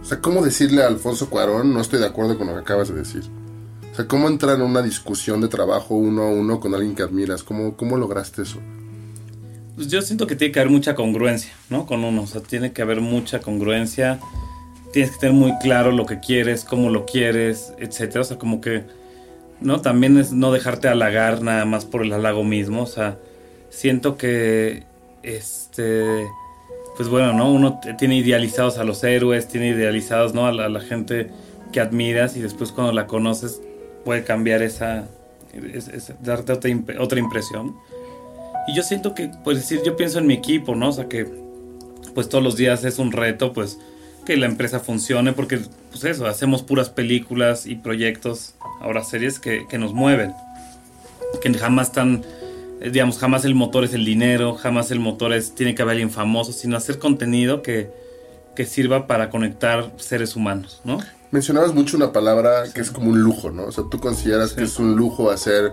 O 0.00 0.06
sea, 0.06 0.20
¿cómo 0.20 0.42
decirle 0.42 0.82
a 0.82 0.86
Alfonso 0.86 1.30
Cuarón, 1.30 1.72
no 1.72 1.80
estoy 1.80 1.98
de 1.98 2.06
acuerdo 2.06 2.36
con 2.36 2.46
lo 2.46 2.54
que 2.54 2.60
acabas 2.60 2.88
de 2.88 2.94
decir? 2.94 3.22
O 3.90 3.96
sea, 3.96 4.06
¿cómo 4.06 4.28
entrar 4.28 4.56
en 4.56 4.62
una 4.62 4.82
discusión 4.82 5.40
de 5.40 5.48
trabajo 5.48 5.94
uno 5.94 6.22
a 6.22 6.28
uno 6.28 6.60
con 6.60 6.74
alguien 6.74 6.94
que 6.94 7.02
admiras? 7.02 7.42
¿Cómo, 7.42 7.76
cómo 7.76 7.96
lograste 7.96 8.42
eso? 8.42 8.58
Pues 9.76 9.88
yo 9.88 10.02
siento 10.02 10.26
que 10.26 10.36
tiene 10.36 10.52
que 10.52 10.60
haber 10.60 10.70
mucha 10.70 10.94
congruencia, 10.94 11.52
¿no? 11.70 11.86
Con 11.86 12.04
uno, 12.04 12.22
o 12.22 12.26
sea, 12.26 12.40
tiene 12.42 12.72
que 12.72 12.82
haber 12.82 13.00
mucha 13.00 13.40
congruencia. 13.40 14.20
Tienes 14.92 15.12
que 15.12 15.18
tener 15.18 15.34
muy 15.34 15.52
claro 15.58 15.90
lo 15.90 16.06
que 16.06 16.20
quieres, 16.20 16.64
cómo 16.64 16.90
lo 16.90 17.06
quieres, 17.06 17.72
etcétera. 17.78 18.20
O 18.20 18.24
sea, 18.24 18.38
como 18.38 18.60
que 18.60 18.84
¿no? 19.60 19.80
También 19.80 20.18
es 20.18 20.32
no 20.32 20.52
dejarte 20.52 20.88
halagar 20.88 21.42
nada 21.42 21.64
más 21.64 21.84
por 21.84 22.02
el 22.02 22.12
halago 22.12 22.44
mismo, 22.44 22.82
o 22.82 22.86
sea, 22.86 23.18
siento 23.70 24.16
que, 24.16 24.84
este, 25.22 26.26
pues 26.96 27.08
bueno, 27.08 27.32
¿no? 27.32 27.52
Uno 27.52 27.80
tiene 27.98 28.16
idealizados 28.16 28.78
a 28.78 28.84
los 28.84 29.02
héroes, 29.04 29.48
tiene 29.48 29.68
idealizados, 29.68 30.34
¿no? 30.34 30.46
A 30.46 30.52
la, 30.52 30.80
gente 30.80 31.30
que 31.72 31.80
admiras 31.80 32.36
y 32.36 32.40
después 32.40 32.72
cuando 32.72 32.92
la 32.92 33.06
conoces 33.06 33.60
puede 34.04 34.22
cambiar 34.22 34.62
esa, 34.62 35.08
darte 36.20 36.52
otra, 36.52 36.70
otra 37.00 37.18
impresión. 37.18 37.74
Y 38.68 38.74
yo 38.74 38.82
siento 38.82 39.14
que, 39.14 39.30
pues 39.42 39.58
decir, 39.58 39.80
yo 39.84 39.96
pienso 39.96 40.18
en 40.18 40.26
mi 40.26 40.34
equipo, 40.34 40.74
¿no? 40.74 40.90
O 40.90 40.92
sea, 40.92 41.08
que 41.08 41.26
pues 42.14 42.28
todos 42.28 42.42
los 42.44 42.56
días 42.56 42.84
es 42.84 42.98
un 42.98 43.12
reto, 43.12 43.52
pues 43.52 43.78
que 44.24 44.36
la 44.36 44.46
empresa 44.46 44.80
funcione, 44.80 45.32
porque 45.32 45.60
pues 45.90 46.04
eso, 46.04 46.26
hacemos 46.26 46.62
puras 46.62 46.90
películas 46.90 47.66
y 47.66 47.76
proyectos, 47.76 48.54
ahora 48.80 49.04
series 49.04 49.38
que, 49.38 49.66
nos 49.78 49.92
mueven, 49.92 50.32
que 51.42 51.52
jamás 51.54 51.88
están, 51.88 52.22
eh, 52.80 52.90
digamos, 52.90 53.18
jamás 53.18 53.44
el 53.44 53.54
motor 53.54 53.84
es 53.84 53.94
el 53.94 54.04
dinero, 54.04 54.54
jamás 54.54 54.90
el 54.90 55.00
motor 55.00 55.32
es, 55.32 55.54
tiene 55.54 55.74
que 55.74 55.82
haber 55.82 55.92
alguien 55.92 56.10
famoso, 56.10 56.52
sino 56.52 56.76
hacer 56.76 56.98
contenido 56.98 57.62
que, 57.62 57.90
que 58.56 58.66
sirva 58.66 59.06
para 59.06 59.30
conectar 59.30 59.92
seres 59.96 60.36
humanos, 60.36 60.80
¿no? 60.84 60.98
Mencionabas 61.30 61.74
mucho 61.74 61.96
una 61.96 62.12
palabra 62.12 62.64
que 62.72 62.80
es 62.80 62.90
como 62.90 63.10
un 63.10 63.20
lujo, 63.20 63.50
¿no? 63.50 63.64
O 63.64 63.72
sea, 63.72 63.84
tú 63.90 63.98
consideras 63.98 64.52
que 64.52 64.62
es 64.62 64.78
un 64.78 64.94
lujo 64.94 65.30
hacer 65.30 65.72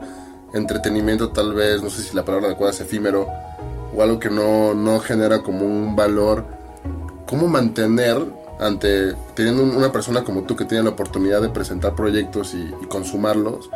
entretenimiento 0.53 1.29
tal 1.29 1.53
vez, 1.53 1.81
no 1.81 1.89
sé 1.89 2.01
si 2.01 2.15
la 2.15 2.25
palabra 2.25 2.47
adecuada 2.47 2.73
es 2.73 2.81
efímero, 2.81 3.27
o 3.95 4.01
algo 4.01 4.19
que 4.19 4.29
no, 4.29 4.73
no 4.73 4.99
genera 4.99 5.43
como 5.43 5.65
un 5.65 5.95
valor. 5.95 6.45
¿Cómo 7.27 7.47
mantener 7.47 8.25
ante 8.61 9.15
teniendo 9.33 9.63
una 9.63 9.91
persona 9.91 10.23
como 10.23 10.43
tú 10.43 10.55
que 10.55 10.65
tiene 10.65 10.83
la 10.83 10.91
oportunidad 10.91 11.41
de 11.41 11.49
presentar 11.49 11.95
proyectos 11.95 12.53
y, 12.53 12.71
consumarlos, 12.87 13.69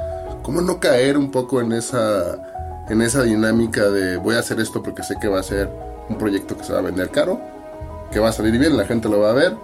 ¿cómo 0.43 0.61
no 0.61 0.79
caer 0.79 1.17
un 1.17 1.31
poco 1.31 1.59
en 1.59 1.71
esa, 1.71 2.37
en 2.87 3.01
esa 3.01 3.23
dinámica 3.23 3.89
de 3.89 4.17
voy 4.17 4.35
a 4.35 4.39
hacer 4.39 4.59
esto 4.59 4.83
porque 4.83 5.01
sé 5.01 5.15
que 5.19 5.27
va 5.27 5.39
a 5.39 5.43
ser 5.43 5.69
un 6.07 6.17
proyecto 6.17 6.55
que 6.55 6.63
se 6.63 6.71
va 6.71 6.79
a 6.79 6.83
vender 6.83 7.09
caro, 7.09 7.41
que 8.11 8.19
va 8.19 8.29
a 8.29 8.31
salir 8.31 8.57
bien, 8.59 8.77
la 8.77 8.85
gente 8.85 9.09
lo 9.09 9.19
va 9.19 9.31
a 9.31 9.33
ver 9.33 9.57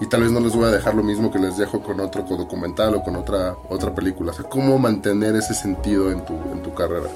y 0.00 0.06
tal 0.06 0.22
vez 0.22 0.30
no 0.30 0.40
les 0.40 0.54
voy 0.54 0.66
a 0.66 0.70
dejar 0.70 0.94
lo 0.94 1.02
mismo 1.02 1.30
que 1.30 1.38
les 1.38 1.56
dejo 1.56 1.82
con 1.82 1.98
otro 2.00 2.22
documental 2.24 2.94
o 2.94 3.02
con 3.02 3.16
otra, 3.16 3.56
otra 3.70 3.94
película? 3.94 4.32
O 4.32 4.34
sea, 4.34 4.44
¿cómo 4.44 4.78
mantener 4.78 5.34
ese 5.34 5.54
sentido 5.54 6.12
en 6.12 6.24
tu, 6.26 6.34
en 6.34 6.62
tu 6.62 6.74
carrera? 6.74 7.08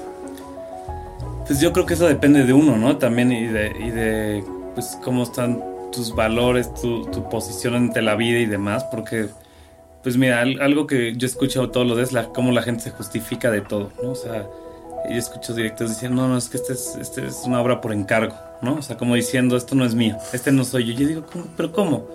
Pues 1.45 1.59
yo 1.59 1.71
creo 1.71 1.85
que 1.85 1.93
eso 1.93 2.07
depende 2.07 2.45
de 2.45 2.53
uno, 2.53 2.77
¿no? 2.77 2.97
También 2.97 3.31
y 3.31 3.45
de, 3.45 3.67
y 3.79 3.91
de 3.91 4.43
pues 4.73 4.97
cómo 5.03 5.23
están 5.23 5.72
tus 5.93 6.15
valores, 6.15 6.73
tu, 6.73 7.05
posición 7.29 7.75
ante 7.75 8.01
la 8.01 8.15
vida 8.15 8.39
y 8.39 8.45
demás, 8.45 8.83
porque, 8.85 9.27
pues 10.01 10.17
mira, 10.17 10.41
algo 10.41 10.87
que 10.87 11.15
yo 11.15 11.25
escucho 11.25 11.69
todos 11.69 11.87
los 11.87 11.97
días 11.97 12.09
es 12.09 12.13
la, 12.13 12.29
cómo 12.29 12.51
la 12.51 12.61
gente 12.61 12.83
se 12.83 12.91
justifica 12.91 13.51
de 13.51 13.61
todo, 13.61 13.91
¿no? 14.01 14.11
O 14.11 14.15
sea, 14.15 14.47
yo 15.09 15.15
escucho 15.15 15.53
directos 15.53 15.89
diciendo, 15.89 16.21
no, 16.21 16.27
no, 16.29 16.37
es 16.37 16.49
que 16.49 16.57
este 16.57 16.73
es, 16.73 16.97
este 16.99 17.25
es 17.25 17.43
una 17.45 17.61
obra 17.61 17.81
por 17.81 17.93
encargo, 17.93 18.35
¿no? 18.61 18.75
O 18.75 18.81
sea, 18.81 18.97
como 18.97 19.15
diciendo, 19.15 19.55
esto 19.55 19.75
no 19.75 19.85
es 19.85 19.95
mío, 19.95 20.17
este 20.33 20.51
no 20.51 20.65
soy 20.65 20.85
yo. 20.85 20.93
Yo 20.93 21.07
digo, 21.07 21.23
¿pero 21.55 21.71
cómo? 21.71 22.07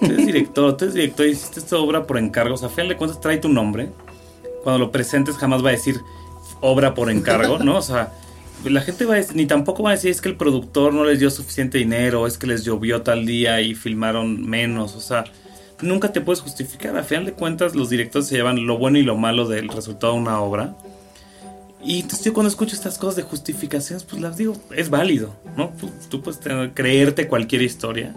Tú 0.00 0.06
eres 0.06 0.26
director, 0.26 0.76
tú 0.76 0.84
eres 0.84 0.94
director 0.94 1.26
y 1.26 1.30
hiciste 1.30 1.60
esta 1.60 1.76
obra 1.76 2.06
por 2.06 2.18
encargo, 2.18 2.54
o 2.54 2.58
sea, 2.58 2.68
a 2.68 2.70
fin 2.70 2.88
de 2.88 2.96
cuentas 2.96 3.20
trae 3.20 3.38
tu 3.38 3.48
nombre. 3.48 3.90
Cuando 4.62 4.84
lo 4.84 4.90
presentes 4.90 5.36
jamás 5.36 5.64
va 5.64 5.68
a 5.68 5.72
decir 5.72 6.00
obra 6.60 6.94
por 6.94 7.10
encargo, 7.10 7.58
¿no? 7.58 7.76
O 7.76 7.82
sea, 7.82 8.12
la 8.64 8.80
gente 8.80 9.04
va 9.04 9.14
a 9.14 9.16
decir, 9.18 9.36
ni 9.36 9.46
tampoco 9.46 9.82
va 9.82 9.90
a 9.90 9.92
decir 9.92 10.10
es 10.10 10.20
que 10.20 10.28
el 10.28 10.36
productor 10.36 10.92
no 10.92 11.04
les 11.04 11.18
dio 11.18 11.30
suficiente 11.30 11.78
dinero, 11.78 12.26
es 12.26 12.38
que 12.38 12.46
les 12.46 12.64
llovió 12.64 13.02
tal 13.02 13.26
día 13.26 13.60
y 13.60 13.74
filmaron 13.74 14.42
menos, 14.48 14.96
o 14.96 15.00
sea, 15.00 15.24
nunca 15.82 16.12
te 16.12 16.20
puedes 16.20 16.40
justificar. 16.40 16.96
A 16.96 17.02
final 17.02 17.26
de 17.26 17.32
cuentas, 17.32 17.74
los 17.74 17.90
directores 17.90 18.28
se 18.28 18.36
llevan 18.36 18.66
lo 18.66 18.78
bueno 18.78 18.98
y 18.98 19.02
lo 19.02 19.16
malo 19.16 19.46
del 19.46 19.68
resultado 19.68 20.14
de 20.14 20.20
una 20.20 20.40
obra. 20.40 20.76
Y 21.84 22.00
entonces 22.00 22.24
yo 22.24 22.32
cuando 22.32 22.48
escucho 22.48 22.74
estas 22.74 22.98
cosas 22.98 23.16
de 23.16 23.22
justificaciones, 23.22 24.02
pues 24.02 24.20
las 24.20 24.36
digo, 24.36 24.56
es 24.74 24.90
válido, 24.90 25.36
¿no? 25.56 25.72
Tú, 26.10 26.20
puedes 26.22 26.40
creerte 26.74 27.28
cualquier 27.28 27.62
historia. 27.62 28.12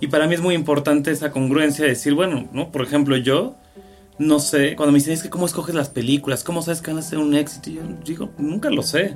Y 0.00 0.08
para 0.08 0.26
mí 0.26 0.34
es 0.34 0.40
muy 0.40 0.54
importante 0.54 1.10
esa 1.10 1.30
congruencia 1.30 1.84
de 1.84 1.90
decir, 1.90 2.14
bueno, 2.14 2.48
¿no? 2.52 2.72
Por 2.72 2.82
ejemplo, 2.82 3.16
yo 3.16 3.56
no 4.18 4.40
sé, 4.40 4.76
cuando 4.76 4.92
me 4.92 4.98
dicen 4.98 5.12
es 5.12 5.22
que 5.22 5.30
cómo 5.30 5.46
escoges 5.46 5.74
las 5.74 5.90
películas, 5.90 6.42
cómo 6.42 6.62
sabes 6.62 6.80
que 6.80 6.90
van 6.90 6.98
a 6.98 7.02
ser 7.02 7.18
un 7.18 7.34
éxito, 7.34 7.70
yo 7.70 7.82
digo, 8.04 8.30
nunca 8.38 8.70
lo 8.70 8.82
sé. 8.82 9.14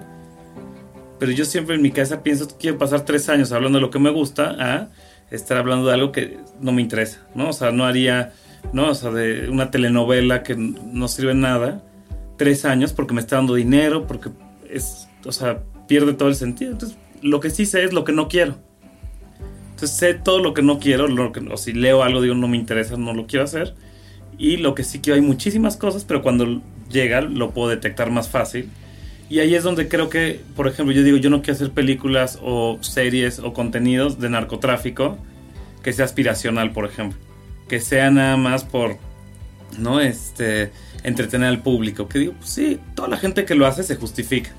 Pero 1.18 1.32
yo 1.32 1.44
siempre 1.44 1.74
en 1.74 1.82
mi 1.82 1.90
cabeza 1.90 2.22
pienso, 2.22 2.48
quiero 2.58 2.78
pasar 2.78 3.04
tres 3.04 3.28
años 3.28 3.52
hablando 3.52 3.78
de 3.78 3.82
lo 3.82 3.90
que 3.90 3.98
me 3.98 4.10
gusta 4.10 4.56
a 4.58 4.88
estar 5.30 5.58
hablando 5.58 5.86
de 5.86 5.94
algo 5.94 6.12
que 6.12 6.38
no 6.60 6.72
me 6.72 6.82
interesa, 6.82 7.26
¿no? 7.34 7.50
O 7.50 7.52
sea, 7.52 7.72
no 7.72 7.84
haría, 7.84 8.32
¿no? 8.72 8.90
O 8.90 8.94
sea, 8.94 9.10
de 9.10 9.48
una 9.48 9.70
telenovela 9.70 10.42
que 10.42 10.56
no 10.56 11.08
sirve 11.08 11.34
nada, 11.34 11.82
tres 12.36 12.64
años 12.64 12.92
porque 12.92 13.14
me 13.14 13.20
está 13.20 13.36
dando 13.36 13.54
dinero, 13.54 14.06
porque 14.06 14.30
es, 14.68 15.08
o 15.24 15.32
sea, 15.32 15.62
pierde 15.86 16.14
todo 16.14 16.28
el 16.28 16.34
sentido. 16.34 16.72
Entonces, 16.72 16.98
lo 17.22 17.40
que 17.40 17.50
sí 17.50 17.66
sé 17.66 17.84
es 17.84 17.92
lo 17.92 18.04
que 18.04 18.12
no 18.12 18.28
quiero. 18.28 18.56
Entonces, 19.70 19.96
sé 19.96 20.14
todo 20.14 20.40
lo 20.40 20.52
que 20.54 20.62
no 20.62 20.78
quiero, 20.78 21.06
lo 21.06 21.32
que, 21.32 21.40
o 21.40 21.56
si 21.56 21.72
leo 21.72 22.02
algo, 22.02 22.22
digo, 22.22 22.34
no 22.34 22.48
me 22.48 22.56
interesa, 22.56 22.96
no 22.96 23.14
lo 23.14 23.26
quiero 23.26 23.44
hacer 23.44 23.74
y 24.40 24.56
lo 24.56 24.74
que 24.74 24.84
sí 24.84 25.00
que 25.00 25.12
hay 25.12 25.20
muchísimas 25.20 25.76
cosas, 25.76 26.04
pero 26.04 26.22
cuando 26.22 26.62
llega 26.90 27.20
lo 27.20 27.50
puedo 27.50 27.68
detectar 27.68 28.10
más 28.10 28.30
fácil. 28.30 28.70
Y 29.28 29.38
ahí 29.38 29.54
es 29.54 29.62
donde 29.62 29.86
creo 29.86 30.08
que, 30.08 30.40
por 30.56 30.66
ejemplo, 30.66 30.92
yo 30.94 31.04
digo, 31.04 31.18
yo 31.18 31.28
no 31.28 31.42
quiero 31.42 31.52
hacer 31.52 31.70
películas 31.70 32.38
o 32.42 32.78
series 32.80 33.38
o 33.38 33.52
contenidos 33.52 34.18
de 34.18 34.30
narcotráfico 34.30 35.18
que 35.82 35.92
sea 35.92 36.06
aspiracional, 36.06 36.72
por 36.72 36.86
ejemplo. 36.86 37.18
Que 37.68 37.80
sea 37.80 38.10
nada 38.10 38.38
más 38.38 38.64
por, 38.64 38.96
¿no? 39.78 40.00
Este, 40.00 40.72
entretener 41.04 41.48
al 41.48 41.62
público. 41.62 42.08
Que 42.08 42.18
digo, 42.18 42.32
pues 42.38 42.50
sí, 42.50 42.80
toda 42.94 43.08
la 43.08 43.18
gente 43.18 43.44
que 43.44 43.54
lo 43.54 43.66
hace 43.66 43.82
se 43.82 43.96
justifica. 43.96 44.50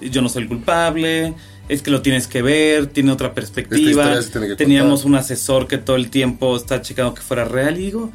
yo 0.00 0.22
no 0.22 0.28
soy 0.28 0.44
el 0.44 0.48
culpable, 0.48 1.34
es 1.68 1.82
que 1.82 1.90
lo 1.90 2.00
tienes 2.00 2.28
que 2.28 2.42
ver, 2.42 2.86
tiene 2.86 3.10
otra 3.10 3.34
perspectiva. 3.34 4.20
tiene 4.20 4.54
Teníamos 4.54 5.02
contar. 5.02 5.06
un 5.08 5.14
asesor 5.16 5.66
que 5.66 5.78
todo 5.78 5.96
el 5.96 6.10
tiempo 6.10 6.56
está 6.56 6.80
checando 6.80 7.12
que 7.12 7.22
fuera 7.22 7.44
real 7.44 7.76
y 7.76 7.86
digo, 7.86 8.12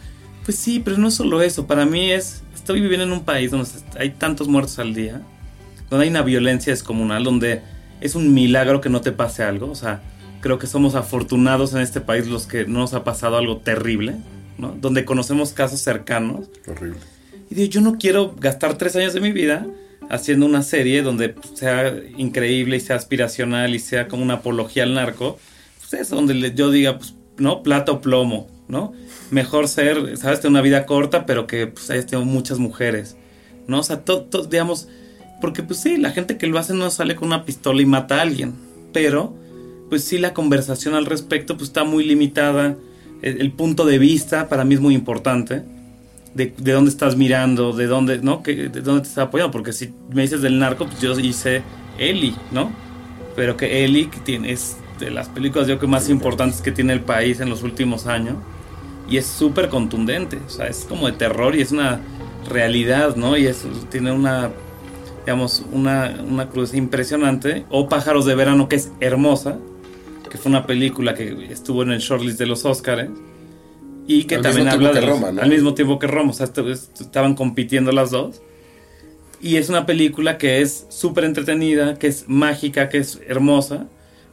pues 0.50 0.58
sí, 0.58 0.82
pero 0.84 0.98
no 0.98 1.10
es 1.10 1.14
solo 1.14 1.44
eso, 1.44 1.68
para 1.68 1.86
mí 1.86 2.10
es, 2.10 2.42
estoy 2.56 2.82
viviendo 2.82 3.06
en 3.06 3.12
un 3.12 3.24
país 3.24 3.52
donde 3.52 3.70
hay 4.00 4.10
tantos 4.10 4.48
muertos 4.48 4.80
al 4.80 4.96
día, 4.96 5.22
donde 5.92 6.06
hay 6.06 6.10
una 6.10 6.24
violencia 6.24 6.74
descomunal, 6.74 7.24
donde 7.24 7.62
es 8.02 8.16
un 8.16 8.34
milagro 8.34 8.82
que 8.82 8.90
no 8.90 9.00
te 9.00 9.12
pase 9.12 9.44
algo, 9.44 9.70
o 9.70 9.76
sea, 9.76 10.02
creo 10.42 10.58
que 10.58 10.66
somos 10.66 10.96
afortunados 10.96 11.76
en 11.76 11.82
este 11.82 12.02
país 12.02 12.26
los 12.26 12.48
que 12.48 12.66
no 12.66 12.80
nos 12.80 12.96
ha 12.96 13.04
pasado 13.04 13.38
algo 13.38 13.58
terrible, 13.58 14.16
¿no? 14.58 14.70
Donde 14.70 15.06
conocemos 15.06 15.54
casos 15.54 15.82
cercanos 15.82 16.48
Horrible. 16.66 16.98
y 17.52 17.54
digo, 17.54 17.70
yo 17.70 17.82
no 17.82 18.00
quiero 18.00 18.34
gastar 18.36 18.76
tres 18.76 18.96
años 18.96 19.14
de 19.14 19.22
mi 19.22 19.32
vida 19.32 19.68
haciendo 20.10 20.48
una 20.48 20.64
serie 20.64 21.04
donde 21.04 21.36
sea 21.54 21.94
increíble 22.18 22.78
y 22.78 22.80
sea 22.80 22.96
aspiracional 22.96 23.76
y 23.76 23.78
sea 23.78 24.08
como 24.08 24.24
una 24.24 24.34
apología 24.36 24.82
al 24.82 24.96
narco. 24.96 25.38
Pues 25.78 26.02
es 26.02 26.10
donde 26.10 26.56
yo 26.56 26.72
diga, 26.72 26.98
pues, 26.98 27.14
¿no? 27.38 27.62
Plata 27.62 27.92
o 27.92 28.02
plomo, 28.02 28.48
¿no? 28.70 28.94
Mejor 29.32 29.68
ser, 29.68 30.18
¿sabes? 30.18 30.40
Tener 30.40 30.52
una 30.52 30.62
vida 30.62 30.86
corta, 30.86 31.26
pero 31.26 31.46
que 31.48 31.68
pues 31.68 31.90
hayas 31.90 32.06
tenido 32.06 32.26
muchas 32.26 32.60
mujeres, 32.60 33.18
¿no? 33.68 33.80
O 33.80 33.84
sea, 33.84 34.06
todo, 34.06 34.46
digamos, 34.46 34.88
porque 35.42 35.64
pues 35.64 35.82
sí, 35.82 35.98
la 35.98 36.12
gente 36.12 36.38
que 36.38 36.48
lo 36.48 36.58
hace 36.58 36.74
no 36.74 36.90
sale 36.90 37.16
con 37.16 37.28
una 37.28 37.44
pistola 37.44 37.82
y 37.82 37.86
mata 37.86 38.20
a 38.20 38.22
alguien, 38.22 38.54
pero 38.94 39.36
pues 39.90 40.06
sí 40.06 40.18
la 40.18 40.34
conversación 40.34 40.96
al 40.96 41.06
respecto 41.06 41.58
pues 41.58 41.70
está 41.70 41.84
muy 41.84 42.06
limitada. 42.06 42.78
El, 43.22 43.42
el 43.42 43.52
punto 43.52 43.86
de 43.86 44.00
vista 44.00 44.48
para 44.48 44.64
mí 44.64 44.76
es 44.76 44.80
muy 44.80 44.96
importante 44.96 45.64
de, 46.34 46.54
de 46.58 46.72
dónde 46.72 46.92
estás 46.92 47.16
mirando, 47.16 47.74
de 47.74 47.88
dónde, 47.88 48.20
¿no? 48.20 48.44
Que, 48.44 48.70
de 48.70 48.82
dónde 48.82 49.02
te 49.02 49.10
está 49.10 49.24
apoyando. 49.24 49.52
Porque 49.52 49.74
si 49.74 49.94
me 50.14 50.22
dices 50.22 50.42
del 50.42 50.60
narco, 50.60 50.86
pues 50.86 51.02
yo 51.02 51.18
hice 51.20 51.64
Eli, 51.98 52.36
¿no? 52.52 52.72
Pero 53.36 53.58
que 53.58 53.84
Eli 53.84 54.06
que 54.06 54.20
tiene, 54.20 54.52
es 54.52 54.78
de 55.00 55.10
las 55.10 55.30
películas 55.30 55.68
yo 55.68 55.76
creo 55.78 55.82
que 55.82 55.88
más 55.88 56.10
importantes 56.10 56.62
que 56.62 56.72
tiene 56.72 56.94
el 56.94 57.02
país 57.02 57.40
en 57.40 57.50
los 57.50 57.64
últimos 57.64 58.06
años. 58.08 58.36
Y 59.10 59.18
es 59.18 59.26
súper 59.26 59.70
contundente. 59.70 60.38
O 60.46 60.50
sea, 60.50 60.68
es 60.68 60.86
como 60.88 61.08
de 61.08 61.14
terror 61.14 61.56
y 61.56 61.62
es 61.62 61.72
una 61.72 62.00
realidad, 62.48 63.16
¿no? 63.16 63.38
Y 63.38 63.48
es, 63.48 63.66
tiene 63.90 64.12
una, 64.12 64.52
digamos, 65.26 65.64
una, 65.72 66.20
una 66.28 66.50
cruz 66.50 66.74
impresionante. 66.74 67.66
O 67.70 67.90
Pájaros 67.90 68.26
de 68.26 68.36
Verano, 68.36 68.70
que 68.70 68.76
es 68.76 68.92
hermosa. 69.00 69.58
Que 70.30 70.38
fue 70.38 70.52
una 70.52 70.68
película 70.68 71.16
que 71.16 71.48
estuvo 71.52 71.82
en 71.82 71.92
el 71.92 72.00
shortlist 72.00 72.38
de 72.38 72.46
los 72.46 72.64
Oscars. 72.66 73.10
Y 74.06 74.24
que 74.26 74.36
Al 74.36 74.42
también 74.42 74.68
habla 74.70 74.92
de 74.92 75.02
los- 75.02 75.10
Roma, 75.10 75.32
¿no? 75.32 75.42
al 75.42 75.50
mismo 75.50 75.74
tiempo 75.76 75.98
que 76.00 76.08
Roma, 76.08 76.32
o 76.32 76.34
sea, 76.34 76.46
est- 76.48 76.58
est- 76.60 77.02
estaban 77.02 77.36
compitiendo 77.36 77.92
las 77.92 78.12
dos. 78.12 78.42
Y 79.42 79.56
es 79.58 79.70
una 79.70 79.86
película 79.86 80.38
que 80.38 80.62
es 80.62 80.86
súper 80.90 81.24
entretenida, 81.24 81.98
que 81.98 82.08
es 82.08 82.26
mágica, 82.28 82.90
que 82.90 82.98
es 83.00 83.20
hermosa, 83.28 83.88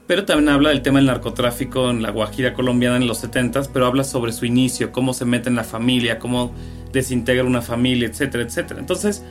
pero 0.07 0.25
también 0.25 0.49
habla 0.49 0.71
del 0.71 0.83
tema 0.83 0.99
del 0.99 1.07
narcotráfico 1.07 1.91
en 1.91 2.03
la 2.03 2.11
Guajira 2.11 2.55
colombiana 2.55 2.97
en 2.97 3.07
los 3.07 3.25
70s, 3.25 3.69
pero 3.73 3.87
habla 3.87 4.05
sobre 4.05 4.33
su 4.33 4.47
inicio, 4.47 4.93
cómo 4.93 5.13
se 5.13 5.25
mete 5.25 5.49
en 5.49 5.57
la 5.57 5.65
familia, 5.65 6.19
cómo 6.19 6.53
desintegra 6.93 7.45
una 7.45 7.63
familia, 7.63 8.07
etcétera, 8.07 8.45
etcétera. 8.45 8.79
Entonces, 8.79 9.25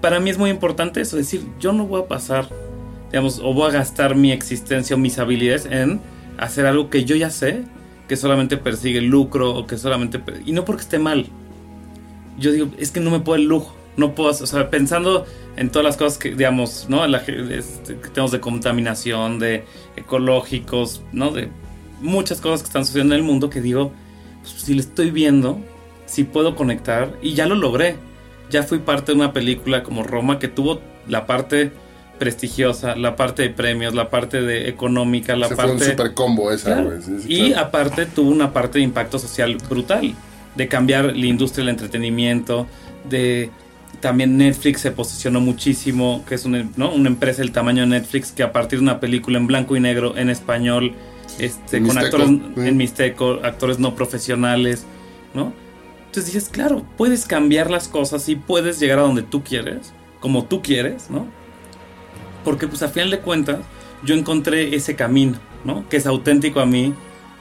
para 0.00 0.20
mí 0.20 0.30
es 0.30 0.38
muy 0.38 0.50
importante 0.50 1.00
eso, 1.00 1.16
decir, 1.16 1.42
yo 1.58 1.72
no 1.72 1.86
voy 1.86 2.02
a 2.02 2.06
pasar, 2.06 2.48
digamos, 3.10 3.38
o 3.38 3.54
voy 3.54 3.70
a 3.70 3.72
gastar 3.72 4.14
mi 4.14 4.30
existencia 4.32 4.94
o 4.94 4.98
mis 4.98 5.18
habilidades 5.18 5.66
en 5.66 6.00
hacer 6.38 6.66
algo 6.66 6.90
que 6.90 7.04
yo 7.04 7.16
ya 7.16 7.30
sé, 7.30 7.64
que 8.06 8.16
solamente 8.16 8.56
persigue 8.56 8.98
el 8.98 9.06
lucro 9.06 9.54
o 9.54 9.66
que 9.66 9.78
solamente... 9.78 10.20
Y 10.44 10.52
no 10.52 10.64
porque 10.64 10.82
esté 10.82 10.98
mal. 10.98 11.26
Yo 12.38 12.52
digo, 12.52 12.68
es 12.78 12.90
que 12.90 13.00
no 13.00 13.10
me 13.10 13.20
puedo 13.20 13.36
el 13.36 13.44
lujo. 13.44 13.74
No 13.96 14.14
puedo, 14.14 14.30
o 14.30 14.34
sea, 14.34 14.70
pensando 14.70 15.26
en 15.56 15.70
todas 15.70 15.84
las 15.84 15.96
cosas 15.96 16.16
que, 16.18 16.30
digamos, 16.30 16.86
¿no? 16.88 17.06
La, 17.06 17.18
este, 17.18 17.96
que 17.96 18.08
tenemos 18.08 18.30
de 18.32 18.40
contaminación, 18.40 19.38
de 19.38 19.64
ecológicos, 19.96 21.02
¿no? 21.12 21.30
De 21.30 21.48
muchas 22.00 22.40
cosas 22.40 22.62
que 22.62 22.66
están 22.68 22.84
sucediendo 22.84 23.14
en 23.14 23.20
el 23.20 23.26
mundo 23.26 23.50
que 23.50 23.60
digo, 23.60 23.92
pues, 24.42 24.54
si 24.54 24.74
lo 24.74 24.80
estoy 24.80 25.10
viendo, 25.10 25.58
si 26.06 26.24
puedo 26.24 26.56
conectar, 26.56 27.16
y 27.22 27.34
ya 27.34 27.46
lo 27.46 27.54
logré. 27.54 27.96
Ya 28.50 28.62
fui 28.64 28.78
parte 28.78 29.12
de 29.12 29.16
una 29.18 29.32
película 29.32 29.82
como 29.82 30.02
Roma 30.02 30.38
que 30.38 30.48
tuvo 30.48 30.80
la 31.06 31.26
parte 31.26 31.70
prestigiosa, 32.18 32.96
la 32.96 33.16
parte 33.16 33.42
de 33.42 33.50
premios, 33.50 33.94
la 33.94 34.10
parte 34.10 34.42
de 34.42 34.68
económica, 34.68 35.36
la 35.36 35.48
Se 35.48 35.54
fue 35.56 35.64
un 35.64 35.70
parte... 35.78 35.90
super 35.90 36.14
combo 36.14 36.52
esa, 36.52 36.74
Claro. 36.74 36.90
güey. 36.90 37.02
sí, 37.02 37.12
sí, 37.20 37.26
y 37.28 37.50
claro. 37.52 37.66
aparte 37.68 38.06
tuvo 38.06 38.30
una 38.30 38.52
parte 38.52 38.78
de 38.78 38.84
impacto 38.84 39.18
social 39.18 39.56
brutal, 39.68 40.14
de 40.54 40.68
cambiar 40.68 41.16
la 41.16 41.26
industria 41.26 41.64
del 41.64 41.70
entretenimiento, 41.70 42.66
de 43.08 43.50
también 44.00 44.36
Netflix 44.36 44.80
se 44.80 44.90
posicionó 44.90 45.40
muchísimo, 45.40 46.24
que 46.26 46.34
es 46.34 46.44
una, 46.44 46.66
¿no? 46.76 46.92
una 46.92 47.08
empresa 47.08 47.42
del 47.42 47.52
tamaño 47.52 47.82
de 47.82 47.88
Netflix 47.88 48.32
que 48.32 48.42
a 48.42 48.52
partir 48.52 48.78
de 48.78 48.84
una 48.84 49.00
película 49.00 49.38
en 49.38 49.46
blanco 49.46 49.76
y 49.76 49.80
negro 49.80 50.16
en 50.16 50.30
español, 50.30 50.94
este, 51.38 51.76
En 51.78 51.86
con 51.86 51.96
mixteco, 51.96 52.16
actores 52.16 52.66
en 52.66 52.76
mixteco, 52.76 53.30
actores 53.42 53.78
no 53.78 53.94
profesionales, 53.94 54.86
¿no? 55.34 55.52
Entonces 56.06 56.32
dices, 56.32 56.48
claro, 56.48 56.84
puedes 56.96 57.24
cambiar 57.26 57.70
las 57.70 57.86
cosas 57.88 58.28
y 58.28 58.36
puedes 58.36 58.80
llegar 58.80 58.98
a 58.98 59.02
donde 59.02 59.22
tú 59.22 59.44
quieres, 59.44 59.92
como 60.18 60.44
tú 60.44 60.60
quieres, 60.62 61.08
¿no? 61.10 61.26
Porque 62.44 62.66
pues 62.66 62.82
a 62.82 62.88
final 62.88 63.10
de 63.10 63.20
cuentas 63.20 63.60
yo 64.02 64.14
encontré 64.14 64.74
ese 64.74 64.96
camino, 64.96 65.38
¿no? 65.64 65.88
Que 65.88 65.98
es 65.98 66.06
auténtico 66.06 66.60
a 66.60 66.66
mí, 66.66 66.94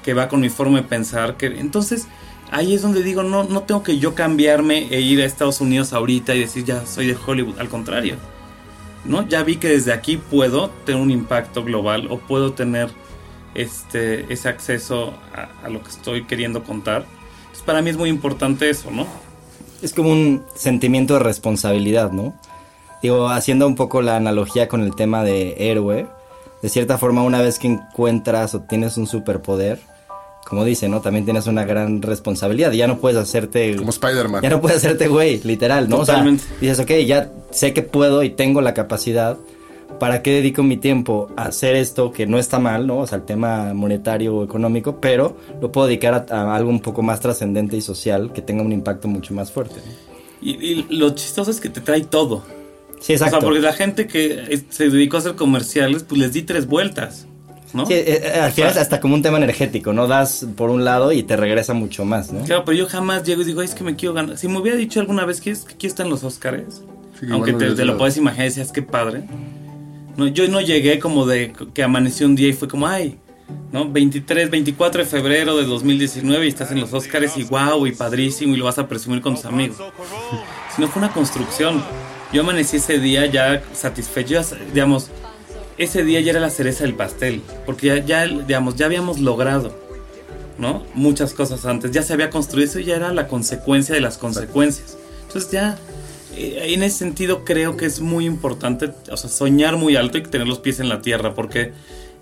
que 0.03 0.13
va 0.13 0.27
con 0.27 0.41
mi 0.41 0.49
forma 0.49 0.81
de 0.81 0.87
pensar, 0.87 1.35
que 1.37 1.47
entonces 1.47 2.07
ahí 2.51 2.73
es 2.73 2.81
donde 2.81 3.03
digo, 3.03 3.23
no, 3.23 3.43
no 3.43 3.63
tengo 3.63 3.83
que 3.83 3.99
yo 3.99 4.15
cambiarme 4.15 4.87
e 4.89 5.01
ir 5.01 5.21
a 5.21 5.25
Estados 5.25 5.61
Unidos 5.61 5.93
ahorita 5.93 6.35
y 6.35 6.41
decir 6.41 6.65
ya 6.65 6.85
soy 6.85 7.07
de 7.07 7.17
Hollywood, 7.25 7.59
al 7.59 7.69
contrario, 7.69 8.15
¿no? 9.05 9.27
Ya 9.27 9.43
vi 9.43 9.57
que 9.57 9.69
desde 9.69 9.93
aquí 9.93 10.17
puedo 10.17 10.69
tener 10.85 11.01
un 11.01 11.11
impacto 11.11 11.63
global 11.63 12.07
o 12.09 12.19
puedo 12.19 12.53
tener 12.53 12.89
este, 13.55 14.31
ese 14.31 14.49
acceso 14.49 15.13
a, 15.33 15.69
lo 15.69 15.81
que 15.83 15.89
estoy 15.89 16.25
queriendo 16.25 16.63
contar. 16.63 17.05
Entonces 17.39 17.63
para 17.63 17.81
mí 17.81 17.89
es 17.89 17.97
muy 17.97 18.09
importante 18.09 18.69
eso, 18.69 18.91
¿no? 18.91 19.07
Es 19.81 19.93
como 19.93 20.11
un 20.11 20.43
sentimiento 20.55 21.13
de 21.15 21.21
responsabilidad, 21.21 22.11
¿no? 22.11 22.33
Digo, 23.01 23.29
haciendo 23.29 23.65
un 23.65 23.75
poco 23.75 24.01
la 24.01 24.17
analogía 24.17 24.67
con 24.67 24.81
el 24.81 24.93
tema 24.93 25.23
de 25.23 25.55
héroe, 25.71 26.07
de 26.61 26.69
cierta 26.69 26.97
forma 26.97 27.23
una 27.23 27.41
vez 27.41 27.57
que 27.57 27.67
encuentras 27.67 28.53
o 28.55 28.61
tienes 28.61 28.97
un 28.97 29.07
superpoder, 29.07 29.79
como 30.47 30.65
dice, 30.65 30.89
¿no? 30.89 31.01
También 31.01 31.25
tienes 31.25 31.47
una 31.47 31.63
gran 31.63 32.01
responsabilidad. 32.01 32.71
Ya 32.71 32.87
no 32.87 32.97
puedes 32.99 33.17
hacerte... 33.17 33.75
Como 33.75 33.91
Spider-Man. 33.91 34.41
Ya 34.41 34.49
no 34.49 34.61
puedes 34.61 34.77
hacerte 34.77 35.07
güey, 35.07 35.41
literal, 35.43 35.89
¿no? 35.89 35.97
Totalmente. 35.97 36.43
O 36.43 36.47
sea, 36.47 36.57
dices, 36.59 36.79
ok, 36.79 36.91
ya 37.05 37.31
sé 37.51 37.73
que 37.73 37.81
puedo 37.81 38.23
y 38.23 38.31
tengo 38.31 38.61
la 38.61 38.73
capacidad. 38.73 39.37
¿Para 39.99 40.21
qué 40.21 40.31
dedico 40.31 40.63
mi 40.63 40.77
tiempo 40.77 41.29
a 41.35 41.45
hacer 41.45 41.75
esto 41.75 42.11
que 42.11 42.25
no 42.25 42.37
está 42.37 42.59
mal, 42.59 42.87
¿no? 42.87 42.99
O 42.99 43.07
sea, 43.07 43.17
el 43.17 43.25
tema 43.25 43.73
monetario 43.73 44.35
o 44.35 44.43
económico, 44.43 44.99
pero 45.01 45.35
lo 45.61 45.71
puedo 45.71 45.87
dedicar 45.87 46.13
a, 46.29 46.35
a 46.35 46.55
algo 46.55 46.69
un 46.69 46.79
poco 46.79 47.01
más 47.01 47.19
trascendente 47.19 47.75
y 47.75 47.81
social 47.81 48.31
que 48.31 48.41
tenga 48.41 48.63
un 48.63 48.71
impacto 48.71 49.07
mucho 49.07 49.33
más 49.33 49.51
fuerte. 49.51 49.75
¿no? 49.75 50.09
Y, 50.41 50.51
y 50.51 50.87
lo 50.89 51.09
chistoso 51.11 51.51
es 51.51 51.59
que 51.59 51.69
te 51.69 51.81
trae 51.81 52.01
todo. 52.01 52.43
Sí, 52.99 53.13
exacto. 53.13 53.37
O 53.37 53.39
sea, 53.39 53.47
porque 53.47 53.61
la 53.61 53.73
gente 53.73 54.07
que 54.07 54.63
se 54.69 54.89
dedicó 54.89 55.17
a 55.17 55.19
hacer 55.19 55.35
comerciales, 55.35 56.03
pues 56.03 56.19
les 56.19 56.33
di 56.33 56.43
tres 56.43 56.67
vueltas, 56.67 57.27
¿no? 57.73 57.85
Sí, 57.85 57.93
eh, 57.93 58.21
eh, 58.23 58.39
al 58.39 58.51
final 58.51 58.71
es 58.71 58.77
hasta 58.77 58.99
como 58.99 59.15
un 59.15 59.21
tema 59.21 59.37
energético, 59.37 59.93
¿no? 59.93 60.07
Das 60.07 60.45
por 60.55 60.69
un 60.69 60.85
lado 60.85 61.11
y 61.11 61.23
te 61.23 61.37
regresa 61.37 61.73
mucho 61.73 62.05
más, 62.05 62.31
¿no? 62.31 62.43
Claro, 62.43 62.63
pero 62.65 62.77
yo 62.77 62.87
jamás 62.87 63.23
llego 63.23 63.41
y 63.41 63.45
digo, 63.45 63.61
"Ay, 63.61 63.65
es 63.65 63.75
que 63.75 63.83
me 63.83 63.95
quiero 63.95 64.13
ganar. 64.13 64.37
Si 64.37 64.47
me 64.47 64.57
hubiera 64.57 64.77
dicho 64.77 64.99
alguna 64.99 65.25
vez 65.25 65.41
que, 65.41 65.51
es, 65.51 65.65
que 65.65 65.73
aquí 65.73 65.87
están 65.87 66.09
los 66.09 66.23
Oscars, 66.23 66.81
Sí, 67.19 67.27
aunque 67.31 67.51
igual 67.51 67.69
no 67.69 67.75
te, 67.75 67.85
lo 67.85 67.97
puedes 67.97 68.15
imaginar, 68.17 68.45
decías, 68.45 68.71
qué 68.71 68.81
padre. 68.81 69.23
No, 70.15 70.27
yo 70.27 70.47
no 70.47 70.61
llegué 70.61 70.99
como 70.99 71.25
de 71.25 71.53
que 71.73 71.83
amaneció 71.83 72.25
un 72.25 72.35
día 72.35 72.47
y 72.47 72.53
fue 72.53 72.67
como, 72.67 72.87
ay, 72.87 73.17
¿no? 73.71 73.89
23, 73.89 74.49
24 74.49 75.03
de 75.03 75.09
febrero 75.09 75.57
de 75.57 75.65
2019 75.65 76.45
y 76.45 76.49
estás 76.49 76.71
en 76.71 76.79
los 76.79 76.93
Oscars 76.93 77.37
y 77.37 77.43
wow, 77.43 77.85
y 77.85 77.91
padrísimo, 77.91 78.53
y 78.53 78.57
lo 78.57 78.65
vas 78.65 78.79
a 78.79 78.87
presumir 78.87 79.21
con 79.21 79.35
tus 79.35 79.45
amigos. 79.45 79.77
Sino 80.75 80.87
fue 80.87 81.01
una 81.01 81.11
construcción. 81.11 81.83
Yo 82.31 82.41
amanecí 82.41 82.77
ese 82.77 82.99
día 82.99 83.25
ya 83.25 83.61
satisfecho, 83.73 84.33
ya, 84.33 84.45
digamos, 84.73 85.09
ese 85.79 86.03
día 86.03 86.21
ya 86.21 86.31
era 86.31 86.39
la 86.39 86.49
cereza 86.51 86.83
del 86.83 86.93
pastel, 86.93 87.41
porque 87.65 87.87
ya, 87.87 88.05
ya, 88.05 88.27
digamos, 88.27 88.75
ya 88.75 88.85
habíamos 88.85 89.19
logrado, 89.19 89.73
¿no? 90.59 90.83
Muchas 90.93 91.33
cosas 91.33 91.65
antes, 91.65 91.91
ya 91.91 92.03
se 92.03 92.13
había 92.13 92.29
construido, 92.29 92.69
eso 92.69 92.79
ya 92.79 92.95
era 92.97 93.11
la 93.13 93.27
consecuencia 93.27 93.95
de 93.95 94.01
las 94.01 94.17
consecuencias. 94.17 94.97
Entonces 95.27 95.51
ya, 95.51 95.77
eh, 96.35 96.73
en 96.73 96.83
ese 96.83 96.97
sentido 96.99 97.43
creo 97.45 97.77
que 97.77 97.85
es 97.85 98.01
muy 98.01 98.25
importante, 98.25 98.91
o 99.11 99.17
sea, 99.17 99.29
soñar 99.29 99.77
muy 99.77 99.95
alto 99.95 100.17
y 100.17 100.23
tener 100.23 100.47
los 100.47 100.59
pies 100.59 100.79
en 100.79 100.89
la 100.89 101.01
tierra, 101.01 101.33
porque 101.33 101.71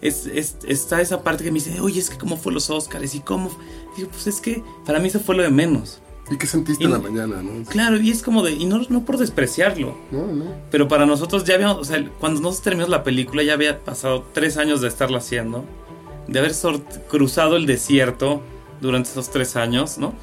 es, 0.01 0.27
es- 0.27 0.57
está 0.67 1.01
esa 1.01 1.23
parte 1.23 1.43
que 1.43 1.51
me 1.51 1.55
dice, 1.59 1.79
oye, 1.81 1.99
es 1.99 2.09
que 2.11 2.17
cómo 2.17 2.37
fue 2.37 2.53
los 2.53 2.69
Oscars 2.69 3.15
y 3.15 3.19
cómo... 3.21 3.49
Digo, 3.97 4.09
pues 4.11 4.27
es 4.27 4.39
que 4.39 4.63
para 4.85 4.99
mí 4.99 5.07
eso 5.07 5.19
fue 5.19 5.35
lo 5.35 5.41
de 5.43 5.49
menos. 5.49 5.99
¿Y 6.29 6.37
qué 6.37 6.45
sentiste 6.47 6.83
en 6.83 6.91
la 6.91 6.99
mañana, 6.99 7.41
no? 7.41 7.63
Claro, 7.69 7.97
y 7.99 8.11
es 8.11 8.21
como 8.21 8.43
de, 8.43 8.51
y 8.51 8.65
no, 8.65 8.81
no 8.89 9.05
por 9.05 9.17
despreciarlo, 9.17 9.97
No, 10.11 10.27
no. 10.27 10.45
pero 10.69 10.87
para 10.87 11.05
nosotros 11.05 11.45
ya 11.45 11.55
habíamos, 11.55 11.77
o 11.77 11.83
sea, 11.85 12.03
cuando 12.19 12.41
nosotros 12.41 12.63
terminamos 12.63 12.89
la 12.89 13.03
película 13.03 13.43
ya 13.43 13.53
había 13.53 13.79
pasado 13.83 14.25
tres 14.33 14.57
años 14.57 14.81
de 14.81 14.89
estarla 14.89 15.19
haciendo, 15.19 15.63
de 16.27 16.39
haber 16.39 16.51
cruzado 17.09 17.55
el 17.55 17.65
desierto 17.65 18.41
durante 18.81 19.09
esos 19.09 19.29
tres 19.31 19.55
años, 19.55 19.97
¿no? 19.97 20.13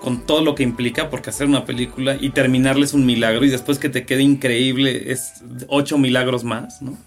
con 0.00 0.26
todo 0.26 0.42
lo 0.42 0.54
que 0.54 0.62
implica, 0.62 1.08
porque 1.08 1.30
hacer 1.30 1.46
una 1.46 1.64
película 1.64 2.18
y 2.20 2.28
terminarla 2.28 2.84
es 2.84 2.92
un 2.92 3.06
milagro 3.06 3.42
y 3.46 3.48
después 3.48 3.78
que 3.78 3.88
te 3.88 4.04
quede 4.04 4.22
increíble 4.22 5.10
es 5.10 5.32
ocho 5.68 5.96
milagros 5.96 6.44
más, 6.44 6.82
¿no? 6.82 6.98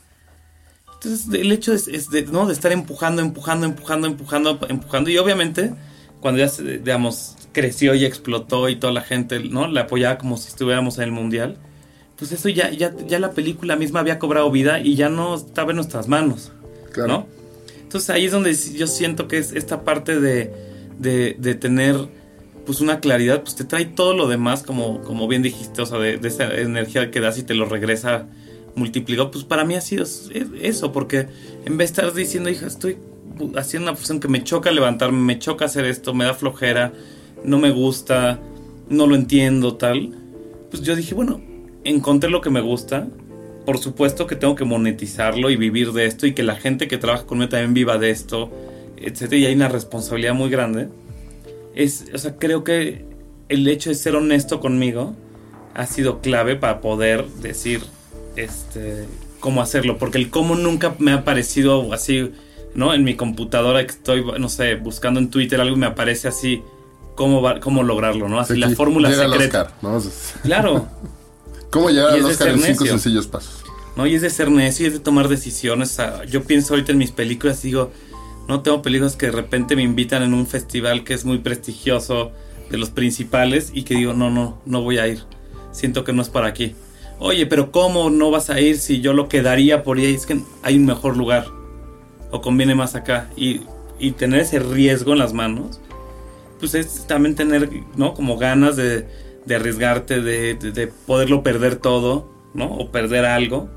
Entonces 0.95 1.27
el 1.31 1.51
hecho 1.51 1.73
es, 1.73 2.09
de, 2.09 2.23
¿no? 2.23 2.47
de 2.47 2.53
estar 2.53 2.71
empujando, 2.71 3.21
empujando, 3.21 3.67
empujando, 3.67 4.07
empujando, 4.07 4.59
empujando 4.67 5.11
y 5.11 5.17
obviamente 5.19 5.75
cuando 6.21 6.39
ya, 6.39 6.51
digamos, 6.61 7.35
creció 7.51 7.93
y 7.95 8.05
explotó 8.05 8.69
y 8.69 8.75
toda 8.75 8.93
la 8.93 9.01
gente, 9.01 9.39
¿no? 9.39 9.67
Le 9.67 9.79
apoyaba 9.79 10.17
como 10.17 10.37
si 10.37 10.49
estuviéramos 10.49 10.97
en 10.97 11.05
el 11.05 11.11
mundial. 11.11 11.57
Pues 12.17 12.31
eso 12.31 12.49
ya, 12.49 12.71
ya, 12.71 12.95
ya 13.07 13.19
la 13.19 13.31
película 13.31 13.75
misma 13.75 13.99
había 13.99 14.19
cobrado 14.19 14.49
vida 14.49 14.79
y 14.79 14.95
ya 14.95 15.09
no 15.09 15.35
estaba 15.35 15.71
en 15.71 15.75
nuestras 15.75 16.07
manos, 16.07 16.51
claro. 16.91 17.07
¿no? 17.07 17.27
Entonces 17.81 18.09
ahí 18.09 18.25
es 18.25 18.31
donde 18.31 18.53
yo 18.53 18.87
siento 18.87 19.27
que 19.27 19.37
es 19.37 19.53
esta 19.53 19.83
parte 19.83 20.19
de, 20.19 20.51
de, 20.99 21.35
de 21.39 21.55
tener 21.55 21.95
pues 22.65 22.81
una 22.81 22.99
claridad, 22.99 23.43
pues 23.43 23.55
te 23.55 23.63
trae 23.63 23.85
todo 23.85 24.13
lo 24.13 24.27
demás, 24.27 24.63
como, 24.63 25.01
como 25.01 25.27
bien 25.27 25.41
dijiste, 25.41 25.81
o 25.81 25.85
sea, 25.85 25.99
de, 25.99 26.17
de 26.17 26.27
esa 26.27 26.53
energía 26.53 27.11
que 27.11 27.21
das 27.21 27.37
y 27.37 27.43
te 27.43 27.53
lo 27.53 27.65
regresa 27.65 28.27
multiplicado. 28.75 29.31
Pues 29.31 29.45
para 29.45 29.63
mí 29.63 29.75
ha 29.75 29.81
sido 29.81 30.05
eso, 30.61 30.91
porque 30.91 31.27
en 31.65 31.77
vez 31.77 31.93
de 31.93 32.01
estar 32.01 32.13
diciendo, 32.13 32.49
hija, 32.49 32.67
estoy 32.67 32.97
haciendo 33.55 33.89
una 33.89 33.95
función 33.95 34.19
que 34.19 34.27
me 34.27 34.43
choca 34.43 34.71
levantarme, 34.71 35.19
me 35.19 35.39
choca 35.39 35.65
hacer 35.65 35.85
esto, 35.85 36.13
me 36.13 36.25
da 36.25 36.33
flojera, 36.33 36.93
no 37.43 37.59
me 37.59 37.71
gusta, 37.71 38.39
no 38.89 39.07
lo 39.07 39.15
entiendo, 39.15 39.75
tal. 39.75 40.13
Pues 40.69 40.83
yo 40.83 40.95
dije, 40.95 41.15
bueno, 41.15 41.41
encontré 41.83 42.29
lo 42.29 42.41
que 42.41 42.49
me 42.49 42.61
gusta. 42.61 43.07
Por 43.65 43.77
supuesto 43.79 44.27
que 44.27 44.35
tengo 44.35 44.55
que 44.55 44.63
monetizarlo 44.63 45.49
y 45.49 45.57
vivir 45.57 45.91
de 45.91 46.05
esto 46.05 46.25
y 46.25 46.33
que 46.33 46.43
la 46.43 46.55
gente 46.55 46.87
que 46.87 46.97
trabaja 46.97 47.25
conmigo 47.25 47.49
también 47.49 47.73
viva 47.73 47.97
de 47.97 48.11
esto, 48.11 48.49
etc. 48.97 49.33
Y 49.33 49.45
hay 49.45 49.55
una 49.55 49.67
responsabilidad 49.67 50.33
muy 50.33 50.49
grande. 50.49 50.87
Es, 51.75 52.05
o 52.13 52.17
sea, 52.17 52.37
creo 52.37 52.63
que 52.63 53.05
el 53.49 53.67
hecho 53.67 53.89
de 53.89 53.95
ser 53.95 54.15
honesto 54.15 54.59
conmigo 54.59 55.15
ha 55.73 55.85
sido 55.85 56.21
clave 56.21 56.55
para 56.55 56.81
poder 56.81 57.27
decir 57.41 57.81
este 58.35 59.05
cómo 59.39 59.61
hacerlo, 59.61 59.97
porque 59.97 60.17
el 60.17 60.29
cómo 60.29 60.55
nunca 60.55 60.95
me 60.99 61.11
ha 61.11 61.23
parecido 61.23 61.93
así 61.93 62.31
¿no? 62.77 62.93
En 62.93 63.03
mi 63.03 63.15
computadora 63.15 63.85
que 63.85 63.91
estoy, 63.91 64.23
no 64.39 64.47
sé, 64.47 64.75
buscando 64.75 65.19
en 65.19 65.29
Twitter 65.29 65.59
algo 65.59 65.75
y 65.75 65.79
me 65.79 65.87
aparece 65.87 66.27
así 66.27 66.61
cómo, 67.15 67.41
va, 67.41 67.59
cómo 67.59 67.81
lograrlo, 67.81 68.29
¿no? 68.29 68.39
Así 68.39 68.55
la 68.55 68.69
fórmula 68.69 69.11
secreta. 69.11 69.73
Claro. 70.43 70.87
¿Cómo 71.71 71.89
llegar 71.89 72.11
al 72.13 72.23
Oscar 72.23 72.49
en 72.49 72.61
cinco 72.61 72.85
sencillos 72.85 73.27
pasos? 73.27 73.63
No, 73.97 74.05
y 74.05 74.13
es 74.13 74.21
de 74.21 74.29
ser 74.29 74.51
necio 74.51 74.85
y 74.85 74.87
es 74.87 74.93
de 74.93 74.99
tomar 74.99 75.27
decisiones. 75.27 75.97
yo 76.29 76.43
pienso 76.43 76.75
ahorita 76.75 76.91
en 76.91 76.99
mis 76.99 77.11
películas 77.11 77.65
y 77.65 77.69
digo, 77.69 77.91
no 78.47 78.61
tengo 78.61 78.83
películas 78.83 79.15
que 79.15 79.25
de 79.25 79.31
repente 79.31 79.75
me 79.75 79.81
invitan 79.81 80.21
en 80.21 80.35
un 80.35 80.45
festival 80.45 81.03
que 81.03 81.15
es 81.15 81.25
muy 81.25 81.39
prestigioso, 81.39 82.31
de 82.69 82.77
los 82.77 82.89
principales, 82.89 83.71
y 83.73 83.83
que 83.83 83.95
digo, 83.95 84.13
no, 84.13 84.29
no, 84.29 84.61
no 84.65 84.81
voy 84.81 84.99
a 84.99 85.07
ir. 85.07 85.23
Siento 85.71 86.03
que 86.03 86.13
no 86.13 86.21
es 86.21 86.29
para 86.29 86.47
aquí. 86.47 86.75
Oye, 87.17 87.47
pero 87.47 87.71
¿cómo 87.71 88.09
no 88.09 88.29
vas 88.29 88.49
a 88.49 88.59
ir 88.59 88.77
si 88.77 89.01
yo 89.01 89.13
lo 89.13 89.29
quedaría 89.29 89.83
por 89.83 89.97
ahí? 89.97 90.13
Es 90.13 90.25
que 90.25 90.39
hay 90.61 90.75
un 90.75 90.85
mejor 90.85 91.17
lugar 91.17 91.56
o 92.31 92.41
conviene 92.41 92.75
más 92.75 92.95
acá 92.95 93.29
y, 93.35 93.61
y 93.99 94.11
tener 94.11 94.41
ese 94.41 94.59
riesgo 94.59 95.13
en 95.13 95.19
las 95.19 95.33
manos, 95.33 95.79
pues 96.59 96.73
es 96.73 97.05
también 97.07 97.35
tener, 97.35 97.69
¿no? 97.95 98.13
Como 98.13 98.37
ganas 98.37 98.75
de, 98.75 99.07
de 99.45 99.55
arriesgarte, 99.55 100.21
de, 100.21 100.55
de, 100.55 100.87
poderlo 100.87 101.43
perder 101.43 101.77
todo, 101.77 102.29
¿no? 102.53 102.65
O 102.65 102.91
perder 102.91 103.25
algo. 103.25 103.69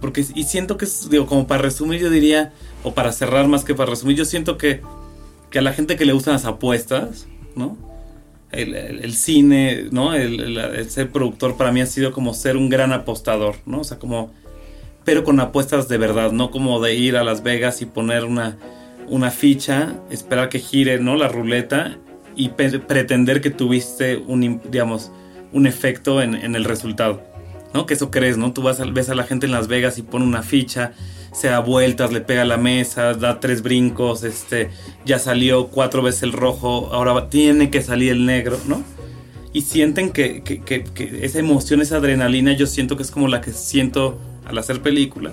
Porque, 0.00 0.24
y 0.34 0.44
siento 0.44 0.76
que 0.76 0.84
es, 0.84 1.08
digo, 1.08 1.26
como 1.26 1.46
para 1.46 1.62
resumir, 1.62 2.00
yo 2.00 2.10
diría, 2.10 2.52
o 2.82 2.92
para 2.92 3.12
cerrar 3.12 3.48
más 3.48 3.64
que 3.64 3.74
para 3.74 3.90
resumir, 3.90 4.16
yo 4.16 4.24
siento 4.24 4.58
que, 4.58 4.82
que 5.50 5.58
a 5.58 5.62
la 5.62 5.72
gente 5.72 5.96
que 5.96 6.04
le 6.04 6.12
gustan 6.12 6.34
las 6.34 6.44
apuestas, 6.44 7.26
¿no? 7.54 7.76
El, 8.52 8.74
el, 8.74 9.14
cine, 9.14 9.88
¿no? 9.90 10.14
El, 10.14 10.56
el, 10.56 10.90
ser 10.90 11.10
productor 11.10 11.56
para 11.56 11.72
mí 11.72 11.80
ha 11.80 11.86
sido 11.86 12.12
como 12.12 12.32
ser 12.32 12.56
un 12.56 12.68
gran 12.68 12.92
apostador, 12.92 13.56
¿no? 13.66 13.80
O 13.80 13.84
sea, 13.84 13.98
como 13.98 14.32
pero 15.06 15.22
con 15.22 15.38
apuestas 15.38 15.86
de 15.88 15.98
verdad, 15.98 16.32
no 16.32 16.50
como 16.50 16.80
de 16.80 16.96
ir 16.96 17.16
a 17.16 17.22
Las 17.22 17.44
Vegas 17.44 17.80
y 17.80 17.86
poner 17.86 18.24
una, 18.24 18.56
una 19.06 19.30
ficha, 19.30 19.94
esperar 20.10 20.48
que 20.48 20.58
gire 20.58 20.98
¿no? 20.98 21.14
la 21.14 21.28
ruleta 21.28 21.96
y 22.34 22.48
pretender 22.48 23.40
que 23.40 23.50
tuviste 23.50 24.16
un, 24.16 24.60
digamos, 24.68 25.12
un 25.52 25.68
efecto 25.68 26.20
en, 26.20 26.34
en, 26.34 26.56
el 26.56 26.64
resultado. 26.64 27.22
¿no? 27.72 27.86
Que 27.86 27.94
eso 27.94 28.10
crees, 28.10 28.36
¿no? 28.36 28.52
Tú 28.52 28.62
vas 28.62 28.80
a, 28.80 28.84
ves 28.84 29.08
a 29.08 29.14
la 29.14 29.22
gente 29.22 29.46
en 29.46 29.52
Las 29.52 29.68
Vegas 29.68 29.96
y 29.98 30.02
pone 30.02 30.24
una 30.24 30.42
ficha, 30.42 30.92
se 31.32 31.46
da 31.46 31.60
vueltas, 31.60 32.12
le 32.12 32.20
pega 32.20 32.42
a 32.42 32.44
la 32.44 32.56
mesa, 32.56 33.14
da 33.14 33.38
tres 33.38 33.62
brincos, 33.62 34.24
este, 34.24 34.70
ya 35.04 35.20
salió 35.20 35.68
cuatro 35.68 36.02
veces 36.02 36.24
el 36.24 36.32
rojo, 36.32 36.90
ahora 36.92 37.30
tiene 37.30 37.70
que 37.70 37.80
salir 37.80 38.10
el 38.10 38.26
negro, 38.26 38.58
¿no? 38.66 38.82
Y 39.52 39.60
sienten 39.60 40.10
que, 40.10 40.42
que, 40.42 40.62
que, 40.62 40.82
que 40.82 41.24
esa 41.24 41.38
emoción, 41.38 41.80
esa 41.80 41.98
adrenalina, 41.98 42.54
yo 42.54 42.66
siento 42.66 42.96
que 42.96 43.04
es 43.04 43.12
como 43.12 43.28
la 43.28 43.40
que 43.40 43.52
siento 43.52 44.18
al 44.46 44.58
hacer 44.58 44.80
película, 44.80 45.32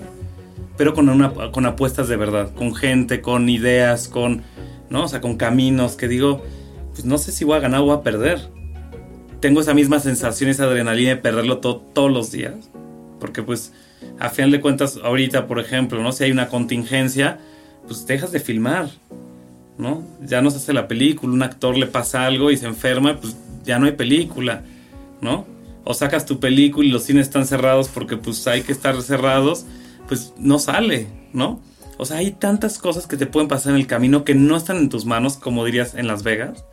pero 0.76 0.92
con, 0.92 1.08
una, 1.08 1.32
con 1.52 1.66
apuestas 1.66 2.08
de 2.08 2.16
verdad, 2.16 2.52
con 2.54 2.74
gente, 2.74 3.20
con 3.20 3.48
ideas, 3.48 4.08
con, 4.08 4.42
¿no? 4.90 5.04
O 5.04 5.08
sea, 5.08 5.20
con 5.20 5.36
caminos 5.36 5.96
que 5.96 6.08
digo, 6.08 6.42
pues 6.92 7.04
no 7.04 7.18
sé 7.18 7.32
si 7.32 7.44
voy 7.44 7.56
a 7.56 7.60
ganar 7.60 7.80
o 7.80 7.84
voy 7.84 7.96
a 7.96 8.02
perder. 8.02 8.40
Tengo 9.40 9.60
esa 9.60 9.74
misma 9.74 10.00
sensación, 10.00 10.50
esa 10.50 10.64
adrenalina 10.64 11.10
de 11.10 11.16
perderlo 11.16 11.58
todos 11.58 12.10
los 12.10 12.32
días, 12.32 12.54
porque 13.20 13.42
pues 13.42 13.72
a 14.18 14.30
final 14.30 14.50
de 14.50 14.60
cuentas 14.60 14.98
ahorita, 15.02 15.46
por 15.46 15.60
ejemplo, 15.60 16.02
¿no? 16.02 16.12
Si 16.12 16.24
hay 16.24 16.32
una 16.32 16.48
contingencia, 16.48 17.38
pues 17.86 18.06
dejas 18.06 18.32
de 18.32 18.40
filmar, 18.40 18.88
¿no? 19.78 20.02
Ya 20.22 20.42
no 20.42 20.50
se 20.50 20.56
hace 20.56 20.72
la 20.72 20.88
película, 20.88 21.32
un 21.32 21.42
actor 21.42 21.76
le 21.76 21.86
pasa 21.86 22.26
algo 22.26 22.50
y 22.50 22.56
se 22.56 22.66
enferma, 22.66 23.20
pues 23.20 23.36
ya 23.64 23.78
no 23.78 23.86
hay 23.86 23.92
película, 23.92 24.62
¿no? 25.20 25.46
O 25.84 25.94
sacas 25.94 26.26
tu 26.26 26.40
película 26.40 26.88
y 26.88 26.90
los 26.90 27.04
cines 27.04 27.26
están 27.26 27.46
cerrados 27.46 27.88
porque 27.88 28.16
pues 28.16 28.46
hay 28.46 28.62
que 28.62 28.72
estar 28.72 29.00
cerrados, 29.02 29.66
pues 30.08 30.32
no 30.38 30.58
sale, 30.58 31.06
¿no? 31.32 31.60
O 31.96 32.06
sea, 32.06 32.18
hay 32.18 32.32
tantas 32.32 32.78
cosas 32.78 33.06
que 33.06 33.16
te 33.16 33.26
pueden 33.26 33.48
pasar 33.48 33.72
en 33.72 33.78
el 33.78 33.86
camino 33.86 34.24
que 34.24 34.34
no 34.34 34.56
están 34.56 34.78
en 34.78 34.88
tus 34.88 35.04
manos, 35.04 35.36
como 35.36 35.64
dirías 35.64 35.94
en 35.94 36.06
Las 36.06 36.22
Vegas, 36.22 36.64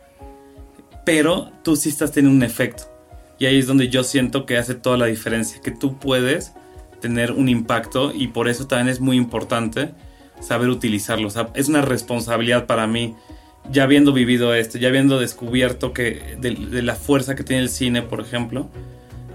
pero 1.05 1.51
tú 1.63 1.75
sí 1.75 1.89
estás 1.89 2.11
teniendo 2.11 2.37
un 2.37 2.43
efecto. 2.43 2.83
Y 3.37 3.45
ahí 3.45 3.59
es 3.59 3.67
donde 3.67 3.89
yo 3.89 4.03
siento 4.03 4.45
que 4.45 4.57
hace 4.57 4.75
toda 4.75 4.97
la 4.97 5.07
diferencia, 5.07 5.61
que 5.61 5.71
tú 5.71 5.97
puedes 5.97 6.53
tener 7.01 7.31
un 7.31 7.49
impacto 7.49 8.11
y 8.13 8.27
por 8.27 8.47
eso 8.47 8.67
también 8.67 8.89
es 8.89 8.99
muy 8.99 9.17
importante 9.17 9.91
saber 10.39 10.69
utilizarlo. 10.69 11.27
O 11.27 11.31
sea, 11.31 11.49
es 11.55 11.67
una 11.67 11.81
responsabilidad 11.81 12.65
para 12.65 12.87
mí, 12.87 13.15
ya 13.71 13.83
habiendo 13.83 14.13
vivido 14.13 14.53
esto, 14.55 14.77
ya 14.77 14.87
habiendo 14.87 15.19
descubierto 15.19 15.93
que 15.93 16.37
de, 16.39 16.51
de 16.51 16.81
la 16.81 16.95
fuerza 16.95 17.35
que 17.35 17.43
tiene 17.43 17.63
el 17.63 17.69
cine, 17.69 18.01
por 18.01 18.21
ejemplo, 18.21 18.69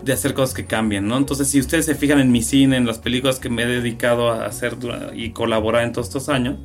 de 0.06 0.12
hacer 0.12 0.34
cosas 0.34 0.54
que 0.54 0.64
cambien, 0.64 1.06
¿no? 1.08 1.18
Entonces, 1.18 1.48
si 1.48 1.58
ustedes 1.58 1.84
se 1.84 1.94
fijan 1.94 2.20
en 2.20 2.30
mi 2.30 2.42
cine, 2.42 2.76
en 2.76 2.86
las 2.86 2.98
películas 2.98 3.40
que 3.40 3.50
me 3.50 3.64
he 3.64 3.66
dedicado 3.66 4.30
a 4.30 4.46
hacer 4.46 4.76
y 5.14 5.30
colaborar 5.30 5.84
en 5.84 5.92
todos 5.92 6.06
estos 6.06 6.28
años, 6.28 6.56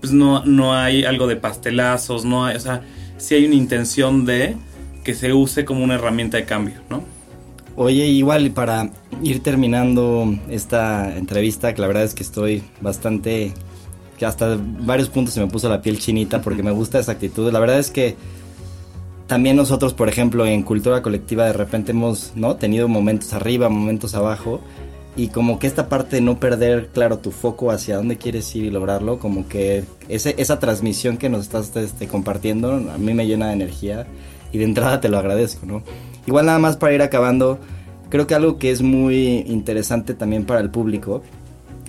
pues 0.00 0.12
no, 0.12 0.44
no 0.44 0.72
hay 0.74 1.04
algo 1.04 1.26
de 1.26 1.36
pastelazos, 1.36 2.24
no 2.24 2.46
hay, 2.46 2.56
o 2.56 2.60
sea, 2.60 2.82
sí 3.18 3.34
hay 3.34 3.44
una 3.44 3.56
intención 3.56 4.24
de 4.24 4.56
que 5.04 5.14
se 5.14 5.32
use 5.32 5.64
como 5.64 5.82
una 5.82 5.96
herramienta 5.96 6.36
de 6.36 6.44
cambio, 6.44 6.76
¿no? 6.88 7.02
Oye, 7.74 8.06
igual 8.06 8.50
para 8.52 8.90
ir 9.22 9.42
terminando 9.42 10.32
esta 10.48 11.16
entrevista, 11.16 11.74
que 11.74 11.80
la 11.80 11.88
verdad 11.88 12.04
es 12.04 12.14
que 12.14 12.22
estoy 12.22 12.62
bastante, 12.80 13.52
que 14.16 14.26
hasta 14.26 14.56
varios 14.60 15.08
puntos 15.08 15.34
se 15.34 15.40
me 15.40 15.48
puso 15.48 15.68
la 15.68 15.82
piel 15.82 15.98
chinita 15.98 16.40
porque 16.40 16.62
me 16.62 16.70
gusta 16.70 17.00
esa 17.00 17.12
actitud. 17.12 17.50
La 17.52 17.58
verdad 17.58 17.78
es 17.78 17.90
que 17.90 18.16
también 19.30 19.54
nosotros, 19.54 19.94
por 19.94 20.08
ejemplo, 20.08 20.44
en 20.44 20.64
cultura 20.64 21.02
colectiva 21.02 21.46
de 21.46 21.52
repente 21.52 21.92
hemos 21.92 22.32
¿no? 22.34 22.56
tenido 22.56 22.88
momentos 22.88 23.32
arriba, 23.32 23.68
momentos 23.68 24.16
abajo. 24.16 24.60
Y 25.14 25.28
como 25.28 25.60
que 25.60 25.68
esta 25.68 25.88
parte 25.88 26.16
de 26.16 26.22
no 26.22 26.40
perder, 26.40 26.88
claro, 26.88 27.18
tu 27.18 27.30
foco 27.30 27.70
hacia 27.70 27.98
dónde 27.98 28.16
quieres 28.16 28.52
ir 28.56 28.64
y 28.64 28.70
lograrlo, 28.70 29.20
como 29.20 29.46
que 29.46 29.84
ese, 30.08 30.34
esa 30.36 30.58
transmisión 30.58 31.16
que 31.16 31.28
nos 31.28 31.42
estás 31.42 31.76
este, 31.76 32.08
compartiendo 32.08 32.72
a 32.72 32.98
mí 32.98 33.14
me 33.14 33.24
llena 33.24 33.46
de 33.46 33.52
energía 33.52 34.08
y 34.50 34.58
de 34.58 34.64
entrada 34.64 35.00
te 35.00 35.08
lo 35.08 35.16
agradezco, 35.16 35.64
¿no? 35.64 35.84
Igual 36.26 36.46
nada 36.46 36.58
más 36.58 36.76
para 36.76 36.92
ir 36.92 37.02
acabando, 37.02 37.60
creo 38.08 38.26
que 38.26 38.34
algo 38.34 38.58
que 38.58 38.72
es 38.72 38.82
muy 38.82 39.44
interesante 39.46 40.12
también 40.14 40.44
para 40.44 40.58
el 40.58 40.70
público 40.70 41.22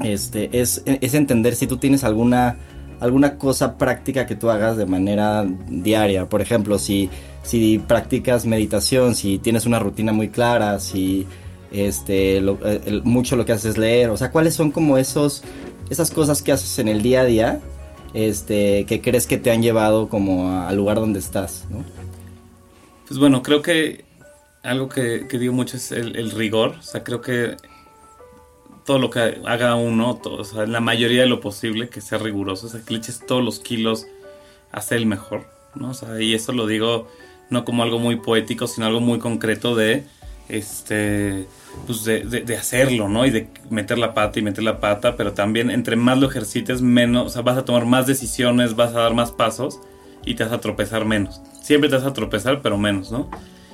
este, 0.03 0.61
es, 0.61 0.83
es 0.85 1.15
entender 1.15 1.55
si 1.55 1.65
tú 1.65 1.77
tienes 1.77 2.03
alguna, 2.03 2.57
alguna 2.99 3.39
cosa 3.39 3.79
práctica 3.79 4.27
que 4.27 4.35
tú 4.35 4.51
hagas 4.51 4.77
de 4.77 4.85
manera 4.85 5.43
diaria. 5.67 6.29
Por 6.29 6.41
ejemplo, 6.41 6.77
si 6.77 7.09
si 7.43 7.79
practicas 7.79 8.45
meditación, 8.45 9.15
si 9.15 9.39
tienes 9.39 9.65
una 9.65 9.79
rutina 9.79 10.13
muy 10.13 10.29
clara, 10.29 10.79
si 10.79 11.27
este 11.71 12.37
eh, 12.37 13.01
mucho 13.03 13.35
lo 13.35 13.45
que 13.45 13.53
haces 13.53 13.71
es 13.71 13.77
leer, 13.77 14.09
o 14.09 14.17
sea, 14.17 14.31
cuáles 14.31 14.53
son 14.53 14.71
como 14.71 14.97
esos 14.97 15.43
esas 15.89 16.09
cosas 16.11 16.41
que 16.41 16.51
haces 16.51 16.79
en 16.79 16.87
el 16.87 17.01
día 17.01 17.21
a 17.21 17.25
día, 17.25 17.61
este, 18.13 18.85
que 18.85 19.01
crees 19.01 19.27
que 19.27 19.37
te 19.37 19.51
han 19.51 19.61
llevado 19.61 20.07
como 20.07 20.61
al 20.61 20.75
lugar 20.75 20.97
donde 20.97 21.19
estás, 21.19 21.65
¿no? 21.69 21.83
Pues 23.07 23.19
bueno, 23.19 23.43
creo 23.43 23.61
que 23.61 24.05
algo 24.63 24.87
que, 24.87 25.27
digo 25.31 25.53
mucho 25.53 25.75
es 25.75 25.91
el, 25.91 26.31
rigor, 26.31 26.75
o 26.79 26.81
sea, 26.81 27.03
creo 27.03 27.19
que 27.19 27.57
todo 28.85 28.99
lo 28.99 29.09
que 29.09 29.41
haga 29.45 29.75
uno, 29.75 30.19
o 30.23 30.43
sea, 30.45 30.65
la 30.65 30.79
mayoría 30.79 31.23
de 31.23 31.27
lo 31.27 31.41
posible, 31.41 31.89
que 31.89 31.99
sea 31.99 32.19
riguroso, 32.19 32.67
o 32.67 32.69
sea, 32.69 32.81
que 32.81 32.93
le 32.93 32.99
eches 32.99 33.25
todos 33.25 33.43
los 33.43 33.59
kilos 33.59 34.07
a 34.71 34.81
ser 34.81 34.99
el 34.99 35.07
mejor, 35.07 35.45
¿no? 35.75 35.89
O 35.89 35.93
sea, 35.93 36.21
y 36.21 36.33
eso 36.33 36.53
lo 36.53 36.67
digo 36.67 37.09
no 37.51 37.63
como 37.65 37.83
algo 37.83 37.99
muy 37.99 38.15
poético, 38.15 38.65
sino 38.65 38.87
algo 38.87 39.01
muy 39.01 39.19
concreto 39.19 39.75
de, 39.75 40.03
este, 40.49 41.45
pues 41.85 42.03
de, 42.03 42.21
de, 42.23 42.57
hacerlo, 42.57 43.07
¿no? 43.07 43.25
Y 43.25 43.29
de 43.29 43.47
meter 43.69 43.97
la 43.97 44.13
pata 44.13 44.39
y 44.39 44.41
meter 44.41 44.63
la 44.63 44.79
pata, 44.79 45.15
pero 45.15 45.33
también 45.33 45.69
entre 45.69 45.95
más 45.95 46.17
lo 46.17 46.27
ejercites, 46.27 46.81
menos, 46.81 47.27
o 47.27 47.29
sea, 47.29 47.41
vas 47.41 47.57
a 47.57 47.65
tomar 47.65 47.85
más 47.85 48.07
decisiones, 48.07 48.75
vas 48.75 48.95
a 48.95 49.01
dar 49.01 49.13
más 49.13 49.31
pasos 49.31 49.79
y 50.25 50.35
te 50.35 50.43
vas 50.43 50.53
a 50.53 50.59
tropezar 50.59 51.05
menos. 51.05 51.41
Siempre 51.61 51.89
te 51.89 51.95
vas 51.95 52.05
a 52.05 52.13
tropezar, 52.13 52.61
pero 52.61 52.77
menos, 52.77 53.11
¿no? 53.11 53.29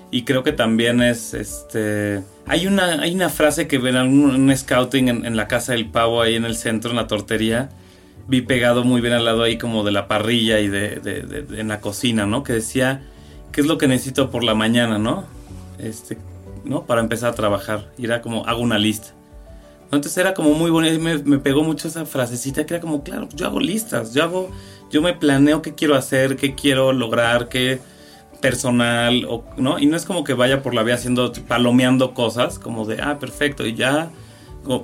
Y 0.10 0.24
creo 0.24 0.44
que 0.44 0.54
también 0.54 1.02
es, 1.02 1.34
este, 1.34 2.24
hay 2.48 2.66
una, 2.66 3.02
hay 3.02 3.14
una 3.14 3.30
frase 3.30 3.68
que 3.68 3.76
en 3.76 3.98
un, 3.98 4.56
scouting 4.56 5.10
en, 5.10 5.36
la 5.36 5.48
casa 5.48 5.74
del 5.74 5.88
pavo, 5.88 6.22
ahí 6.22 6.36
en 6.36 6.46
el 6.46 6.56
centro, 6.56 6.92
en 6.92 6.96
la 6.96 7.08
tortería, 7.08 7.70
vi 8.28 8.42
pegado 8.42 8.84
muy 8.84 9.02
bien 9.02 9.14
al 9.14 9.26
lado 9.26 9.44
ahí 9.44 9.58
como 9.58 9.84
de 9.84 9.92
la 9.92 10.08
parrilla 10.08 10.60
y 10.60 10.68
de, 10.68 10.96
de, 10.96 11.60
en 11.60 11.68
la 11.68 11.82
cocina, 11.82 12.26
¿no? 12.26 12.44
Que 12.44 12.54
decía, 12.54 13.02
¿qué 13.52 13.62
es 13.62 13.68
lo 13.68 13.78
que 13.78 13.88
necesito 13.88 14.30
por 14.30 14.44
la 14.44 14.56
mañana, 14.56 14.98
¿no? 14.98 15.26
Este, 15.80 16.18
¿no? 16.64 16.86
Para 16.86 17.02
empezar 17.02 17.32
a 17.32 17.36
trabajar. 17.36 17.92
Y 17.98 18.06
era 18.06 18.22
como, 18.22 18.46
hago 18.46 18.62
una 18.62 18.78
lista. 18.78 19.10
Entonces 19.92 20.18
era 20.18 20.34
como 20.34 20.54
muy 20.54 20.70
bonito, 20.70 21.00
me, 21.00 21.18
me 21.20 21.40
pegó 21.40 21.64
mucho 21.64 21.88
esa 21.88 22.06
frasecita 22.06 22.66
que 22.66 22.74
era 22.74 22.82
como, 22.82 23.04
claro, 23.04 23.30
yo 23.34 23.46
hago 23.46 23.62
listas, 23.62 24.14
yo 24.14 24.24
hago, 24.24 24.50
yo 24.92 25.02
me 25.02 25.14
planeo 25.14 25.62
qué 25.62 25.76
quiero 25.76 25.96
hacer, 25.96 26.36
qué 26.36 26.56
quiero 26.56 26.92
lograr, 26.92 27.48
qué 27.48 27.80
personal, 28.42 29.26
o, 29.30 29.46
¿no? 29.58 29.80
Y 29.80 29.86
no 29.86 29.96
es 29.96 30.06
como 30.06 30.24
que 30.26 30.34
vaya 30.34 30.62
por 30.62 30.74
la 30.74 30.84
vía 30.84 30.96
haciendo, 30.96 31.32
palomeando 31.48 32.14
cosas, 32.14 32.60
como 32.60 32.86
de, 32.86 33.02
ah, 33.02 33.18
perfecto, 33.18 33.66
y 33.66 33.76
ya, 33.76 34.12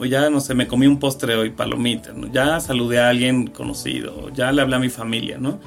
ya 0.09 0.29
no 0.29 0.39
sé, 0.39 0.55
me 0.55 0.67
comí 0.67 0.87
un 0.87 0.99
postre 0.99 1.35
hoy, 1.35 1.49
palomita, 1.49 2.13
¿no? 2.13 2.31
ya 2.31 2.59
saludé 2.61 2.99
a 2.99 3.09
alguien 3.09 3.47
conocido, 3.47 4.29
ya 4.29 4.51
le 4.51 4.61
hablé 4.61 4.77
a 4.77 4.79
mi 4.79 4.89
familia, 4.89 5.37
¿no? 5.37 5.59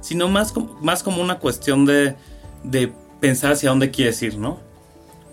Sino 0.00 0.28
más, 0.28 0.52
más 0.80 1.04
como 1.04 1.22
una 1.22 1.38
cuestión 1.38 1.86
de, 1.86 2.16
de 2.64 2.92
pensar 3.20 3.52
hacia 3.52 3.70
dónde 3.70 3.90
quieres 3.90 4.22
ir, 4.22 4.38
¿no? 4.38 4.60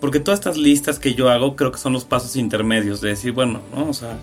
Porque 0.00 0.20
todas 0.20 0.40
estas 0.40 0.56
listas 0.56 0.98
que 0.98 1.14
yo 1.14 1.28
hago 1.28 1.56
creo 1.56 1.72
que 1.72 1.78
son 1.78 1.92
los 1.92 2.04
pasos 2.04 2.36
intermedios, 2.36 3.00
de 3.00 3.10
decir, 3.10 3.32
bueno, 3.32 3.60
¿no? 3.74 3.88
O 3.88 3.94
sea, 3.94 4.18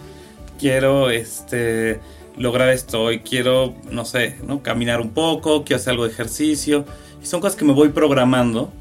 quiero, 0.59 1.09
este 1.09 1.99
lograr 2.37 2.69
esto 2.69 3.11
y 3.11 3.21
quiero, 3.21 3.73
no 3.89 4.05
sé, 4.05 4.35
¿no? 4.45 4.61
caminar 4.61 5.01
un 5.01 5.09
poco, 5.09 5.63
quiero 5.63 5.77
hacer 5.79 5.91
algo 5.91 6.05
de 6.05 6.11
ejercicio 6.11 6.85
son 7.27 7.41
cosas 7.41 7.55
que 7.57 7.65
me 7.65 7.73
voy 7.73 7.89
programando 7.89 8.71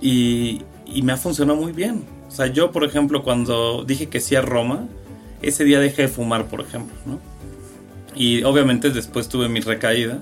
y, 0.00 0.62
me 1.02 1.12
ha 1.12 1.16
funcionado 1.16 1.58
muy 1.58 1.72
bien. 1.72 2.04
O 2.28 2.30
sea, 2.30 2.46
yo, 2.46 2.72
por 2.72 2.84
ejemplo, 2.84 3.22
cuando 3.22 3.84
dije 3.84 4.08
que 4.08 4.20
sí 4.20 4.36
a 4.36 4.42
Roma, 4.42 4.86
ese 5.40 5.64
día 5.64 5.80
dejé 5.80 6.02
de 6.02 6.08
fumar, 6.08 6.46
por 6.46 6.60
ejemplo, 6.60 6.94
¿no? 7.06 7.18
Y 8.14 8.42
obviamente 8.42 8.90
después 8.90 9.28
tuve 9.28 9.48
mi 9.48 9.60
recaída 9.60 10.18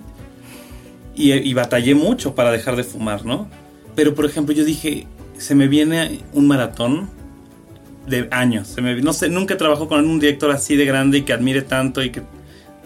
y, 1.19 1.53
batallé 1.55 1.95
mucho 1.95 2.35
para 2.35 2.53
dejar 2.53 2.77
de 2.77 2.85
fumar, 2.85 3.25
¿no? 3.25 3.49
Pero, 3.95 4.15
por 4.15 4.25
ejemplo, 4.25 4.55
yo 4.55 4.65
dije, 4.65 5.07
se 5.37 5.55
me 5.55 5.67
viene 5.67 6.21
un 6.33 6.47
maratón 6.47 7.11
de 8.07 8.29
años. 8.31 8.69
Se 8.69 8.81
me, 8.81 9.01
no 9.03 9.13
sé, 9.13 9.29
nunca 9.29 9.57
trabajo 9.57 9.89
con 9.89 10.07
un 10.07 10.21
director 10.21 10.51
así 10.51 10.77
de 10.77 10.85
grande 10.85 11.19
y 11.19 11.23
que 11.23 11.33
admire 11.33 11.63
tanto 11.63 12.03
y 12.03 12.11
que... 12.11 12.23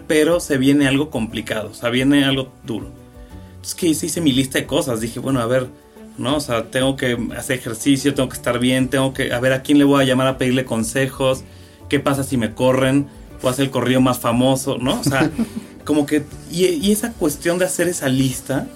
Pero 0.08 0.40
se 0.40 0.58
viene 0.58 0.88
algo 0.88 1.10
complicado, 1.10 1.70
o 1.70 1.74
sea, 1.74 1.90
viene 1.90 2.24
algo 2.24 2.52
duro. 2.64 2.90
Es 3.62 3.74
que 3.74 3.86
hice 3.86 4.20
mi 4.20 4.32
lista 4.32 4.58
de 4.58 4.66
cosas. 4.66 5.00
Dije, 5.00 5.20
bueno, 5.20 5.40
a 5.40 5.46
ver, 5.46 5.68
¿no? 6.18 6.36
O 6.36 6.40
sea, 6.40 6.64
tengo 6.70 6.96
que 6.96 7.16
hacer 7.36 7.58
ejercicio, 7.58 8.14
tengo 8.14 8.28
que 8.28 8.36
estar 8.36 8.58
bien, 8.58 8.88
tengo 8.88 9.12
que, 9.14 9.32
a 9.32 9.40
ver, 9.40 9.52
¿a 9.52 9.62
quién 9.62 9.78
le 9.78 9.84
voy 9.84 10.02
a 10.02 10.06
llamar 10.06 10.26
a 10.26 10.38
pedirle 10.38 10.64
consejos? 10.64 11.44
¿Qué 11.88 12.00
pasa 12.00 12.24
si 12.24 12.36
me 12.36 12.54
corren? 12.54 13.06
¿Puedo 13.40 13.52
hacer 13.52 13.66
el 13.66 13.70
corrido 13.70 14.00
más 14.00 14.18
famoso? 14.18 14.78
¿No? 14.78 15.00
O 15.00 15.04
sea, 15.04 15.30
como 15.84 16.06
que, 16.06 16.24
y, 16.50 16.90
esa 16.90 17.12
cuestión 17.12 17.58
de 17.58 17.64
hacer 17.64 17.88
esa 17.88 18.08
lista 18.08 18.66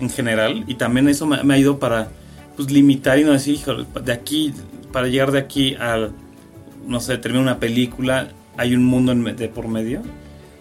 en 0.00 0.10
general, 0.10 0.64
y 0.66 0.74
también 0.74 1.08
eso 1.08 1.26
me, 1.26 1.54
ha 1.54 1.58
ido 1.58 1.78
para, 1.78 2.08
pues, 2.56 2.70
limitar 2.70 3.18
y 3.18 3.24
no 3.24 3.32
decir, 3.32 3.54
hijo, 3.54 3.74
de 3.74 4.12
aquí, 4.12 4.52
para 4.92 5.08
llegar 5.08 5.32
de 5.32 5.38
aquí 5.38 5.74
a, 5.74 6.08
no 6.86 7.00
sé, 7.00 7.18
terminar 7.18 7.42
una 7.42 7.60
película, 7.60 8.28
hay 8.56 8.74
un 8.74 8.84
mundo 8.84 9.14
de 9.14 9.48
por 9.48 9.68
medio. 9.68 10.02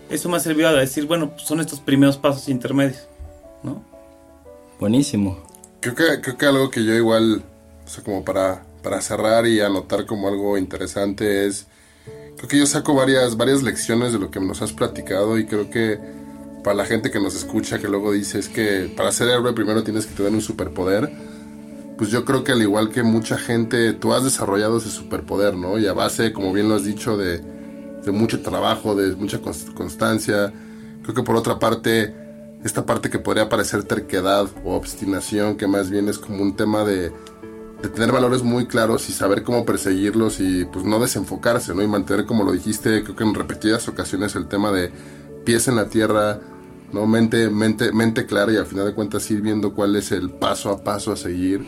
Eso 0.10 0.30
me 0.30 0.38
ha 0.38 0.40
servido 0.40 0.70
a 0.70 0.74
decir, 0.74 1.06
bueno, 1.06 1.32
pues, 1.32 1.44
son 1.44 1.60
estos 1.60 1.80
primeros 1.80 2.18
pasos 2.18 2.48
intermedios. 2.50 3.08
¿no? 3.64 3.84
Buenísimo. 4.80 5.44
Creo 5.80 5.96
que, 5.96 6.22
creo 6.22 6.38
que 6.38 6.46
algo 6.46 6.70
que 6.70 6.84
yo 6.84 6.94
igual, 6.94 7.44
o 7.86 7.90
sea, 7.90 8.04
como 8.04 8.24
para, 8.24 8.64
para 8.84 9.02
cerrar 9.02 9.48
y 9.48 9.62
anotar 9.62 10.06
como 10.06 10.28
algo 10.28 10.58
interesante 10.58 11.48
es, 11.48 11.68
creo 12.38 12.50
que 12.50 12.58
yo 12.58 12.66
saco 12.66 12.94
varias, 12.94 13.38
varias 13.38 13.64
lecciones 13.64 14.14
de 14.14 14.20
lo 14.20 14.32
que 14.32 14.40
nos 14.40 14.62
has 14.62 14.74
platicado 14.74 15.38
y 15.38 15.46
creo 15.46 15.70
que 15.70 16.00
para 16.64 16.76
la 16.76 16.86
gente 16.86 17.12
que 17.12 17.20
nos 17.20 17.36
escucha 17.36 17.80
que 17.80 17.88
luego 17.88 18.12
dice 18.12 18.40
es 18.40 18.50
que 18.50 18.92
para 18.96 19.12
ser 19.12 19.30
héroe 19.30 19.54
primero 19.54 19.84
tienes 19.84 20.06
que 20.06 20.16
tener 20.16 20.32
un 20.32 20.42
superpoder, 20.42 21.12
pues 21.98 22.10
yo 22.10 22.26
creo 22.26 22.44
que 22.44 22.52
al 22.52 22.62
igual 22.62 22.90
que 22.90 23.04
mucha 23.04 23.38
gente, 23.38 23.94
tú 23.94 24.14
has 24.14 24.24
desarrollado 24.24 24.78
ese 24.78 24.90
superpoder, 24.90 25.56
¿no? 25.56 25.78
Y 25.78 25.88
a 25.88 25.94
base, 25.94 26.34
como 26.34 26.52
bien 26.52 26.68
lo 26.68 26.76
has 26.76 26.84
dicho, 26.84 27.18
de, 27.18 27.40
de 27.40 28.12
mucho 28.12 28.42
trabajo, 28.42 28.96
de 28.96 29.16
mucha 29.16 29.40
constancia, 29.42 30.52
creo 31.04 31.16
que 31.16 31.24
por 31.24 31.36
otra 31.36 31.60
parte 31.60 32.14
esta 32.66 32.84
parte 32.84 33.12
que 33.12 33.20
podría 33.20 33.48
parecer 33.48 33.84
terquedad 33.84 34.48
o 34.64 34.74
obstinación, 34.74 35.56
que 35.56 35.68
más 35.68 35.92
bien 35.92 36.10
es 36.10 36.18
como 36.18 36.42
un 36.42 36.56
tema 36.56 36.84
de, 36.84 37.12
tener 37.90 38.12
valores 38.12 38.44
muy 38.44 38.66
claros 38.68 39.10
y 39.10 39.14
saber 39.14 39.44
cómo 39.44 39.66
perseguirlos 39.66 40.40
y 40.40 40.66
pues 40.66 40.86
no 40.86 41.00
desenfocarse, 41.00 41.74
¿no? 41.74 41.82
Y 41.82 41.88
mantener, 41.88 42.26
como 42.26 42.44
lo 42.44 42.52
dijiste, 42.52 43.04
creo 43.04 43.16
que 43.16 43.24
en 43.24 43.34
repetidas 43.34 43.88
ocasiones 43.88 44.36
el 44.36 44.48
tema 44.48 44.72
de 44.72 44.92
pies 45.44 45.68
en 45.68 45.76
la 45.76 45.90
tierra, 45.90 46.40
¿no? 46.92 47.06
Mente, 47.08 47.50
mente, 47.50 47.92
mente 47.92 48.26
clara 48.26 48.52
y 48.52 48.58
al 48.58 48.66
final 48.66 48.86
de 48.86 48.94
cuentas 48.94 49.30
ir 49.32 49.42
viendo 49.42 49.74
cuál 49.74 49.96
es 49.96 50.12
el 50.12 50.30
paso 50.30 50.70
a 50.70 50.84
paso 50.84 51.12
a 51.12 51.16
seguir. 51.16 51.66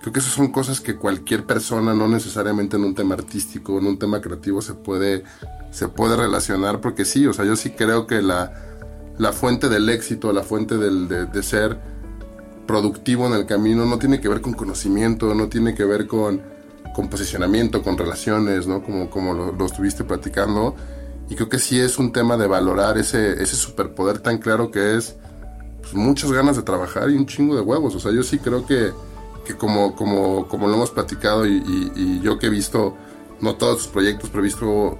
Creo 0.00 0.12
que 0.12 0.20
esas 0.20 0.32
son 0.32 0.50
cosas 0.50 0.80
que 0.80 0.96
cualquier 0.96 1.44
persona, 1.44 1.92
no 1.92 2.08
necesariamente 2.08 2.76
en 2.76 2.84
un 2.84 2.94
tema 2.94 3.14
artístico, 3.14 3.78
en 3.78 3.86
un 3.86 3.98
tema 3.98 4.20
creativo, 4.20 4.62
se 4.62 4.72
puede, 4.72 5.24
se 5.70 5.88
puede 5.88 6.16
relacionar, 6.16 6.80
porque 6.80 7.04
sí, 7.04 7.26
o 7.26 7.34
sea, 7.34 7.44
yo 7.44 7.54
sí 7.54 7.70
creo 7.70 8.06
que 8.06 8.22
la, 8.22 8.52
la 9.18 9.32
fuente 9.32 9.68
del 9.68 9.90
éxito, 9.90 10.32
la 10.32 10.42
fuente 10.42 10.78
del, 10.78 11.06
de, 11.06 11.42
ser 11.42 11.78
productivo 12.66 13.26
en 13.26 13.34
el 13.34 13.46
camino 13.46 13.84
no 13.84 13.98
tiene 13.98 14.20
que 14.20 14.28
ver 14.28 14.40
con 14.40 14.52
conocimiento, 14.52 15.34
no 15.34 15.48
tiene 15.48 15.74
que 15.74 15.84
ver 15.84 16.06
con, 16.06 16.40
con 16.94 17.08
posicionamiento, 17.08 17.82
con 17.82 17.98
relaciones, 17.98 18.66
¿no? 18.66 18.82
Como, 18.82 19.10
como 19.10 19.34
lo, 19.34 19.66
estuviste 19.66 20.04
platicando. 20.04 20.74
Y 21.28 21.34
creo 21.34 21.48
que 21.48 21.58
sí 21.58 21.78
es 21.78 21.98
un 21.98 22.12
tema 22.12 22.36
de 22.36 22.46
valorar 22.46 22.98
ese, 22.98 23.42
ese 23.42 23.56
superpoder 23.56 24.18
tan 24.18 24.38
claro 24.38 24.70
que 24.70 24.96
es 24.96 25.16
pues, 25.80 25.94
muchas 25.94 26.32
ganas 26.32 26.56
de 26.56 26.62
trabajar 26.62 27.10
y 27.10 27.16
un 27.16 27.26
chingo 27.26 27.54
de 27.54 27.62
huevos. 27.62 27.94
O 27.94 28.00
sea, 28.00 28.12
yo 28.12 28.22
sí 28.22 28.38
creo 28.38 28.66
que, 28.66 28.92
que 29.44 29.56
como, 29.56 29.94
como, 29.94 30.48
como 30.48 30.68
lo 30.68 30.74
hemos 30.74 30.90
platicado 30.90 31.46
y, 31.46 31.62
y 31.94 32.20
yo 32.20 32.38
que 32.38 32.46
he 32.46 32.50
visto, 32.50 32.96
no 33.40 33.54
todos 33.56 33.78
tus 33.78 33.86
proyectos, 33.88 34.30
pero 34.30 34.42
he 34.42 34.44
visto 34.44 34.98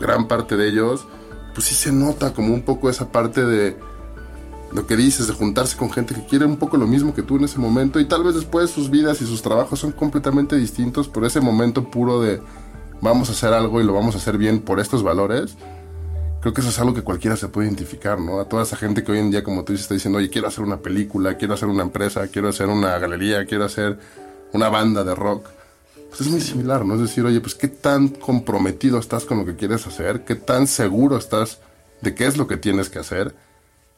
gran 0.00 0.28
parte 0.28 0.56
de 0.56 0.68
ellos, 0.68 1.06
pues 1.54 1.66
sí 1.66 1.74
se 1.74 1.92
nota 1.92 2.34
como 2.34 2.52
un 2.52 2.62
poco 2.62 2.90
esa 2.90 3.10
parte 3.10 3.44
de 3.44 3.76
lo 4.76 4.86
que 4.86 4.94
dices, 4.94 5.26
de 5.26 5.32
juntarse 5.32 5.76
con 5.76 5.90
gente 5.90 6.14
que 6.14 6.26
quiere 6.26 6.44
un 6.44 6.58
poco 6.58 6.76
lo 6.76 6.86
mismo 6.86 7.14
que 7.14 7.22
tú 7.22 7.36
en 7.36 7.44
ese 7.44 7.58
momento 7.58 7.98
y 7.98 8.04
tal 8.04 8.22
vez 8.22 8.34
después 8.34 8.70
sus 8.70 8.90
vidas 8.90 9.22
y 9.22 9.26
sus 9.26 9.40
trabajos 9.40 9.80
son 9.80 9.92
completamente 9.92 10.54
distintos, 10.54 11.08
pero 11.08 11.26
ese 11.26 11.40
momento 11.40 11.90
puro 11.90 12.20
de 12.20 12.42
vamos 13.00 13.30
a 13.30 13.32
hacer 13.32 13.54
algo 13.54 13.80
y 13.80 13.84
lo 13.84 13.94
vamos 13.94 14.14
a 14.14 14.18
hacer 14.18 14.36
bien 14.36 14.60
por 14.60 14.78
estos 14.78 15.02
valores, 15.02 15.56
creo 16.42 16.52
que 16.52 16.60
eso 16.60 16.68
es 16.68 16.78
algo 16.78 16.92
que 16.92 17.02
cualquiera 17.02 17.36
se 17.36 17.48
puede 17.48 17.68
identificar, 17.68 18.20
¿no? 18.20 18.38
A 18.38 18.44
toda 18.44 18.64
esa 18.64 18.76
gente 18.76 19.02
que 19.02 19.12
hoy 19.12 19.18
en 19.18 19.30
día, 19.30 19.42
como 19.42 19.64
tú 19.64 19.72
dices, 19.72 19.84
está 19.84 19.94
diciendo, 19.94 20.18
oye, 20.18 20.28
quiero 20.28 20.46
hacer 20.46 20.62
una 20.62 20.76
película, 20.76 21.38
quiero 21.38 21.54
hacer 21.54 21.68
una 21.68 21.82
empresa, 21.82 22.28
quiero 22.28 22.50
hacer 22.50 22.68
una 22.68 22.98
galería, 22.98 23.46
quiero 23.46 23.64
hacer 23.64 23.98
una 24.52 24.68
banda 24.68 25.02
de 25.04 25.14
rock 25.14 25.48
pues 26.08 26.20
es 26.20 26.28
muy 26.28 26.40
similar, 26.40 26.84
¿no? 26.84 26.94
Es 26.94 27.00
decir, 27.00 27.24
oye, 27.24 27.40
pues 27.40 27.54
qué 27.54 27.68
tan 27.68 28.08
comprometido 28.08 28.98
estás 28.98 29.24
con 29.24 29.38
lo 29.38 29.44
que 29.44 29.56
quieres 29.56 29.86
hacer, 29.86 30.24
qué 30.24 30.34
tan 30.34 30.66
seguro 30.66 31.16
estás 31.16 31.60
de 32.00 32.14
qué 32.14 32.26
es 32.26 32.36
lo 32.36 32.46
que 32.46 32.56
tienes 32.56 32.88
que 32.88 32.98
hacer, 32.98 33.34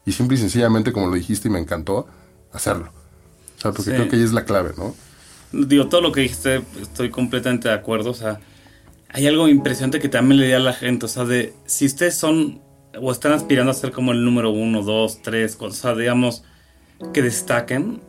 y 0.04 0.12
simple 0.12 0.36
y 0.36 0.40
sencillamente, 0.40 0.92
como 0.92 1.08
lo 1.08 1.14
dijiste 1.14 1.48
y 1.48 1.50
me 1.50 1.58
encantó, 1.58 2.06
hacerlo. 2.52 2.92
O 3.58 3.60
sea, 3.60 3.72
porque 3.72 3.90
creo 3.90 4.08
que 4.08 4.16
ahí 4.16 4.22
es 4.22 4.32
la 4.32 4.44
clave, 4.44 4.72
¿no? 4.76 4.94
Digo, 5.52 5.88
todo 5.88 6.00
lo 6.00 6.12
que 6.12 6.20
dijiste, 6.20 6.62
estoy 6.80 7.10
completamente 7.10 7.68
de 7.68 7.74
acuerdo, 7.74 8.10
o 8.10 8.14
sea, 8.14 8.40
hay 9.08 9.26
algo 9.26 9.48
impresionante 9.48 10.00
que 10.00 10.08
también 10.08 10.40
le 10.40 10.46
di 10.46 10.52
a 10.52 10.58
la 10.58 10.74
gente, 10.74 11.06
o 11.06 11.08
sea, 11.08 11.24
de 11.24 11.54
si 11.66 11.86
ustedes 11.86 12.14
son 12.14 12.60
o 13.00 13.12
están 13.12 13.32
aspirando 13.32 13.70
a 13.70 13.74
ser 13.74 13.92
como 13.92 14.12
el 14.12 14.24
número 14.24 14.50
uno, 14.50 14.82
dos, 14.82 15.22
tres, 15.22 15.56
o 15.60 15.70
sea, 15.70 15.94
digamos, 15.94 16.44
que 17.12 17.22
destaquen, 17.22 18.00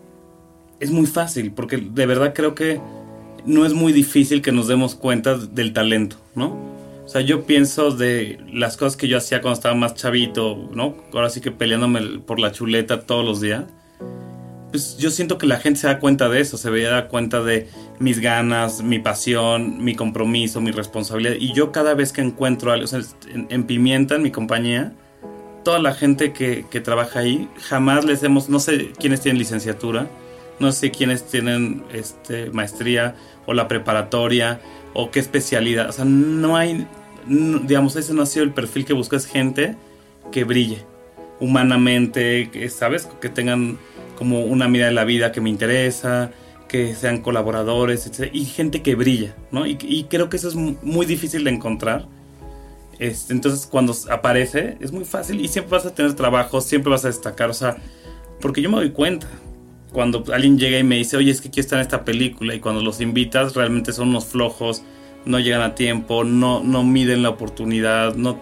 es 0.80 0.92
muy 0.92 1.06
fácil, 1.06 1.52
porque 1.52 1.78
de 1.78 2.06
verdad 2.06 2.34
creo 2.34 2.56
que 2.56 2.82
no 3.46 3.66
es 3.66 3.74
muy 3.74 3.94
difícil 3.94 4.42
que 4.42 4.52
nos 4.52 4.68
demos 4.68 4.96
cuenta 4.96 5.38
del 5.38 5.74
talento, 5.74 6.18
¿no? 6.36 6.79
O 7.10 7.12
sea, 7.12 7.22
yo 7.22 7.44
pienso 7.44 7.90
de 7.90 8.38
las 8.54 8.78
cosas 8.78 8.96
que 8.96 9.08
yo 9.08 9.18
hacía 9.18 9.42
cuando 9.42 9.56
estaba 9.56 9.74
más 9.74 9.96
chavito, 9.96 10.70
¿no? 10.76 10.96
Ahora 11.12 11.32
sí 11.32 11.42
que 11.42 11.50
peleándome 11.50 12.20
por 12.20 12.40
la 12.40 12.52
chuleta 12.52 13.02
todos 13.02 13.26
los 13.26 13.42
días. 13.42 13.64
Pues 14.70 14.96
yo 15.00 15.10
siento 15.10 15.40
que 15.40 15.48
la 15.48 15.58
gente 15.58 15.80
se 15.80 15.88
da 15.88 15.98
cuenta 15.98 16.30
de 16.30 16.40
eso, 16.40 16.56
se 16.56 16.70
da 16.70 17.08
cuenta 17.08 17.42
de 17.42 17.68
mis 17.98 18.20
ganas, 18.20 18.84
mi 18.84 19.00
pasión, 19.00 19.84
mi 19.84 19.96
compromiso, 19.96 20.62
mi 20.62 20.70
responsabilidad. 20.70 21.34
Y 21.40 21.52
yo 21.54 21.72
cada 21.72 21.96
vez 21.96 22.14
que 22.14 22.22
encuentro 22.22 22.72
algo, 22.72 22.86
o 22.86 22.88
sea, 22.88 23.02
en, 23.34 23.64
Pimienta, 23.64 24.14
en 24.14 24.22
mi 24.22 24.30
compañía, 24.30 24.94
toda 25.64 25.80
la 25.80 25.96
gente 25.96 26.32
que, 26.32 26.68
que 26.70 26.80
trabaja 26.80 27.22
ahí, 27.22 27.50
jamás 27.58 28.06
les 28.06 28.22
hemos, 28.22 28.50
no 28.50 28.60
sé 28.60 28.92
quiénes 29.00 29.22
tienen 29.22 29.40
licenciatura, 29.40 30.08
no 30.60 30.72
sé 30.72 30.92
quiénes 30.92 31.24
tienen 31.24 31.84
este, 31.92 32.52
maestría 32.52 33.16
o 33.48 33.54
la 33.56 33.68
preparatoria 33.68 34.62
o 34.94 35.12
qué 35.12 35.20
especialidad. 35.20 35.90
O 35.90 35.92
sea, 35.92 36.06
no 36.06 36.56
hay, 36.56 36.88
digamos, 37.28 37.96
ese 37.96 38.14
no 38.14 38.22
ha 38.22 38.26
sido 38.26 38.46
el 38.46 38.54
perfil 38.54 38.86
que 38.86 38.94
busco, 38.94 39.16
es 39.16 39.26
gente 39.26 39.76
que 40.32 40.44
brille 40.44 40.86
humanamente, 41.40 42.50
que, 42.52 42.70
¿sabes? 42.70 43.08
Que 43.22 43.30
tengan 43.30 43.78
como 44.18 44.42
una 44.42 44.68
mirada 44.68 44.90
de 44.90 44.96
la 44.96 45.06
vida 45.06 45.32
que 45.32 45.42
me 45.42 45.50
interesa, 45.50 46.32
que 46.68 46.94
sean 46.96 47.22
colaboradores, 47.22 48.06
etc. 48.06 48.30
Y 48.34 48.46
gente 48.46 48.82
que 48.82 48.96
brilla, 48.96 49.36
¿no? 49.52 49.66
Y, 49.66 50.06
creo 50.10 50.30
que 50.30 50.38
eso 50.38 50.50
es 50.50 50.56
muy 50.56 51.06
difícil 51.06 51.44
de 51.44 51.52
encontrar. 51.52 52.08
Este, 53.00 53.34
entonces, 53.34 53.66
cuando 53.66 53.96
aparece, 54.10 54.78
es 54.82 54.92
muy 54.92 55.06
fácil 55.06 55.40
y 55.40 55.48
siempre 55.48 55.72
vas 55.72 55.86
a 55.86 55.96
tener 55.96 56.14
trabajo, 56.16 56.60
siempre 56.60 56.92
vas 56.92 57.06
a 57.06 57.08
destacar, 57.08 57.50
o 57.50 57.54
sea, 57.54 57.78
porque 58.42 58.62
yo 58.62 58.70
me 58.70 58.78
doy 58.78 58.92
cuenta. 58.92 59.28
Cuando 59.94 60.24
alguien 60.32 60.60
llega 60.60 60.78
y 60.78 60.84
me 60.84 60.98
dice, 60.98 61.18
oye, 61.18 61.32
es 61.32 61.42
que 61.42 61.50
quiero 61.50 61.62
estar 61.62 61.80
en 61.80 61.84
esta 61.84 62.06
película, 62.06 62.54
y 62.54 62.60
cuando 62.60 62.84
los 62.84 63.02
invitas, 63.02 63.56
realmente 63.56 63.92
son 63.94 64.10
unos 64.10 64.26
flojos, 64.26 64.84
no 65.26 65.40
llegan 65.40 65.62
a 65.62 65.76
tiempo, 65.76 66.24
no, 66.24 66.64
no 66.64 66.84
miden 66.84 67.24
la 67.24 67.30
oportunidad, 67.30 68.16
no, 68.16 68.38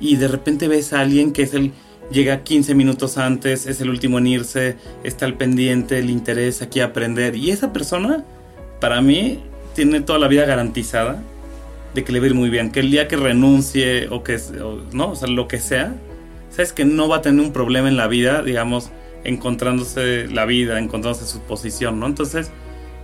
y 0.00 0.16
de 0.16 0.28
repente 0.28 0.68
ves 0.68 0.92
a 0.92 1.00
alguien 1.00 1.32
que 1.32 1.42
es 1.42 1.54
el 1.54 1.72
llega 2.10 2.42
15 2.42 2.74
minutos 2.74 3.18
antes, 3.18 3.66
es 3.66 3.80
el 3.80 3.90
último 3.90 4.18
en 4.18 4.26
irse, 4.28 4.76
está 5.04 5.26
al 5.26 5.34
pendiente, 5.34 6.02
le 6.02 6.12
interesa, 6.12 6.66
aquí 6.66 6.80
aprender. 6.80 7.36
Y 7.36 7.50
esa 7.50 7.72
persona, 7.72 8.24
para 8.80 9.00
mí, 9.00 9.40
tiene 9.74 10.00
toda 10.00 10.18
la 10.18 10.28
vida 10.28 10.44
garantizada 10.44 11.22
de 11.94 12.04
que 12.04 12.12
le 12.12 12.20
va 12.20 12.26
a 12.26 12.28
ir 12.28 12.34
muy 12.34 12.50
bien. 12.50 12.70
Que 12.70 12.80
el 12.80 12.90
día 12.90 13.08
que 13.08 13.16
renuncie 13.16 14.08
o 14.08 14.22
que, 14.22 14.38
no, 14.92 15.10
o 15.10 15.16
sea, 15.16 15.28
lo 15.28 15.48
que 15.48 15.58
sea, 15.58 15.94
sabes 16.50 16.72
que 16.72 16.84
no 16.84 17.08
va 17.08 17.16
a 17.16 17.22
tener 17.22 17.44
un 17.44 17.52
problema 17.52 17.88
en 17.88 17.96
la 17.96 18.06
vida, 18.06 18.42
digamos, 18.42 18.90
encontrándose 19.24 20.28
la 20.28 20.44
vida, 20.44 20.78
encontrándose 20.78 21.26
su 21.26 21.40
posición, 21.40 21.98
¿no? 21.98 22.06
Entonces, 22.06 22.50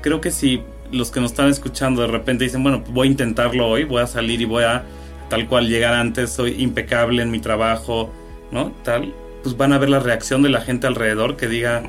creo 0.03 0.20
que 0.20 0.30
si 0.30 0.62
los 0.93 1.11
que 1.11 1.20
nos 1.20 1.32
están 1.32 1.49
escuchando 1.49 2.03
de 2.03 2.09
repente 2.09 2.45
dicen, 2.45 2.62
bueno, 2.62 2.84
voy 2.90 3.09
a 3.09 3.11
intentarlo 3.11 3.68
hoy, 3.68 3.84
voy 3.84 4.03
a 4.03 4.07
salir 4.07 4.40
y 4.40 4.45
voy 4.45 4.64
a 4.64 4.84
tal 5.28 5.49
cual 5.49 5.68
llegar 5.68 5.95
antes, 5.95 6.30
soy 6.30 6.62
impecable 6.62 7.22
en 7.22 7.30
mi 7.30 7.38
trabajo, 7.38 8.12
¿no? 8.51 8.72
Tal, 8.84 9.14
pues 9.43 9.57
van 9.57 9.72
a 9.72 9.78
ver 9.78 9.88
la 9.88 9.99
reacción 9.99 10.43
de 10.43 10.51
la 10.51 10.61
gente 10.61 10.86
alrededor 10.86 11.36
que 11.36 11.49
diga, 11.49 11.82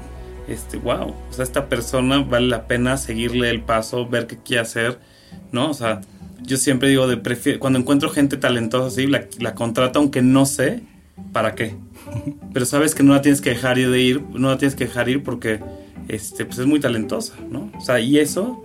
este, 0.48 0.78
wow, 0.78 1.14
o 1.30 1.34
sea, 1.34 1.44
esta 1.44 1.68
persona 1.68 2.20
vale 2.20 2.48
la 2.48 2.68
pena 2.68 2.98
seguirle 2.98 3.50
el 3.50 3.62
paso, 3.62 4.08
ver 4.08 4.28
qué 4.28 4.38
quiere 4.38 4.62
hacer, 4.62 5.00
¿no? 5.52 5.70
O 5.70 5.74
sea, 5.74 6.02
yo 6.42 6.58
siempre 6.58 6.90
digo, 6.90 7.08
de 7.08 7.60
cuando 7.60 7.80
encuentro 7.80 8.10
gente 8.10 8.38
talentosa 8.38 8.88
así, 8.88 9.08
la, 9.08 9.26
la 9.40 9.56
contrato 9.56 10.00
aunque 10.00 10.22
no 10.22 10.46
sé 10.46 10.84
para 11.32 11.56
qué. 11.56 11.76
Pero 12.54 12.66
sabes 12.66 12.96
que 12.96 13.04
no 13.04 13.14
la 13.14 13.22
tienes 13.22 13.42
que 13.42 13.52
dejar 13.52 13.78
de 13.78 14.00
ir, 14.00 14.22
no 14.34 14.50
la 14.50 14.58
tienes 14.58 14.76
que 14.76 14.86
dejar 14.86 15.10
ir 15.10 15.24
porque 15.24 15.60
este, 16.08 16.46
pues 16.46 16.60
es 16.60 16.66
muy 16.66 16.80
talentosa, 16.80 17.36
¿no? 17.50 17.72
O 17.78 17.82
sea, 17.82 18.00
y 18.00 18.20
eso 18.20 18.64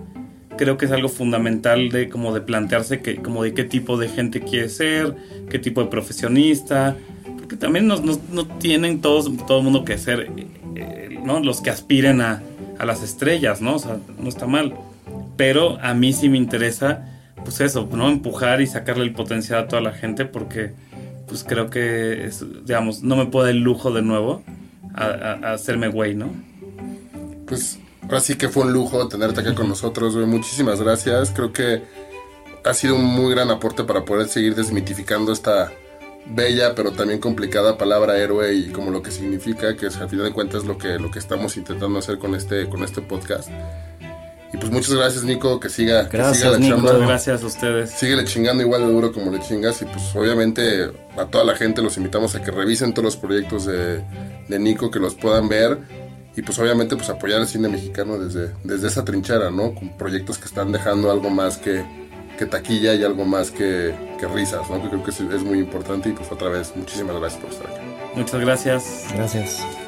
creo 0.59 0.77
que 0.77 0.85
es 0.85 0.93
algo 0.93 1.09
fundamental 1.09 1.89
de 1.89 2.11
como 2.11 2.35
de 2.35 2.43
plantearse 2.43 3.01
que, 3.01 3.17
como 3.17 3.43
de 3.43 3.55
qué 3.55 3.65
tipo 3.65 3.97
de 3.97 4.11
gente 4.11 4.41
quiere 4.41 4.69
ser, 4.69 5.17
qué 5.49 5.59
tipo 5.59 5.83
de 5.83 5.89
profesionista, 5.89 6.97
porque 7.39 7.57
también 7.57 7.89
no, 7.89 7.97
tienen 8.59 9.01
todos, 9.01 9.35
todo 9.47 9.59
el 9.59 9.65
mundo 9.65 9.87
que 9.87 9.97
ser, 9.97 10.31
eh, 10.75 11.19
¿no? 11.25 11.41
Los 11.41 11.63
que 11.63 11.71
aspiren 11.71 12.21
a, 12.21 12.43
a, 12.79 12.85
las 12.85 13.03
estrellas, 13.03 13.63
¿no? 13.63 13.77
O 13.77 13.79
sea, 13.79 13.99
no 14.19 14.29
está 14.29 14.47
mal. 14.47 14.75
Pero 15.39 15.79
a 15.81 15.95
mí 15.95 16.13
sí 16.13 16.29
me 16.29 16.37
interesa, 16.37 17.09
pues 17.45 17.61
eso, 17.61 17.89
¿no? 17.91 18.11
Empujar 18.11 18.61
y 18.61 18.67
sacarle 18.67 19.05
el 19.05 19.13
potencial 19.13 19.61
a 19.61 19.69
toda 19.69 19.81
la 19.81 19.93
gente 19.93 20.27
porque, 20.27 20.73
pues 21.27 21.43
creo 21.43 21.71
que, 21.71 22.29
digamos, 22.67 23.03
no 23.03 23.17
me 23.17 23.27
puedo 23.27 23.47
dar 23.47 23.55
el 23.55 23.63
lujo 23.63 23.93
de 23.93 24.03
nuevo 24.03 24.43
a, 24.93 25.05
a 25.05 25.53
hacerme 25.53 25.89
güey, 25.89 26.15
¿no? 26.15 26.31
Pues 27.47 27.79
Ahora 28.09 28.21
sí 28.21 28.37
que 28.37 28.49
fue 28.49 28.65
un 28.65 28.73
lujo 28.73 29.07
tenerte 29.07 29.41
acá 29.41 29.55
con 29.55 29.69
nosotros, 29.69 30.15
güey. 30.15 30.27
Muchísimas 30.27 30.81
gracias. 30.81 31.31
Creo 31.31 31.53
que 31.53 31.83
ha 32.65 32.73
sido 32.73 32.95
un 32.95 33.05
muy 33.05 33.31
gran 33.35 33.51
aporte 33.51 33.85
para 33.85 34.05
poder 34.07 34.29
seguir 34.29 34.55
desmitificando 34.55 35.31
esta 35.31 35.71
bella 36.31 36.75
pero 36.75 36.93
también 36.93 37.21
complicada 37.21 37.79
palabra 37.79 38.19
héroe 38.19 38.53
y 38.55 38.71
como 38.71 38.91
lo 38.91 39.03
que 39.03 39.11
significa, 39.11 39.77
que 39.77 39.87
es, 39.87 39.97
al 39.97 40.09
final 40.09 40.27
de 40.27 40.33
cuentas 40.33 40.65
lo 40.65 40.77
que, 40.77 40.99
lo 40.99 41.11
que 41.11 41.19
estamos 41.19 41.57
intentando 41.57 41.99
hacer 41.99 42.19
con 42.19 42.35
este, 42.35 42.69
con 42.69 42.83
este 42.83 43.03
podcast. 43.03 43.49
Y 44.53 44.57
pues 44.57 44.73
muchas 44.73 44.95
gracias 44.95 45.25
Nico, 45.25 45.61
que 45.61 45.69
siga, 45.69 46.05
gracias, 46.05 46.57
que 46.57 46.65
siga 46.65 46.77
Nico, 46.77 46.99
Gracias 46.99 47.43
a 47.43 47.47
ustedes. 47.47 47.91
Síguele 47.91 48.25
chingando 48.25 48.63
igual 48.63 48.87
de 48.87 48.93
duro 48.93 49.13
como 49.13 49.31
le 49.31 49.41
chingas 49.41 49.83
y 49.83 49.85
pues 49.85 50.15
obviamente 50.15 50.91
a 51.19 51.27
toda 51.27 51.45
la 51.45 51.55
gente 51.55 51.83
los 51.83 51.99
invitamos 51.99 52.35
a 52.35 52.43
que 52.43 52.51
revisen 52.51 52.95
todos 52.95 53.05
los 53.05 53.17
proyectos 53.17 53.67
de, 53.67 54.03
de 54.49 54.59
Nico, 54.59 54.91
que 54.91 54.99
los 54.99 55.15
puedan 55.15 55.49
ver 55.49 56.08
y 56.39 56.43
pues 56.43 56.57
obviamente 56.61 56.95
pues 56.95 57.11
apoyar 57.11 57.41
el 57.41 57.49
cine 57.49 57.69
mexicano 57.69 58.17
desde, 58.17 58.55
desde 58.63 58.87
esa 58.87 59.05
trinchera, 59.05 59.51
¿no? 59.51 59.75
Con 59.75 59.89
proyectos 59.97 60.39
que 60.39 60.45
están 60.45 60.71
dejando 60.71 61.11
algo 61.11 61.31
más 61.31 61.59
que, 61.59 61.85
que 62.39 62.47
taquilla 62.47 62.95
y 62.95 63.03
algo 63.03 63.25
más 63.25 63.51
que, 63.51 63.93
que 64.21 64.29
risas, 64.29 64.71
¿no? 64.71 64.81
Que 64.81 64.89
creo 64.89 65.03
que 65.03 65.11
es, 65.11 65.21
es 65.21 65.43
muy 65.43 65.59
importante 65.59 66.11
y 66.11 66.13
pues 66.13 66.31
otra 66.31 66.49
vez 66.49 66.73
muchísimas 66.77 67.17
gracias 67.17 67.43
por 67.43 67.51
estar 67.51 67.67
aquí. 67.67 67.87
Muchas 68.15 68.41
gracias. 68.41 69.07
Gracias. 69.13 69.88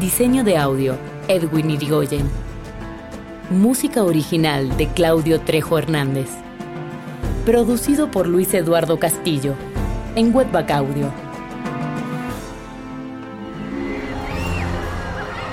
Diseño 0.00 0.44
de 0.44 0.58
audio, 0.58 0.98
Edwin 1.26 1.70
Irigoyen. 1.70 2.28
Música 3.48 4.02
original 4.02 4.76
de 4.76 4.88
Claudio 4.88 5.40
Trejo 5.40 5.78
Hernández. 5.78 6.28
Producido 7.46 8.10
por 8.10 8.26
Luis 8.26 8.52
Eduardo 8.52 8.98
Castillo, 8.98 9.54
en 10.14 10.36
Webback 10.36 10.70
Audio. 10.70 11.10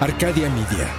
Arcadia 0.02 0.50
Media. 0.50 0.90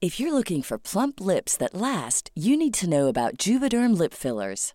If 0.00 0.18
you're 0.18 0.32
looking 0.32 0.62
for 0.62 0.78
plump 0.80 1.20
lips 1.20 1.56
that 1.58 1.74
last, 1.74 2.32
you 2.34 2.56
need 2.56 2.74
to 2.74 2.90
know 2.90 3.06
about 3.06 3.36
Juvederm 3.36 3.96
lip 3.96 4.12
fillers. 4.12 4.74